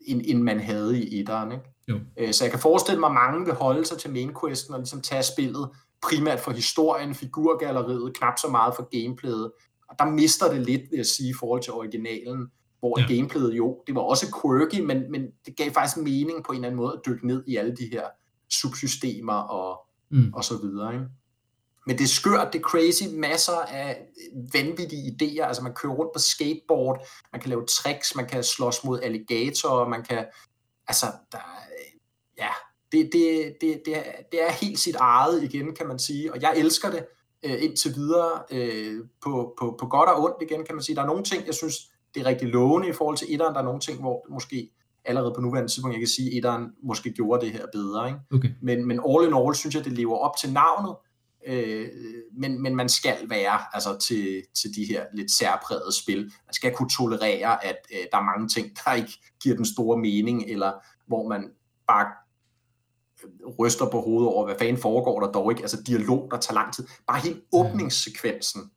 end, 0.00 0.22
end 0.24 0.42
man 0.42 0.60
havde 0.60 1.02
i 1.02 1.20
etteren. 1.20 1.52
Ikke? 1.52 1.64
Jo. 1.88 2.00
Øh, 2.18 2.32
så 2.34 2.44
jeg 2.44 2.50
kan 2.50 2.60
forestille 2.60 3.00
mig, 3.00 3.06
at 3.06 3.14
mange 3.14 3.44
vil 3.44 3.54
holde 3.54 3.84
sig 3.84 3.98
til 3.98 4.12
main 4.12 4.34
questen 4.40 4.74
og 4.74 4.80
ligesom 4.80 5.00
tage 5.00 5.22
spillet 5.22 5.70
primært 6.02 6.40
for 6.40 6.50
historien, 6.50 7.14
figurgalleriet, 7.14 8.16
knap 8.16 8.38
så 8.38 8.48
meget 8.48 8.74
for 8.76 9.02
gameplayet. 9.02 9.52
Og 9.88 9.96
der 9.98 10.04
mister 10.04 10.52
det 10.52 10.66
lidt, 10.66 10.82
vil 10.90 10.96
jeg 10.96 11.06
sige, 11.06 11.30
i 11.30 11.34
forhold 11.40 11.62
til 11.62 11.72
originalen, 11.72 12.50
hvor 12.78 13.00
ja. 13.00 13.14
gameplayet 13.14 13.56
jo, 13.56 13.82
det 13.86 13.94
var 13.94 14.00
også 14.00 14.26
quirky, 14.42 14.80
men, 14.80 15.10
men 15.10 15.26
det 15.46 15.56
gav 15.56 15.70
faktisk 15.70 15.96
mening 15.96 16.44
på 16.44 16.52
en 16.52 16.56
eller 16.56 16.68
anden 16.68 16.76
måde 16.76 16.92
at 16.92 17.00
dykke 17.06 17.26
ned 17.26 17.44
i 17.46 17.56
alle 17.56 17.76
de 17.76 17.88
her 17.92 18.06
subsystemer 18.50 19.34
og, 19.34 19.80
mm. 20.10 20.32
og 20.34 20.44
så 20.44 20.56
videre. 20.56 20.92
Ikke? 20.92 21.06
Men 21.86 21.98
det 21.98 22.04
er 22.04 22.08
skørt, 22.08 22.52
det 22.52 22.58
er 22.58 22.62
crazy, 22.62 23.02
masser 23.12 23.60
af 23.68 24.06
vanvittige 24.52 25.16
idéer, 25.16 25.46
altså 25.46 25.62
man 25.62 25.74
kører 25.74 25.92
rundt 25.92 26.12
på 26.14 26.18
skateboard, 26.18 27.06
man 27.32 27.40
kan 27.40 27.50
lave 27.50 27.66
tricks, 27.66 28.14
man 28.14 28.26
kan 28.26 28.44
slås 28.44 28.84
mod 28.84 29.00
alligatorer, 29.00 29.88
man 29.88 30.02
kan, 30.02 30.24
altså, 30.88 31.06
der, 31.32 31.38
ja, 32.42 32.52
det, 32.92 33.10
det, 33.12 33.54
det, 33.60 33.82
det, 33.86 33.96
er, 33.96 34.12
det 34.32 34.42
er 34.42 34.52
helt 34.52 34.78
sit 34.78 34.96
eget 34.96 35.42
igen, 35.42 35.74
kan 35.74 35.86
man 35.86 35.98
sige, 35.98 36.32
og 36.32 36.42
jeg 36.42 36.52
elsker 36.56 36.90
det 36.90 37.04
øh, 37.42 37.64
indtil 37.64 37.94
videre 37.94 38.42
øh, 38.50 39.00
på, 39.22 39.54
på, 39.58 39.76
på 39.80 39.86
godt 39.86 40.08
og 40.08 40.22
ondt 40.24 40.50
igen, 40.50 40.64
kan 40.64 40.74
man 40.74 40.82
sige. 40.82 40.96
Der 40.96 41.02
er 41.02 41.06
nogle 41.06 41.24
ting, 41.24 41.46
jeg 41.46 41.54
synes, 41.54 41.74
det 42.14 42.20
er 42.22 42.26
rigtig 42.26 42.48
lovende 42.48 42.88
i 42.88 42.92
forhold 42.92 43.16
til 43.16 43.34
etteren, 43.34 43.54
der 43.54 43.60
er 43.60 43.64
nogle 43.64 43.80
ting, 43.80 44.00
hvor 44.00 44.26
måske 44.30 44.70
allerede 45.04 45.32
på 45.34 45.40
nuværende 45.40 45.72
tidspunkt, 45.72 45.94
jeg 45.94 46.00
kan 46.00 46.08
sige, 46.08 46.30
at 46.30 46.36
etteren 46.36 46.72
måske 46.82 47.12
gjorde 47.12 47.46
det 47.46 47.52
her 47.52 47.66
bedre. 47.72 48.06
Ikke? 48.08 48.20
Okay. 48.34 48.48
Men, 48.62 48.86
men 48.86 49.00
all 49.08 49.26
in 49.26 49.34
all, 49.34 49.54
synes 49.54 49.74
jeg, 49.74 49.84
det 49.84 49.92
lever 49.92 50.16
op 50.16 50.36
til 50.40 50.52
navnet, 50.52 50.94
øh, 51.46 51.88
men, 52.32 52.62
men 52.62 52.76
man 52.76 52.88
skal 52.88 53.16
være 53.30 53.58
altså, 53.72 53.98
til, 53.98 54.42
til 54.54 54.74
de 54.76 54.84
her 54.84 55.04
lidt 55.14 55.30
særprægede 55.30 56.02
spil. 56.02 56.20
Man 56.20 56.52
skal 56.52 56.74
kunne 56.74 56.90
tolerere, 56.98 57.64
at 57.64 57.76
øh, 57.92 58.04
der 58.12 58.18
er 58.18 58.36
mange 58.36 58.48
ting, 58.48 58.66
der 58.84 58.92
ikke 58.92 59.12
giver 59.42 59.56
den 59.56 59.64
store 59.64 59.98
mening, 59.98 60.44
eller 60.50 60.72
hvor 61.06 61.28
man 61.28 61.50
bare 61.88 62.06
ryster 63.58 63.90
på 63.90 64.00
hovedet 64.00 64.28
over, 64.28 64.44
hvad 64.44 64.54
fanden 64.58 64.82
foregår 64.82 65.20
der 65.20 65.32
dog 65.32 65.52
ikke, 65.52 65.62
altså 65.62 65.82
dialog, 65.82 66.28
der 66.30 66.36
tager 66.36 66.54
lang 66.54 66.74
tid. 66.74 66.86
Bare 67.06 67.20
helt 67.20 67.40
åbningssekvensen 67.52 68.70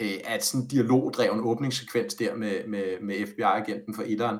øh, 0.00 0.20
at 0.24 0.44
sådan 0.44 0.60
en 0.60 0.68
dialogdreven 0.68 1.40
åbningssekvens 1.40 2.14
der 2.14 2.34
med, 2.34 2.66
med, 2.66 3.00
med 3.02 3.26
FBI-agenten 3.26 3.94
for 3.94 4.02
etteren, 4.06 4.38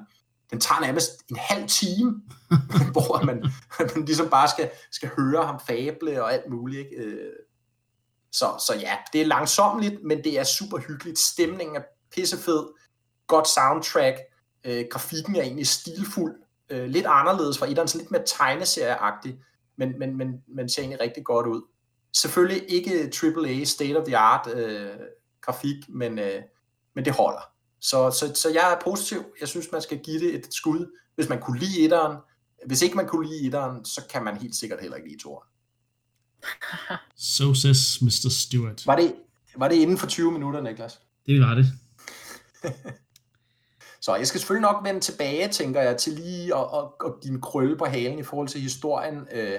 den 0.50 0.60
tager 0.60 0.80
nærmest 0.80 1.10
en 1.30 1.36
halv 1.36 1.68
time, 1.68 2.22
hvor 2.92 3.24
man, 3.24 3.44
man 3.78 4.04
ligesom 4.04 4.28
bare 4.28 4.48
skal, 4.48 4.70
skal 4.92 5.10
høre 5.16 5.46
ham 5.46 5.60
fable 5.66 6.22
og 6.22 6.32
alt 6.32 6.50
muligt. 6.50 6.78
Ikke? 6.78 6.96
Øh, 6.96 7.32
så, 8.32 8.46
så 8.66 8.74
ja, 8.80 8.96
det 9.12 9.20
er 9.20 9.26
langsomligt, 9.26 10.04
men 10.04 10.24
det 10.24 10.38
er 10.38 10.44
super 10.44 10.78
hyggeligt. 10.78 11.18
Stemningen 11.18 11.76
er 11.76 11.82
pissefed, 12.14 12.64
godt 13.26 13.48
soundtrack, 13.48 14.16
øh, 14.64 14.84
grafikken 14.90 15.36
er 15.36 15.42
egentlig 15.42 15.66
stilfuld, 15.66 16.34
øh, 16.70 16.88
lidt 16.88 17.06
anderledes 17.06 17.58
fra 17.58 17.70
etteren, 17.70 17.88
så 17.88 17.98
lidt 17.98 18.10
mere 18.10 18.22
tegneserieagtig, 18.26 19.38
men, 19.78 19.98
men, 19.98 20.16
men, 20.16 20.28
men 20.48 20.68
ser 20.68 20.82
egentlig 20.82 21.00
rigtig 21.00 21.24
godt 21.24 21.46
ud. 21.46 21.62
Selvfølgelig 22.12 22.70
ikke 22.70 23.12
AAA 23.22 23.64
state 23.64 23.96
of 23.96 24.06
the 24.06 24.16
art 24.16 24.54
øh, 24.54 24.90
grafik, 25.40 25.76
men, 25.88 26.18
øh, 26.18 26.42
men 26.94 27.04
det 27.04 27.12
holder. 27.12 27.40
Så, 27.80 28.10
så, 28.10 28.32
så 28.34 28.48
jeg 28.48 28.72
er 28.72 28.80
positiv. 28.84 29.24
Jeg 29.40 29.48
synes, 29.48 29.66
man 29.72 29.82
skal 29.82 29.98
give 29.98 30.20
det 30.20 30.34
et 30.34 30.54
skud. 30.54 30.98
Hvis 31.14 31.28
man 31.28 31.40
kunne 31.40 31.58
lide 31.58 31.84
etteren, 31.84 32.16
hvis 32.66 32.82
ikke 32.82 32.96
man 32.96 33.06
kunne 33.06 33.28
lide 33.28 33.46
etteren, 33.46 33.84
så 33.84 34.02
kan 34.10 34.24
man 34.24 34.36
helt 34.36 34.56
sikkert 34.56 34.80
heller 34.80 34.96
ikke 34.96 35.08
lide 35.08 35.22
toeren. 35.22 35.48
So 37.16 37.54
says 37.54 38.02
Mr. 38.02 38.30
Stewart. 38.30 38.86
Var 38.86 38.96
det, 38.96 39.14
var 39.56 39.68
det 39.68 39.76
inden 39.76 39.98
for 39.98 40.06
20 40.06 40.32
minutter, 40.32 40.60
Niklas? 40.60 41.00
Det 41.26 41.40
var 41.40 41.54
det. 41.54 41.66
Så 44.06 44.14
jeg 44.14 44.26
skal 44.26 44.40
selvfølgelig 44.40 44.68
nok 44.70 44.84
vende 44.84 45.00
tilbage, 45.00 45.48
tænker 45.48 45.80
jeg, 45.80 45.96
til 45.96 46.12
lige 46.12 46.54
at, 46.60 46.66
at, 46.78 46.84
at 47.06 47.12
give 47.22 47.34
en 47.34 47.40
krølle 47.40 47.76
på 47.76 47.84
halen 47.84 48.18
i 48.18 48.22
forhold 48.22 48.48
til 48.48 48.60
historien, 48.60 49.16
øh, 49.36 49.58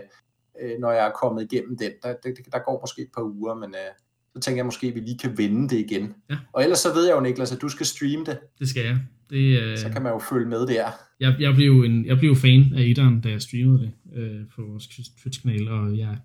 øh, 0.62 0.72
når 0.80 0.92
jeg 0.92 1.08
er 1.08 1.12
kommet 1.22 1.42
igennem 1.48 1.78
den. 1.78 1.92
Der, 2.04 2.14
der, 2.24 2.30
der 2.52 2.60
går 2.66 2.82
måske 2.84 3.02
et 3.02 3.12
par 3.16 3.22
uger, 3.22 3.56
men 3.56 3.70
øh, 3.70 3.92
så 4.34 4.40
tænker 4.42 4.58
jeg 4.60 4.66
måske, 4.66 4.88
at 4.88 4.96
vi 4.96 5.00
lige 5.00 5.18
kan 5.18 5.38
vende 5.38 5.70
det 5.70 5.78
igen. 5.78 6.14
Ja. 6.30 6.38
Og 6.54 6.64
ellers 6.64 6.80
så 6.80 6.94
ved 6.94 7.06
jeg 7.08 7.16
jo, 7.16 7.22
Niklas, 7.22 7.52
at 7.52 7.62
du 7.62 7.70
skal 7.70 7.86
streame 7.86 8.26
det. 8.26 8.40
Det 8.60 8.70
skal 8.70 8.86
jeg. 8.86 8.98
Det, 9.30 9.62
øh, 9.62 9.78
Så 9.78 9.90
kan 9.90 10.02
man 10.04 10.12
jo 10.14 10.20
følge 10.20 10.50
med 10.50 10.68
der. 10.68 10.86
jeg, 11.20 11.36
jeg, 11.40 11.54
blev 11.56 11.72
en, 11.72 12.06
jeg 12.06 12.18
blev 12.18 12.36
fan 12.36 12.74
af 12.78 12.82
etteren, 12.82 13.22
da 13.22 13.30
jeg 13.30 13.42
streamede 13.42 13.80
det 13.80 13.92
øh, 14.16 14.42
på 14.56 14.62
vores 14.70 14.88
Twitch-kanal, 15.22 15.68
og 15.70 15.98
jeg, 15.98 16.18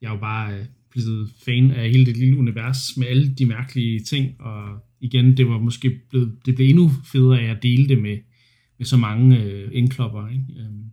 jeg 0.00 0.08
er 0.08 0.12
jo 0.12 0.20
bare 0.20 0.52
øh, 0.54 0.64
blevet 0.90 1.30
fan 1.44 1.70
af 1.70 1.90
hele 1.90 2.06
det 2.06 2.16
lille 2.16 2.36
univers 2.36 2.96
med 2.96 3.06
alle 3.06 3.34
de 3.34 3.46
mærkelige 3.46 4.00
ting, 4.00 4.40
og 4.40 4.78
igen, 5.00 5.36
det 5.36 5.48
var 5.48 5.58
måske 5.58 6.00
blevet, 6.10 6.36
det 6.46 6.54
blev 6.54 6.68
endnu 6.68 6.90
federe 7.12 7.40
af 7.40 7.50
at 7.50 7.62
dele 7.62 7.88
det 7.88 8.02
med, 8.02 8.18
med 8.78 8.86
så 8.86 8.96
mange 8.96 9.42
øh, 9.42 9.70
indklopper, 9.72 10.28
ikke? 10.28 10.44
Øhm, 10.58 10.84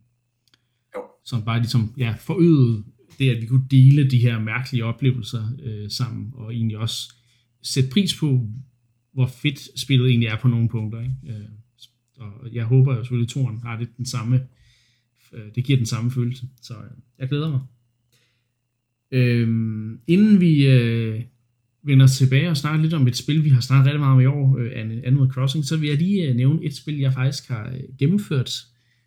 Jo. 0.95 1.01
som 1.25 1.45
bare 1.45 1.59
ligesom, 1.59 1.93
ja, 1.97 2.15
forøgede 2.19 2.83
det, 3.19 3.29
at 3.29 3.41
vi 3.41 3.45
kunne 3.45 3.67
dele 3.71 4.09
de 4.09 4.17
her 4.17 4.39
mærkelige 4.39 4.85
oplevelser 4.85 5.43
øh, 5.63 5.89
sammen, 5.89 6.31
og 6.33 6.53
egentlig 6.53 6.77
også 6.77 7.13
sætte 7.63 7.89
pris 7.89 8.19
på, 8.19 8.49
hvor 9.13 9.27
fedt 9.27 9.79
spillet 9.79 10.09
egentlig 10.09 10.27
er 10.27 10.37
på 10.41 10.47
nogle 10.47 10.69
punkter, 10.69 11.01
ikke? 11.01 11.13
Øh, 11.27 11.49
og 12.19 12.53
jeg 12.53 12.65
håber 12.65 12.95
jo 12.95 13.03
selvfølgelig, 13.03 13.27
at 13.27 13.33
toren 13.33 13.59
har 13.63 13.77
det 13.77 13.97
den 13.97 14.05
samme, 14.05 14.41
øh, 15.33 15.45
det 15.55 15.63
giver 15.63 15.77
den 15.77 15.85
samme 15.85 16.11
følelse, 16.11 16.47
så 16.61 16.73
øh, 16.73 16.97
jeg 17.19 17.29
glæder 17.29 17.51
mig. 17.51 17.59
Øhm, 19.11 19.99
inden 20.07 20.41
vi 20.41 20.67
øh, 20.67 21.21
vender 21.83 22.07
tilbage 22.07 22.49
og 22.49 22.57
snakker 22.57 22.81
lidt 22.81 22.93
om 22.93 23.07
et 23.07 23.17
spil, 23.17 23.43
vi 23.43 23.49
har 23.49 23.61
snakket 23.61 23.85
rigtig 23.85 23.99
meget 23.99 24.13
om 24.13 24.19
i 24.21 24.25
år, 24.25 24.57
øh, 24.57 24.71
An- 24.75 25.05
Animal 25.05 25.29
Crossing, 25.29 25.65
så 25.65 25.77
vil 25.77 25.89
jeg 25.89 25.97
lige 25.97 26.27
øh, 26.29 26.35
nævne 26.35 26.65
et 26.65 26.75
spil, 26.75 26.97
jeg 26.99 27.13
faktisk 27.13 27.47
har 27.47 27.67
øh, 27.67 27.97
gennemført, 27.99 28.51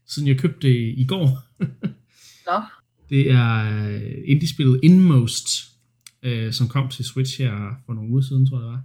siden 0.06 0.28
jeg 0.28 0.38
købte 0.38 0.68
det 0.68 0.94
i 0.96 1.04
går. 1.08 1.38
Nå, 2.50 2.62
Det 3.10 3.30
er 3.30 3.88
øh, 3.88 4.12
indie-spillet 4.24 4.80
Inmost, 4.82 5.48
øh, 6.22 6.52
som 6.52 6.68
kom 6.68 6.88
til 6.88 7.04
Switch 7.04 7.40
her 7.42 7.82
for 7.86 7.94
nogle 7.94 8.10
uger 8.10 8.22
siden, 8.22 8.46
tror 8.46 8.58
jeg 8.60 8.66
det 8.66 8.72
var. 8.72 8.84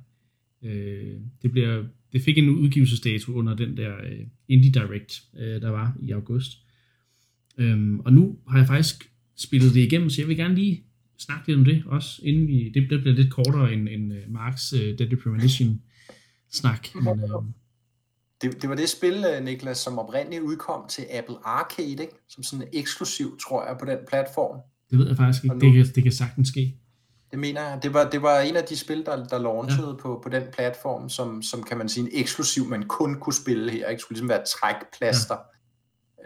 Øh, 0.63 1.19
det, 1.41 1.51
bliver, 1.51 1.83
det 2.13 2.21
fik 2.21 2.37
en 2.37 2.49
udgivelsesdato 2.49 3.31
under 3.31 3.55
den 3.55 3.77
der 3.77 3.93
øh, 3.95 4.19
Indie 4.47 4.71
Direct, 4.71 5.21
øh, 5.39 5.61
der 5.61 5.69
var 5.69 5.97
i 6.01 6.11
august. 6.11 6.51
Øhm, 7.57 7.99
og 7.99 8.13
nu 8.13 8.37
har 8.47 8.57
jeg 8.57 8.67
faktisk 8.67 9.09
spillet 9.37 9.73
det 9.73 9.81
igennem, 9.81 10.09
så 10.09 10.21
jeg 10.21 10.27
vil 10.27 10.37
gerne 10.37 10.55
lige 10.55 10.83
snakke 11.19 11.47
lidt 11.47 11.57
om 11.59 11.65
det 11.65 11.83
også, 11.87 12.21
inden 12.23 12.47
vi, 12.47 12.71
det, 12.73 12.89
det 12.89 13.01
bliver 13.01 13.15
lidt 13.15 13.33
kortere 13.33 13.73
end, 13.73 13.89
end 13.89 14.11
uh, 14.13 14.17
Marks 14.33 14.73
uh, 14.73 14.79
Deadly 14.79 15.15
Premonition 15.23 15.81
snak. 16.53 16.87
Men, 17.05 17.19
øh, 17.23 17.29
Det, 18.41 18.61
det 18.61 18.69
var 18.69 18.75
det 18.75 18.89
spil, 18.89 19.25
Niklas, 19.43 19.77
som 19.77 19.99
oprindeligt 19.99 20.41
udkom 20.41 20.87
til 20.89 21.05
Apple 21.13 21.35
Arcade, 21.43 21.89
ikke? 21.91 22.13
som 22.29 22.43
sådan 22.43 22.67
eksklusiv, 22.73 23.37
tror 23.47 23.67
jeg, 23.67 23.77
på 23.79 23.85
den 23.85 23.97
platform. 24.09 24.59
det 24.91 24.99
ved 24.99 25.07
jeg 25.07 25.17
faktisk 25.17 25.43
ikke. 25.43 25.55
Og 25.55 25.61
Det 25.61 25.69
nu- 25.69 25.73
kan, 25.83 25.85
det 25.95 26.03
kan 26.03 26.11
sagtens 26.11 26.47
ske. 26.47 26.75
Det 27.31 27.39
mener 27.39 27.61
jeg. 27.61 27.79
Det 27.83 27.93
var, 27.93 28.09
det 28.09 28.21
var 28.21 28.39
en 28.39 28.55
af 28.55 28.63
de 28.63 28.77
spil, 28.77 29.05
der, 29.05 29.25
der 29.25 29.37
launchede 29.39 29.87
ja. 29.87 29.95
på, 29.95 30.19
på 30.23 30.29
den 30.29 30.43
platform, 30.53 31.09
som, 31.09 31.41
som 31.41 31.63
kan 31.63 31.77
man 31.77 31.89
sige 31.89 32.03
en 32.03 32.09
eksklusiv, 32.13 32.65
man 32.69 32.83
kun 32.83 33.19
kunne 33.19 33.33
spille 33.33 33.71
her. 33.71 33.87
Ikke 33.89 34.01
skulle 34.01 34.15
ligesom 34.15 34.29
være 34.29 34.43
trækplaster. 34.45 35.35
Ja. 35.35 35.41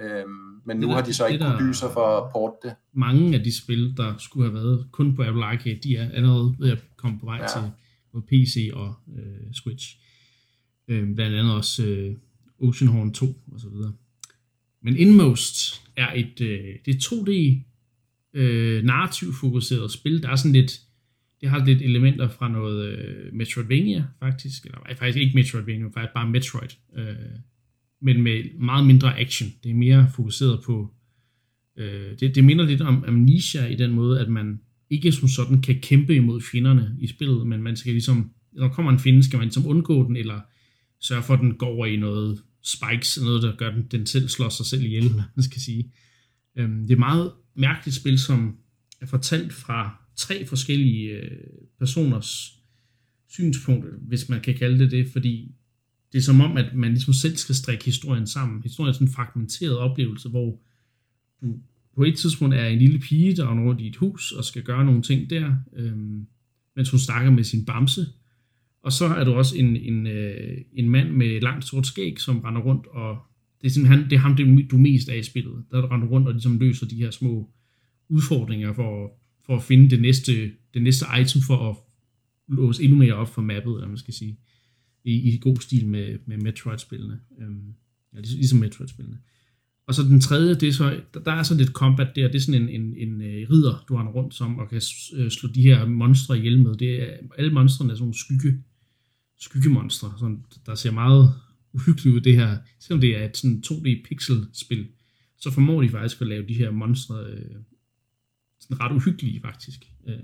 Øhm, 0.02 0.30
men 0.66 0.78
nu 0.78 0.88
der- 0.88 0.94
har 0.94 1.02
de 1.02 1.14
så 1.14 1.28
ikke 1.28 1.46
sig 1.74 1.90
for 1.94 2.18
at 2.26 2.32
porte 2.32 2.68
det. 2.68 2.76
mange 2.94 3.36
af 3.38 3.44
de 3.44 3.58
spil, 3.58 3.94
der 3.98 4.18
skulle 4.18 4.46
have 4.46 4.54
været 4.54 4.88
kun 4.92 5.16
på 5.16 5.24
Apple 5.24 5.46
Arcade, 5.46 5.80
de 5.84 5.96
er 5.96 6.12
allerede 6.12 6.56
ved 6.60 6.72
at 6.72 6.84
komme 6.98 7.20
på 7.20 7.26
vej 7.26 7.38
ja. 7.42 7.48
Til 7.48 7.72
både 8.12 8.24
PC 8.28 8.70
og 8.74 8.96
øh, 9.18 9.54
Switch. 9.54 9.98
Øh, 10.88 11.16
blandt 11.16 11.36
andet 11.36 11.54
også 11.54 11.86
øh, 11.86 12.16
Oceanhorn 12.60 13.14
2 13.14 13.26
og 13.52 13.60
så 13.60 13.70
videre. 13.70 13.94
Men 14.82 14.98
Inmost 14.98 15.82
er 15.96 16.14
et, 16.16 16.42
øh, 16.42 16.76
det 16.86 16.96
er 16.96 17.00
2D 17.00 17.64
øh, 18.34 18.84
narrativ 18.84 19.34
fokuseret 19.34 19.92
spil. 19.92 20.24
Der 20.24 20.30
er 20.30 20.36
sådan 20.36 20.52
lidt, 20.54 20.80
det 21.42 21.50
har 21.50 21.66
lidt 21.66 21.82
elementer 21.82 22.28
fra 22.28 22.48
noget 22.50 22.90
øh, 22.90 23.34
Metroidvania 23.34 24.06
faktisk, 24.20 24.66
eller 24.66 24.80
nej, 24.80 24.96
faktisk 24.96 25.18
ikke 25.18 25.36
Metroidvania, 25.36 25.86
faktisk 25.86 26.14
bare 26.14 26.30
Metroid. 26.30 26.70
Øh, 26.98 27.16
men 28.02 28.22
med 28.22 28.44
meget 28.60 28.88
mindre 28.88 29.20
action. 29.20 29.50
Det 29.64 29.70
er 29.70 29.76
mere 29.76 30.12
fokuseret 30.16 30.60
på 30.66 30.94
Øh, 31.80 32.20
det, 32.20 32.36
det 32.36 32.44
minder 32.44 32.66
lidt 32.66 32.82
om 32.82 33.04
Amnesia 33.08 33.66
i 33.66 33.76
den 33.76 33.92
måde, 33.92 34.20
at 34.20 34.30
man 34.30 34.60
ikke 34.90 35.12
som 35.12 35.28
sådan 35.28 35.62
kan 35.62 35.80
kæmpe 35.82 36.16
imod 36.16 36.42
fjenderne 36.42 36.96
i 37.00 37.08
spillet, 37.08 37.48
men 37.48 37.64
man 37.64 37.76
skal 37.76 37.92
ligesom, 37.92 38.32
når 38.54 38.68
der 38.68 38.74
kommer 38.74 38.92
en 38.92 39.00
fjende, 39.00 39.24
skal 39.24 39.38
man 39.38 39.46
ligesom 39.46 39.68
undgå 39.68 40.08
den, 40.08 40.16
eller 40.16 40.42
sørge 41.02 41.24
for, 41.24 41.34
at 41.34 41.40
den 41.40 41.56
går 41.56 41.68
over 41.68 41.86
i 41.86 41.96
noget 41.96 42.42
spikes, 42.64 43.22
noget, 43.22 43.44
der 43.44 43.56
gør, 43.56 43.72
den, 43.72 43.88
den 43.92 44.06
selv 44.06 44.28
slår 44.28 44.50
sig 44.50 44.66
selv 44.66 44.84
ihjel, 44.84 45.04
eller 45.04 45.14
hvad 45.14 45.24
man 45.36 45.44
skal 45.44 45.62
sige. 45.62 45.92
Øhm, 46.58 46.82
det 46.82 46.90
er 46.90 46.96
et 46.96 47.00
meget 47.00 47.32
mærkeligt 47.56 47.96
spil, 47.96 48.20
som 48.20 48.58
er 49.02 49.06
fortalt 49.06 49.54
fra 49.54 50.06
tre 50.16 50.46
forskellige 50.46 51.10
øh, 51.10 51.32
personers 51.80 52.54
synspunkter, 53.30 53.92
hvis 54.08 54.30
man 54.30 54.42
kan 54.42 54.56
kalde 54.56 54.80
det 54.80 54.92
det, 54.92 55.08
fordi 55.12 55.56
det 56.12 56.18
er 56.18 56.22
som 56.22 56.42
om, 56.42 56.58
at 56.58 56.76
man 56.76 56.92
ligesom 56.92 57.14
selv 57.14 57.36
skal 57.36 57.56
strikke 57.56 57.86
historien 57.86 58.28
sammen. 58.28 58.64
Historien 58.64 58.90
er 58.90 58.94
sådan 58.94 59.08
en 59.08 59.14
fragmenteret 59.14 59.78
oplevelse, 59.78 60.30
hvor 60.30 60.60
du 61.42 61.60
på 61.96 62.04
et 62.04 62.18
tidspunkt 62.18 62.56
er 62.56 62.66
en 62.66 62.80
lille 62.80 63.00
pige, 63.00 63.36
der 63.36 63.48
er 63.48 63.66
rundt 63.66 63.82
i 63.82 63.88
et 63.88 63.96
hus 63.96 64.32
og 64.32 64.44
skal 64.44 64.64
gøre 64.64 64.86
nogle 64.86 65.02
ting 65.02 65.30
der, 65.30 65.56
øhm, 65.76 66.28
mens 66.76 66.90
hun 66.90 67.00
snakker 67.00 67.32
med 67.32 67.44
sin 67.44 67.66
bamse. 67.66 68.06
Og 68.84 68.92
så 68.92 69.06
er 69.06 69.24
du 69.24 69.34
også 69.34 69.58
en, 69.58 69.76
en, 69.76 70.08
øh, 70.08 70.58
en 70.74 70.90
mand 70.90 71.10
med 71.10 71.42
langt 71.42 71.66
sort 71.66 71.88
skæg, 71.88 72.20
som 72.20 72.40
render 72.40 72.62
rundt, 72.62 72.88
og 72.88 73.18
det 73.62 73.68
er, 73.68 73.72
simpelthen, 73.72 74.10
det 74.10 74.14
er 74.14 74.20
ham, 74.20 74.36
det, 74.36 74.72
du 74.72 74.78
mest 74.78 75.10
af 75.10 75.18
i 75.18 75.24
spillet. 75.24 75.64
Der 75.72 75.92
render 75.92 76.08
rundt 76.08 76.28
og 76.28 76.34
ligesom 76.34 76.60
løser 76.60 76.86
de 76.86 76.96
her 76.96 77.12
små 77.12 77.50
udfordringer 78.10 78.74
for, 78.74 79.12
for 79.46 79.56
at 79.56 79.64
finde 79.64 79.90
det 79.90 80.02
næste, 80.02 80.52
det 80.74 80.82
næste 80.82 81.06
item 81.22 81.42
for 81.42 81.70
at 81.70 81.76
låse 82.48 82.84
endnu 82.84 82.98
mere 82.98 83.14
op 83.14 83.34
for 83.34 83.42
mappet, 83.42 83.74
eller 83.74 83.88
man 83.88 83.98
skal 83.98 84.14
sige, 84.14 84.40
i, 85.04 85.34
i 85.34 85.38
god 85.42 85.58
stil 85.58 85.88
med, 85.88 86.18
med 86.26 86.38
Metroid-spillene. 86.38 87.20
Øhm, 87.42 87.74
ja, 88.14 88.20
ligesom 88.20 88.60
Metroid-spillene. 88.60 89.18
Og 89.88 89.96
så 89.96 90.04
den 90.04 90.22
tredje, 90.22 90.56
det 90.56 90.70
er 90.70 90.74
så, 90.74 91.02
der- 91.14 91.20
der 91.20 91.32
er 91.32 91.44
så 91.44 91.56
lidt 91.56 91.70
combat 91.70 92.16
der, 92.16 92.28
det 92.28 92.36
er 92.36 92.40
sådan 92.40 92.62
en, 92.62 92.70
en, 92.82 92.96
en 92.98 93.14
uh, 93.16 93.50
ridder, 93.52 93.86
du 93.90 93.96
render 93.96 94.12
rundt 94.12 94.34
som, 94.36 94.58
og 94.60 94.70
kan 94.70 94.82
øh, 95.14 95.32
slå 95.32 95.50
de 95.56 95.62
her 95.62 95.86
monstre 95.86 96.38
ihjel 96.38 96.64
med. 96.64 96.76
Det 96.76 97.04
er, 97.04 97.18
alle 97.38 97.54
monstrene 97.54 97.92
er 97.92 97.96
sådan 97.96 98.02
nogle 98.04 98.18
skygge, 98.18 98.64
skyggemonstre, 99.40 100.14
sådan, 100.20 100.44
der 100.66 100.76
ser 100.76 100.92
meget 100.92 101.34
uhyggeligt 101.74 102.16
ud 102.16 102.22
det 102.22 102.36
her. 102.36 102.58
Selvom 102.80 103.02
det 103.02 103.18
er 103.18 103.26
et 103.26 103.38
sådan 103.38 103.64
2D 103.68 104.08
pixel-spil, 104.10 104.88
så 105.38 105.52
formår 105.52 105.82
de 105.82 105.90
faktisk 105.90 106.22
at 106.22 106.28
lave 106.28 106.48
de 106.48 106.54
her 106.54 106.72
monstre 106.72 107.24
øh, 107.26 107.56
sådan 108.60 108.82
ret 108.82 108.96
uhyggelige 108.96 109.42
faktisk. 109.42 109.86
Øh. 110.08 110.16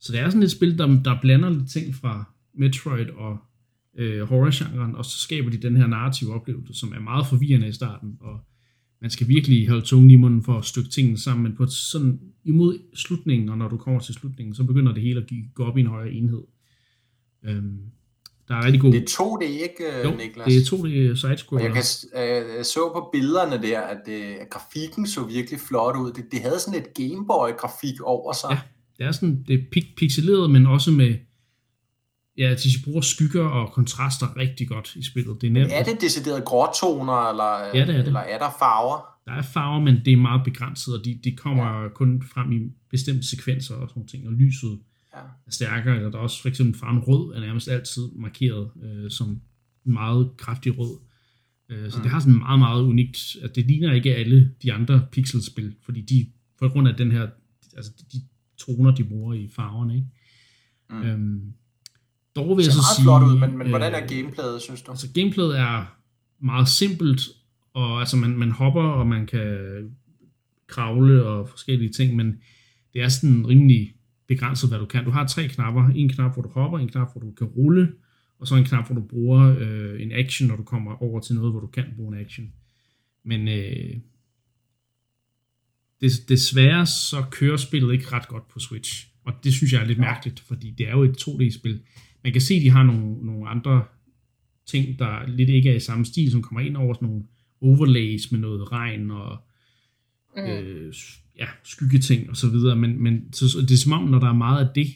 Så 0.00 0.12
det 0.12 0.20
er 0.20 0.28
sådan 0.30 0.42
et 0.42 0.50
spil, 0.50 0.78
der, 0.78 1.02
der 1.02 1.20
blander 1.20 1.50
lidt 1.50 1.70
ting 1.70 1.94
fra 1.94 2.34
Metroid 2.54 3.06
og 3.06 3.38
øh, 3.98 4.22
horror-genren, 4.22 4.94
og 4.96 5.04
så 5.04 5.18
skaber 5.18 5.50
de 5.50 5.56
den 5.56 5.76
her 5.76 5.86
narrative 5.86 6.34
oplevelse, 6.34 6.74
som 6.74 6.92
er 6.92 7.00
meget 7.00 7.26
forvirrende 7.26 7.68
i 7.68 7.72
starten, 7.72 8.16
og 8.20 8.40
man 9.00 9.10
skal 9.10 9.28
virkelig 9.28 9.68
holde 9.68 9.82
tungen 9.86 10.10
i 10.10 10.14
munden 10.16 10.42
for 10.42 10.58
at 10.58 10.64
stykke 10.64 10.90
tingene 10.90 11.18
sammen, 11.18 11.42
men 11.42 11.56
på 11.56 11.62
et 11.62 11.72
sådan 11.72 12.20
imod 12.44 12.78
slutningen, 12.94 13.48
og 13.48 13.58
når 13.58 13.68
du 13.68 13.76
kommer 13.76 14.00
til 14.00 14.14
slutningen, 14.14 14.54
så 14.54 14.64
begynder 14.64 14.92
det 14.94 15.02
hele 15.02 15.20
at 15.20 15.30
gå 15.54 15.64
op 15.64 15.76
i 15.76 15.80
en 15.80 15.86
højere 15.86 16.12
enhed. 16.12 16.42
Øhm, 17.44 17.78
der 18.48 18.54
er 18.56 18.64
rigtig 18.64 18.80
god... 18.80 18.92
Det 18.92 19.02
er 19.02 19.22
2D, 19.22 19.44
ikke, 19.44 19.98
øh, 19.98 20.04
jo, 20.04 20.10
Niklas? 20.16 20.46
det 20.46 20.56
er 20.56 20.64
to 20.64 20.76
Og 20.76 20.92
jeg 20.94 21.16
sidescroller. 21.18 21.72
kan, 21.74 21.82
s- 21.82 22.06
øh, 22.16 22.20
jeg 22.56 22.66
så 22.66 22.90
på 22.94 23.08
billederne 23.12 23.62
der, 23.62 23.80
at, 23.80 24.08
at 24.08 24.50
grafikken 24.50 25.06
så 25.06 25.24
virkelig 25.24 25.60
flot 25.60 25.96
ud. 25.96 26.12
Det, 26.12 26.24
det 26.32 26.40
havde 26.40 26.58
sådan 26.60 26.80
et 26.80 26.94
Gameboy-grafik 26.94 28.00
over 28.02 28.32
sig. 28.32 28.50
Ja. 28.50 28.58
Det 28.98 29.06
er 29.06 29.12
sådan, 29.12 29.44
det 29.48 29.54
er 29.54 29.82
pixeleret, 29.96 30.50
men 30.50 30.66
også 30.66 30.90
med, 30.90 31.14
ja, 32.40 32.54
de 32.54 32.68
bruger 32.84 33.00
skygger 33.00 33.44
og 33.44 33.72
kontraster 33.72 34.36
rigtig 34.36 34.68
godt 34.68 34.96
i 34.96 35.02
spillet. 35.04 35.40
Det 35.40 35.46
er 35.46 35.50
nemt. 35.50 35.72
Er 35.72 35.82
det 35.82 36.00
decideret 36.00 36.44
gråtoner, 36.44 37.30
eller, 37.30 37.58
Ja, 37.74 37.86
det 37.86 37.94
er 37.94 37.98
det. 37.98 38.06
eller 38.06 38.20
er 38.20 38.38
der 38.38 38.50
farver? 38.58 38.98
Der 39.26 39.32
er 39.32 39.42
farver, 39.42 39.80
men 39.80 39.94
det 40.04 40.12
er 40.12 40.16
meget 40.16 40.44
begrænset, 40.44 40.98
og 40.98 41.04
de, 41.04 41.20
de 41.24 41.36
kommer 41.36 41.82
ja. 41.82 41.88
kun 41.88 42.22
frem 42.34 42.52
i 42.52 42.58
bestemte 42.90 43.26
sekvenser 43.28 43.74
og 43.74 43.88
sådan 43.88 44.06
ting, 44.06 44.26
og 44.26 44.32
lyset 44.32 44.78
Ja. 45.16 45.20
er 45.46 45.50
stærkere, 45.50 45.96
eller 45.96 46.10
der 46.10 46.18
er 46.18 46.22
også 46.22 46.42
for 46.42 46.48
eksempel 46.48 46.80
farven 46.80 46.98
rød, 46.98 47.34
er 47.36 47.40
nærmest 47.40 47.68
altid 47.68 48.02
markeret 48.16 48.70
øh, 48.82 49.10
som 49.10 49.40
meget 49.84 50.30
kraftig 50.38 50.78
rød. 50.78 50.98
Øh, 51.68 51.90
så 51.90 51.96
mm. 51.96 52.02
det 52.02 52.10
har 52.12 52.20
sådan 52.20 52.38
meget, 52.38 52.58
meget 52.58 52.82
unikt, 52.82 53.36
at 53.42 53.56
det 53.56 53.66
ligner 53.66 53.92
ikke 53.92 54.16
alle 54.16 54.50
de 54.62 54.72
andre 54.72 55.06
pixelspil, 55.12 55.74
fordi 55.84 56.00
de, 56.00 56.26
på 56.58 56.68
grund 56.68 56.88
af 56.88 56.94
den 56.94 57.12
her, 57.12 57.28
altså 57.76 57.92
de 58.12 58.18
toner, 58.58 58.90
de 58.94 59.04
bruger 59.04 59.34
i 59.34 59.48
farverne, 59.56 59.94
ikke? 59.94 60.06
Mm. 60.90 61.02
Øhm, 61.02 61.52
Dog 62.36 62.56
vil 62.56 62.62
jeg 62.62 62.64
Det 62.64 62.64
ser 62.64 62.72
så 62.72 62.78
meget 62.78 62.96
sige... 62.96 63.04
flot 63.04 63.22
ud, 63.22 63.38
men, 63.38 63.58
men 63.58 63.68
hvordan 63.68 63.94
er 63.94 64.02
øh, 64.02 64.08
gameplayet, 64.08 64.62
synes 64.62 64.82
du? 64.82 64.90
Altså 64.90 65.08
gameplayet 65.14 65.58
er 65.58 65.96
meget 66.40 66.68
simpelt, 66.68 67.20
og 67.74 68.00
altså 68.00 68.16
man, 68.16 68.38
man 68.38 68.50
hopper, 68.50 68.82
og 68.82 69.06
man 69.06 69.26
kan 69.26 69.58
kravle 70.66 71.24
og 71.24 71.48
forskellige 71.48 71.92
ting, 71.92 72.16
men 72.16 72.26
det 72.92 73.02
er 73.02 73.08
sådan 73.08 73.46
rimelig 73.46 73.94
begrænset, 74.28 74.70
hvad 74.70 74.78
du 74.78 74.86
kan. 74.86 75.04
Du 75.04 75.10
har 75.10 75.26
tre 75.26 75.48
knapper. 75.48 75.88
En 75.88 76.08
knap, 76.08 76.34
hvor 76.34 76.42
du 76.42 76.48
hopper, 76.48 76.78
en 76.78 76.88
knap, 76.88 77.12
hvor 77.12 77.20
du 77.20 77.30
kan 77.30 77.46
rulle, 77.46 77.92
og 78.40 78.46
så 78.46 78.56
en 78.56 78.64
knap, 78.64 78.86
hvor 78.86 78.94
du 78.94 79.02
bruger 79.02 79.56
øh, 79.58 80.02
en 80.02 80.12
action, 80.12 80.48
når 80.48 80.56
du 80.56 80.62
kommer 80.62 81.02
over 81.02 81.20
til 81.20 81.34
noget, 81.34 81.52
hvor 81.52 81.60
du 81.60 81.66
kan 81.66 81.84
bruge 81.96 82.16
en 82.16 82.24
action. 82.24 82.52
Men 83.24 83.48
øh, 83.48 83.96
des, 86.00 86.20
desværre 86.20 86.86
så 86.86 87.24
kører 87.30 87.56
spillet 87.56 87.92
ikke 87.92 88.12
ret 88.12 88.28
godt 88.28 88.48
på 88.48 88.58
Switch. 88.58 89.08
Og 89.24 89.32
det 89.44 89.52
synes 89.52 89.72
jeg 89.72 89.82
er 89.82 89.86
lidt 89.86 89.98
mærkeligt, 89.98 90.40
fordi 90.40 90.70
det 90.70 90.88
er 90.88 90.92
jo 90.92 91.02
et 91.02 91.28
2D-spil. 91.28 91.80
Man 92.24 92.32
kan 92.32 92.42
se, 92.42 92.54
at 92.54 92.62
de 92.62 92.70
har 92.70 92.82
nogle, 92.82 93.26
nogle 93.26 93.48
andre 93.48 93.84
ting, 94.66 94.98
der 94.98 95.26
lidt 95.26 95.48
ikke 95.50 95.70
er 95.70 95.76
i 95.76 95.80
samme 95.80 96.04
stil, 96.04 96.30
som 96.30 96.42
kommer 96.42 96.60
ind 96.60 96.76
over 96.76 96.94
sådan 96.94 97.08
nogle 97.08 97.24
overlays 97.60 98.32
med 98.32 98.40
noget 98.40 98.72
regn 98.72 99.10
og 99.10 99.38
Mm. 100.36 100.42
øh, 100.42 100.94
ja, 101.38 101.46
skyggeting 101.64 102.30
og 102.30 102.36
så 102.36 102.48
videre, 102.50 102.76
men, 102.76 103.02
men 103.02 103.32
så, 103.32 103.60
det 103.60 103.70
er 103.70 103.76
som 103.76 103.92
om, 103.92 104.04
når 104.04 104.18
der 104.18 104.28
er 104.28 104.32
meget 104.32 104.68
af 104.68 104.74
det, 104.74 104.86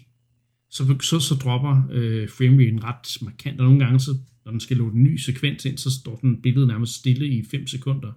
så, 0.71 0.97
så, 1.01 1.21
så 1.21 1.35
dropper 1.35 1.83
øh, 1.91 2.29
frameraten 2.29 2.85
ret 2.85 3.23
markant, 3.23 3.61
og 3.61 3.67
nogle 3.67 3.85
gange, 3.85 4.01
så, 4.01 4.17
når 4.45 4.51
den 4.51 4.61
skal 4.61 4.77
loade 4.77 4.95
en 4.95 5.03
ny 5.03 5.17
sekvens 5.17 5.65
ind, 5.65 5.79
så 5.79 5.91
står 6.01 6.17
den 6.17 6.43
billede 6.43 6.67
nærmest 6.67 6.95
stille 6.95 7.29
i 7.29 7.45
5 7.51 7.67
sekunder. 7.67 8.13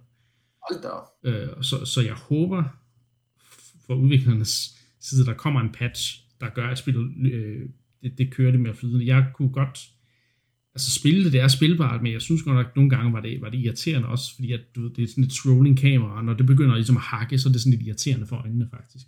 Hold 0.70 0.82
da. 0.82 1.30
Øh, 1.30 1.62
så, 1.62 1.84
så 1.84 2.00
jeg 2.02 2.14
håber 2.14 2.64
for 3.86 3.94
udviklernes 3.94 4.76
side, 5.00 5.26
der 5.26 5.34
kommer 5.34 5.60
en 5.60 5.72
patch, 5.72 6.24
der 6.40 6.48
gør, 6.48 6.66
at 6.68 6.78
spillet 6.78 7.32
øh, 7.32 7.68
det, 8.02 8.18
det 8.18 8.30
kører 8.30 8.50
det 8.50 8.60
mere 8.60 8.74
flydende. 8.74 9.06
Jeg 9.06 9.26
kunne 9.34 9.52
godt 9.52 9.78
altså 10.74 10.92
spille 11.00 11.24
det, 11.24 11.32
det 11.32 11.40
er 11.40 11.48
spilbart, 11.48 12.02
men 12.02 12.12
jeg 12.12 12.22
synes 12.22 12.42
godt 12.42 12.56
nok, 12.56 12.76
nogle 12.76 12.90
gange 12.90 13.12
var 13.12 13.20
det, 13.20 13.40
var 13.40 13.50
det 13.50 13.58
irriterende 13.58 14.08
også, 14.08 14.34
fordi 14.34 14.52
at, 14.52 14.60
du, 14.74 14.82
ved, 14.82 14.90
det 14.90 15.04
er 15.04 15.08
sådan 15.08 15.24
et 15.24 15.32
scrolling 15.32 15.78
kamera, 15.78 16.16
og 16.16 16.24
når 16.24 16.34
det 16.34 16.46
begynder 16.46 16.74
ligesom 16.74 16.96
at 16.96 17.02
hakke, 17.02 17.38
så 17.38 17.48
er 17.48 17.52
det 17.52 17.60
sådan 17.60 17.78
lidt 17.78 17.86
irriterende 17.86 18.26
for 18.26 18.36
øjnene 18.36 18.68
faktisk. 18.70 19.06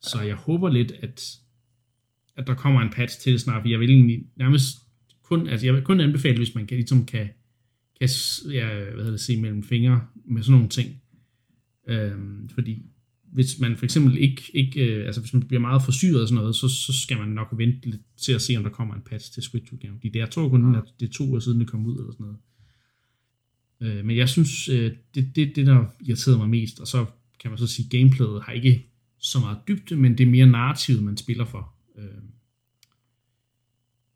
Så 0.00 0.20
jeg 0.20 0.36
håber 0.36 0.70
lidt, 0.70 0.92
at, 0.92 1.38
at 2.36 2.46
der 2.46 2.54
kommer 2.54 2.80
en 2.80 2.90
patch 2.90 3.20
til 3.20 3.40
snart, 3.40 3.62
for 3.62 3.68
jeg 3.68 3.80
vil 3.80 3.90
egentlig 3.90 4.24
nærmest 4.36 4.76
kun, 5.22 5.48
altså 5.48 5.66
jeg 5.66 5.74
vil 5.74 5.82
kun 5.82 6.00
anbefale, 6.00 6.36
hvis 6.36 6.54
man 6.54 6.66
kan, 6.66 6.76
ligesom 6.76 7.06
kan, 7.06 7.28
kan 8.00 8.08
ja, 8.52 8.84
hvad 8.84 9.04
hedder 9.04 9.10
det, 9.10 9.20
se 9.20 9.40
mellem 9.40 9.62
fingre 9.62 10.06
med 10.24 10.42
sådan 10.42 10.52
nogle 10.52 10.68
ting. 10.68 11.02
Øhm, 11.88 12.48
fordi 12.48 12.82
hvis 13.32 13.58
man 13.58 13.76
for 13.76 13.84
eksempel 13.84 14.18
ikke, 14.18 14.42
ikke 14.54 14.86
øh, 14.86 15.06
altså 15.06 15.20
hvis 15.20 15.32
man 15.32 15.42
bliver 15.42 15.60
meget 15.60 15.82
forsyret 15.82 16.20
og 16.20 16.28
sådan 16.28 16.40
noget, 16.40 16.56
så, 16.56 16.68
så 16.68 16.92
skal 17.02 17.18
man 17.18 17.28
nok 17.28 17.48
vente 17.56 17.90
lidt 17.90 18.02
til 18.16 18.32
at 18.32 18.42
se, 18.42 18.56
om 18.56 18.62
der 18.62 18.70
kommer 18.70 18.94
en 18.94 19.00
patch 19.06 19.32
til 19.32 19.42
Switch-udgaven. 19.42 19.98
Det, 20.02 20.16
jeg 20.16 20.30
tror 20.30 20.48
kun, 20.48 20.74
at 20.74 20.84
det 21.00 21.08
er 21.08 21.12
to 21.12 21.34
år 21.34 21.38
siden, 21.38 21.60
det 21.60 21.68
kom 21.68 21.86
ud 21.86 21.98
eller 21.98 22.12
sådan 22.12 22.26
noget. 22.26 22.38
Øh, 23.80 24.04
men 24.04 24.16
jeg 24.16 24.28
synes, 24.28 24.68
øh, 24.68 24.92
det, 25.14 25.36
det, 25.36 25.56
det 25.56 25.66
der 25.66 25.84
irriterede 26.00 26.38
mig 26.38 26.48
mest, 26.48 26.80
og 26.80 26.86
så 26.86 27.06
kan 27.40 27.50
man 27.50 27.58
så 27.58 27.66
sige, 27.66 27.98
gameplayet 27.98 28.42
har 28.42 28.52
ikke 28.52 28.86
så 29.18 29.40
meget 29.40 29.58
dybde, 29.68 29.96
men 29.96 30.18
det 30.18 30.26
er 30.26 30.30
mere 30.30 30.46
narrativet, 30.46 31.02
man 31.02 31.16
spiller 31.16 31.44
for. 31.44 31.74
Øh, 31.98 32.22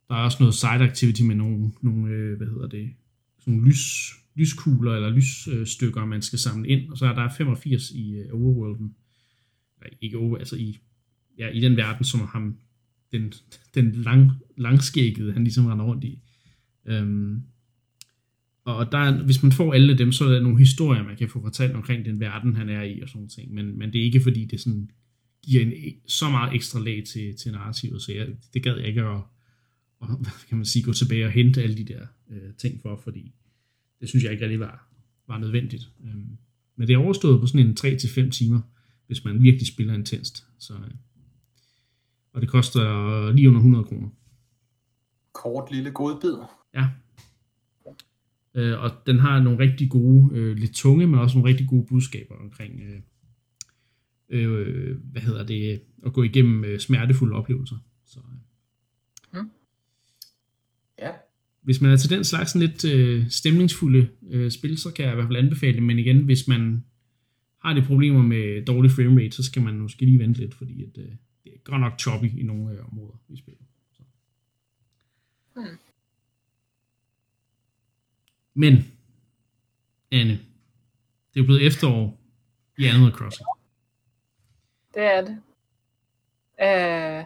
der 0.08 0.14
er 0.14 0.24
også 0.24 0.38
noget 0.40 0.54
side 0.54 0.88
activity 0.90 1.22
med 1.22 1.34
nogle, 1.34 1.72
nogle 1.82 2.12
øh, 2.12 2.36
hvad 2.36 2.46
hedder 2.46 2.68
det, 2.68 2.90
sådan 3.38 3.54
nogle 3.54 3.68
lys, 3.68 4.12
lyskugler 4.34 4.94
eller 4.94 5.10
lysstykker, 5.10 6.04
man 6.04 6.22
skal 6.22 6.38
samle 6.38 6.68
ind, 6.68 6.90
og 6.90 6.98
så 6.98 7.06
er 7.06 7.14
der 7.14 7.28
85 7.36 7.90
i 7.90 8.14
øh, 8.14 8.28
overworlden. 8.32 8.94
Ikke 10.00 10.18
over, 10.18 10.38
altså 10.38 10.56
i, 10.56 10.78
ja, 11.38 11.48
i 11.48 11.60
den 11.60 11.76
verden, 11.76 12.04
som 12.04 12.20
ham, 12.20 12.56
den, 13.12 13.32
den 13.74 13.92
lang, 13.92 14.30
langskæggede, 14.56 15.32
han 15.32 15.44
ligesom 15.44 15.66
render 15.66 15.84
rundt 15.84 16.04
i. 16.04 16.22
Øhm, 16.86 17.42
og 18.64 18.92
der 18.92 18.98
er, 18.98 19.24
hvis 19.24 19.42
man 19.42 19.52
får 19.52 19.74
alle 19.74 19.98
dem, 19.98 20.12
så 20.12 20.24
er 20.24 20.32
der 20.32 20.40
nogle 20.40 20.58
historier, 20.58 21.04
man 21.04 21.16
kan 21.16 21.28
få 21.28 21.40
fortalt 21.40 21.74
omkring 21.74 22.04
den 22.04 22.20
verden, 22.20 22.56
han 22.56 22.68
er 22.68 22.82
i 22.82 23.00
og 23.00 23.08
sådan 23.08 23.28
ting. 23.28 23.54
Men, 23.54 23.78
men 23.78 23.92
det 23.92 24.00
er 24.00 24.04
ikke 24.04 24.20
fordi, 24.20 24.44
det 24.44 24.60
sådan 24.60 24.90
giver 25.42 25.62
en, 25.62 25.72
e-, 25.72 26.04
så 26.06 26.30
meget 26.30 26.54
ekstra 26.54 26.80
lag 26.80 27.02
til, 27.06 27.36
til 27.36 27.52
narrativet, 27.52 28.02
så 28.02 28.12
jeg, 28.12 28.28
det 28.54 28.62
gad 28.62 28.76
jeg 28.76 28.88
ikke 28.88 29.02
at, 29.02 29.22
og, 30.00 30.16
hvad 30.16 30.30
kan 30.48 30.58
man 30.58 30.64
sige, 30.64 30.82
gå 30.82 30.92
tilbage 30.92 31.24
og 31.24 31.30
hente 31.30 31.62
alle 31.62 31.76
de 31.76 31.84
der 31.84 32.06
øh, 32.30 32.54
ting 32.58 32.80
for, 32.82 33.00
fordi 33.04 33.34
det 34.00 34.08
synes 34.08 34.24
jeg 34.24 34.32
ikke 34.32 34.44
rigtig 34.44 34.60
var, 34.60 34.92
var 35.28 35.38
nødvendigt. 35.38 35.90
Øhm, 36.04 36.36
men 36.76 36.88
det 36.88 36.94
er 36.94 36.98
overstået 36.98 37.40
på 37.40 37.46
sådan 37.46 37.66
en 37.66 37.76
3-5 37.80 38.30
timer, 38.30 38.60
hvis 39.07 39.24
man 39.24 39.42
virkelig 39.42 39.66
spiller 39.66 39.94
intenst. 39.94 40.46
Så, 40.59 40.74
øh, 40.74 40.94
og 42.32 42.40
det 42.40 42.48
koster 42.48 43.32
lige 43.32 43.48
under 43.48 43.61
100 43.61 43.84
kroner. 43.84 44.09
Kort 45.32 45.70
lille 45.70 45.90
godbid. 45.90 46.36
Ja. 46.74 46.88
Øh, 48.57 48.82
og 48.82 48.90
den 49.07 49.18
har 49.18 49.42
nogle 49.42 49.59
rigtig 49.59 49.90
gode, 49.90 50.36
øh, 50.36 50.57
lidt 50.57 50.74
tunge, 50.74 51.07
men 51.07 51.20
også 51.20 51.38
nogle 51.38 51.50
rigtig 51.50 51.68
gode 51.68 51.86
budskaber 51.86 52.34
omkring, 52.34 52.80
øh, 52.80 53.00
øh, 54.28 54.96
hvad 55.12 55.22
hedder 55.22 55.46
det, 55.46 55.80
at 56.07 56.12
gå 56.12 56.22
igennem 56.22 56.64
øh, 56.64 56.78
smertefulde 56.78 57.34
oplevelser. 57.34 57.76
Så, 58.07 58.20
øh. 58.20 59.40
Mm. 59.40 59.50
Ja. 60.98 61.11
Hvis 61.62 61.80
man 61.80 61.90
er 61.90 61.96
til 61.96 62.11
den 62.11 62.24
slags 62.24 62.50
sådan 62.50 62.68
lidt 62.68 62.84
øh, 62.84 63.30
stemningsfulde 63.30 64.09
øh, 64.30 64.50
spil, 64.50 64.78
så 64.78 64.90
kan 64.90 65.04
jeg 65.04 65.12
i 65.12 65.14
hvert 65.14 65.26
fald 65.26 65.36
anbefale 65.36 65.74
det, 65.74 65.82
men 65.82 65.98
igen, 65.98 66.24
hvis 66.24 66.48
man 66.48 66.84
har 67.66 67.74
de 67.74 67.86
problemer 67.86 68.22
med 68.22 68.64
dårlig 68.64 68.90
framerate, 68.90 69.36
så 69.36 69.42
skal 69.42 69.62
man 69.62 69.78
måske 69.78 70.04
lige 70.04 70.18
vente 70.18 70.40
lidt, 70.40 70.54
fordi 70.54 70.84
at, 70.84 70.98
øh, 70.98 71.12
det 71.44 71.52
er 71.54 71.58
godt 71.64 71.80
nok 71.80 72.00
choppy 72.00 72.40
i 72.40 72.42
nogle 72.42 72.74
øh, 72.74 72.84
områder 72.92 73.16
i 73.28 73.36
spillet. 73.36 73.62
Så. 73.92 74.02
Hmm. 75.54 75.78
Men, 78.54 78.74
Anne, 80.12 80.40
det 81.34 81.40
er 81.40 81.44
blevet 81.44 81.66
efterår 81.66 82.20
i 82.78 82.84
Animal 82.84 83.12
Crossing. 83.12 83.46
Det 84.94 85.02
er 85.02 85.20
det. 85.20 85.42
Øh, 86.60 87.24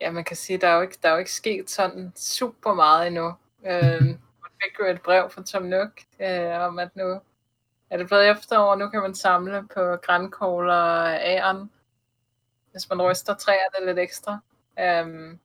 ja, 0.00 0.10
man 0.10 0.24
kan 0.24 0.36
sige, 0.36 0.58
der 0.58 0.68
er 0.68 0.74
jo 0.74 0.82
ikke, 0.82 0.98
der 1.02 1.08
er 1.08 1.12
jo 1.12 1.18
ikke 1.18 1.32
sket 1.32 1.70
sådan 1.70 2.12
super 2.16 2.74
meget 2.74 3.06
endnu. 3.06 3.26
Øh, 3.66 4.04
man 4.42 4.50
fik 4.62 4.78
jo 4.80 4.84
et 4.84 5.02
brev 5.02 5.30
fra 5.30 5.42
Tom 5.42 5.62
Nook 5.62 6.00
øh, 6.20 6.68
om, 6.68 6.78
at 6.78 6.96
nu 6.96 7.20
er 7.90 7.96
det 7.96 8.06
blevet 8.06 8.30
efterår, 8.30 8.76
nu 8.76 8.88
kan 8.88 9.02
man 9.02 9.14
samle 9.14 9.68
på 9.74 9.96
grænkål 10.02 10.68
og 10.68 11.08
æren, 11.12 11.70
hvis 12.72 12.88
man 12.90 13.02
ryster 13.02 13.34
træerne 13.34 13.86
lidt 13.86 13.98
ekstra. 13.98 14.38
Øh, 14.80 15.36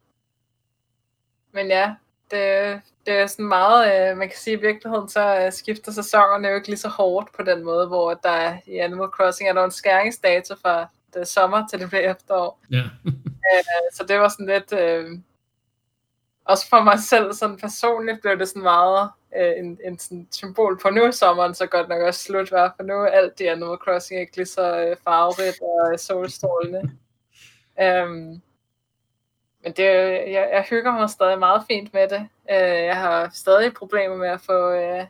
men 1.51 1.67
ja, 1.67 1.95
det, 2.31 2.81
det 3.05 3.13
er 3.13 3.27
sådan 3.27 3.45
meget, 3.45 4.11
øh, 4.11 4.17
man 4.17 4.29
kan 4.29 4.37
sige 4.37 4.57
i 4.57 4.61
virkeligheden, 4.61 5.09
så 5.09 5.45
øh, 5.45 5.51
skifter 5.51 5.91
sæsonerne 5.91 6.47
jo 6.47 6.55
ikke 6.55 6.67
lige 6.67 6.77
så 6.77 6.89
hårdt 6.89 7.33
på 7.33 7.43
den 7.43 7.63
måde, 7.63 7.87
hvor 7.87 8.13
der 8.13 8.29
er, 8.29 8.57
i 8.65 8.77
Animal 8.77 9.07
Crossing 9.07 9.49
er 9.49 9.53
der 9.53 9.63
en 9.63 9.71
skæringsdato 9.71 10.55
fra 10.55 10.87
det 11.13 11.21
er 11.21 11.25
sommer 11.25 11.67
til 11.67 11.79
det 11.79 11.89
bliver 11.89 12.11
efterår. 12.11 12.59
Ja. 12.71 12.83
Øh, 13.53 13.93
så 13.93 14.03
det 14.03 14.19
var 14.19 14.29
sådan 14.29 14.45
lidt, 14.45 14.73
øh, 14.73 15.19
også 16.45 16.69
for 16.69 16.83
mig 16.83 16.99
selv 16.99 17.33
sådan 17.33 17.57
personligt 17.57 18.21
blev 18.21 18.39
det 18.39 18.47
sådan 18.47 18.61
meget 18.61 19.09
øh, 19.37 19.53
en, 19.57 19.79
en 19.83 19.99
sådan 19.99 20.27
symbol 20.31 20.79
på, 20.79 20.89
nu 20.89 21.03
er 21.03 21.11
sommeren 21.11 21.53
så 21.53 21.65
godt 21.65 21.89
nok 21.89 22.01
også 22.01 22.23
slut, 22.23 22.51
var, 22.51 22.73
for 22.77 22.83
nu 22.83 22.93
er 22.93 23.07
alt 23.07 23.39
i 23.39 23.45
Animal 23.45 23.77
Crossing 23.77 24.21
ikke 24.21 24.37
lige 24.37 24.45
så 24.45 24.79
øh, 24.79 24.97
farverigt 25.03 25.61
og 25.61 25.91
øh, 25.91 25.99
solstrålende. 25.99 26.91
um, 27.81 28.41
men 29.63 29.73
det, 29.77 29.83
jeg, 29.83 30.49
jeg 30.53 30.65
hygger 30.69 30.91
mig 30.91 31.09
stadig 31.09 31.39
meget 31.39 31.63
fint 31.67 31.93
med 31.93 32.07
det. 32.09 32.29
Uh, 32.43 32.83
jeg 32.85 32.97
har 32.97 33.29
stadig 33.33 33.73
problemer 33.73 34.15
med 34.15 34.29
at 34.29 34.41
få 34.41 34.73
uh, 34.73 35.05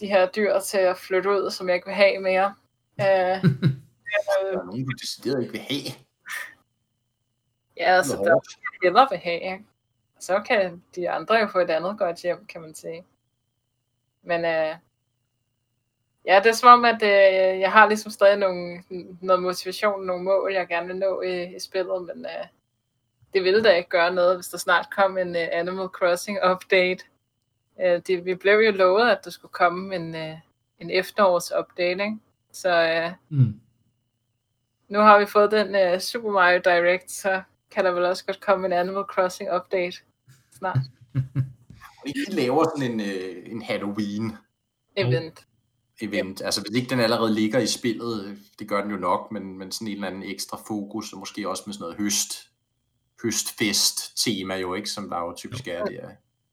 de 0.00 0.06
her 0.06 0.26
dyr 0.26 0.60
til 0.60 0.78
at 0.78 0.96
flytte 0.96 1.30
ud, 1.30 1.50
som 1.50 1.68
jeg 1.68 1.74
ikke 1.74 1.86
vil 1.86 1.94
have 1.94 2.20
mere. 2.20 2.54
Uh, 2.98 3.50
Der 4.12 4.58
er 4.58 4.64
nogen, 4.64 4.84
du 4.84 4.90
decideret 4.90 5.42
ikke 5.42 5.52
vil 5.52 5.60
have. 5.60 5.92
ja, 7.76 7.96
altså, 7.96 8.16
Nå. 8.16 8.24
der 8.24 8.30
er 8.30 8.34
jeg 8.34 8.78
hellere 8.82 9.08
vil 9.10 9.18
have. 9.18 9.40
Ikke? 9.40 9.64
Så 10.22 10.42
kan 10.48 10.82
de 10.96 11.10
andre 11.10 11.34
jo 11.34 11.46
få 11.46 11.58
et 11.58 11.70
andet 11.70 11.98
godt 11.98 12.22
hjem, 12.22 12.46
kan 12.46 12.60
man 12.60 12.74
sige. 12.74 13.04
Men 14.22 14.40
uh, 14.40 14.76
ja, 16.26 16.40
det 16.44 16.46
er 16.46 16.52
som 16.52 16.68
om, 16.68 16.84
at 16.84 17.02
uh, 17.02 17.60
jeg 17.60 17.72
har 17.72 17.88
ligesom 17.88 18.10
stadig 18.10 18.38
nogle, 18.38 18.82
noget 19.20 19.42
motivation, 19.42 20.06
nogle 20.06 20.24
mål, 20.24 20.52
jeg 20.52 20.68
gerne 20.68 20.86
vil 20.86 20.96
nå 20.96 21.20
i, 21.20 21.56
i 21.56 21.58
spillet, 21.60 22.02
men 22.06 22.24
uh, 22.26 22.46
det 23.34 23.44
ville 23.44 23.64
da 23.64 23.70
ikke 23.72 23.88
gøre 23.90 24.14
noget, 24.14 24.36
hvis 24.36 24.48
der 24.48 24.58
snart 24.58 24.86
kom 24.96 25.18
en 25.18 25.28
uh, 25.28 25.42
Animal 25.52 25.86
Crossing 25.88 26.38
update. 26.52 27.04
Uh, 27.76 28.00
det, 28.06 28.24
vi 28.24 28.34
blev 28.34 28.58
jo 28.58 28.70
lovet, 28.72 29.10
at 29.10 29.24
der 29.24 29.30
skulle 29.30 29.52
komme 29.52 29.96
en, 29.96 30.14
uh, 30.14 30.38
en 30.78 30.90
efterårs 30.90 31.52
update, 31.58 32.04
ikke? 32.04 32.18
Så 32.52 33.04
uh, 33.06 33.38
Mm. 33.38 33.60
nu 34.88 34.98
har 34.98 35.18
vi 35.18 35.26
fået 35.26 35.50
den 35.50 35.92
uh, 35.94 35.98
Super 36.00 36.30
Mario 36.30 36.60
Direct, 36.64 37.10
så 37.10 37.42
kan 37.70 37.84
der 37.84 37.90
vel 37.90 38.04
også 38.04 38.26
godt 38.26 38.40
komme 38.40 38.66
en 38.66 38.72
Animal 38.72 39.04
Crossing 39.04 39.54
update 39.54 39.96
snart. 40.62 40.80
De 42.06 42.34
laver 42.34 42.64
sådan 42.64 42.92
en, 42.92 43.00
øh, 43.00 43.52
en 43.52 43.62
Halloween 43.62 44.32
Event. 44.96 45.46
event. 46.00 46.42
Altså 46.44 46.60
hvis 46.60 46.76
ikke 46.76 46.90
den 46.90 47.00
allerede 47.00 47.34
ligger 47.34 47.58
i 47.58 47.66
spillet, 47.66 48.24
øh, 48.24 48.36
det 48.58 48.68
gør 48.68 48.82
den 48.82 48.90
jo 48.90 48.96
nok, 48.96 49.32
men, 49.32 49.58
men 49.58 49.72
sådan 49.72 49.88
en 49.88 49.94
eller 49.94 50.06
anden 50.06 50.22
ekstra 50.22 50.58
fokus, 50.68 51.12
og 51.12 51.18
måske 51.18 51.48
også 51.48 51.62
med 51.66 51.74
sådan 51.74 51.82
noget 51.82 51.96
høst, 51.98 52.32
høstfest-tema 53.22 54.54
jo, 54.54 54.74
ikke? 54.74 54.90
Som 54.90 55.08
der 55.08 55.18
jo 55.18 55.34
typisk 55.36 55.68
er 55.68 55.84
det. 55.84 56.00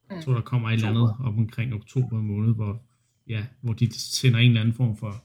Jeg 0.09 0.23
tror, 0.23 0.33
der 0.33 0.41
kommer 0.41 0.69
et 0.69 0.73
eller 0.73 0.89
andet 0.89 1.15
op 1.25 1.37
omkring 1.37 1.73
oktober 1.73 2.21
måned, 2.21 2.55
hvor, 2.55 2.81
ja, 3.27 3.45
hvor 3.61 3.73
de 3.73 3.99
sender 3.99 4.39
en 4.39 4.47
eller 4.47 4.61
anden 4.61 4.75
form 4.75 4.97
for 4.97 5.23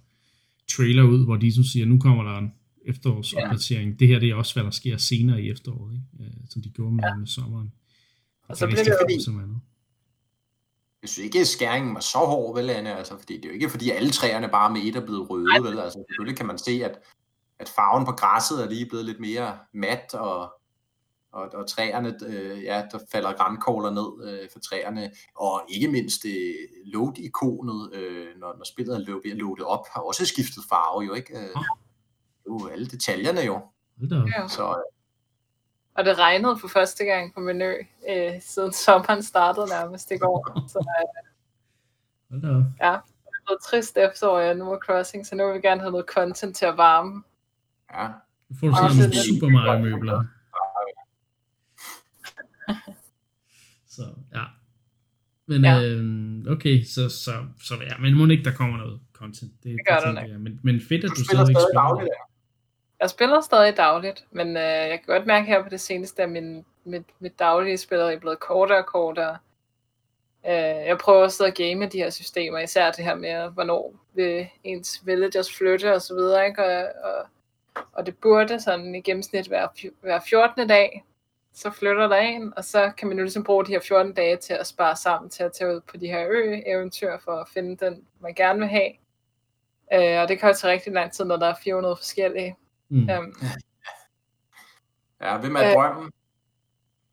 trailer 0.68 1.02
ud, 1.02 1.24
hvor 1.24 1.36
de 1.36 1.54
som 1.54 1.64
siger, 1.64 1.86
nu 1.86 1.98
kommer 1.98 2.24
der 2.24 2.38
en 2.38 2.52
efterårsopdatering. 2.84 3.90
Ja. 3.90 3.96
Det 3.96 4.08
her 4.08 4.18
det 4.18 4.30
er 4.30 4.34
også, 4.34 4.54
hvad 4.54 4.64
der 4.64 4.70
sker 4.70 4.96
senere 4.96 5.42
i 5.42 5.50
efteråret, 5.50 5.94
ikke? 5.94 6.24
Øh, 6.24 6.36
som 6.50 6.62
de 6.62 6.68
gjorde 6.68 6.94
med, 6.94 7.04
ja. 7.04 7.14
med 7.14 7.26
sommeren. 7.26 7.72
Og 8.48 8.56
så 8.56 8.66
bliver 8.66 8.84
det 8.84 8.96
fordi, 9.00 9.14
jeg 11.02 11.08
synes 11.08 11.24
ikke, 11.24 11.40
at 11.40 11.46
skæringen 11.46 11.94
var 11.94 12.00
så 12.00 12.18
hård, 12.18 12.56
vel, 12.56 12.70
Anne? 12.70 12.96
Altså, 12.96 13.18
fordi 13.18 13.36
det 13.36 13.44
er 13.44 13.48
jo 13.48 13.54
ikke, 13.54 13.70
fordi 13.70 13.90
alle 13.90 14.10
træerne 14.10 14.48
bare 14.48 14.72
med 14.72 14.80
et 14.80 14.96
er 14.96 15.06
blevet 15.06 15.30
røde, 15.30 15.44
Nej. 15.44 15.58
vel? 15.58 15.78
Altså, 15.78 16.04
selvfølgelig 16.08 16.36
kan 16.36 16.46
man 16.46 16.58
se, 16.58 16.84
at, 16.84 16.98
at 17.58 17.68
farven 17.68 18.04
på 18.06 18.12
græsset 18.12 18.64
er 18.64 18.68
lige 18.68 18.86
blevet 18.86 19.04
lidt 19.04 19.20
mere 19.20 19.58
mat, 19.72 20.14
og, 20.14 20.52
og, 21.32 21.48
og 21.54 21.68
træerne, 21.68 22.18
øh, 22.26 22.62
ja, 22.62 22.82
der 22.92 22.98
falder 23.12 23.32
grænkogler 23.32 23.90
ned 23.90 24.30
øh, 24.30 24.48
for 24.52 24.58
træerne, 24.58 25.10
og 25.36 25.62
ikke 25.68 25.88
mindst 25.88 26.24
øh, 26.24 26.54
load-ikonet, 26.84 27.94
øh, 27.94 28.26
når, 28.36 28.56
når 28.56 28.64
spillet 28.64 28.94
er 28.94 29.20
ved 29.24 29.30
at 29.30 29.36
loade 29.36 29.66
op, 29.66 29.86
har 29.92 30.00
også 30.00 30.26
skiftet 30.26 30.64
farve 30.68 31.04
jo, 31.04 31.14
ikke? 31.14 31.38
Øh, 31.38 31.56
jo, 32.46 32.68
alle 32.68 32.86
detaljerne 32.86 33.40
jo. 33.40 33.60
Ja. 34.10 34.48
Så, 34.48 34.68
øh, 34.68 34.93
og 35.94 36.04
det 36.04 36.18
regnede 36.18 36.58
for 36.58 36.68
første 36.68 37.04
gang 37.04 37.34
på 37.34 37.40
menu, 37.40 37.72
øh, 38.10 38.40
siden 38.40 38.72
sommeren 38.72 39.22
startede 39.22 39.66
nærmest 39.66 40.10
i 40.10 40.16
går. 40.16 40.68
Så 40.68 40.78
øh, 42.32 42.40
ja, 42.80 42.92
det 43.24 43.34
er 43.38 43.44
blevet 43.46 43.62
trist 43.70 43.96
efterår 43.96 44.40
i 44.40 44.48
Animal 44.48 44.78
Crossing, 44.86 45.26
så 45.26 45.34
nu 45.34 45.46
vil 45.46 45.54
vi 45.54 45.60
gerne 45.60 45.80
have 45.80 45.90
noget 45.90 46.06
content 46.06 46.56
til 46.56 46.66
at 46.66 46.76
varme. 46.76 47.22
Ja. 47.94 48.06
Du 48.48 48.54
får 48.60 48.76
sådan 48.76 48.96
nogle 48.96 49.14
Super 49.28 49.48
Mario 49.48 49.78
møbler. 49.78 50.24
så 53.94 54.02
ja. 54.34 54.44
Men 55.46 55.64
ja. 55.64 55.82
øh, 55.82 56.52
okay, 56.52 56.84
så, 56.84 57.08
så, 57.08 57.32
så 57.62 57.74
ja, 57.74 57.98
men 57.98 58.14
må 58.14 58.26
ikke 58.26 58.44
der 58.44 58.52
kommer 58.52 58.76
noget 58.76 59.00
content. 59.12 59.52
Det, 59.62 59.64
det 59.64 59.80
gør 59.88 60.12
det, 60.12 60.30
det 60.30 60.40
Men, 60.40 60.60
men 60.62 60.80
fedt, 60.88 61.04
at 61.04 61.10
du, 61.10 61.14
du 61.14 61.24
spiller 61.24 61.44
stadig 61.44 61.56
spiller. 61.68 61.80
Dagligt, 61.80 62.10
jeg 63.00 63.10
spiller 63.10 63.40
stadig 63.40 63.76
dagligt, 63.76 64.24
men 64.30 64.56
øh, 64.56 64.62
jeg 64.62 65.00
kan 65.04 65.14
godt 65.14 65.26
mærke 65.26 65.46
her 65.46 65.62
på 65.62 65.68
det 65.68 65.80
seneste, 65.80 66.22
at 66.22 66.30
min, 66.30 66.64
mit, 66.84 67.02
mit 67.18 67.38
daglige 67.38 67.78
spiller 67.78 68.10
er 68.10 68.18
blevet 68.18 68.40
kortere 68.40 68.78
og 68.78 68.86
kortere. 68.86 69.38
Øh, 70.46 70.86
jeg 70.86 70.98
prøver 70.98 71.22
også 71.22 71.44
at 71.44 71.54
game 71.54 71.86
de 71.86 71.98
her 71.98 72.10
systemer, 72.10 72.58
især 72.58 72.90
det 72.90 73.04
her 73.04 73.14
med, 73.14 73.50
hvornår 73.50 73.94
vil 74.14 74.48
ens 74.64 75.02
villagers 75.04 75.56
flytte 75.56 75.94
og 75.94 76.02
så 76.02 76.14
videre, 76.14 76.46
ikke? 76.46 76.64
Og, 76.64 76.92
og, 77.04 77.26
og 77.92 78.06
det 78.06 78.18
burde 78.18 78.60
sådan 78.60 78.94
i 78.94 79.00
gennemsnit 79.00 79.50
være, 79.50 79.68
være 80.02 80.20
14. 80.28 80.68
dag, 80.68 81.04
så 81.54 81.70
flytter 81.70 82.08
der 82.08 82.16
en, 82.16 82.52
og 82.56 82.64
så 82.64 82.92
kan 82.96 83.08
man 83.08 83.16
jo 83.16 83.24
ligesom 83.24 83.44
bruge 83.44 83.64
de 83.64 83.72
her 83.72 83.80
14 83.80 84.12
dage 84.12 84.36
til 84.36 84.54
at 84.54 84.66
spare 84.66 84.96
sammen 84.96 85.30
til 85.30 85.42
at 85.42 85.52
tage 85.52 85.76
ud 85.76 85.80
på 85.80 85.96
de 85.96 86.06
her 86.06 86.26
ø-eventyr 86.28 87.18
for 87.24 87.32
at 87.32 87.48
finde 87.48 87.76
den, 87.84 88.04
man 88.20 88.34
gerne 88.34 88.58
vil 88.58 88.68
have. 88.68 88.90
Øh, 89.92 90.22
og 90.22 90.28
det 90.28 90.38
kan 90.38 90.48
jo 90.48 90.54
tage 90.54 90.72
rigtig 90.72 90.92
lang 90.92 91.12
tid, 91.12 91.24
når 91.24 91.36
der 91.36 91.46
er 91.46 91.54
400 91.54 91.96
forskellige. 91.96 92.56
Mm. 92.88 92.98
Um, 92.98 93.34
ja, 95.20 95.38
hvem 95.38 95.56
er 95.56 95.74
drømmen? 95.74 96.12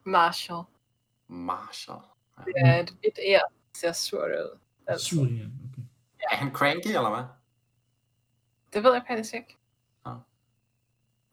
Marshall. 0.04 0.64
Marshall. 1.28 2.02
Ja. 2.38 2.44
Det 2.46 2.54
er 2.66 2.80
et 2.80 2.90
hvidt 2.90 3.20
ær, 3.26 3.40
ser 3.74 3.92
surt 3.92 4.32
ud. 4.32 4.60
Altså. 4.88 5.08
Sur, 5.08 5.24
ja. 5.26 5.44
Okay. 5.44 5.82
Er 6.32 6.36
han 6.36 6.52
cranky, 6.54 6.88
eller 6.88 7.10
hvad? 7.10 7.24
Det 8.74 8.84
ved 8.84 8.94
jeg 8.94 9.04
faktisk 9.08 9.34
ikke. 9.34 9.58
Ja. 10.06 10.12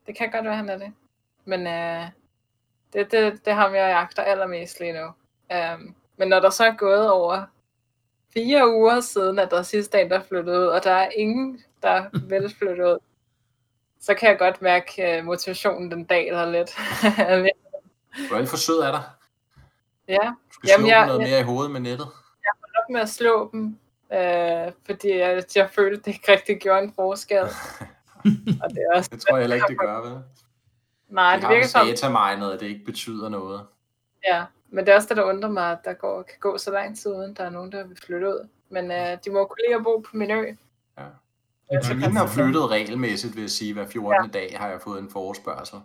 Det 0.07 0.17
kan 0.17 0.31
godt 0.31 0.45
være, 0.45 0.57
han 0.57 0.69
er 0.69 0.79
det. 0.79 0.93
Men 1.45 1.61
uh, 1.61 2.11
det, 2.93 3.13
det, 3.13 3.45
det 3.45 3.55
har 3.55 3.69
jeg 3.69 3.91
jagter 3.91 4.23
allermest 4.23 4.81
lige 4.81 4.93
nu. 4.93 5.07
Um, 5.75 5.95
men 6.17 6.29
når 6.29 6.41
der 6.41 6.51
så 6.51 6.65
er 6.65 6.77
gået 6.77 7.11
over 7.11 7.47
fire 8.35 8.69
uger 8.77 9.01
siden, 9.01 9.39
at 9.39 9.51
der 9.51 9.59
er 9.59 9.63
sidste 9.63 9.99
dag, 9.99 10.11
der 10.11 10.23
flyttede 10.23 10.61
ud, 10.61 10.67
og 10.67 10.85
der 10.85 10.93
er 10.93 11.11
ingen, 11.11 11.63
der 11.83 12.29
vil 12.29 12.55
flytte 12.55 12.85
ud, 12.85 12.99
så 14.01 14.15
kan 14.15 14.29
jeg 14.29 14.39
godt 14.39 14.63
mærke, 14.63 15.05
at 15.05 15.25
motivationen 15.25 15.91
den 15.91 16.05
daler 16.05 16.51
lidt. 16.51 16.77
du 18.29 18.35
er 18.35 18.39
alt 18.39 18.49
for 18.49 18.57
sød 18.57 18.83
af 18.83 18.93
dig. 18.93 19.03
Ja. 20.09 20.33
Du 20.49 20.53
skal 20.53 20.69
Jamen, 20.69 20.87
slå 20.87 20.89
jeg, 20.89 21.07
noget 21.07 21.21
mere 21.21 21.41
i 21.41 21.43
hovedet 21.43 21.71
med 21.71 21.81
nettet. 21.81 22.07
Jeg 22.45 22.53
har 22.57 22.83
op 22.83 22.91
med 22.91 23.01
at 23.01 23.09
slå 23.09 23.51
dem, 23.53 23.79
øh, 24.13 24.73
fordi 24.87 25.19
jeg, 25.19 25.45
jeg 25.57 25.71
følte, 25.71 25.97
det 25.97 26.07
ikke 26.07 26.33
rigtig 26.33 26.61
gjorde 26.61 26.83
en 26.83 26.93
forskel. 26.93 27.43
og 28.63 28.71
det, 28.71 28.79
er 28.91 28.97
også, 28.97 29.11
det 29.13 29.21
tror 29.21 29.37
jeg 29.37 29.43
heller 29.43 29.57
ikke, 29.57 29.67
det 29.69 29.79
gør, 29.79 30.01
vel? 30.01 30.23
Nej, 31.09 31.35
det, 31.35 31.43
det 31.43 31.51
virker 31.51 31.67
som... 31.67 31.87
Det 31.87 32.01
har 32.01 32.53
at 32.53 32.61
det 32.61 32.67
ikke 32.67 32.85
betyder 32.85 33.29
noget. 33.29 33.67
Ja, 34.27 34.45
men 34.69 34.87
det 34.87 34.93
er 34.93 34.97
også 34.97 35.09
det, 35.09 35.17
der 35.17 35.23
undrer 35.25 35.51
mig, 35.51 35.73
at 35.73 35.79
der 35.85 35.93
går, 35.93 36.23
kan 36.23 36.37
gå 36.41 36.59
så 36.59 36.71
lang 36.71 36.99
tid, 36.99 37.11
uden 37.11 37.35
der 37.35 37.45
er 37.45 37.51
nogen, 37.51 37.73
der 37.73 37.87
vil 37.87 37.99
flytte 38.07 38.29
ud. 38.29 38.49
Men 38.69 38.91
øh, 38.91 39.19
de 39.25 39.31
må 39.31 39.45
kunne 39.45 39.63
lide 39.67 39.77
at 39.77 39.85
bo 39.85 39.99
på 39.99 40.17
min 40.17 40.31
ø. 40.31 40.45
Ja. 40.99 41.05
Altså, 41.71 41.95
mine 41.95 42.17
har 42.19 42.27
flyttet 42.27 42.71
regelmæssigt, 42.71 43.35
vil 43.35 43.41
jeg 43.41 43.51
sige, 43.51 43.73
hver 43.73 43.87
14. 43.87 44.25
Ja. 44.25 44.39
dag 44.39 44.57
har 44.59 44.69
jeg 44.69 44.81
fået 44.81 44.99
en 44.99 45.11
forespørgsel. 45.11 45.79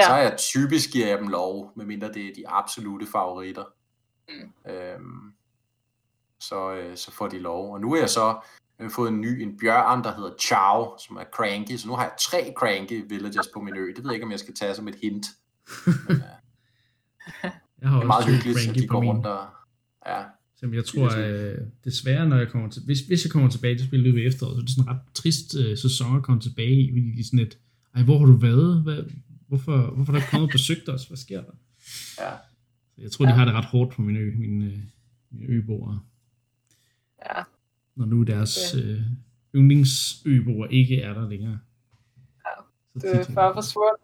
Ja. 0.00 0.06
Så 0.06 0.12
er 0.12 0.22
jeg 0.22 0.36
typisk 0.38 0.90
giver 0.92 1.06
jeg 1.06 1.18
dem 1.18 1.28
lov, 1.28 1.72
medmindre 1.76 2.12
det 2.12 2.26
er 2.26 2.34
de 2.36 2.48
absolute 2.48 3.06
favoritter. 3.06 3.64
Mm. 4.28 4.72
Øhm, 4.72 5.32
så, 6.40 6.72
øh, 6.72 6.96
så 6.96 7.12
får 7.12 7.28
de 7.28 7.38
lov. 7.38 7.72
Og 7.72 7.80
nu 7.80 7.92
er 7.92 7.98
jeg 7.98 8.10
så 8.10 8.40
jeg 8.78 8.84
har 8.84 8.90
fået 8.90 9.08
en 9.08 9.20
ny, 9.20 9.42
en 9.42 9.58
bjørn, 9.58 10.04
der 10.04 10.14
hedder 10.14 10.30
Chow, 10.40 10.96
som 10.98 11.16
er 11.16 11.24
cranky. 11.32 11.76
Så 11.76 11.88
nu 11.88 11.94
har 11.94 12.02
jeg 12.02 12.12
tre 12.18 12.52
cranky 12.56 13.04
villagers 13.08 13.48
på 13.54 13.60
min 13.60 13.76
ø. 13.76 13.86
Det 13.86 13.96
ved 13.96 14.10
jeg 14.10 14.14
ikke, 14.14 14.24
om 14.24 14.30
jeg 14.30 14.38
skal 14.38 14.54
tage 14.54 14.74
som 14.74 14.88
et 14.88 14.94
hint. 14.94 15.26
Men, 16.08 16.16
øh, 16.16 16.22
jeg 17.80 17.90
har 17.90 17.96
det 17.96 18.02
er 18.02 18.06
meget 18.06 18.24
hyggeligt, 18.24 18.68
at 18.68 18.74
de 18.74 18.86
går 18.86 19.04
rundt 19.04 19.26
og... 19.26 19.46
Ja, 20.06 20.24
som 20.60 20.74
jeg 20.74 20.84
tror, 20.84 21.16
øh, 21.16 21.58
desværre, 21.84 22.28
når 22.28 22.36
jeg 22.36 22.48
kommer 22.48 22.70
til, 22.70 22.82
hvis, 22.84 23.00
hvis 23.00 23.24
jeg 23.24 23.32
kommer 23.32 23.50
tilbage 23.50 23.78
til 23.78 23.86
spillet 23.86 24.14
ved 24.14 24.26
efteråret, 24.26 24.54
så 24.54 24.60
er 24.60 24.64
det 24.64 24.70
sådan 24.70 24.84
en 24.84 24.90
ret 24.94 25.00
trist 25.14 25.56
øh, 25.56 25.78
sæson 25.78 26.16
at 26.16 26.22
komme 26.22 26.40
tilbage 26.40 26.80
i, 26.80 26.90
fordi 26.90 27.12
de 27.16 27.24
sådan 27.24 27.38
et, 27.38 27.58
ej, 27.94 28.02
hvor 28.02 28.18
har 28.18 28.26
du 28.26 28.36
været? 28.36 28.82
Hvad, 28.82 29.02
hvorfor, 29.48 29.90
hvorfor 29.94 30.12
er 30.12 30.18
der 30.18 30.26
kommet 30.30 30.48
og 30.48 30.52
besøgt 30.52 30.88
os? 30.88 31.04
Hvad 31.04 31.16
sker 31.16 31.40
der? 31.40 31.52
Ja. 32.18 32.32
Jeg 32.98 33.10
tror, 33.10 33.24
de 33.24 33.32
har 33.32 33.44
det 33.44 33.54
ret 33.54 33.64
hårdt 33.64 33.92
på 33.92 34.02
min 34.02 34.16
ø, 34.16 34.32
mine, 34.36 34.64
øh, 34.64 34.78
mine 35.30 35.46
øboere. 35.52 36.00
Ja. 37.26 37.42
Når 37.94 38.06
nu 38.06 38.22
deres 38.22 38.74
øh, 38.74 39.00
yndlingsøboer 39.54 40.66
ikke 40.66 41.02
er 41.02 41.14
der 41.14 41.28
længere. 41.28 41.58
Ja. 42.46 42.62
Du 42.94 43.06
er 43.06 43.34
bare 43.34 43.54
forsvundet. 43.54 44.00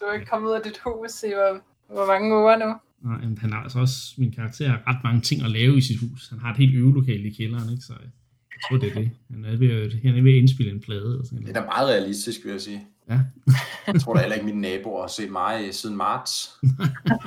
Du 0.00 0.04
er 0.04 0.12
ikke 0.12 0.26
kommet 0.26 0.48
ud 0.48 0.54
af 0.54 0.60
dit 0.62 0.78
hus 0.84 1.22
i 1.22 1.32
hvor, 1.34 1.60
hvor 1.94 2.06
mange 2.06 2.36
uger 2.36 2.56
nu? 2.56 2.74
Nej, 3.04 3.20
men 3.20 3.38
han 3.38 3.52
har 3.52 3.62
altså 3.62 3.78
også, 3.78 4.14
min 4.18 4.32
karakter 4.32 4.68
har 4.68 4.82
ret 4.86 5.04
mange 5.04 5.20
ting 5.20 5.42
at 5.42 5.50
lave 5.50 5.78
i 5.78 5.80
sit 5.80 6.00
hus. 6.00 6.28
Han 6.28 6.38
har 6.38 6.50
et 6.50 6.56
helt 6.56 6.74
øvelokale 6.74 7.28
i 7.28 7.30
kælderen, 7.30 7.70
ikke? 7.70 7.82
Så 7.82 7.92
jeg 8.02 8.60
tror, 8.68 8.76
det 8.76 8.90
er 8.90 8.94
det. 9.00 9.10
Han 9.30 9.44
er 9.44 9.56
ved, 9.56 9.90
han 10.02 10.16
er 10.16 10.22
ved 10.22 10.32
at 10.32 10.38
indspille 10.38 10.72
en 10.72 10.80
plade. 10.80 11.18
Og 11.18 11.26
sådan 11.26 11.42
det 11.42 11.56
er 11.56 11.60
da 11.60 11.66
meget 11.66 11.88
realistisk, 11.88 12.44
vil 12.44 12.50
jeg 12.50 12.60
sige. 12.60 12.80
Ja. 13.10 13.20
jeg 13.92 14.00
tror 14.00 14.14
da 14.14 14.20
heller 14.20 14.34
ikke, 14.34 14.46
mine 14.46 14.60
naboer 14.60 15.00
har 15.00 15.08
set 15.08 15.30
mig 15.30 15.74
siden 15.74 15.96
marts. 15.96 16.50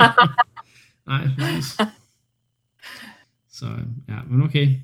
Nej, 1.07 1.27
præcis. 1.37 1.77
Så 3.51 3.65
ja, 4.09 4.19
men 4.29 4.41
okay. 4.41 4.75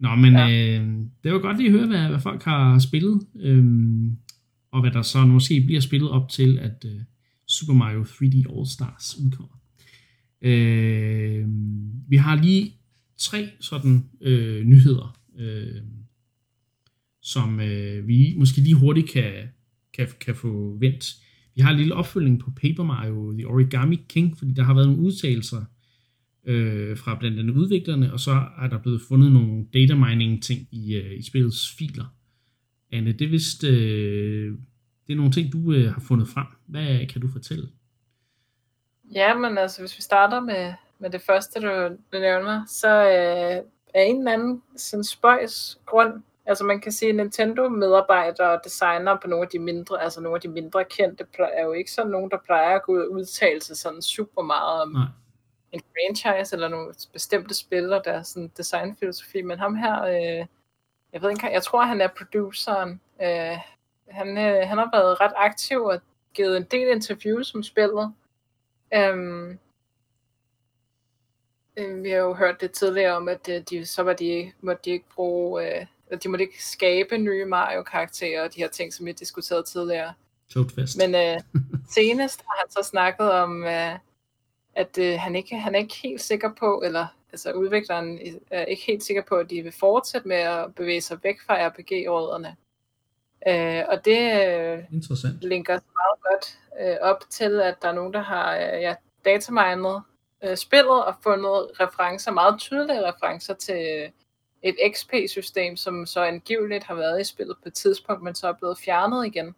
Nå, 0.00 0.14
men 0.14 0.32
ja. 0.32 0.48
øh, 0.50 0.86
det 1.24 1.32
var 1.32 1.38
godt 1.38 1.56
lige 1.56 1.66
at 1.66 1.72
høre, 1.72 1.86
hvad, 1.86 2.08
hvad 2.08 2.20
folk 2.20 2.42
har 2.42 2.78
spillet, 2.78 3.26
øhm, 3.40 4.16
og 4.70 4.80
hvad 4.80 4.90
der 4.90 5.02
så 5.02 5.26
måske 5.26 5.60
bliver 5.60 5.80
spillet 5.80 6.10
op 6.10 6.28
til, 6.28 6.58
at 6.58 6.84
øh, 6.84 7.00
Super 7.48 7.72
Mario 7.72 8.02
3D 8.02 8.58
All 8.58 8.66
Stars 8.66 9.16
udkommer. 9.24 9.54
Øh, 10.44 11.46
vi 12.08 12.16
har 12.16 12.42
lige 12.42 12.72
tre 13.16 13.48
sådan 13.60 14.04
øh, 14.20 14.64
nyheder, 14.64 15.18
øh, 15.38 15.82
som 17.22 17.60
øh, 17.60 18.08
vi 18.08 18.34
måske 18.36 18.60
lige 18.60 18.74
hurtigt 18.74 19.10
kan, 19.10 19.32
kan, 19.94 20.08
kan 20.20 20.34
få 20.34 20.76
vendt. 20.80 21.14
Vi 21.54 21.60
har 21.60 21.70
en 21.70 21.78
lille 21.78 21.94
opfølging 21.94 22.40
på 22.40 22.50
Paper 22.50 22.84
Mario 22.84 23.32
The 23.32 23.46
Origami 23.46 24.00
King, 24.08 24.38
fordi 24.38 24.52
der 24.52 24.62
har 24.62 24.74
været 24.74 24.86
nogle 24.86 25.02
udtalelser 25.02 25.64
øh, 26.46 26.96
fra 26.96 27.18
blandt 27.18 27.38
andet 27.38 27.54
udviklerne, 27.54 28.12
og 28.12 28.20
så 28.20 28.46
er 28.58 28.68
der 28.68 28.78
blevet 28.78 29.00
fundet 29.08 29.32
nogle 29.32 29.64
data 29.74 29.94
mining 29.94 30.42
ting 30.42 30.68
i, 30.72 30.94
øh, 30.94 31.18
i 31.18 31.22
spillets 31.22 31.74
filer. 31.78 32.14
Anne, 32.92 33.12
det 33.12 33.24
er 33.24 33.28
vist 33.28 33.64
øh, 33.64 34.58
det 35.06 35.12
er 35.12 35.16
nogle 35.16 35.32
ting, 35.32 35.52
du 35.52 35.72
øh, 35.72 35.92
har 35.92 36.00
fundet 36.00 36.28
frem. 36.28 36.46
Hvad 36.66 37.06
kan 37.06 37.20
du 37.20 37.28
fortælle? 37.28 37.68
Ja, 39.12 39.34
men 39.34 39.58
altså, 39.58 39.82
hvis 39.82 39.96
vi 39.96 40.02
starter 40.02 40.40
med, 40.40 40.74
med 40.98 41.10
det 41.10 41.22
første, 41.22 41.60
du, 41.60 41.96
du 42.12 42.18
nævner, 42.18 42.64
så 42.66 42.88
øh, 42.88 43.64
er 43.94 44.02
en 44.02 44.18
eller 44.18 44.32
anden 44.32 44.62
sådan 44.76 45.04
spøjs 45.04 45.78
grund, 45.86 46.22
altså 46.46 46.64
man 46.64 46.80
kan 46.80 46.92
sige, 46.92 47.08
at 47.08 47.14
Nintendo-medarbejdere 47.14 48.50
og 48.50 48.60
designer 48.64 49.16
på 49.22 49.28
nogle 49.28 49.44
af 49.44 49.48
de 49.48 49.58
mindre, 49.58 50.02
altså 50.02 50.20
nogle 50.20 50.36
af 50.36 50.40
de 50.40 50.48
mindre 50.48 50.84
kendte, 50.84 51.26
er 51.38 51.64
jo 51.64 51.72
ikke 51.72 51.92
sådan 51.92 52.10
nogen, 52.10 52.30
der 52.30 52.38
plejer 52.44 52.76
at 52.76 52.82
gå 52.82 52.92
ud 52.92 53.00
og 53.00 53.10
udtale 53.10 53.62
sig 53.62 53.76
sådan 53.76 54.02
super 54.02 54.42
meget 54.42 54.82
om 54.82 54.88
Nej. 54.88 55.02
en 55.72 55.80
franchise 55.80 56.56
eller 56.56 56.68
nogle 56.68 56.94
bestemte 57.12 57.54
spil 57.54 57.92
og 57.92 58.04
deres 58.04 58.26
sådan 58.26 58.52
designfilosofi, 58.56 59.42
men 59.42 59.58
ham 59.58 59.74
her, 59.74 60.04
øh, 60.04 60.46
jeg 61.12 61.22
ved 61.22 61.30
ikke, 61.30 61.52
jeg 61.52 61.62
tror, 61.62 61.82
han 61.82 62.00
er 62.00 62.08
produceren. 62.08 63.00
Øh, 63.22 63.58
han, 64.08 64.38
øh, 64.38 64.68
han 64.68 64.78
har 64.78 64.90
været 64.92 65.20
ret 65.20 65.32
aktiv 65.36 65.82
og 65.84 66.00
givet 66.34 66.56
en 66.56 66.66
del 66.70 66.88
interviews 66.88 67.54
om 67.54 67.62
spillet, 67.62 68.12
Øhm, 68.94 69.58
øh, 71.76 72.02
vi 72.02 72.10
har 72.10 72.18
jo 72.18 72.34
hørt 72.34 72.60
det 72.60 72.72
tidligere 72.72 73.16
om, 73.16 73.28
at 73.28 73.48
øh, 73.48 73.62
de, 73.70 73.86
så 73.86 74.02
var 74.02 74.12
de, 74.12 74.52
måtte 74.60 74.82
de 74.84 74.90
ikke 74.90 75.08
bruge, 75.14 75.80
øh, 75.80 75.86
at 76.10 76.22
de 76.22 76.28
måtte 76.28 76.44
ikke 76.44 76.64
skabe 76.64 77.18
nye 77.18 77.44
Mario-karakterer 77.44 78.44
og 78.44 78.54
de 78.54 78.60
her 78.60 78.68
ting, 78.68 78.94
som 78.94 79.06
vi 79.06 79.12
diskuterede 79.12 79.62
tidligere. 79.62 80.12
Toadfest. 80.48 80.98
Men 80.98 81.14
øh, 81.14 81.40
senest 81.94 82.40
har 82.40 82.58
han 82.58 82.70
så 82.70 82.88
snakket 82.90 83.32
om, 83.32 83.64
øh, 83.64 83.98
at 84.74 84.98
øh, 84.98 85.18
han, 85.18 85.36
ikke, 85.36 85.56
han 85.56 85.74
er 85.74 85.78
ikke 85.78 85.96
helt 86.02 86.20
sikker 86.20 86.50
på, 86.58 86.82
eller 86.84 87.06
altså 87.32 87.52
udvikleren 87.52 88.18
er 88.50 88.64
ikke 88.64 88.82
helt 88.86 89.02
sikker 89.02 89.22
på, 89.22 89.34
at 89.34 89.50
de 89.50 89.62
vil 89.62 89.72
fortsætte 89.72 90.28
med 90.28 90.36
at 90.36 90.74
bevæge 90.74 91.00
sig 91.00 91.18
væk 91.22 91.40
fra 91.46 91.68
RPG-råderne. 91.68 92.56
Øh, 93.48 93.82
og 93.88 94.04
det 94.04 94.48
øh, 94.48 94.84
Interessant. 94.92 95.44
linker 95.44 95.72
meget 95.72 96.22
godt 96.22 96.58
øh, 96.80 96.96
op 97.00 97.24
til, 97.30 97.60
at 97.60 97.82
der 97.82 97.88
er 97.88 97.92
nogen, 97.92 98.12
der 98.12 98.22
har 98.22 98.56
øh, 98.56 98.82
ja, 98.82 98.94
dataminet 99.24 100.02
øh, 100.44 100.56
spillet 100.56 101.04
og 101.04 101.14
fundet 101.22 101.80
referencer, 101.80 102.30
meget 102.30 102.60
tydelige 102.60 103.12
referencer 103.12 103.54
til 103.54 104.10
et 104.62 104.76
XP-system, 104.94 105.76
som 105.76 106.06
så 106.06 106.20
angiveligt 106.20 106.84
har 106.84 106.94
været 106.94 107.20
i 107.20 107.24
spillet 107.24 107.56
på 107.62 107.68
et 107.68 107.74
tidspunkt, 107.74 108.22
men 108.22 108.34
så 108.34 108.48
er 108.48 108.52
blevet 108.52 108.78
fjernet 108.78 109.26
igen. 109.26 109.54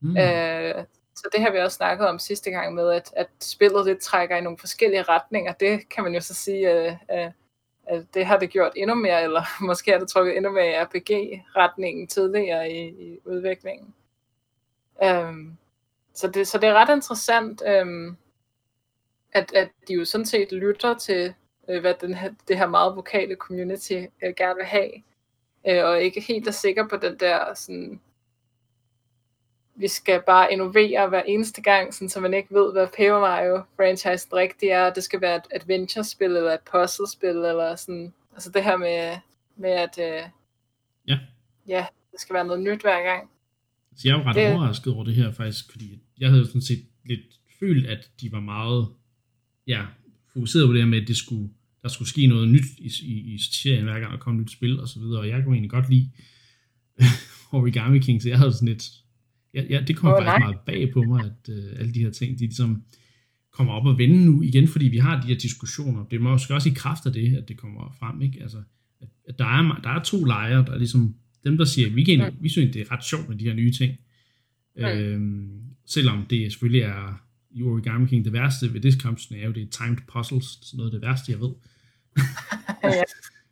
Mm. 0.00 0.16
Øh, 0.16 0.84
så 1.16 1.28
det 1.32 1.40
har 1.40 1.50
vi 1.50 1.58
også 1.58 1.76
snakket 1.76 2.08
om 2.08 2.18
sidste 2.18 2.50
gang 2.50 2.74
med, 2.74 2.90
at, 2.92 3.12
at 3.16 3.28
spillet 3.40 3.86
det 3.86 3.98
trækker 3.98 4.36
i 4.36 4.40
nogle 4.40 4.58
forskellige 4.58 5.02
retninger. 5.02 5.52
Det 5.52 5.88
kan 5.88 6.04
man 6.04 6.14
jo 6.14 6.20
så 6.20 6.34
sige, 6.34 6.70
at, 7.08 7.32
at 7.86 8.04
det 8.14 8.26
har 8.26 8.38
det 8.38 8.50
gjort 8.50 8.72
endnu 8.76 8.94
mere, 8.94 9.22
eller 9.22 9.42
måske 9.66 9.90
har 9.90 9.98
det 9.98 10.08
trukket 10.08 10.36
endnu 10.36 10.50
mere 10.52 10.70
i 10.70 10.74
RPG-retningen 10.74 12.06
tidligere 12.06 12.70
i, 12.70 12.88
i 12.88 13.18
udviklingen. 13.24 13.94
Øhm, 15.02 15.56
så, 16.14 16.28
det, 16.28 16.48
så 16.48 16.58
det 16.58 16.68
er 16.68 16.74
ret 16.74 16.96
interessant, 16.96 17.62
øhm, 17.66 18.16
at, 19.32 19.54
at 19.54 19.68
de 19.88 19.94
jo 19.94 20.04
sådan 20.04 20.26
set 20.26 20.52
lytter 20.52 20.94
til, 20.94 21.34
øh, 21.68 21.80
hvad 21.80 21.94
den 22.00 22.14
her, 22.14 22.30
det 22.48 22.58
her 22.58 22.66
meget 22.66 22.96
vokale 22.96 23.34
community 23.36 24.02
øh, 24.22 24.34
gerne 24.36 24.56
vil 24.56 24.64
have, 24.64 24.90
øh, 25.68 25.84
og 25.84 26.02
ikke 26.02 26.20
helt 26.20 26.48
er 26.48 26.52
sikker 26.52 26.88
på 26.88 26.96
den 26.96 27.18
der 27.20 27.54
sådan, 27.54 28.00
vi 29.76 29.88
skal 29.88 30.22
bare 30.26 30.52
innovere 30.52 31.08
hver 31.08 31.22
eneste 31.22 31.62
gang, 31.62 31.94
sådan, 31.94 32.08
så 32.08 32.20
man 32.20 32.34
ikke 32.34 32.54
ved, 32.54 32.72
hvad 32.72 32.86
Paper 32.86 33.20
Mario 33.20 33.62
franchise 33.76 34.28
rigtigt 34.32 34.72
er. 34.72 34.92
Det 34.92 35.02
skal 35.04 35.20
være 35.20 35.36
et 35.36 35.42
adventure-spil, 35.50 36.26
eller 36.26 36.52
et 36.52 36.60
puzzle-spil, 36.72 37.28
eller 37.36 37.76
sådan. 37.76 38.12
Altså 38.32 38.50
det 38.50 38.64
her 38.64 38.76
med, 38.76 39.16
med 39.56 39.70
at 39.70 39.98
øh, 39.98 40.28
Ja. 41.08 41.18
ja, 41.68 41.86
det 42.12 42.20
skal 42.20 42.34
være 42.34 42.44
noget 42.46 42.62
nyt 42.62 42.80
hver 42.82 43.02
gang. 43.02 43.30
Så 43.96 44.08
jeg 44.08 44.16
var 44.16 44.24
ret 44.24 44.34
Det- 44.36 44.46
det... 44.46 44.52
overrasket 44.54 44.92
over 44.94 45.04
det 45.04 45.14
her 45.14 45.32
faktisk, 45.32 45.70
fordi 45.70 45.98
jeg 46.18 46.28
havde 46.28 46.40
jo 46.40 46.46
sådan 46.46 46.62
set 46.62 46.84
lidt 47.04 47.20
følt, 47.60 47.86
at 47.86 48.10
de 48.20 48.32
var 48.32 48.40
meget 48.40 48.88
ja, 49.66 49.82
fokuseret 50.32 50.66
på 50.68 50.72
det 50.72 50.82
her 50.82 50.88
med, 50.88 51.02
at 51.02 51.08
det 51.08 51.16
skulle, 51.16 51.48
der 51.82 51.88
skulle 51.88 52.08
ske 52.08 52.26
noget 52.26 52.48
nyt 52.48 52.64
i, 52.78 52.90
i, 53.02 53.34
i 53.34 53.38
serien, 53.38 53.84
hver 53.84 54.00
gang 54.00 54.12
der 54.12 54.18
kom 54.18 54.34
et 54.34 54.40
nyt 54.40 54.50
spil 54.52 54.80
og 54.80 54.88
så 54.88 54.98
videre, 55.00 55.20
og 55.20 55.28
jeg 55.28 55.42
kunne 55.44 55.54
egentlig 55.54 55.70
godt 55.70 55.90
lide 55.90 56.10
Origami 57.52 57.98
King, 57.98 58.22
så 58.22 58.28
jeg 58.28 58.38
havde 58.38 58.52
sådan 58.52 58.68
lidt, 58.68 58.84
ja, 59.54 59.62
ja 59.70 59.80
det 59.80 59.96
kom 59.96 60.08
Åh, 60.08 60.14
oh, 60.14 60.24
faktisk 60.24 60.38
nej. 60.38 60.38
meget 60.38 60.60
bag 60.66 60.92
på 60.92 61.02
mig, 61.02 61.24
at 61.24 61.48
uh, 61.48 61.80
alle 61.80 61.94
de 61.94 62.00
her 62.00 62.10
ting, 62.10 62.38
de 62.38 62.44
ligesom 62.44 62.82
kommer 63.52 63.72
op 63.72 63.86
og 63.86 63.98
vende 63.98 64.24
nu 64.24 64.42
igen, 64.42 64.68
fordi 64.68 64.88
vi 64.88 64.98
har 64.98 65.20
de 65.20 65.26
her 65.26 65.34
diskussioner. 65.38 66.04
Det 66.04 66.16
er 66.16 66.20
måske 66.20 66.54
også 66.54 66.68
i 66.68 66.72
kraft 66.76 67.06
af 67.06 67.12
det, 67.12 67.36
at 67.36 67.48
det 67.48 67.56
kommer 67.56 67.96
frem, 67.98 68.22
ikke? 68.22 68.42
Altså, 68.42 68.58
at, 69.00 69.08
at 69.28 69.38
der, 69.38 69.44
er, 69.44 69.80
der 69.82 69.90
er 69.90 70.02
to 70.02 70.24
lejre, 70.24 70.64
der 70.64 70.72
er 70.72 70.78
ligesom 70.78 71.14
dem, 71.44 71.56
der 71.56 71.64
siger, 71.64 71.90
vi, 71.90 72.04
kan, 72.04 72.18
Mm. 72.18 72.36
vi 72.40 72.48
synes, 72.48 72.72
det 72.72 72.80
er 72.82 72.92
ret 72.92 73.04
sjovt 73.04 73.28
med 73.28 73.38
de 73.38 73.44
her 73.44 73.54
nye 73.54 73.72
ting. 73.72 73.96
Mm. 74.76 74.84
Øhm, 74.84 75.60
selvom 75.86 76.26
det 76.30 76.52
selvfølgelig 76.52 76.82
er 76.82 77.20
i 77.50 77.62
Origami 77.62 78.06
King, 78.06 78.24
det 78.24 78.32
værste 78.32 78.74
ved 78.74 78.80
det 78.80 79.02
kampscenario, 79.02 79.52
det 79.52 79.62
er 79.62 79.66
timed 79.84 79.98
puzzles, 80.12 80.58
sådan 80.62 80.76
noget 80.76 80.94
af 80.94 81.00
det 81.00 81.08
værste, 81.08 81.32
jeg 81.32 81.40
ved. 81.40 81.50
ja. 82.84 83.02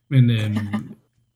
Men 0.08 0.30
øhm, 0.30 0.56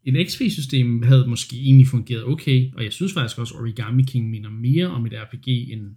en 0.07 0.27
XP-system 0.27 1.03
havde 1.03 1.27
måske 1.27 1.57
egentlig 1.57 1.87
fungeret 1.87 2.25
okay, 2.25 2.73
og 2.77 2.85
jeg 2.85 2.93
synes 2.93 3.13
faktisk 3.15 3.39
også, 3.39 3.55
Origami 3.55 4.03
King 4.03 4.31
minder 4.31 4.51
mere 4.51 4.87
om 4.87 5.07
et 5.07 5.13
RPG, 5.13 5.49
end 5.73 5.97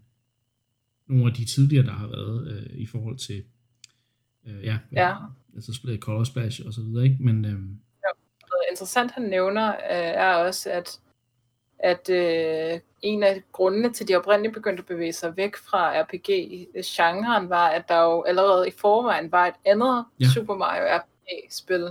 nogle 1.07 1.25
af 1.25 1.33
de 1.33 1.45
tidligere, 1.45 1.85
der 1.85 1.91
har 1.91 2.07
været 2.07 2.51
øh, 2.51 2.79
i 2.79 2.85
forhold 2.85 3.17
til 3.17 3.43
øh, 4.47 4.63
ja, 4.63 4.77
Ja. 4.91 5.15
altså 5.55 5.97
Color 5.99 6.23
Splash 6.23 6.61
og 6.65 6.73
så 6.73 6.81
videre, 6.81 7.03
ikke? 7.05 7.17
Men 7.19 7.45
øhm, 7.45 7.79
Noget 8.51 8.65
interessant, 8.71 9.11
han 9.11 9.23
nævner, 9.23 9.69
øh, 9.69 9.75
er 9.91 10.33
også, 10.33 10.69
at, 10.71 10.99
at 11.79 12.09
øh, 12.09 12.79
en 13.01 13.23
af 13.23 13.43
grundene 13.51 13.93
til, 13.93 14.03
at 14.03 14.07
de 14.07 14.15
oprindeligt 14.15 14.53
begyndte 14.53 14.81
at 14.81 14.85
bevæge 14.85 15.13
sig 15.13 15.37
væk 15.37 15.55
fra 15.55 16.01
RPG-genren, 16.01 17.49
var, 17.49 17.67
at 17.67 17.83
der 17.89 18.01
jo 18.03 18.21
allerede 18.23 18.67
i 18.67 18.71
forvejen 18.77 19.31
var 19.31 19.47
et 19.47 19.53
andet 19.65 20.05
Ja. 20.19 20.25
ja. 20.25 20.29
Super 20.33 20.55
Mario 20.55 20.83
RPG-spil, 20.83 21.89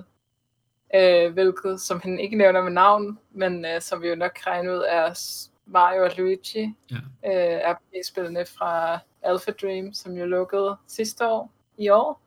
øh, 0.94 1.32
hvilket, 1.32 1.80
som 1.80 2.00
han 2.00 2.20
ikke 2.20 2.36
nævner 2.36 2.62
med 2.62 2.72
navn, 2.72 3.18
men 3.32 3.64
øh, 3.64 3.80
som 3.80 4.02
vi 4.02 4.08
jo 4.08 4.14
nok 4.14 4.32
kan 4.42 4.52
regne 4.52 4.72
ud, 4.72 4.84
er 4.88 5.18
Mario 5.66 6.04
og 6.04 6.10
Luigi, 6.16 6.74
ja, 6.90 6.96
øh, 7.26 7.72
RPG-spillene 7.72 8.46
fra 8.46 8.98
Alpha 9.22 9.50
Dream, 9.50 9.92
som 9.92 10.12
jo 10.12 10.26
lukkede 10.26 10.76
sidste 10.86 11.28
år 11.28 11.52
i 11.78 11.88
år. 11.88 12.22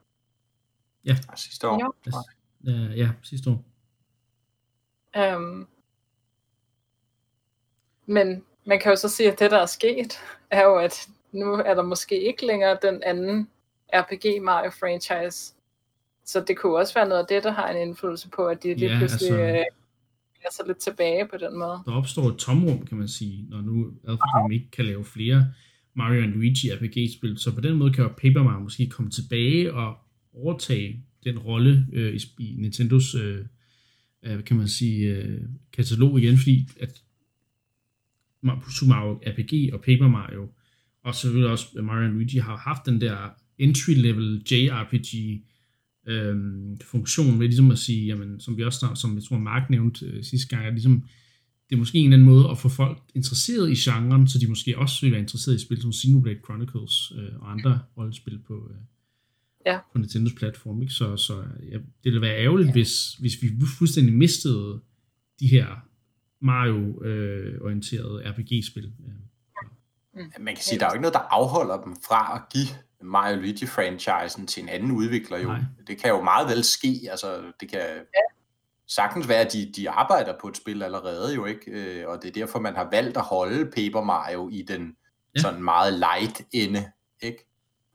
sidste 1.36 1.68
år. 1.68 1.80
Jo. 1.82 1.94
altså, 2.06 2.30
øh, 2.68 2.98
ja, 2.98 3.10
sidste 3.24 3.50
år. 3.50 3.64
Um, 5.36 5.68
men 8.06 8.44
man 8.66 8.80
kan 8.80 8.92
jo 8.92 8.96
så 8.96 9.10
sige, 9.10 9.32
at 9.32 9.40
det, 9.40 9.52
der 9.52 9.58
er 9.58 9.66
sket, 9.66 10.20
er 10.50 10.64
jo, 10.64 10.76
at 10.76 11.10
nu 11.32 11.54
er 11.54 11.74
der 11.74 11.84
måske 11.84 12.22
ikke 12.22 12.46
længere 12.46 12.78
den 12.82 13.04
anden 13.04 13.50
RPG 13.94 14.42
Mario 14.42 14.70
franchise. 14.70 15.54
Så 16.26 16.44
det 16.48 16.58
kunne 16.58 16.78
også 16.78 16.94
være 16.94 17.08
noget 17.08 17.22
af 17.22 17.26
det, 17.30 17.44
der 17.44 17.52
har 17.52 17.70
en 17.70 17.88
indflydelse 17.88 18.30
på, 18.30 18.46
at 18.46 18.64
de 18.64 18.74
lige 18.76 18.92
Ja, 18.92 18.98
pludselig 18.98 19.32
altså- 19.40 19.60
øh, 19.60 19.66
er 20.46 20.52
så 20.52 20.64
lidt 20.68 20.78
tilbage 20.78 21.28
på 21.28 21.38
den 21.38 21.60
måde. 21.60 21.80
Der 21.86 21.92
opstår 21.92 22.30
et 22.30 22.38
tomrum, 22.38 22.86
kan 22.86 22.98
man 22.98 23.08
sige, 23.08 23.46
når 23.50 23.62
nu 23.62 23.92
Alpha 24.08 24.24
Dream 24.34 24.52
ikke 24.52 24.72
kan 24.72 24.86
lave 24.86 25.06
flere 25.06 25.48
Mario 25.94 26.22
og 26.22 26.28
Luigi 26.28 26.70
RPG-spil, 26.74 27.38
så 27.38 27.56
på 27.56 27.62
den 27.62 27.76
måde 27.78 27.94
kan 27.94 28.06
Paper 28.06 28.44
Mario 28.44 28.60
måske 28.60 28.90
komme 28.90 29.12
tilbage 29.12 29.74
og 29.74 29.98
overtage 30.34 31.06
den 31.24 31.40
rolle 31.40 31.88
øh, 31.94 32.20
i, 32.40 32.56
Nintendos 32.60 33.16
øh, 33.16 33.46
øh, 34.24 34.44
kan 34.44 34.58
man 34.58 34.68
sige, 34.68 35.08
øh, 35.08 35.42
katalog 35.74 36.20
igen, 36.20 36.38
fordi 36.38 36.68
at 36.80 37.02
Super 38.80 38.96
Mario 38.96 39.14
RPG 39.28 39.74
og 39.74 39.80
Paper 39.82 40.08
Mario, 40.08 40.48
og 41.04 41.16
selvfølgelig 41.16 41.52
også 41.52 41.66
Mario 41.82 42.08
Luigi, 42.08 42.38
har 42.38 42.58
haft 42.58 42.86
den 42.86 43.02
der 43.02 43.30
entry-level 43.60 44.44
JRPG 44.52 45.42
øhm, 46.08 46.80
funktion 46.80 47.40
ved 47.40 47.48
ligesom 47.48 47.72
at 47.72 47.80
sige, 47.80 48.06
jamen, 48.06 48.40
som 48.40 48.58
vi 48.58 48.64
også 48.64 48.92
som 48.96 49.16
jeg 49.16 49.24
tror 49.24 49.38
Mark 49.38 49.70
nævnte 49.70 50.06
øh, 50.06 50.24
sidste 50.24 50.56
gang, 50.56 50.66
at 50.66 50.74
ligesom, 50.74 51.08
det 51.70 51.76
er 51.76 51.80
måske 51.80 51.98
en 51.98 52.06
eller 52.06 52.18
anden 52.18 52.30
måde 52.36 52.50
at 52.50 52.58
få 52.58 52.70
folk 52.70 52.98
interesseret 53.16 53.72
i 53.72 53.76
genren, 53.76 54.28
så 54.28 54.40
de 54.40 54.48
måske 54.48 54.78
også 54.78 55.02
vil 55.02 55.12
være 55.12 55.22
interesseret 55.22 55.56
i 55.56 55.66
spil 55.66 55.82
som 55.82 55.94
Xenoblade 55.94 56.40
Chronicles 56.46 57.12
øh, 57.16 57.42
og 57.42 57.52
andre 57.52 57.80
rollespil 57.98 58.40
på, 58.48 58.54
øh, 58.54 58.78
Ja. 59.66 59.80
på 59.92 59.98
Nintendos 59.98 60.34
platform. 60.34 60.82
Ikke? 60.82 60.94
Så, 60.94 61.18
så 61.18 61.44
ja, 61.72 61.78
det 61.78 61.84
ville 62.04 62.22
være 62.22 62.38
ærgerligt, 62.38 62.68
ja. 62.68 62.72
hvis, 62.72 63.14
hvis 63.14 63.42
vi 63.42 63.52
fuldstændig 63.78 64.14
mistede 64.14 64.82
de 65.40 65.48
her 65.48 65.68
Mario-orienterede 66.42 68.32
RPG-spil. 68.32 68.94
Ja. 69.08 70.24
Man 70.40 70.56
kan 70.56 70.64
sige, 70.64 70.80
der 70.80 70.86
er 70.86 70.90
jo 70.90 70.94
ikke 70.94 71.02
noget, 71.02 71.14
der 71.14 71.20
afholder 71.20 71.84
dem 71.84 71.96
fra 72.08 72.36
at 72.36 72.42
give 72.54 72.68
Mario 73.04 73.36
Luigi-franchisen 73.36 74.48
til 74.48 74.64
en 74.64 74.70
anden 74.70 74.92
udvikler. 74.92 75.38
Jo. 75.38 75.48
Nej. 75.48 75.60
Det 75.88 75.98
kan 75.98 76.10
jo 76.10 76.22
meget 76.22 76.48
vel 76.48 76.64
ske. 76.64 77.08
Altså, 77.12 77.52
det 77.60 77.70
kan 77.70 77.82
sagtens 78.88 79.28
være, 79.28 79.40
at 79.40 79.54
de, 79.54 79.72
de 79.76 79.90
arbejder 79.90 80.34
på 80.42 80.48
et 80.48 80.58
spil 80.58 80.84
allerede, 80.84 81.36
jo 81.36 81.46
ikke? 81.46 81.72
Øh, 81.72 82.08
og 82.08 82.22
det 82.22 82.28
er 82.28 82.34
derfor, 82.34 82.60
man 82.60 82.76
har 82.76 82.88
valgt 82.92 83.18
at 83.18 83.24
holde 83.24 83.66
Paper 83.66 84.02
Mario 84.02 84.50
i 84.50 84.62
den 84.62 84.96
Ja. 85.36 85.40
ja. 85.40 85.42
sådan 85.42 85.64
meget 85.64 85.94
light 85.94 86.42
ende. 86.52 86.92
Ikke? 87.22 87.48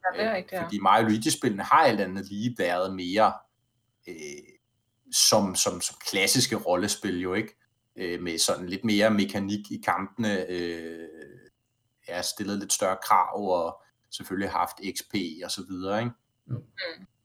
Ja, 0.04 0.18
det 0.18 0.26
er 0.26 0.34
rigtigt, 0.34 0.52
ja. 0.52 0.64
Fordi 0.64 0.78
Mario 0.78 1.08
Luigi-spillene 1.08 1.62
har 1.62 1.84
alt 1.84 2.00
andet 2.00 2.26
lige 2.28 2.54
været 2.58 2.94
mere 2.94 3.32
øh, 4.08 4.14
som, 5.12 5.54
som, 5.54 5.80
som 5.80 5.96
klassiske 6.10 6.56
rollespil 6.56 7.20
jo 7.20 7.34
ikke, 7.34 7.56
øh, 7.96 8.22
med 8.22 8.38
sådan 8.38 8.66
lidt 8.66 8.84
mere 8.84 9.10
mekanik 9.10 9.70
i 9.70 9.82
kampene, 9.84 10.50
øh, 10.50 11.08
ja, 12.08 12.22
stillet 12.22 12.58
lidt 12.58 12.72
større 12.72 12.96
krav 13.02 13.50
og 13.50 13.82
selvfølgelig 14.10 14.50
haft 14.50 14.76
XP 14.96 15.14
og 15.44 15.50
så 15.50 15.62
videre, 15.68 15.98
ikke? 15.98 16.12
Jo. 16.50 16.62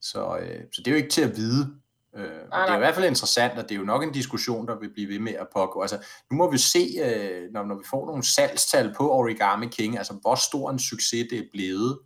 Så, 0.01 0.37
øh, 0.37 0.63
så 0.71 0.81
det 0.81 0.87
er 0.87 0.91
jo 0.91 0.97
ikke 0.97 1.09
til 1.09 1.21
at 1.21 1.35
vide. 1.37 1.81
Øh, 2.13 2.21
men 2.21 2.31
det 2.31 2.43
er 2.51 2.67
nej. 2.67 2.75
i 2.75 2.79
hvert 2.79 2.95
fald 2.95 3.05
interessant, 3.05 3.59
og 3.59 3.63
det 3.63 3.71
er 3.71 3.79
jo 3.79 3.85
nok 3.85 4.03
en 4.03 4.11
diskussion, 4.11 4.67
der 4.67 4.79
vil 4.79 4.93
blive 4.93 5.09
ved 5.09 5.19
med 5.19 5.33
at 5.33 5.47
pågå. 5.53 5.81
Altså, 5.81 6.05
nu 6.31 6.37
må 6.37 6.51
vi 6.51 6.57
se, 6.57 6.87
øh, 7.03 7.51
når, 7.51 7.63
når 7.63 7.75
vi 7.75 7.83
får 7.89 8.05
nogle 8.05 8.23
salgstal 8.23 8.93
på 8.97 9.11
Origami 9.11 9.67
King, 9.67 9.97
altså 9.97 10.13
hvor 10.13 10.35
stor 10.35 10.69
en 10.69 10.79
succes 10.79 11.27
det 11.29 11.39
er 11.39 11.47
blevet, 11.51 11.99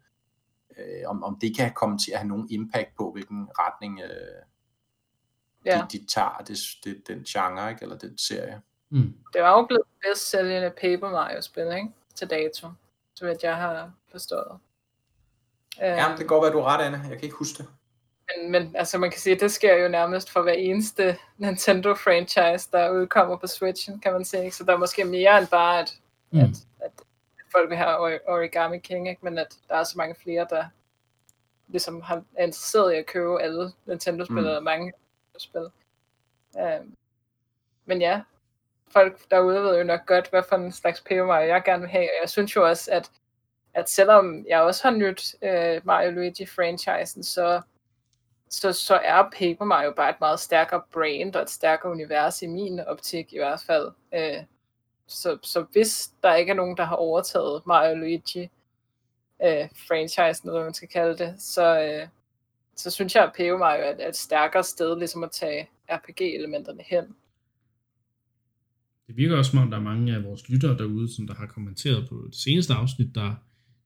øh, 0.77 1.09
om, 1.09 1.23
om 1.23 1.37
det 1.41 1.57
kan 1.57 1.71
komme 1.75 1.97
til 1.97 2.11
at 2.11 2.17
have 2.17 2.27
nogen 2.27 2.47
impact 2.49 2.95
på, 2.97 3.11
hvilken 3.11 3.47
retning 3.59 3.99
øh, 3.99 4.09
ja. 5.65 5.85
de, 5.91 5.97
de 5.97 6.05
tager 6.05 6.43
det, 6.47 6.57
det, 6.83 7.07
den 7.07 7.23
genre, 7.23 7.69
ikke? 7.69 7.83
eller 7.83 7.97
den 7.97 8.17
serie. 8.17 8.61
Mm. 8.89 9.13
Det 9.33 9.41
var 9.41 9.57
jo 9.57 9.65
blevet 9.65 9.87
bedst 10.01 10.29
sælgende 10.29 10.69
Paper 10.69 11.09
Mario-spil, 11.09 11.71
ikke? 11.75 11.89
Til 12.15 12.29
dato, 12.29 12.67
så 13.15 13.25
vidt 13.25 13.43
jeg 13.43 13.55
har 13.55 13.91
forstået. 14.11 14.59
Ja, 15.79 16.07
det 16.09 16.17
kan 16.17 16.27
godt 16.27 16.43
være, 16.43 16.51
du 16.51 16.59
er 16.59 16.65
ret, 16.65 16.85
Anna. 16.85 16.97
Jeg 16.97 17.09
kan 17.09 17.23
ikke 17.23 17.35
huske 17.35 17.57
det. 17.57 17.67
Men, 18.35 18.51
men 18.51 18.75
altså 18.75 18.97
man 18.97 19.11
kan 19.11 19.19
sige, 19.19 19.35
at 19.35 19.41
det 19.41 19.51
sker 19.51 19.75
jo 19.75 19.87
nærmest 19.87 20.29
for 20.29 20.41
hver 20.41 20.53
eneste 20.53 21.17
Nintendo-franchise, 21.37 22.69
der 22.71 22.89
udkommer 22.89 23.37
på 23.37 23.47
Switchen, 23.47 23.99
kan 23.99 24.13
man 24.13 24.25
sige. 24.25 24.51
Så 24.51 24.63
der 24.63 24.73
er 24.73 24.77
måske 24.77 25.05
mere 25.05 25.39
end 25.39 25.47
bare, 25.47 25.79
at, 25.79 25.99
mm. 26.31 26.39
at, 26.39 26.49
at 26.79 26.91
folk 27.51 27.69
vil 27.69 27.77
have 27.77 28.19
Origami 28.27 28.79
King, 28.79 29.09
ikke? 29.09 29.25
men 29.25 29.37
at 29.37 29.57
der 29.69 29.75
er 29.75 29.83
så 29.83 29.97
mange 29.97 30.15
flere, 30.15 30.47
der 30.49 30.65
ligesom 31.67 32.01
har, 32.01 32.15
er 32.15 32.43
interesseret 32.43 32.93
i 32.93 32.97
at 32.97 33.05
købe 33.05 33.41
alle 33.41 33.71
Nintendo-spil, 33.85 34.33
mm. 34.33 34.37
eller 34.37 34.59
mange 34.59 34.93
spil. 35.37 35.67
Um, 36.53 36.95
men 37.85 38.01
ja, 38.01 38.21
folk 38.97 39.31
derude 39.31 39.63
ved 39.63 39.77
jo 39.77 39.83
nok 39.83 40.05
godt, 40.05 40.29
hvad 40.29 40.43
for 40.49 40.55
en 40.55 40.71
slags 40.71 41.01
Paper 41.01 41.25
Mario 41.25 41.47
jeg 41.47 41.63
gerne 41.65 41.81
vil 41.81 41.89
have, 41.89 42.03
og 42.03 42.21
jeg 42.21 42.29
synes 42.29 42.55
jo 42.55 42.67
også, 42.67 42.91
at, 42.91 43.11
at 43.73 43.89
selvom 43.89 44.45
jeg 44.49 44.61
også 44.61 44.83
har 44.83 44.95
nyt 44.95 45.35
øh, 45.41 45.81
Mario 45.83 46.11
Luigi-franchisen, 46.11 47.23
så 47.23 47.61
så, 48.49 48.73
så 48.73 48.95
er 48.95 49.21
Paper 49.21 49.65
Mario 49.65 49.93
bare 49.95 50.09
et 50.09 50.19
meget 50.19 50.39
stærkere 50.39 50.81
brand 50.93 51.35
og 51.35 51.41
et 51.41 51.49
stærkere 51.49 51.91
univers 51.91 52.41
i 52.41 52.47
min 52.47 52.79
optik 52.79 53.33
i 53.33 53.37
hvert 53.37 53.63
fald. 53.67 53.91
Øh, 54.13 54.43
så, 55.07 55.37
så 55.41 55.65
hvis 55.71 56.11
der 56.23 56.35
ikke 56.35 56.49
er 56.49 56.55
nogen, 56.55 56.77
der 56.77 56.83
har 56.83 56.95
overtaget 56.95 57.67
Mario 57.67 57.95
Luigi 57.95 58.49
øh, 59.43 59.69
franchisen, 59.87 60.49
eller 60.49 60.59
hvad 60.59 60.63
man 60.63 60.73
skal 60.73 60.87
kalde 60.87 61.17
det, 61.17 61.35
så, 61.41 61.79
øh, 61.81 62.07
så 62.75 62.91
synes 62.91 63.15
jeg, 63.15 63.23
at 63.23 63.33
Paper 63.37 63.57
Mario 63.57 63.83
er 63.83 64.07
et 64.07 64.15
stærkere 64.15 64.63
sted 64.63 64.97
ligesom 64.97 65.23
at 65.23 65.31
tage 65.31 65.69
RPG-elementerne 65.89 66.83
hen. 66.83 67.15
Det 69.07 69.17
virker 69.17 69.35
også 69.35 69.51
som 69.51 69.59
om, 69.59 69.69
der 69.69 69.77
er 69.77 69.81
mange 69.81 70.15
af 70.15 70.23
vores 70.23 70.49
lyttere 70.49 70.77
derude, 70.77 71.15
som 71.15 71.27
der 71.27 71.33
har 71.33 71.45
kommenteret 71.45 72.09
på 72.09 72.27
det 72.31 72.35
seneste 72.35 72.73
afsnit, 72.73 73.15
der, 73.15 73.35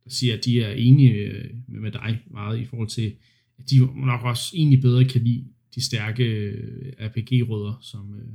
der 0.03 0.09
siger, 0.09 0.37
at 0.37 0.45
de 0.45 0.61
er 0.61 0.71
enige 0.71 1.13
øh, 1.13 1.49
med 1.67 1.91
dig 1.91 2.21
meget 2.31 2.59
i 2.59 2.65
forhold 2.65 2.89
til 2.89 3.15
at 3.59 3.69
de 3.69 4.05
nok 4.05 4.23
også 4.23 4.51
egentlig 4.55 4.81
bedre 4.81 5.05
kan 5.05 5.21
lide 5.21 5.45
de 5.75 5.85
stærke 5.85 6.23
øh, 6.23 6.93
RPG-rødder, 6.99 7.79
som, 7.81 8.15
øh, 8.15 8.33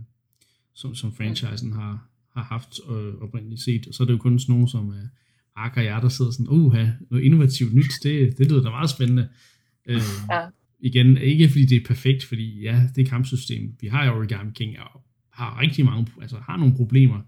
som, 0.74 0.94
som 0.94 1.12
franchisen 1.12 1.72
har, 1.72 2.08
har 2.32 2.42
haft 2.42 2.80
øh, 2.90 3.14
oprindeligt 3.14 3.62
set. 3.62 3.86
Og 3.88 3.94
så 3.94 4.02
er 4.02 4.06
det 4.06 4.12
jo 4.12 4.18
kun 4.18 4.38
sådan 4.38 4.52
nogen 4.52 4.68
som 4.68 4.90
øh, 4.90 5.06
Ark 5.56 5.76
og 5.76 5.84
jeg, 5.84 6.02
der 6.02 6.08
sidder 6.08 6.30
sådan, 6.30 6.48
uh, 6.48 6.74
noget 7.10 7.24
innovativt 7.24 7.74
nyt, 7.74 7.92
det, 8.02 8.38
det 8.38 8.50
lyder 8.50 8.62
da 8.62 8.70
meget 8.70 8.90
spændende. 8.90 9.28
Øh, 9.86 10.00
ja. 10.30 10.46
Igen, 10.80 11.16
ikke 11.16 11.48
fordi 11.48 11.66
det 11.66 11.76
er 11.76 11.86
perfekt, 11.86 12.24
fordi 12.24 12.60
ja, 12.60 12.88
det 12.96 13.08
kampsystem, 13.08 13.76
vi 13.80 13.86
har 13.86 14.04
i 14.04 14.08
Origami 14.08 14.50
King, 14.54 14.76
er, 14.76 15.03
har 15.34 15.60
rigtig 15.60 15.84
mange, 15.84 16.12
altså 16.20 16.36
har 16.36 16.56
nogle 16.56 16.74
problemer, 16.76 17.20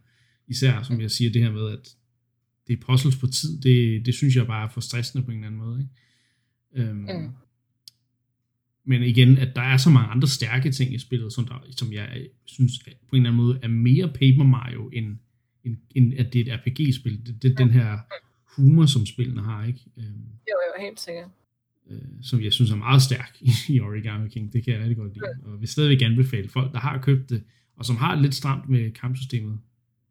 især 0.49 0.83
som 0.83 1.01
jeg 1.01 1.11
siger, 1.11 1.33
det 1.33 1.43
her 1.43 1.53
med, 1.53 1.71
at 1.71 1.97
det 2.67 2.73
er 2.73 2.87
puzzles 2.87 3.17
på 3.17 3.27
tid, 3.27 3.61
det, 3.61 4.07
det 4.07 4.15
synes 4.15 4.37
jeg 4.37 4.47
bare 4.47 4.65
er 4.65 4.69
for 4.69 4.81
stressende 4.81 5.25
på 5.25 5.31
en 5.31 5.37
eller 5.37 5.47
anden 5.47 5.61
måde. 5.61 5.81
Ikke? 5.81 6.91
Øhm, 6.91 6.99
mm. 6.99 7.31
Men 8.85 9.03
igen, 9.03 9.39
at 9.39 9.57
der 9.57 9.63
er 9.63 9.77
så 9.77 9.91
mange 9.91 10.09
andre 10.09 10.29
stærke 10.29 10.71
ting 10.71 10.95
i 10.95 10.99
spillet, 10.99 11.33
som, 11.33 11.47
der, 11.47 11.67
som 11.71 11.93
jeg 11.93 12.27
synes 12.45 12.73
på 12.83 13.17
en 13.17 13.23
eller 13.23 13.31
anden 13.31 13.45
måde 13.45 13.59
er 13.63 13.69
mere 13.69 14.09
Paper 14.09 14.45
Mario, 14.45 14.89
end, 14.89 15.17
end, 15.65 15.77
end 15.95 16.15
at 16.19 16.33
det 16.33 16.49
er 16.49 16.55
et 16.55 16.61
RPG-spil. 16.61 17.27
Det, 17.27 17.43
det, 17.43 17.59
den 17.59 17.71
her 17.71 17.99
humor, 18.57 18.87
som 18.87 19.07
spillene 19.07 19.43
har, 19.43 19.65
ikke? 19.65 19.81
Øhm, 19.97 20.07
jo, 20.49 20.57
jo, 20.67 20.85
helt 20.85 21.01
sikkert. 21.01 21.29
Øh, 21.91 21.99
som 22.23 22.43
jeg 22.43 22.53
synes 22.53 22.71
er 22.71 22.77
meget 22.77 23.03
stærk 23.03 23.37
i 23.69 23.81
Origami 23.81 24.29
King. 24.29 24.53
Det 24.53 24.65
kan 24.65 24.73
jeg 24.73 24.81
rigtig 24.81 24.97
godt 24.97 25.15
lide. 25.15 25.25
Og 25.43 25.61
vil 25.61 25.69
stadigvæk 25.69 26.03
anbefale 26.03 26.49
folk, 26.49 26.73
der 26.73 26.79
har 26.79 27.03
købt 27.03 27.31
det, 27.31 27.43
og 27.77 27.85
som 27.85 27.97
har 27.97 28.21
lidt 28.21 28.35
stramt 28.35 28.69
med 28.69 28.91
kampsystemet, 28.91 29.59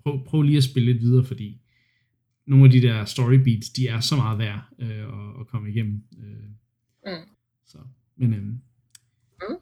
prøv, 0.04 0.26
prøv 0.26 0.42
lige 0.42 0.58
at 0.58 0.64
spille 0.64 0.92
lidt 0.94 1.04
videre, 1.04 1.26
fordi 1.26 1.62
nogle 2.46 2.66
af 2.66 2.72
de 2.72 2.82
der 2.82 3.06
story 3.06 3.36
beats, 3.36 3.70
de 3.70 3.88
er 3.88 4.00
så 4.00 4.16
meget 4.16 4.40
værd 4.40 4.62
øh, 4.80 4.90
at, 4.90 5.40
at 5.40 5.48
komme 5.48 5.70
igennem. 5.70 6.04
Øh, 6.18 7.14
mm. 7.14 7.30
Så 7.66 7.78
men 8.16 8.34
øhm, 8.34 8.46
mm. 8.46 9.56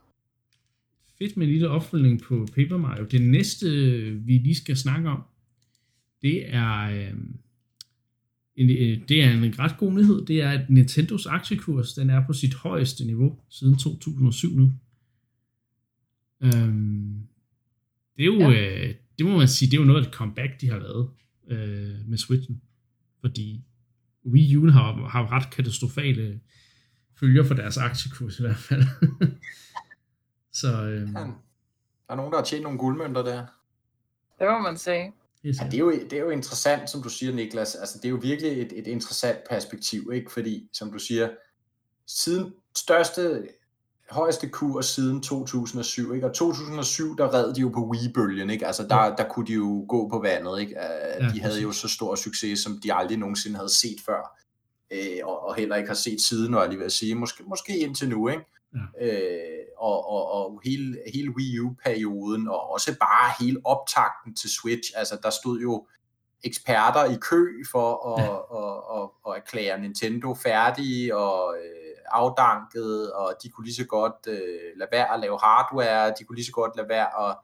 fedt 1.18 1.38
med 1.38 1.46
en 1.46 1.52
lille 1.52 1.70
opfølgning 1.70 2.22
på 2.22 2.48
Paper 2.56 2.78
Mario. 2.78 3.06
Det 3.06 3.22
næste, 3.22 3.68
vi 4.12 4.38
lige 4.38 4.56
skal 4.56 4.78
snakke 4.78 5.10
om, 5.10 5.24
det 6.22 6.54
er, 6.54 6.80
øhm, 6.80 7.40
en, 8.56 8.70
øh, 8.70 9.08
det 9.10 9.24
er 9.24 9.32
en 9.32 9.60
ret 9.60 9.78
god 9.78 9.94
nyhed. 9.94 10.26
Det 10.26 10.42
er, 10.42 10.50
at 10.50 10.70
Nintendos 10.70 11.26
aktiekurs, 11.26 11.94
den 11.94 12.10
er 12.10 12.26
på 12.26 12.34
sit 12.34 12.54
højeste 12.54 13.06
niveau 13.06 13.40
siden 13.50 13.78
2007 13.78 14.56
nu. 14.56 14.72
Øhm, 16.42 17.28
det 18.18 18.24
er 18.24 18.26
jo, 18.26 18.40
ja. 18.40 18.88
øh, 18.88 18.96
det 19.18 19.26
må 19.26 19.38
man 19.38 19.48
sige, 19.48 19.72
det 19.72 19.78
er 19.78 19.82
jo 19.82 19.88
noget 19.88 20.04
af 20.04 20.08
et 20.08 20.14
comeback, 20.14 20.62
de 20.62 20.70
har 20.70 20.80
lavet 20.80 21.10
øh, 21.48 22.08
med 22.08 22.18
Switchen. 22.18 22.62
Fordi 23.22 23.64
Wii 24.26 24.56
U 24.58 24.70
har, 24.70 25.08
har 25.08 25.32
ret 25.32 25.50
katastrofale 25.52 26.40
følger 27.20 27.44
for 27.44 27.54
deres 27.54 27.78
aktiekurs 27.78 28.40
i 28.40 28.42
hvert 28.42 28.58
fald. 28.58 28.84
så, 30.62 30.68
ja, 30.68 31.28
der 32.08 32.10
er 32.10 32.16
nogen, 32.16 32.32
der 32.32 32.38
har 32.38 32.46
tjent 32.46 32.64
nogle 32.64 32.80
guldmønter 32.80 33.24
der. 33.24 33.46
Det 34.40 34.48
må 34.52 34.60
man 34.60 34.78
sige. 34.78 35.14
Ja, 35.44 35.50
det, 35.50 35.74
er 35.74 35.78
jo, 35.78 35.92
det 35.92 36.14
er 36.14 36.20
jo 36.20 36.30
interessant, 36.30 36.90
som 36.90 37.04
du 37.04 37.10
siger, 37.10 37.34
Niklas. 37.34 37.76
Altså, 37.76 37.98
det 37.98 38.06
er 38.06 38.10
jo 38.10 38.20
virkelig 38.22 38.62
et, 38.62 38.80
et 38.80 38.88
interessant 38.88 39.40
perspektiv, 39.50 40.12
ikke? 40.14 40.32
Fordi, 40.32 40.70
som 40.74 40.92
du 40.92 41.00
siger, 41.00 41.30
siden 42.08 42.54
største, 42.78 43.48
højeste 44.12 44.50
kurs 44.50 44.86
siden 44.86 45.22
2007, 45.22 46.14
ikke? 46.14 46.28
Og 46.28 46.34
2007, 46.34 47.18
der 47.18 47.34
red 47.34 47.54
de 47.54 47.62
jo 47.62 47.70
på 47.70 47.80
Wii-bølgen, 47.80 48.50
ikke? 48.50 48.68
Altså, 48.68 48.88
der, 48.88 49.16
der 49.16 49.30
kunne 49.30 49.48
de 49.48 49.54
jo 49.54 49.86
gå 49.90 50.10
på 50.10 50.20
vandet, 50.20 50.60
ikke? 50.62 50.76
De 51.20 51.32
ja, 51.36 51.42
havde 51.42 51.62
jo 51.62 51.72
så 51.72 51.88
stor 51.88 52.16
succes, 52.16 52.60
som 52.60 52.80
de 52.84 52.94
aldrig 52.94 53.18
nogensinde 53.18 53.56
havde 53.56 53.80
set 53.80 53.98
før 54.06 54.44
øh, 54.94 55.20
og, 55.24 55.46
og 55.48 55.56
heller 55.56 55.76
ikke 55.76 55.88
har 55.88 55.96
set 55.96 56.22
siden, 56.22 56.54
og 56.54 56.62
jeg 56.62 56.70
lige 56.70 56.80
vil 56.80 56.92
sige, 56.92 57.16
måske, 57.16 57.44
måske 57.44 57.78
indtil 57.78 58.10
nu, 58.10 58.28
ikke? 58.28 58.44
Ja. 59.02 59.06
Øh, 59.08 59.66
og, 59.78 60.08
og, 60.10 60.32
og 60.32 60.62
hele, 60.64 60.98
hele 61.14 61.30
Wii 61.38 61.60
U-perioden, 61.60 62.48
og 62.48 62.72
også 62.72 62.96
bare 63.00 63.34
hele 63.40 63.62
optakten 63.66 64.36
til 64.36 64.50
Switch, 64.50 64.92
altså 64.96 65.20
der 65.24 65.30
stod 65.30 65.60
jo 65.60 65.88
eksperter 66.44 67.04
i 67.06 67.18
kø 67.22 67.64
for 67.72 68.14
at, 68.14 68.24
ja. 68.24 68.36
at, 68.60 69.02
at, 69.02 69.10
at 69.28 69.42
erklære 69.42 69.82
Nintendo 69.82 70.34
færdige 70.34 71.18
og 71.18 71.56
øh, 71.58 71.83
afdanket, 72.14 73.14
og 73.14 73.36
de 73.44 73.50
kunne 73.50 73.66
lige 73.66 73.76
så 73.76 73.86
godt 73.86 74.28
øh, 74.28 74.72
lade 74.76 74.90
være 74.92 75.14
at 75.14 75.20
lave 75.20 75.40
hardware, 75.40 76.14
de 76.20 76.24
kunne 76.24 76.36
lige 76.36 76.46
så 76.46 76.52
godt 76.52 76.76
lade 76.76 76.90
være 76.90 77.30
at, 77.30 77.38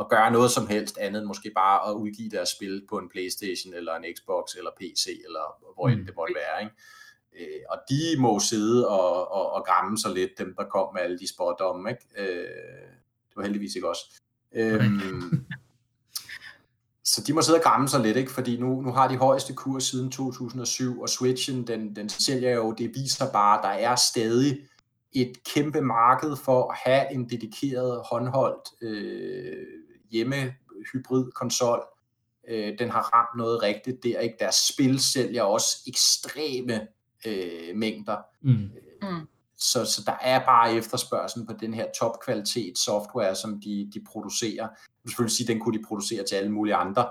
at 0.00 0.08
gøre 0.08 0.30
noget 0.30 0.50
som 0.50 0.66
helst 0.66 0.98
andet 0.98 1.20
end 1.20 1.26
måske 1.26 1.50
bare 1.54 1.90
at 1.90 1.94
udgive 1.94 2.30
deres 2.30 2.48
spil 2.48 2.86
på 2.88 2.98
en 2.98 3.08
Playstation 3.08 3.74
eller 3.74 3.94
en 3.94 4.04
Xbox 4.16 4.54
eller 4.58 4.70
PC 4.80 5.06
eller 5.24 5.74
hvor 5.74 5.88
end 5.88 6.00
mm. 6.00 6.06
det 6.06 6.14
måtte 6.16 6.34
være. 6.34 6.62
Ikke? 6.62 6.74
Øh, 7.38 7.60
og 7.70 7.78
de 7.88 8.20
må 8.20 8.38
sidde 8.38 8.88
og, 8.88 9.32
og, 9.32 9.52
og 9.52 9.64
gramme 9.66 9.98
sig 9.98 10.10
lidt, 10.10 10.38
dem 10.38 10.54
der 10.58 10.64
kom 10.64 10.94
med 10.94 11.02
alle 11.02 11.18
de 11.18 11.28
spådomme. 11.28 11.90
Ikke? 11.90 12.04
Øh, 12.18 12.88
det 13.28 13.36
var 13.36 13.42
heldigvis 13.42 13.74
ikke 13.74 13.88
også. 13.88 14.20
Øhm, 14.52 15.46
så 17.04 17.22
de 17.26 17.32
må 17.32 17.42
sidde 17.42 17.58
og 17.58 17.62
gramme 17.62 17.88
sig 17.88 18.00
lidt, 18.00 18.16
ikke? 18.16 18.32
fordi 18.32 18.60
nu, 18.60 18.80
nu 18.80 18.92
har 18.92 19.08
de 19.08 19.16
højeste 19.16 19.54
kurs 19.54 19.84
siden 19.84 20.10
2007, 20.10 21.00
og 21.00 21.08
Switchen, 21.08 21.66
den, 21.66 21.96
den 21.96 22.08
sælger 22.08 22.50
jo, 22.50 22.72
det 22.72 22.94
viser 22.94 23.32
bare, 23.32 23.58
at 23.58 23.64
der 23.64 23.88
er 23.88 23.96
stadig 23.96 24.58
et 25.12 25.32
kæmpe 25.54 25.80
marked 25.80 26.36
for 26.36 26.70
at 26.70 26.78
have 26.84 27.12
en 27.12 27.30
dedikeret 27.30 28.02
håndholdt 28.10 28.68
øh, 28.82 29.66
hjemme 30.10 30.54
hybrid 30.92 31.30
konsol. 31.30 31.82
Øh, 32.48 32.78
den 32.78 32.90
har 32.90 33.02
ramt 33.14 33.38
noget 33.38 33.62
rigtigt 33.62 34.04
der, 34.04 34.18
ikke? 34.18 34.36
Deres 34.40 34.54
spil 34.54 35.00
sælger 35.00 35.42
også 35.42 35.76
ekstreme 35.86 36.86
øh, 37.26 37.76
mængder. 37.76 38.16
Mm. 38.42 38.70
Mm. 39.02 39.28
Så, 39.58 39.84
så 39.84 40.02
der 40.06 40.16
er 40.20 40.38
bare 40.44 40.74
efterspørgsel 40.74 41.46
på 41.46 41.52
den 41.52 41.74
her 41.74 41.86
topkvalitet 42.00 42.78
software, 42.78 43.34
som 43.34 43.60
de, 43.60 43.90
de 43.94 44.00
producerer. 44.06 44.62
Jeg 44.62 45.02
vil 45.02 45.10
selvfølgelig 45.10 45.36
sige, 45.36 45.44
at 45.44 45.48
den 45.48 45.60
kunne 45.60 45.78
de 45.78 45.84
producere 45.88 46.24
til 46.24 46.34
alle 46.34 46.52
mulige 46.52 46.74
andre 46.74 47.06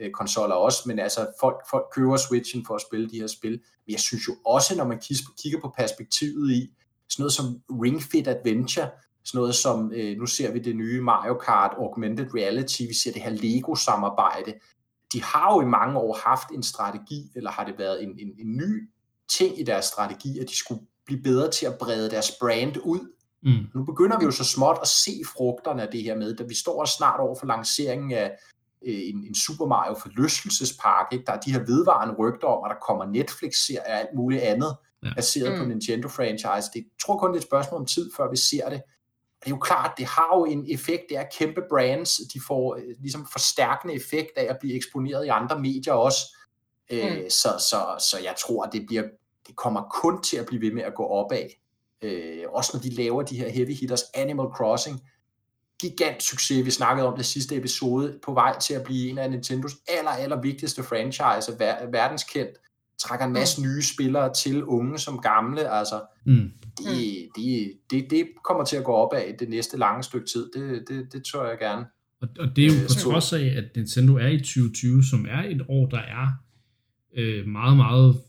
øh, 0.00 0.10
konsoller 0.10 0.54
også, 0.54 0.82
men 0.86 0.98
altså 0.98 1.26
folk, 1.40 1.56
folk 1.70 1.84
køber 1.92 2.16
Switchen 2.16 2.66
for 2.66 2.74
at 2.74 2.80
spille 2.80 3.10
de 3.10 3.20
her 3.20 3.26
spil. 3.26 3.50
Men 3.50 3.92
jeg 3.92 4.00
synes 4.00 4.28
jo 4.28 4.32
også, 4.46 4.76
når 4.76 4.84
man 4.84 5.00
kigger 5.42 5.60
på 5.60 5.72
perspektivet 5.78 6.52
i 6.52 6.70
sådan 7.08 7.22
noget 7.22 7.32
som 7.32 7.60
Ring 7.70 8.02
Fit 8.02 8.28
Adventure, 8.28 8.90
sådan 9.24 9.38
noget 9.38 9.54
som, 9.54 9.92
øh, 9.94 10.18
nu 10.18 10.26
ser 10.26 10.52
vi 10.52 10.58
det 10.58 10.76
nye 10.76 11.00
Mario 11.00 11.34
Kart 11.34 11.74
Augmented 11.78 12.34
Reality, 12.34 12.82
vi 12.82 12.94
ser 12.94 13.12
det 13.12 13.22
her 13.22 13.30
Lego-samarbejde. 13.30 14.54
De 15.12 15.22
har 15.22 15.54
jo 15.54 15.60
i 15.60 15.64
mange 15.64 15.98
år 15.98 16.18
haft 16.24 16.48
en 16.54 16.62
strategi, 16.62 17.30
eller 17.34 17.50
har 17.50 17.64
det 17.64 17.78
været 17.78 18.02
en, 18.02 18.08
en, 18.08 18.28
en 18.38 18.56
ny 18.56 18.90
ting 19.28 19.60
i 19.60 19.62
deres 19.62 19.84
strategi, 19.84 20.38
at 20.38 20.48
de 20.48 20.56
skulle 20.56 20.80
blive 21.08 21.22
bedre 21.22 21.50
til 21.50 21.66
at 21.66 21.78
brede 21.78 22.10
deres 22.10 22.32
brand 22.40 22.76
ud. 22.84 23.12
Mm. 23.42 23.66
Nu 23.74 23.84
begynder 23.84 24.18
vi 24.18 24.24
jo 24.24 24.30
så 24.30 24.44
småt 24.44 24.78
at 24.82 24.88
se 24.88 25.12
frugterne 25.36 25.82
af 25.82 25.88
det 25.92 26.02
her 26.02 26.16
med, 26.16 26.36
da 26.36 26.44
vi 26.44 26.54
står 26.54 26.84
snart 26.84 27.20
over 27.20 27.36
for 27.38 27.46
lanceringen 27.46 28.12
af 28.12 28.30
øh, 28.86 29.00
en, 29.10 29.24
en 29.24 29.34
Super 29.34 29.66
Mario 29.66 29.94
forlystelsespark. 30.02 31.06
Ikke? 31.12 31.24
Der 31.24 31.32
er 31.32 31.40
de 31.40 31.52
her 31.52 31.58
vedvarende 31.58 32.14
rygter 32.14 32.48
om, 32.48 32.64
at 32.64 32.70
der 32.70 32.86
kommer 32.86 33.04
Netflix-serier 33.04 33.80
og 33.80 33.90
alt 33.90 34.08
muligt 34.16 34.42
andet, 34.42 34.76
ja. 35.04 35.14
baseret 35.16 35.52
mm. 35.52 35.58
på 35.58 35.64
Nintendo-franchise. 35.64 36.70
Det 36.74 36.80
jeg 36.80 36.84
tror 37.02 37.18
kun, 37.18 37.30
det 37.30 37.36
er 37.36 37.40
et 37.40 37.46
spørgsmål 37.46 37.80
om 37.80 37.86
tid, 37.86 38.10
før 38.16 38.30
vi 38.30 38.36
ser 38.36 38.68
det. 38.68 38.80
Og 39.38 39.44
det 39.44 39.46
er 39.46 39.56
jo 39.56 39.58
klart, 39.58 39.92
det 39.98 40.06
har 40.06 40.36
jo 40.36 40.44
en 40.44 40.66
effekt, 40.70 41.02
det 41.08 41.16
er 41.16 41.24
kæmpe 41.38 41.62
brands, 41.70 42.16
de 42.34 42.40
får 42.46 42.76
øh, 42.76 42.94
ligesom 43.00 43.26
forstærkende 43.32 43.94
effekt 43.94 44.30
af 44.36 44.46
at 44.50 44.56
blive 44.60 44.74
eksponeret 44.74 45.24
i 45.24 45.28
andre 45.28 45.58
medier 45.60 45.92
også. 45.92 46.20
Øh, 46.90 47.12
mm. 47.12 47.30
så, 47.30 47.48
så, 47.70 47.80
så 48.10 48.16
jeg 48.22 48.34
tror, 48.46 48.64
at 48.64 48.72
det 48.72 48.84
bliver, 48.86 49.02
det 49.48 49.56
kommer 49.56 49.82
kun 50.02 50.22
til 50.22 50.36
at 50.36 50.46
blive 50.46 50.62
ved 50.62 50.72
med 50.72 50.82
at 50.82 50.94
gå 50.94 51.02
opad. 51.02 51.48
Øh, 52.02 52.42
også 52.48 52.70
når 52.74 52.80
de 52.80 52.90
laver 52.94 53.22
de 53.22 53.36
her 53.36 53.48
heavy 53.48 53.74
hitters. 53.74 54.02
Animal 54.14 54.46
Crossing, 54.46 55.00
gigant 55.80 56.22
succes. 56.22 56.66
Vi 56.66 56.70
snakkede 56.70 57.06
om 57.08 57.16
det 57.16 57.26
sidste 57.26 57.56
episode, 57.56 58.18
på 58.24 58.34
vej 58.34 58.58
til 58.58 58.74
at 58.74 58.82
blive 58.82 59.10
en 59.10 59.18
af 59.18 59.30
Nintendos 59.30 59.72
aller, 59.88 60.10
aller 60.10 60.40
vigtigste 60.40 60.82
franchise, 60.82 61.52
ver- 61.52 61.90
verdenskendt, 61.90 62.50
trækker 62.98 63.26
en 63.26 63.32
masse 63.32 63.62
nye 63.62 63.82
spillere 63.82 64.32
til, 64.34 64.64
unge 64.64 64.98
som 64.98 65.18
gamle, 65.18 65.70
altså 65.70 66.00
mm. 66.26 66.52
det, 66.78 67.28
det, 67.36 67.72
det, 67.90 68.10
det 68.10 68.26
kommer 68.44 68.64
til 68.64 68.76
at 68.76 68.84
gå 68.84 68.92
op 68.92 69.12
af 69.12 69.34
det 69.38 69.48
næste 69.48 69.78
lange 69.78 70.02
stykke 70.02 70.26
tid, 70.26 70.50
det, 70.54 70.88
det, 70.88 71.12
det 71.12 71.24
tror 71.24 71.46
jeg 71.46 71.58
gerne. 71.58 71.86
Og, 72.20 72.28
og 72.38 72.56
det 72.56 72.64
er 72.64 72.68
jo 72.68 72.74
på 72.88 72.94
trods 72.94 73.32
af, 73.32 73.54
at 73.56 73.64
Nintendo 73.76 74.16
er 74.16 74.28
i 74.28 74.38
2020, 74.38 75.04
som 75.04 75.26
er 75.30 75.42
et 75.42 75.62
år, 75.68 75.86
der 75.86 75.98
er 75.98 76.28
øh, 77.16 77.46
meget, 77.46 77.76
meget 77.76 78.20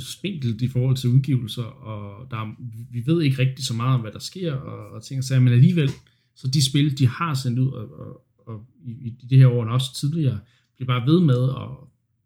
spinkelt 0.00 0.62
i 0.62 0.68
forhold 0.68 0.96
til 0.96 1.10
udgivelser, 1.10 1.62
og 1.62 2.30
der, 2.30 2.56
vi 2.90 3.02
ved 3.06 3.22
ikke 3.22 3.38
rigtig 3.38 3.64
så 3.64 3.74
meget 3.74 3.94
om, 3.94 4.00
hvad 4.00 4.12
der 4.12 4.18
sker, 4.18 4.52
og, 4.52 4.90
og 4.90 5.02
ting 5.02 5.18
og 5.18 5.24
sager, 5.24 5.40
men 5.40 5.52
alligevel, 5.52 5.90
så 6.34 6.48
de 6.48 6.66
spil, 6.70 6.98
de 6.98 7.06
har 7.06 7.34
sendt 7.34 7.58
ud, 7.58 7.68
og, 7.68 8.00
og, 8.00 8.26
og 8.46 8.66
i, 8.84 8.90
i 8.90 9.26
det 9.30 9.38
her 9.38 9.46
år, 9.46 9.64
og 9.64 9.72
også 9.72 9.94
tidligere, 10.00 10.40
bliver 10.76 10.86
bare 10.86 11.06
ved 11.06 11.20
med 11.20 11.42
at, 11.42 11.68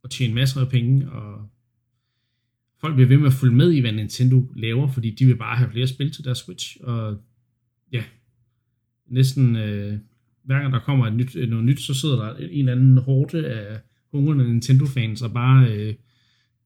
at 0.04 0.10
tjene 0.10 0.34
masser 0.34 0.60
af 0.60 0.68
penge, 0.68 1.10
og 1.10 1.48
folk 2.80 2.94
bliver 2.94 3.08
ved 3.08 3.18
med 3.18 3.26
at 3.26 3.32
følge 3.32 3.54
med 3.54 3.72
i, 3.72 3.80
hvad 3.80 3.92
Nintendo 3.92 4.52
laver, 4.56 4.88
fordi 4.88 5.10
de 5.10 5.26
vil 5.26 5.36
bare 5.36 5.56
have 5.56 5.70
flere 5.70 5.86
spil 5.86 6.12
til 6.12 6.24
deres 6.24 6.38
Switch, 6.38 6.76
og 6.82 7.18
ja, 7.92 8.04
næsten 9.06 9.56
øh, 9.56 9.98
hver 10.44 10.60
gang 10.60 10.72
der 10.72 10.80
kommer 10.80 11.06
et 11.06 11.16
nyt, 11.16 11.36
noget 11.48 11.64
nyt, 11.64 11.80
så 11.80 11.94
sidder 11.94 12.16
der 12.16 12.36
en 12.36 12.58
eller 12.58 12.72
anden 12.72 12.98
hårde 12.98 13.46
af 13.46 13.80
hungrende 14.12 14.44
Nintendo-fans, 14.44 15.22
og 15.22 15.32
bare 15.32 15.72
øh, 15.72 15.94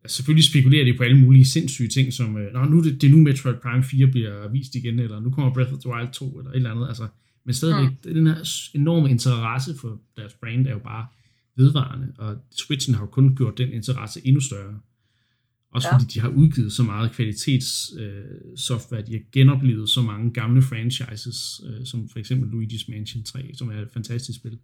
selvfølgelig 0.06 0.44
spekulerer 0.44 0.84
de 0.84 0.96
på 0.96 1.02
alle 1.02 1.18
mulige 1.18 1.46
sindssyge 1.46 1.88
ting, 1.88 2.12
som, 2.12 2.36
øh, 2.36 2.52
Nå, 2.52 2.64
nu 2.64 2.82
det, 2.82 3.00
det 3.00 3.06
er 3.06 3.10
nu 3.10 3.16
Metroid 3.16 3.56
Prime 3.62 3.84
4 3.84 4.06
bliver 4.06 4.48
vist 4.48 4.74
igen, 4.74 4.98
eller 4.98 5.20
nu 5.20 5.30
kommer 5.30 5.54
Breath 5.54 5.72
of 5.72 5.78
the 5.78 5.90
Wild 5.90 6.12
2, 6.12 6.38
eller 6.38 6.50
et 6.50 6.56
eller 6.56 6.70
andet, 6.70 6.88
altså, 6.88 7.08
men 7.44 7.54
stadigvæk, 7.54 7.90
mm. 7.90 8.14
den 8.14 8.26
her 8.26 8.68
enorme 8.74 9.10
interesse 9.10 9.74
for 9.80 10.00
deres 10.16 10.34
brand 10.34 10.66
er 10.66 10.70
jo 10.70 10.78
bare 10.78 11.06
vedvarende, 11.56 12.12
og 12.18 12.36
Switchen 12.56 12.94
har 12.94 13.02
jo 13.02 13.06
kun 13.06 13.36
gjort 13.36 13.58
den 13.58 13.72
interesse 13.72 14.20
endnu 14.24 14.40
større. 14.40 14.80
Også 15.72 15.88
ja. 15.88 15.94
fordi 15.94 16.04
de 16.14 16.20
har 16.20 16.28
udgivet 16.28 16.72
så 16.72 16.82
meget 16.82 17.12
kvalitets 17.12 17.92
øh, 17.98 18.24
software, 18.56 19.02
de 19.02 19.12
har 19.12 19.20
genoplevet 19.32 19.88
så 19.90 20.02
mange 20.02 20.32
gamle 20.32 20.62
franchises, 20.62 21.60
øh, 21.66 21.86
som 21.86 22.08
for 22.08 22.18
eksempel 22.18 22.48
Luigi's 22.50 22.84
Mansion 22.88 23.24
3, 23.24 23.50
som 23.54 23.70
er 23.70 23.82
et 23.82 23.88
fantastisk 23.92 24.38
spil. 24.38 24.58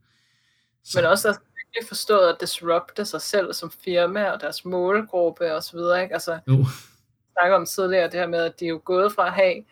Så. 0.84 0.98
Men 0.98 1.10
også 1.10 1.38
virkelig 1.76 1.88
forstået 1.88 2.28
at 2.28 2.40
disrupte 2.40 3.04
sig 3.04 3.22
selv 3.22 3.52
som 3.52 3.70
firma 3.70 4.30
og 4.30 4.40
deres 4.40 4.64
målgruppe 4.64 5.54
og 5.54 5.62
så 5.62 5.76
videre, 5.76 6.02
ikke? 6.02 6.14
Altså, 6.14 6.38
jo. 6.48 6.64
snakker 7.32 7.56
om 7.56 7.66
tidligere 7.66 8.04
det 8.04 8.20
her 8.20 8.26
med, 8.26 8.38
at 8.38 8.60
de 8.60 8.64
er 8.64 8.68
jo 8.68 8.80
gået 8.84 9.12
fra 9.12 9.26
at 9.26 9.32
have 9.32 9.64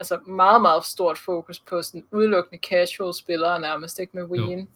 altså 0.00 0.18
meget, 0.26 0.62
meget 0.62 0.84
stort 0.84 1.18
fokus 1.18 1.60
på 1.60 1.82
sådan 1.82 2.06
udelukkende 2.12 2.62
casual 2.68 3.14
spillere 3.14 3.60
nærmest, 3.60 3.98
ikke 3.98 4.16
med 4.16 4.24
Wii. 4.24 4.66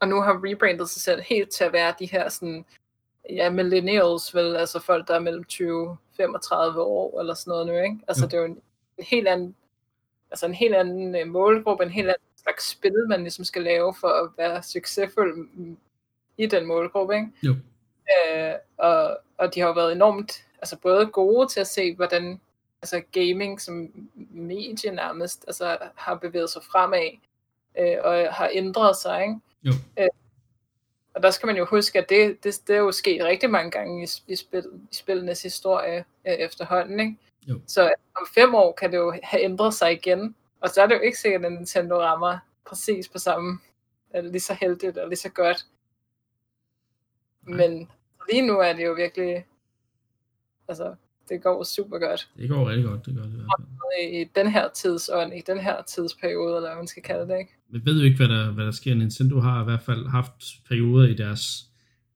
Og 0.00 0.08
nu 0.08 0.20
har 0.20 0.40
rebrandet 0.44 0.88
sig 0.88 1.02
selv 1.02 1.22
helt 1.22 1.50
til 1.50 1.64
at 1.64 1.72
være 1.72 1.94
de 1.98 2.06
her 2.06 2.28
sådan 2.28 2.64
ja, 3.30 3.50
millennials, 3.50 4.34
vel, 4.34 4.56
altså 4.56 4.80
folk, 4.80 5.08
der 5.08 5.14
er 5.14 5.20
mellem 5.20 5.44
20 5.44 5.96
35 6.16 6.82
år, 6.82 7.20
eller 7.20 7.34
sådan 7.34 7.50
noget 7.50 7.66
nu, 7.66 7.72
ikke? 7.72 7.98
Altså, 8.08 8.24
ja. 8.24 8.26
det 8.26 8.34
er 8.34 8.38
jo 8.38 8.44
en, 8.44 8.60
en 8.98 9.04
helt 9.04 9.28
anden, 9.28 9.56
altså 10.30 10.46
en 10.46 10.54
helt 10.54 10.74
anden 10.74 11.22
uh, 11.22 11.32
målgruppe, 11.32 11.84
en 11.84 11.90
helt 11.90 12.08
anden 12.08 12.27
slags 12.42 12.68
spil, 12.68 13.08
man 13.08 13.20
ligesom 13.20 13.44
skal 13.44 13.62
lave 13.62 13.94
for 13.94 14.08
at 14.08 14.30
være 14.38 14.62
succesfuld 14.62 15.48
i 16.36 16.46
den 16.46 16.66
målgruppe, 16.66 17.14
ikke? 17.14 17.28
Jo. 17.42 17.52
Uh, 17.52 18.54
og, 18.76 19.18
og 19.38 19.54
de 19.54 19.60
har 19.60 19.66
jo 19.66 19.72
været 19.74 19.92
enormt, 19.92 20.44
altså 20.58 20.76
både 20.78 21.06
gode 21.06 21.48
til 21.48 21.60
at 21.60 21.66
se, 21.66 21.94
hvordan 21.94 22.40
altså 22.82 23.02
gaming 23.12 23.60
som 23.60 23.90
medie 24.30 24.90
nærmest, 24.90 25.44
altså 25.46 25.78
har 25.94 26.14
bevæget 26.14 26.50
sig 26.50 26.62
fremad, 26.72 27.10
uh, 27.78 28.04
og 28.04 28.34
har 28.34 28.50
ændret 28.52 28.96
sig, 28.96 29.22
ikke? 29.22 29.36
Jo. 29.64 29.72
Uh, 29.96 30.08
og 31.18 31.22
der 31.22 31.30
skal 31.30 31.46
man 31.46 31.56
jo 31.56 31.64
huske, 31.64 31.98
at 31.98 32.08
det, 32.08 32.44
det, 32.44 32.60
det 32.66 32.76
er 32.76 32.80
jo 32.80 32.92
sket 32.92 33.24
rigtig 33.24 33.50
mange 33.50 33.70
gange 33.70 34.02
i, 34.02 34.32
i, 34.32 34.36
spil, 34.36 34.64
i 34.90 34.94
spillenes 34.94 35.42
historie 35.42 36.04
øh, 36.26 36.32
efterhånden. 36.32 37.00
Ikke? 37.00 37.16
Jo. 37.48 37.60
Så 37.66 37.92
om 38.16 38.26
fem 38.34 38.54
år 38.54 38.72
kan 38.72 38.92
det 38.92 38.96
jo 38.96 39.14
have 39.22 39.42
ændret 39.42 39.74
sig 39.74 39.92
igen. 39.92 40.34
Og 40.60 40.68
så 40.68 40.82
er 40.82 40.86
det 40.86 40.94
jo 40.94 41.00
ikke 41.00 41.18
sikkert, 41.18 41.44
at 41.44 41.52
Nintendo 41.52 41.94
rammer 42.00 42.38
præcis 42.66 43.08
på 43.08 43.18
samme, 43.18 43.58
eller 44.14 44.30
lige 44.30 44.40
så 44.40 44.56
heldigt 44.60 44.98
og 44.98 45.08
lige 45.08 45.18
så 45.18 45.28
godt. 45.28 45.66
Men 47.42 47.88
lige 48.32 48.46
nu 48.46 48.58
er 48.58 48.72
det 48.72 48.84
jo 48.84 48.92
virkelig, 48.92 49.46
altså 50.68 50.94
det 51.28 51.42
går 51.42 51.64
super 51.64 51.98
godt. 51.98 52.28
Det 52.36 52.48
går 52.48 52.68
rigtig 52.68 52.84
godt, 52.84 53.06
det 53.06 53.14
gør 53.14 53.22
det 53.22 53.32
i 53.32 53.34
hvert 53.34 53.46
fald. 53.58 53.68
I 54.12 54.24
den 54.34 54.46
her 54.46 54.68
tidsånd, 54.74 55.34
i 55.34 55.42
den 55.46 55.58
her 55.58 55.82
tidsperiode, 55.82 56.56
eller 56.56 56.68
hvad 56.68 56.76
man 56.76 56.86
skal 56.86 57.02
kalde 57.02 57.32
det, 57.32 57.38
ikke? 57.38 57.52
Vi 57.68 57.80
ved 57.84 57.98
jo 57.98 58.04
ikke, 58.04 58.16
hvad 58.16 58.28
der, 58.28 58.52
hvad 58.52 58.64
der 58.64 58.70
sker. 58.70 58.94
Nintendo 58.94 59.40
har 59.40 59.60
i 59.60 59.64
hvert 59.64 59.82
fald 59.82 60.06
haft 60.06 60.44
perioder 60.68 61.08
i 61.08 61.14
deres, 61.14 61.66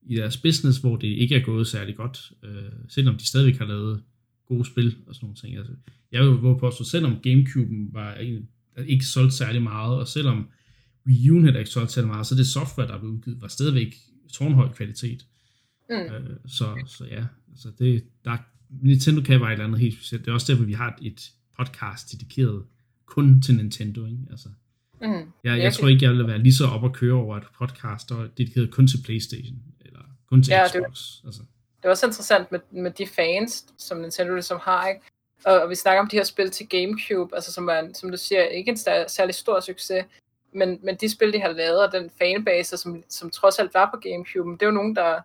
i 0.01 0.15
deres 0.15 0.37
business, 0.37 0.79
hvor 0.79 0.95
det 0.95 1.07
ikke 1.07 1.35
er 1.35 1.43
gået 1.45 1.67
særlig 1.67 1.95
godt, 1.95 2.31
øh, 2.43 2.71
selvom 2.89 3.17
de 3.17 3.27
stadigvæk 3.27 3.57
har 3.57 3.65
lavet 3.65 4.03
gode 4.47 4.65
spil 4.65 4.97
og 5.07 5.15
sådan 5.15 5.25
nogle 5.25 5.35
ting. 5.35 5.57
Altså, 5.57 5.73
jeg 6.13 6.21
vil 6.23 6.37
gå 6.37 6.57
på, 6.57 6.67
at 6.67 6.73
selvom 6.73 7.11
Gamecube'en 7.27 7.93
var 7.93 8.13
en, 8.13 8.49
ikke 8.85 9.05
solgt 9.05 9.33
særlig 9.33 9.61
meget, 9.61 9.97
og 9.97 10.07
selvom 10.07 10.49
Wii 11.07 11.29
U'en 11.29 11.43
heller 11.43 11.59
ikke 11.59 11.71
solgt 11.71 11.91
særlig 11.91 12.07
meget, 12.07 12.27
så 12.27 12.35
det 12.35 12.47
software, 12.47 12.87
der 12.87 12.99
blev 12.99 13.11
udgivet, 13.11 13.41
var 13.41 13.47
stadigvæk 13.47 13.95
tårnhøj 14.33 14.67
kvalitet. 14.73 15.25
Mm. 15.89 15.95
Øh, 15.95 16.37
så, 16.47 16.83
så 16.85 17.05
ja, 17.05 17.25
altså 17.51 17.71
det, 17.79 18.03
der, 18.25 18.37
Nintendo 18.81 19.21
kan 19.21 19.39
bare 19.39 19.49
et 19.49 19.53
eller 19.53 19.65
andet 19.65 19.79
helt 19.79 19.93
specielt. 19.93 20.25
Det 20.25 20.31
er 20.31 20.33
også 20.33 20.51
derfor, 20.51 20.65
vi 20.65 20.73
har 20.73 20.97
et 21.01 21.31
podcast 21.59 22.11
dedikeret 22.11 22.63
kun 23.05 23.41
til 23.41 23.55
Nintendo. 23.55 24.05
Ikke? 24.05 24.19
Altså, 24.31 24.49
mm, 25.01 25.07
jeg, 25.07 25.25
jeg, 25.43 25.59
jeg 25.59 25.73
tror 25.73 25.87
ikke, 25.87 26.05
jeg 26.05 26.11
vil 26.11 26.27
være 26.27 26.37
lige 26.37 26.53
så 26.53 26.65
op 26.65 26.85
at 26.85 26.93
køre 26.93 27.13
over 27.13 27.37
et 27.37 27.43
podcast, 27.57 28.09
der 28.09 28.15
er 28.23 28.27
dedikeret 28.27 28.71
kun 28.71 28.87
til 28.87 28.99
Playstation, 29.05 29.57
eller 29.81 29.99
kun 30.29 30.43
til 30.43 30.51
ja, 30.51 30.67
Xbox. 30.67 31.21
Det, 31.21 31.25
altså. 31.25 31.41
det 31.77 31.85
er 31.85 31.89
også 31.89 32.05
interessant 32.05 32.51
med, 32.51 32.59
med 32.71 32.91
de 32.91 33.05
fans, 33.15 33.65
som 33.77 33.97
Nintendo 33.97 34.33
ligesom 34.33 34.59
har, 34.61 34.87
ikke? 34.87 35.01
Og, 35.45 35.61
og 35.61 35.69
vi 35.69 35.75
snakker 35.75 36.01
om 36.01 36.07
de 36.07 36.15
her 36.15 36.23
spil 36.23 36.51
til 36.51 36.69
Gamecube, 36.69 37.35
altså 37.35 37.53
som 37.53 37.67
er, 37.67 37.93
som 37.93 38.11
du 38.11 38.17
siger, 38.17 38.43
ikke 38.43 38.71
en 38.71 38.77
særlig 39.07 39.35
stor 39.35 39.59
succes, 39.59 40.05
men, 40.51 40.79
men 40.83 40.95
de 40.95 41.09
spil, 41.09 41.33
de 41.33 41.41
har 41.41 41.49
lavet, 41.49 41.85
og 41.85 41.91
den 41.91 42.09
fanbase, 42.09 42.77
som, 42.77 43.03
som 43.09 43.29
trods 43.29 43.59
alt 43.59 43.73
var 43.73 43.89
på 43.93 43.97
Gamecube, 43.97 44.51
det 44.51 44.61
er 44.61 44.65
jo 44.65 44.71
nogen, 44.71 44.95
der 44.95 45.21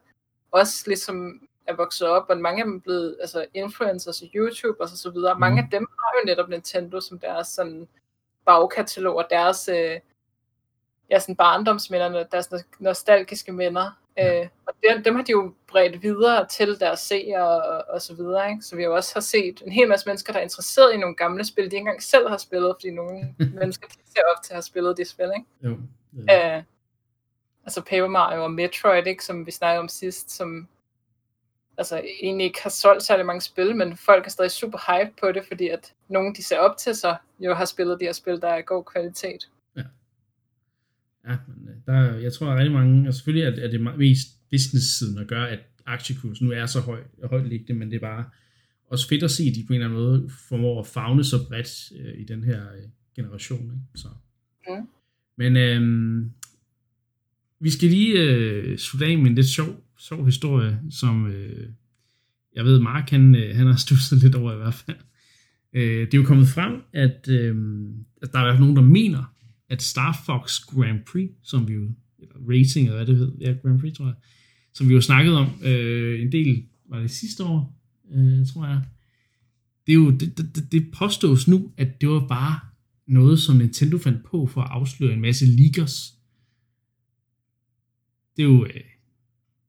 også 0.50 0.84
ligesom 0.86 1.40
er 1.66 1.74
vokset 1.74 2.08
op, 2.08 2.26
og 2.28 2.38
mange 2.38 2.62
af 2.62 2.66
dem 2.66 2.76
er 2.76 2.80
blevet 2.80 3.16
altså, 3.20 3.46
influencers 3.54 4.22
i 4.22 4.30
YouTube 4.34 4.80
og 4.80 4.88
så 4.88 5.10
videre. 5.10 5.34
Mm. 5.34 5.40
Mange 5.40 5.62
af 5.62 5.68
dem 5.70 5.86
har 5.98 6.20
jo 6.20 6.26
netop 6.26 6.48
Nintendo 6.48 7.00
som 7.00 7.18
deres 7.18 7.48
sådan, 7.48 7.88
bagkatalog 8.46 9.16
og 9.16 9.26
deres 9.30 9.68
øh, 9.68 10.00
ja, 11.10 11.18
sådan 11.18 11.36
barndomsminder, 11.36 12.24
deres 12.24 12.48
nostalgiske 12.78 13.52
minder. 13.52 13.90
Ja. 14.18 14.40
Øh, 14.40 14.48
og 14.66 14.74
dem, 14.82 15.02
dem 15.02 15.14
har 15.14 15.22
de 15.22 15.32
jo 15.32 15.54
bredt 15.66 16.02
videre 16.02 16.46
til 16.46 16.80
deres 16.80 17.00
seere 17.00 17.62
og, 17.62 17.84
og 17.94 18.02
så 18.02 18.14
videre. 18.14 18.50
Ikke? 18.50 18.62
Så 18.62 18.76
vi 18.76 18.84
jo 18.84 18.94
også 18.94 19.14
har 19.14 19.20
set 19.20 19.62
en 19.66 19.72
hel 19.72 19.88
masse 19.88 20.08
mennesker, 20.08 20.32
der 20.32 20.40
er 20.40 20.44
interesseret 20.44 20.94
i 20.94 20.96
nogle 20.96 21.14
gamle 21.14 21.44
spil, 21.44 21.64
de 21.64 21.66
ikke 21.66 21.78
engang 21.78 22.02
selv 22.02 22.28
har 22.28 22.36
spillet, 22.36 22.74
fordi 22.76 22.90
nogle 22.90 23.34
mennesker 23.60 23.88
ser 24.04 24.20
op 24.36 24.42
til 24.42 24.52
at 24.52 24.56
have 24.56 24.62
spillet 24.62 24.96
de 24.96 25.04
spil. 25.04 25.30
Ikke? 25.36 25.46
Jo. 25.62 25.78
Ja. 26.28 26.56
Øh, 26.56 26.62
altså 27.64 27.80
Paper 27.80 28.08
Mario 28.08 28.42
og 28.44 28.50
Metroid, 28.50 29.06
ikke, 29.06 29.24
som 29.24 29.46
vi 29.46 29.50
snakkede 29.50 29.80
om 29.80 29.88
sidst, 29.88 30.30
som 30.30 30.68
altså 31.78 32.02
egentlig 32.22 32.44
ikke 32.44 32.62
har 32.62 32.70
solgt 32.70 33.02
særlig 33.02 33.26
mange 33.26 33.40
spil, 33.40 33.76
men 33.76 33.96
folk 33.96 34.26
er 34.26 34.30
stadig 34.30 34.50
super 34.50 34.78
hype 34.92 35.12
på 35.20 35.32
det, 35.32 35.44
fordi 35.46 35.68
at 35.68 35.92
nogen, 36.08 36.34
de 36.34 36.44
ser 36.44 36.58
op 36.58 36.76
til 36.76 36.94
sig, 36.94 37.16
jo 37.40 37.54
har 37.54 37.64
spillet 37.64 38.00
de 38.00 38.04
her 38.04 38.12
spil, 38.12 38.40
der 38.40 38.48
er 38.48 38.62
god 38.62 38.84
kvalitet. 38.84 39.48
Ja. 41.28 41.36
Men 41.46 41.68
øh, 41.68 41.74
der, 41.86 42.14
jeg 42.14 42.32
tror, 42.32 42.50
at 42.50 42.58
rigtig 42.58 42.72
mange, 42.72 43.08
og 43.08 43.14
selvfølgelig 43.14 43.46
er 43.46 43.50
det, 43.50 43.64
er 43.64 43.70
det 43.70 43.98
mest 43.98 44.28
business-siden 44.50 45.18
at 45.18 45.26
gøre, 45.26 45.50
at 45.50 45.58
aktiekursen 45.86 46.46
nu 46.46 46.52
er 46.52 46.66
så 46.66 46.80
høj, 46.80 47.00
højt 47.24 47.48
liggende, 47.48 47.78
men 47.78 47.90
det 47.90 47.96
er 47.96 48.00
bare 48.00 48.24
også 48.90 49.08
fedt 49.08 49.22
at 49.22 49.30
se, 49.30 49.42
at 49.42 49.54
de 49.54 49.64
på 49.66 49.72
en 49.72 49.80
eller 49.80 49.86
anden 49.86 50.04
måde 50.04 50.30
formår 50.48 50.80
at 50.80 50.86
fagne 50.86 51.24
så 51.24 51.48
bredt 51.48 51.92
øh, 52.00 52.20
i 52.20 52.24
den 52.24 52.44
her 52.44 52.62
øh, 52.62 52.88
generation. 53.16 53.62
Ikke? 53.62 53.76
Så. 53.94 54.08
Mm. 54.68 54.88
Men 55.36 55.56
øh, 55.56 56.26
vi 57.60 57.70
skal 57.70 57.88
lige 57.88 58.22
øh, 58.22 58.78
slutte 58.78 59.06
af 59.06 59.18
med 59.18 59.26
en 59.26 59.34
lidt 59.34 59.46
sjov 59.46 59.84
sjov 59.98 60.24
historie, 60.24 60.80
som 60.90 61.26
øh, 61.26 61.68
jeg 62.54 62.64
ved, 62.64 62.80
Mark 62.80 63.10
han, 63.10 63.34
øh, 63.34 63.56
han 63.56 63.66
har 63.66 63.76
stusset 63.76 64.22
lidt 64.22 64.34
over 64.34 64.52
i 64.52 64.56
hvert 64.56 64.74
fald. 64.74 64.96
Øh, 65.72 66.00
det 66.06 66.14
er 66.14 66.18
jo 66.18 66.24
kommet 66.24 66.48
frem, 66.48 66.82
at, 66.92 67.28
øh, 67.28 67.56
at 68.22 68.32
der 68.32 68.38
er 68.38 68.58
nogen, 68.58 68.76
der 68.76 68.82
mener, 68.82 69.34
at 69.68 69.82
Star 69.82 70.22
Fox 70.26 70.60
Grand 70.60 71.00
Prix, 71.12 71.30
som 71.42 71.68
vi 71.68 71.72
jo, 71.74 71.90
eller 72.18 72.34
racing, 72.48 72.86
eller 72.86 72.96
hvad 72.96 73.06
det 73.06 73.16
hedder, 73.16 73.32
ja, 73.40 73.52
Grand 73.62 73.80
Prix, 73.80 73.94
tror 73.96 74.06
jeg, 74.06 74.14
som 74.74 74.88
vi 74.88 74.94
jo 74.94 75.00
snakket 75.00 75.34
om 75.34 75.46
øh, 75.62 76.22
en 76.22 76.32
del, 76.32 76.64
var 76.88 76.98
det 77.00 77.10
sidste 77.10 77.44
år, 77.44 77.80
øh, 78.14 78.46
tror 78.46 78.66
jeg, 78.66 78.82
det 79.86 79.92
er 79.92 79.96
jo, 79.96 80.10
det, 80.10 80.38
det, 80.38 80.72
det 80.72 80.90
påstås 80.94 81.48
nu, 81.48 81.72
at 81.76 82.00
det 82.00 82.08
var 82.08 82.26
bare 82.28 82.60
noget, 83.06 83.40
som 83.40 83.56
Nintendo 83.56 83.98
fandt 83.98 84.24
på 84.24 84.46
for 84.46 84.60
at 84.60 84.68
afsløre 84.70 85.12
en 85.12 85.20
masse 85.20 85.46
leakers. 85.46 86.14
Det 88.36 88.42
er 88.42 88.46
jo, 88.46 88.64
øh, 88.64 88.72
det 88.72 88.80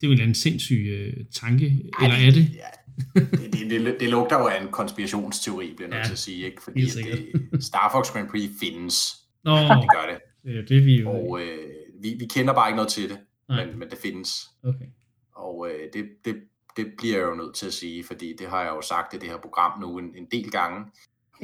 er 0.03 0.07
jo 0.07 0.07
en 0.07 0.11
eller 0.11 0.23
anden 0.23 0.35
sindssyg 0.35 0.85
øh, 0.89 1.25
tanke, 1.31 1.65
Ej, 1.99 2.05
eller 2.05 2.17
er 2.17 2.31
det? 2.31 2.49
Ja, 2.53 3.19
det, 3.21 3.53
det, 3.53 3.69
det, 3.69 3.97
det 3.99 4.09
lugter 4.09 4.39
jo 4.39 4.47
af 4.47 4.61
en 4.61 4.67
konspirationsteori, 4.71 5.73
bliver 5.75 5.89
jeg 5.89 5.97
nødt 5.97 5.99
Ja, 5.99 6.05
til 6.05 6.11
at 6.11 6.19
sige, 6.19 6.45
ikke? 6.45 6.61
Fordi 6.63 6.81
det, 6.81 7.63
Star 7.63 7.89
Fox 7.91 8.11
Grand 8.11 8.29
Prix 8.29 8.49
findes. 8.59 9.15
Nå, 9.43 9.51
Det 9.57 9.89
gør 9.95 10.11
det. 10.11 10.19
det 10.43 10.59
er 10.59 10.65
det, 10.65 10.85
vi 10.85 11.01
jo... 11.01 11.09
Og 11.09 11.41
øh, 11.41 11.69
vi, 12.01 12.15
vi 12.19 12.25
kender 12.25 12.53
bare 12.53 12.69
ikke 12.69 12.75
noget 12.75 12.91
til 12.91 13.09
det, 13.09 13.19
Nej. 13.49 13.65
men, 13.65 13.79
men 13.79 13.89
det 13.89 13.97
findes. 13.97 14.49
Okay. 14.63 14.85
Og 15.31 15.69
øh, 15.69 15.79
det, 15.93 16.05
det, 16.25 16.35
det 16.77 16.93
bliver 16.97 17.17
jeg 17.17 17.27
jo 17.27 17.35
nødt 17.35 17.55
til 17.55 17.67
at 17.67 17.73
sige, 17.73 18.03
fordi 18.03 18.35
det 18.39 18.47
har 18.49 18.61
jeg 18.61 18.69
jo 18.69 18.81
sagt 18.81 19.13
i 19.13 19.17
det 19.17 19.29
her 19.29 19.37
program 19.37 19.79
nu 19.81 19.97
en, 19.97 20.15
en 20.15 20.27
del 20.31 20.51
gange. 20.51 20.91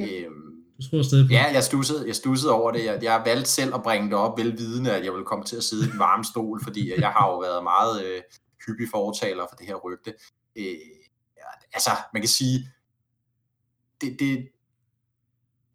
Øhm, 0.00 0.62
Du 0.76 0.90
tror 0.90 1.02
stadig 1.02 1.26
på 1.26 1.32
ja, 1.32 1.44
jeg 1.52 1.64
stussede, 1.64 2.06
jeg 2.06 2.14
stussede 2.16 2.52
over 2.52 2.70
det. 2.72 2.84
Jeg, 2.84 2.98
jeg 3.02 3.22
valgte 3.24 3.50
selv 3.50 3.74
at 3.74 3.82
bringe 3.82 4.06
det 4.08 4.14
op, 4.18 4.38
velvidende, 4.38 4.92
at 4.96 5.04
jeg 5.04 5.12
ville 5.12 5.24
komme 5.26 5.44
til 5.44 5.56
at 5.56 5.64
sidde 5.64 5.86
i 5.88 5.90
den 5.90 5.98
varme 5.98 6.24
stol, 6.24 6.62
fordi 6.62 7.00
jeg 7.00 7.08
har 7.08 7.26
jo 7.30 7.38
været 7.38 7.62
meget 7.62 8.04
øh, 8.04 8.22
hyppig 8.66 8.88
fortaler 8.90 9.46
for 9.50 9.56
det 9.56 9.66
her 9.66 9.74
rygte. 9.74 10.14
Øh, 10.56 10.64
ja, 11.36 11.48
altså, 11.72 11.90
man 12.12 12.22
kan 12.22 12.28
sige, 12.28 12.68
det, 14.00 14.16
det, 14.20 14.48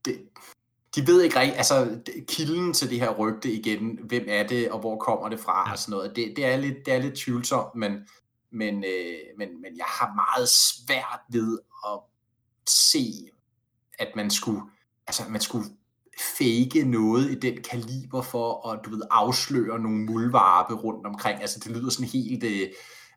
det, 0.06 0.18
de 0.96 1.08
ved 1.08 1.22
ikke 1.22 1.40
rigtigt, 1.40 1.58
altså 1.58 2.00
kilden 2.28 2.74
til 2.74 2.90
det 2.90 3.00
her 3.00 3.10
rygte 3.10 3.52
igen, 3.52 4.00
hvem 4.04 4.24
er 4.28 4.48
det, 4.48 4.72
og 4.72 4.80
hvor 4.80 4.98
kommer 4.98 5.30
det 5.30 5.40
fra, 5.40 5.68
Ja. 5.68 5.72
og 5.72 5.80
sådan 5.80 5.92
noget, 5.92 6.16
det, 6.16 6.34
det, 6.36 6.46
er, 6.46 6.58
lidt, 6.58 6.86
det 6.86 6.94
er 6.94 7.00
lidt 7.00 7.16
tvivlsomt, 7.16 7.76
men, 7.76 7.92
men, 8.52 8.84
øh, 8.84 9.20
men, 9.38 9.62
men 9.62 9.78
jeg 9.78 9.86
har 9.88 10.14
meget 10.16 10.50
svært 10.50 11.20
ved 11.30 11.60
at 11.86 12.00
se, 12.70 13.14
at 14.00 14.08
man 14.16 14.30
skulle, 14.32 14.62
altså 15.08 15.24
man 15.30 15.42
skulle 15.42 15.66
fake 16.38 16.84
noget 16.86 17.32
i 17.32 17.36
den 17.36 17.64
kaliber 17.64 18.22
for 18.22 18.70
at, 18.70 18.80
du 18.86 18.90
ved, 18.90 19.02
afsløre 19.12 19.80
nogle 19.80 20.06
muldvarpe 20.06 20.74
rundt 20.74 21.08
omkring. 21.08 21.42
Altså 21.42 21.60
det 21.60 21.72
lyder 21.72 21.90
sådan 21.90 22.10
helt 22.10 22.44
øh, 22.44 22.70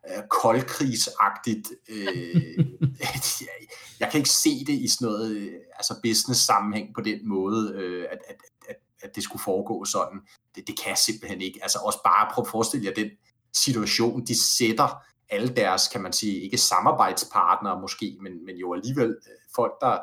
øh, 0.09 0.23
koldkrigsagtigt. 0.29 1.67
Øh, 1.89 2.57
jeg, 2.99 3.07
jeg 3.99 4.09
kan 4.11 4.17
ikke 4.17 4.29
se 4.29 4.65
det 4.67 4.73
i 4.73 4.87
sådan 4.87 5.05
noget 5.05 5.31
øh, 5.31 5.53
altså 5.75 5.99
business 6.03 6.41
sammenhæng 6.45 6.93
på 6.95 7.01
den 7.01 7.27
måde, 7.29 7.73
øh, 7.75 8.05
at, 8.11 8.17
at, 8.27 8.35
at, 8.69 8.75
at 9.01 9.15
det 9.15 9.23
skulle 9.23 9.43
foregå 9.43 9.85
sådan. 9.85 10.19
Det, 10.55 10.67
det 10.67 10.79
kan 10.79 10.89
jeg 10.89 10.97
simpelthen 10.97 11.41
ikke. 11.41 11.59
Altså 11.61 11.79
også 11.79 11.99
bare 12.03 12.29
prøv 12.33 12.41
at 12.41 12.51
forestille 12.51 12.85
jer 12.85 12.93
den 12.93 13.09
situation, 13.53 14.25
de 14.25 14.41
sætter 14.41 15.03
alle 15.29 15.55
deres, 15.55 15.87
kan 15.87 16.01
man 16.01 16.13
sige, 16.13 16.41
ikke 16.41 16.57
samarbejdspartnere 16.57 17.81
måske, 17.81 18.17
men, 18.21 18.45
men 18.45 18.55
jo 18.55 18.73
alligevel 18.73 19.09
øh, 19.09 19.37
folk, 19.55 19.73
der, 19.81 19.99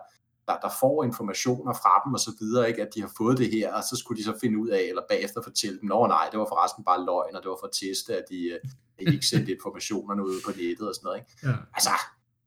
der, 0.49 0.57
der 0.63 0.71
får 0.81 1.05
informationer 1.05 1.73
fra 1.73 2.03
dem 2.05 2.15
og 2.15 2.21
så 2.21 2.33
videre, 2.41 2.69
ikke, 2.69 2.83
at 2.83 2.95
de 2.95 3.01
har 3.01 3.13
fået 3.17 3.39
det 3.39 3.51
her, 3.51 3.73
og 3.73 3.83
så 3.83 3.97
skulle 3.97 4.19
de 4.19 4.25
så 4.25 4.35
finde 4.41 4.59
ud 4.59 4.69
af, 4.69 4.83
eller 4.89 5.03
bagefter 5.09 5.43
fortælle 5.43 5.81
dem, 5.81 5.89
nå 5.89 6.07
nej, 6.07 6.29
det 6.31 6.39
var 6.39 6.47
forresten 6.49 6.85
bare 6.85 7.05
løgn, 7.05 7.37
og 7.37 7.43
det 7.43 7.51
var 7.51 7.59
for 7.61 7.67
at 7.67 7.77
teste, 7.83 8.17
at 8.17 8.25
de, 8.31 8.41
øh, 8.49 8.59
at 8.99 9.07
de 9.07 9.15
ikke 9.15 9.27
sendte 9.27 9.53
informationerne 9.53 10.23
ud 10.25 10.41
på 10.45 10.51
nettet 10.51 10.89
og 10.89 10.95
sådan 10.95 11.07
noget. 11.07 11.19
Ikke? 11.19 11.31
Ja. 11.43 11.55
Altså, 11.75 11.95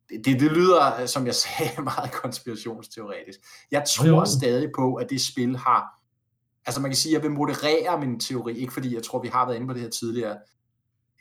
det, 0.10 0.26
det, 0.26 0.40
det 0.40 0.52
lyder, 0.52 1.02
øh, 1.02 1.08
som 1.08 1.26
jeg 1.26 1.36
sagde, 1.36 1.82
meget 1.92 2.12
konspirationsteoretisk. 2.12 3.40
Jeg 3.72 3.84
tror 3.96 4.08
jo. 4.08 4.26
stadig 4.26 4.70
på, 4.76 4.96
at 4.96 5.10
det 5.10 5.22
spil 5.22 5.58
har, 5.58 5.82
altså 6.66 6.82
man 6.82 6.92
kan 6.92 6.98
sige, 6.98 7.16
at 7.16 7.24
jeg 7.24 7.30
vil 7.30 7.38
moderere 7.38 8.00
min 8.00 8.20
teori, 8.20 8.58
ikke 8.58 8.74
fordi 8.74 8.96
jeg 8.96 9.04
tror, 9.04 9.22
vi 9.22 9.28
har 9.28 9.46
været 9.46 9.56
inde 9.56 9.68
på 9.68 9.74
det 9.74 9.82
her 9.82 9.90
tidligere, 9.90 10.38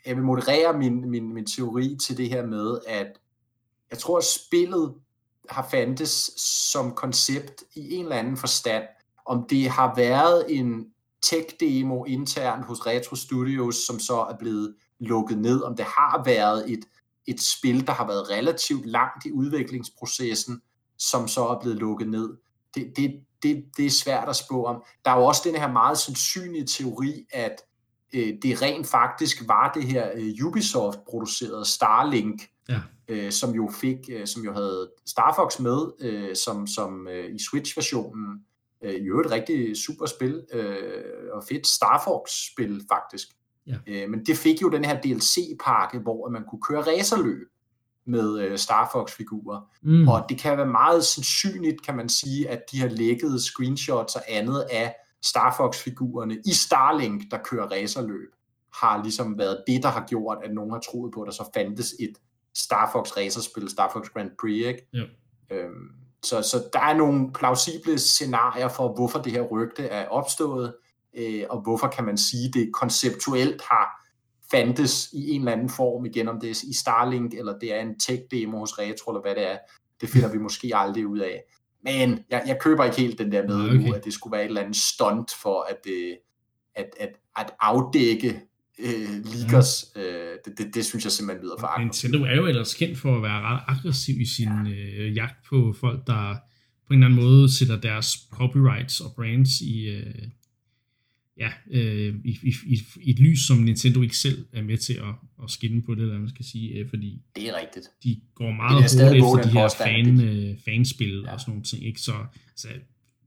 jeg 0.05 0.15
vil 0.15 0.23
moderere 0.23 0.77
min, 0.77 1.09
min, 1.09 1.33
min 1.33 1.45
teori 1.45 1.97
til 2.05 2.17
det 2.17 2.29
her 2.29 2.45
med, 2.45 2.79
at 2.87 3.07
jeg 3.91 3.99
tror, 3.99 4.17
at 4.17 4.23
spillet 4.23 4.95
har 5.49 5.67
fandtes 5.71 6.31
som 6.71 6.91
koncept 6.91 7.63
i 7.75 7.93
en 7.93 8.03
eller 8.03 8.15
anden 8.15 8.37
forstand. 8.37 8.83
Om 9.25 9.45
det 9.49 9.69
har 9.69 9.95
været 9.95 10.45
en 10.49 10.85
tech-demo 11.21 12.03
internt 12.03 12.65
hos 12.65 12.85
Retro 12.85 13.15
Studios, 13.15 13.75
som 13.75 13.99
så 13.99 14.19
er 14.19 14.37
blevet 14.39 14.75
lukket 14.99 15.37
ned, 15.37 15.61
om 15.61 15.75
det 15.75 15.85
har 15.85 16.23
været 16.25 16.71
et, 16.71 16.85
et 17.27 17.41
spil, 17.41 17.87
der 17.87 17.93
har 17.93 18.07
været 18.07 18.29
relativt 18.29 18.85
langt 18.85 19.25
i 19.25 19.31
udviklingsprocessen, 19.31 20.61
som 20.97 21.27
så 21.27 21.47
er 21.47 21.59
blevet 21.59 21.77
lukket 21.77 22.09
ned. 22.09 22.29
Det, 22.75 22.93
det, 22.95 23.19
det, 23.43 23.65
det 23.77 23.85
er 23.85 23.89
svært 23.89 24.29
at 24.29 24.35
spå 24.35 24.65
om. 24.65 24.83
Der 25.05 25.11
er 25.11 25.17
jo 25.17 25.25
også 25.25 25.41
den 25.45 25.55
her 25.55 25.71
meget 25.71 25.97
sandsynlige 25.97 26.65
teori, 26.65 27.25
at 27.31 27.61
øh, 28.13 28.33
det 28.43 28.61
rent 28.61 28.87
faktisk 28.87 29.47
var 29.47 29.71
det 29.75 29.83
her 29.83 30.09
øh, 30.15 30.45
Ubisoft-producerede 30.45 31.65
Starlink, 31.65 32.41
Ja. 32.69 32.79
øh, 33.07 33.31
som 33.31 33.51
jo 33.55 33.69
fik, 33.81 33.97
øh, 34.11 34.27
som 34.27 34.43
jo 34.43 34.53
havde 34.53 34.91
Star 35.05 35.33
Fox 35.35 35.59
med, 35.59 35.91
øh, 35.99 36.35
som, 36.35 36.67
som 36.67 37.07
øh, 37.07 37.35
i 37.35 37.39
Switch-versionen, 37.39 38.39
øh, 38.83 38.93
i 38.93 39.03
øvrigt 39.05 39.25
et 39.27 39.31
rigtig 39.31 39.77
super 39.77 40.05
spil, 40.05 40.41
øh, 40.53 41.03
og 41.33 41.43
fedt 41.49 41.67
Star 41.67 42.01
Fox-spil 42.07 42.81
faktisk. 42.91 43.27
Ja. 43.67 43.75
Øh, 43.87 44.09
men 44.09 44.25
det 44.25 44.37
fik 44.37 44.61
jo 44.61 44.69
den 44.69 44.85
her 44.85 45.01
DLC-pakke, 45.01 45.99
hvor 45.99 46.29
man 46.29 46.43
kunne 46.49 46.61
køre 46.61 46.81
racerløb 46.81 47.47
med 48.07 48.39
øh, 48.39 48.57
Star 48.57 48.89
Fox-figurer. 48.91 49.61
Mm. 49.83 50.07
Og 50.07 50.25
det 50.29 50.39
kan 50.39 50.57
være 50.57 50.67
meget 50.67 51.05
sandsynligt, 51.05 51.85
kan 51.85 51.95
man 51.95 52.09
sige, 52.09 52.49
at 52.49 52.61
de 52.71 52.79
har 52.79 52.87
lækket 52.87 53.41
screenshots 53.41 54.15
og 54.15 54.21
andet 54.27 54.65
af 54.71 54.95
Star 55.25 55.55
Fox-figurerne 55.57 56.37
i 56.45 56.53
Starlink, 56.53 57.31
der 57.31 57.37
kører 57.37 57.67
racerløb, 57.67 58.29
har 58.73 59.03
ligesom 59.03 59.37
været 59.37 59.63
det, 59.67 59.83
der 59.83 59.89
har 59.89 60.05
gjort, 60.07 60.37
at 60.43 60.53
nogen 60.53 60.71
har 60.71 60.79
troet 60.79 61.13
på, 61.13 61.21
at 61.21 61.25
der 61.25 61.31
så 61.31 61.49
fandtes 61.53 61.95
et 61.99 62.17
Star 62.55 62.89
Fox 62.91 63.17
racerspil, 63.17 63.69
Star 63.69 63.89
Fox 63.93 64.09
Grand 64.09 64.31
Prix, 64.41 64.65
ikke? 64.65 64.87
Jo. 64.93 65.05
Øhm, 65.51 65.89
så, 66.23 66.41
så 66.41 66.69
der 66.73 66.79
er 66.79 66.97
nogle 66.97 67.33
plausible 67.33 67.99
scenarier 67.99 68.67
for, 68.67 68.93
hvorfor 68.93 69.21
det 69.21 69.31
her 69.31 69.41
rygte 69.41 69.83
er 69.87 70.07
opstået, 70.07 70.75
øh, 71.13 71.43
og 71.49 71.61
hvorfor 71.61 71.87
kan 71.87 72.03
man 72.05 72.17
sige, 72.17 72.51
det 72.51 72.73
konceptuelt 72.73 73.61
har 73.61 74.05
fandtes 74.51 75.09
i 75.13 75.31
en 75.31 75.41
eller 75.41 75.51
anden 75.51 75.69
form, 75.69 76.05
igen 76.05 76.27
om 76.27 76.39
det 76.39 76.49
er 76.49 76.63
i 76.69 76.73
Starlink, 76.73 77.33
eller 77.33 77.59
det 77.59 77.73
er 77.73 77.79
en 77.79 77.95
tech-demo 77.99 78.57
hos 78.57 78.79
Retro, 78.79 79.11
eller 79.11 79.21
hvad 79.21 79.35
det 79.35 79.51
er, 79.51 79.57
det 80.01 80.09
finder 80.09 80.31
vi 80.31 80.37
måske 80.37 80.71
aldrig 80.73 81.07
ud 81.07 81.19
af. 81.19 81.43
Men 81.85 82.19
jeg, 82.29 82.43
jeg 82.47 82.57
køber 82.61 82.83
ikke 82.83 82.97
helt 82.97 83.19
den 83.19 83.31
der 83.31 83.47
med, 83.47 83.69
okay. 83.69 83.77
nu, 83.77 83.93
at 83.93 84.05
det 84.05 84.13
skulle 84.13 84.31
være 84.31 84.41
et 84.41 84.47
eller 84.47 84.61
andet 84.61 84.75
stunt 84.75 85.31
for 85.41 85.67
at, 85.69 85.91
øh, 85.91 86.13
at, 86.75 86.89
at, 86.99 87.09
at 87.37 87.51
afdække 87.59 88.41
øh, 88.79 89.25
leakers. 89.25 89.85
Øh, 89.95 90.03
det, 90.45 90.57
det, 90.57 90.75
det 90.75 90.85
synes 90.85 91.03
jeg 91.03 91.11
simpelthen 91.11 91.43
lyder 91.45 91.55
for 91.59 91.67
aggressivt. 91.67 92.11
Nintendo 92.11 92.31
er 92.31 92.35
jo 92.35 92.45
ellers 92.45 92.73
kendt 92.73 92.97
for 92.97 93.15
at 93.15 93.23
være 93.23 93.41
ret 93.41 93.61
aggressiv 93.67 94.21
i 94.21 94.25
sin 94.25 94.49
ja. 94.65 94.71
øh, 94.71 95.15
jagt 95.15 95.45
på 95.49 95.75
folk, 95.79 96.07
der 96.07 96.35
på 96.87 96.93
en 96.93 97.03
eller 97.03 97.07
anden 97.07 97.23
måde 97.23 97.57
sætter 97.57 97.81
deres 97.81 98.17
copyrights 98.31 98.99
og 98.99 99.13
brands 99.15 99.61
i, 99.61 99.85
øh, 99.89 100.27
ja, 101.39 101.49
øh, 101.71 102.15
i, 102.25 102.37
i, 102.43 102.53
i, 102.65 102.79
i 103.01 103.09
et 103.11 103.19
lys, 103.19 103.39
som 103.47 103.57
Nintendo 103.57 104.01
ikke 104.01 104.17
selv 104.17 104.45
er 104.53 104.61
med 104.61 104.77
til 104.77 104.93
at, 104.93 105.13
at 105.43 105.49
skinne 105.51 105.81
på 105.81 105.95
det, 105.95 106.01
eller 106.01 106.19
man 106.19 106.29
skal 106.29 106.45
sige, 106.45 106.69
øh, 106.73 106.89
fordi 106.89 107.21
Det 107.35 107.43
er 107.49 107.53
rigtigt. 107.61 107.85
de 108.03 108.19
går 108.35 108.51
meget 108.51 108.73
hårdt 108.73 109.43
efter 109.43 109.51
de 109.51 109.59
her 109.59 109.73
fan, 109.77 110.21
øh, 110.21 110.55
fanspil 110.65 111.21
ja. 111.25 111.33
Og 111.33 111.39
sådan 111.39 111.51
nogle 111.51 111.63
ting, 111.63 111.85
ikke? 111.85 112.01
Så 112.01 112.13
altså, 112.49 112.67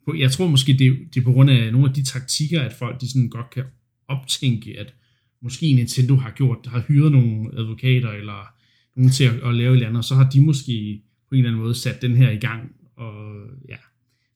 på- 0.05 0.15
jeg 0.15 0.31
tror 0.33 0.49
måske, 0.49 0.73
det, 0.73 0.99
det 1.15 1.21
er 1.21 1.25
på 1.25 1.33
grund 1.33 1.51
af 1.51 1.73
nogle 1.73 1.89
af 1.89 1.95
de 1.95 2.03
taktikker, 2.05 2.63
at 2.63 2.73
folk 2.73 3.01
de 3.01 3.09
sådan 3.11 3.29
godt 3.29 3.51
kan 3.51 3.65
optænke, 4.09 4.79
at 4.79 4.95
måske 5.43 5.73
Nintendo 5.73 6.15
har 6.15 6.31
gjort, 6.31 6.59
har 6.67 6.85
hyret 6.89 7.13
nogle 7.13 7.51
advokater 7.59 8.11
eller 8.11 8.47
nogen 8.97 9.11
til 9.11 9.25
at, 9.25 9.35
at 9.49 9.55
lave 9.55 9.71
et 9.71 9.75
eller 9.75 9.87
andet, 9.89 9.99
og 9.99 10.05
så 10.05 10.15
har 10.15 10.31
de 10.31 10.41
måske 10.41 11.03
på 11.29 11.35
en 11.35 11.39
eller 11.39 11.51
anden 11.51 11.63
måde 11.63 11.75
sat 11.75 12.03
den 12.03 12.17
her 12.17 12.31
i 12.31 12.37
gang. 12.37 12.73
Og, 12.97 13.35
ja. 13.69 13.77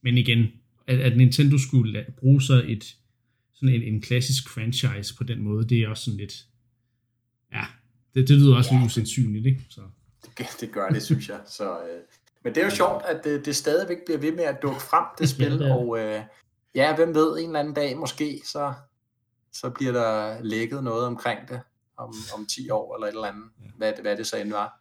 Men 0.02 0.18
igen, 0.18 0.46
at, 0.86 1.00
at 1.00 1.16
Nintendo 1.16 1.58
skulle 1.58 2.04
bruge 2.18 2.42
så 2.42 2.64
et 2.68 2.96
sådan 3.62 3.82
en, 3.82 3.94
en 3.94 4.00
klassisk 4.02 4.48
franchise 4.48 5.16
på 5.16 5.24
den 5.24 5.42
måde, 5.42 5.68
det 5.68 5.78
er 5.78 5.88
også 5.88 6.04
sådan 6.04 6.18
lidt, 6.18 6.46
ja, 7.52 7.64
det, 8.14 8.28
det 8.28 8.36
lyder 8.38 8.56
også 8.56 8.70
Ja. 8.74 8.76
lidt 8.80 8.86
usandsynligt, 8.86 9.46
ikke? 9.46 9.66
Så. 9.70 9.80
Det, 10.38 10.46
det 10.60 10.72
gør 10.72 10.88
det, 10.88 11.02
synes 11.02 11.28
jeg. 11.28 11.40
Så, 11.46 11.70
øh, 11.80 12.00
men 12.44 12.54
det 12.54 12.60
er 12.60 12.64
jo 12.64 12.70
sjovt, 12.70 13.02
at 13.08 13.24
det, 13.24 13.46
det 13.46 13.56
stadigvæk 13.56 13.98
bliver 14.06 14.18
ved 14.18 14.32
med 14.32 14.44
at 14.44 14.58
dukke 14.62 14.80
frem, 14.80 15.04
det 15.18 15.28
spil, 15.34 15.46
Ja, 15.46 15.52
det 15.58 15.72
og 15.72 15.98
øh, 15.98 16.20
ja, 16.74 16.96
hvem 16.96 17.14
ved, 17.14 17.38
en 17.38 17.46
eller 17.46 17.60
anden 17.60 17.74
dag 17.74 17.96
måske, 17.98 18.40
så, 18.46 18.72
så 19.52 19.70
bliver 19.70 19.92
der 19.92 20.42
lækket 20.42 20.84
noget 20.84 21.06
omkring 21.06 21.48
det 21.48 21.60
om, 21.96 22.14
om 22.38 22.46
10 22.46 22.70
år 22.70 22.96
eller 22.96 23.06
et 23.06 23.10
eller 23.12 23.24
andet, 23.28 23.44
Ja. 23.60 23.70
hvad, 23.76 23.92
hvad 24.02 24.16
det 24.16 24.26
så 24.26 24.36
end 24.36 24.50
var. 24.50 24.78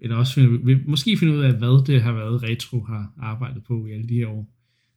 Eller 0.00 0.16
også 0.16 0.34
finde, 0.34 0.82
måske 0.90 1.16
finde 1.18 1.34
ud 1.34 1.42
af, 1.44 1.52
hvad 1.52 1.86
det 1.86 2.02
har 2.02 2.12
været, 2.12 2.42
Retro 2.42 2.80
har 2.80 3.12
arbejdet 3.22 3.64
på 3.64 3.86
i 3.86 3.92
alle 3.92 4.08
de 4.08 4.14
her 4.14 4.28
år, 4.28 4.46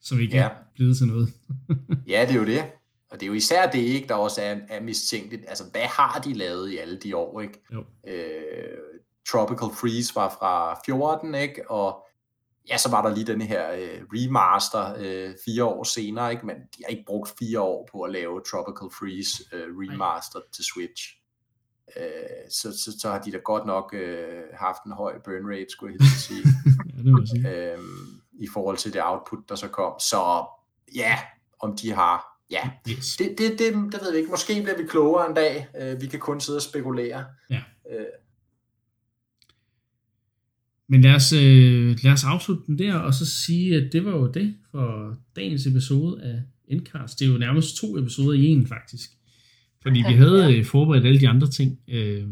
som 0.01 0.19
ikke 0.19 0.37
ja. 0.37 0.43
Er 0.43 0.49
blevet 0.75 0.97
til 0.97 1.07
noget. 1.07 1.33
Ja, 2.07 2.25
det 2.27 2.35
er 2.35 2.39
jo 2.39 2.45
det. 2.45 2.63
Og 3.11 3.19
det 3.19 3.23
er 3.23 3.27
jo 3.27 3.33
især 3.33 3.71
det, 3.71 3.79
ikke, 3.79 4.07
der 4.07 4.15
også 4.15 4.41
er, 4.41 4.55
er 4.69 4.81
mistænkeligt. 4.81 5.45
Altså, 5.47 5.63
hvad 5.71 5.81
har 5.81 6.21
de 6.25 6.33
lavet 6.33 6.71
i 6.71 6.77
alle 6.77 6.97
de 6.97 7.15
år, 7.15 7.41
ikke? 7.41 7.61
Jo. 7.73 7.85
Øh, 8.07 8.77
Tropical 9.29 9.69
Freeze 9.75 10.15
var 10.15 10.29
fra 10.29 10.79
14, 10.85 11.35
ikke? 11.35 11.71
Og 11.71 12.07
ja, 12.69 12.77
så 12.77 12.89
var 12.89 13.01
der 13.01 13.15
lige 13.15 13.27
den 13.27 13.41
her 13.41 13.71
øh, 13.73 14.01
remaster 14.13 14.95
øh, 14.99 15.33
fire 15.45 15.63
år 15.65 15.83
senere, 15.83 16.31
ikke? 16.31 16.45
Men 16.45 16.55
de 16.55 16.83
har 16.83 16.89
ikke 16.89 17.03
brugt 17.07 17.33
fire 17.39 17.61
år 17.61 17.89
på 17.91 18.01
at 18.01 18.11
lave 18.11 18.41
Tropical 18.51 18.89
Freeze 18.99 19.43
øh, 19.53 19.67
remaster 19.67 20.39
til 20.55 20.63
Switch. 20.63 21.17
Øh, 21.97 22.03
så, 22.49 22.71
så, 22.83 22.99
så 22.99 23.09
har 23.09 23.19
de 23.19 23.31
da 23.31 23.37
godt 23.37 23.65
nok 23.65 23.93
øh, 23.93 24.43
haft 24.53 24.83
en 24.85 24.91
høj 24.91 25.13
burn 25.25 25.45
rate, 25.51 25.69
skulle 25.69 25.95
jeg 25.99 26.07
helt 26.07 26.19
sige 26.19 26.43
ja, 26.97 26.97
det 27.03 27.11
må 27.11 27.19
jeg 27.19 27.27
sige. 27.27 27.71
øhm, 27.73 28.10
i 28.41 28.47
forhold 28.53 28.77
til 28.77 28.93
det 28.93 29.01
output, 29.03 29.39
der 29.49 29.55
så 29.55 29.67
kom. 29.67 29.93
Så 29.99 30.45
ja, 30.95 31.17
om 31.59 31.77
de 31.81 31.91
har, 31.91 32.21
ja, 32.51 32.69
Yes. 32.89 33.17
det, 33.17 33.29
det, 33.37 33.51
det, 33.59 33.73
det 33.91 33.99
ved 34.03 34.11
vi 34.11 34.17
ikke. 34.17 34.29
Måske 34.31 34.61
bliver 34.63 34.77
vi 34.77 34.83
klogere 34.89 35.29
en 35.29 35.35
dag. 35.35 35.67
Øh, 35.81 36.01
vi 36.01 36.07
kan 36.07 36.19
kun 36.19 36.41
sidde 36.41 36.57
og 36.57 36.61
spekulere. 36.61 37.25
Ja. 37.49 37.61
Øh, 37.91 38.05
Men 40.87 41.01
lad 41.01 41.15
os, 41.15 41.33
øh, 41.33 41.97
lad 42.03 42.11
os 42.11 42.23
afslutte 42.23 42.63
den 42.67 42.79
der, 42.79 42.95
og 42.95 43.13
så 43.13 43.25
sige, 43.25 43.75
at 43.75 43.93
det 43.93 44.05
var 44.05 44.11
jo 44.11 44.31
det 44.31 44.55
for 44.71 45.15
dagens 45.35 45.67
episode 45.67 46.23
af 46.23 46.41
Endcast. 46.67 47.19
Det 47.19 47.27
er 47.27 47.31
jo 47.31 47.37
nærmest 47.37 47.75
to 47.77 47.97
episoder 47.97 48.33
i 48.39 48.45
en, 48.45 48.67
faktisk. 48.67 49.09
Fordi 49.81 50.03
vi 50.07 50.13
havde 50.13 50.63
forberedt 50.65 51.05
alle 51.05 51.19
de 51.19 51.29
andre 51.29 51.47
ting, 51.49 51.79
øh, 51.87 52.27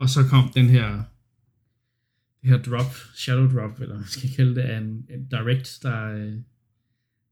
og 0.00 0.08
så 0.08 0.20
kom 0.30 0.50
den 0.54 0.68
her 0.68 1.02
det 2.42 2.50
her 2.50 2.62
drop, 2.62 2.94
shadow 3.14 3.50
drop, 3.50 3.80
eller 3.80 3.94
man 3.94 4.06
skal 4.06 4.30
kalde 4.36 4.54
det, 4.54 4.60
af 4.60 4.78
en, 4.78 5.06
en 5.10 5.26
direct, 5.30 5.78
der, 5.82 6.12
øh, 6.14 6.32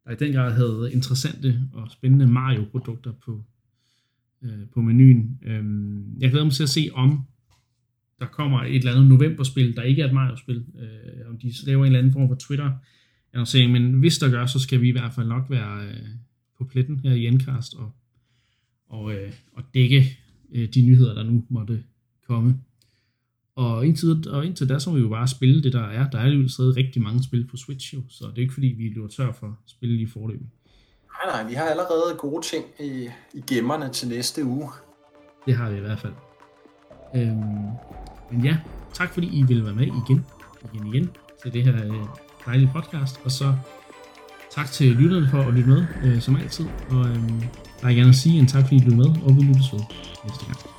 der 0.04 0.10
i 0.10 0.16
den 0.16 0.32
grad 0.32 0.52
havde 0.52 0.90
interessante 0.92 1.60
og 1.72 1.90
spændende 1.90 2.26
Mario-produkter 2.26 3.12
på, 3.12 3.44
øh, 4.42 4.68
på 4.74 4.80
menuen. 4.80 5.38
Øhm, 5.42 6.18
jeg 6.20 6.30
glæder 6.30 6.44
mig 6.44 6.54
til 6.54 6.62
at 6.62 6.68
se, 6.68 6.88
om 6.92 7.24
der 8.20 8.26
kommer 8.26 8.62
et 8.62 8.76
eller 8.76 8.92
andet 8.92 9.08
novemberspil, 9.08 9.76
der 9.76 9.82
ikke 9.82 10.02
er 10.02 10.06
et 10.06 10.14
Mario-spil, 10.14 10.64
øh, 10.78 11.30
om 11.30 11.38
de 11.38 11.52
laver 11.66 11.84
en 11.84 11.86
eller 11.86 11.98
anden 11.98 12.12
form 12.12 12.28
for 12.28 12.34
Twitter 12.34 12.72
annoncering, 13.32 13.72
men 13.72 13.92
hvis 13.92 14.18
der 14.18 14.30
gør, 14.30 14.46
så 14.46 14.58
skal 14.58 14.80
vi 14.80 14.88
i 14.88 14.92
hvert 14.92 15.12
fald 15.12 15.28
nok 15.28 15.50
være 15.50 15.86
øh, 15.88 16.08
på 16.58 16.64
pletten 16.64 17.00
her 17.00 17.12
i 17.12 17.26
Endcast 17.26 17.74
og, 17.74 17.92
og, 18.88 19.14
øh, 19.14 19.32
og 19.52 19.62
dække 19.74 20.18
øh, 20.52 20.68
de 20.68 20.82
nyheder, 20.82 21.14
der 21.14 21.22
nu 21.22 21.44
måtte 21.48 21.82
komme. 22.26 22.60
Og 23.58 23.86
indtil, 23.86 24.30
og 24.30 24.46
indtil 24.46 24.68
da, 24.68 24.78
så 24.78 24.90
må 24.90 24.96
vi 24.96 25.02
jo 25.02 25.08
bare 25.08 25.28
spille 25.28 25.62
det, 25.62 25.72
der 25.72 25.82
er. 25.82 26.10
Der 26.10 26.18
er 26.18 26.28
jo 26.28 26.48
stadig 26.48 26.76
rigtig 26.76 27.02
mange 27.02 27.24
spil 27.24 27.46
på 27.50 27.56
Switch 27.56 27.94
jo, 27.94 28.00
så 28.08 28.24
det 28.26 28.38
er 28.38 28.42
ikke 28.42 28.54
fordi, 28.54 28.66
vi 28.66 28.88
løber 28.88 29.08
tør 29.08 29.32
for 29.32 29.58
spil 29.66 30.00
i 30.00 30.06
forløb. 30.06 30.40
Nej, 30.40 31.42
nej, 31.42 31.48
vi 31.48 31.54
har 31.54 31.64
allerede 31.64 32.16
gode 32.18 32.46
ting 32.46 32.64
i, 32.80 33.08
i 33.34 33.42
gemmerne 33.46 33.92
til 33.92 34.08
næste 34.08 34.44
uge. 34.44 34.68
Det 35.46 35.54
har 35.54 35.70
vi 35.70 35.76
i 35.76 35.80
hvert 35.80 35.98
fald. 35.98 36.12
Øhm, 37.14 37.36
men 38.30 38.44
ja, 38.44 38.56
tak 38.94 39.14
fordi 39.14 39.38
I 39.38 39.42
ville 39.42 39.64
være 39.64 39.74
med 39.74 39.86
igen, 39.86 40.26
igen, 40.74 40.94
igen 40.94 41.10
til 41.42 41.52
det 41.52 41.64
her 41.64 41.84
øh, 41.84 42.06
dejlige 42.46 42.70
podcast. 42.74 43.20
Og 43.24 43.30
så 43.30 43.54
tak 44.50 44.66
til 44.70 44.86
lytterne 44.86 45.28
for 45.28 45.38
at 45.38 45.54
lytte 45.54 45.68
med, 45.68 45.86
øh, 46.04 46.20
som 46.20 46.36
altid. 46.36 46.66
Og 46.90 47.08
øh, 47.08 47.42
der 47.80 47.88
er 47.88 47.94
gerne 47.94 48.08
at 48.08 48.14
sige 48.14 48.38
en 48.38 48.46
tak 48.46 48.62
fordi 48.62 48.76
I 48.76 48.78
lyttede 48.78 48.96
med, 48.96 49.22
og 49.22 49.36
vi 49.36 49.40
lyttes 49.42 49.72
ved 49.72 49.80
næste 50.24 50.44
gang. 50.46 50.77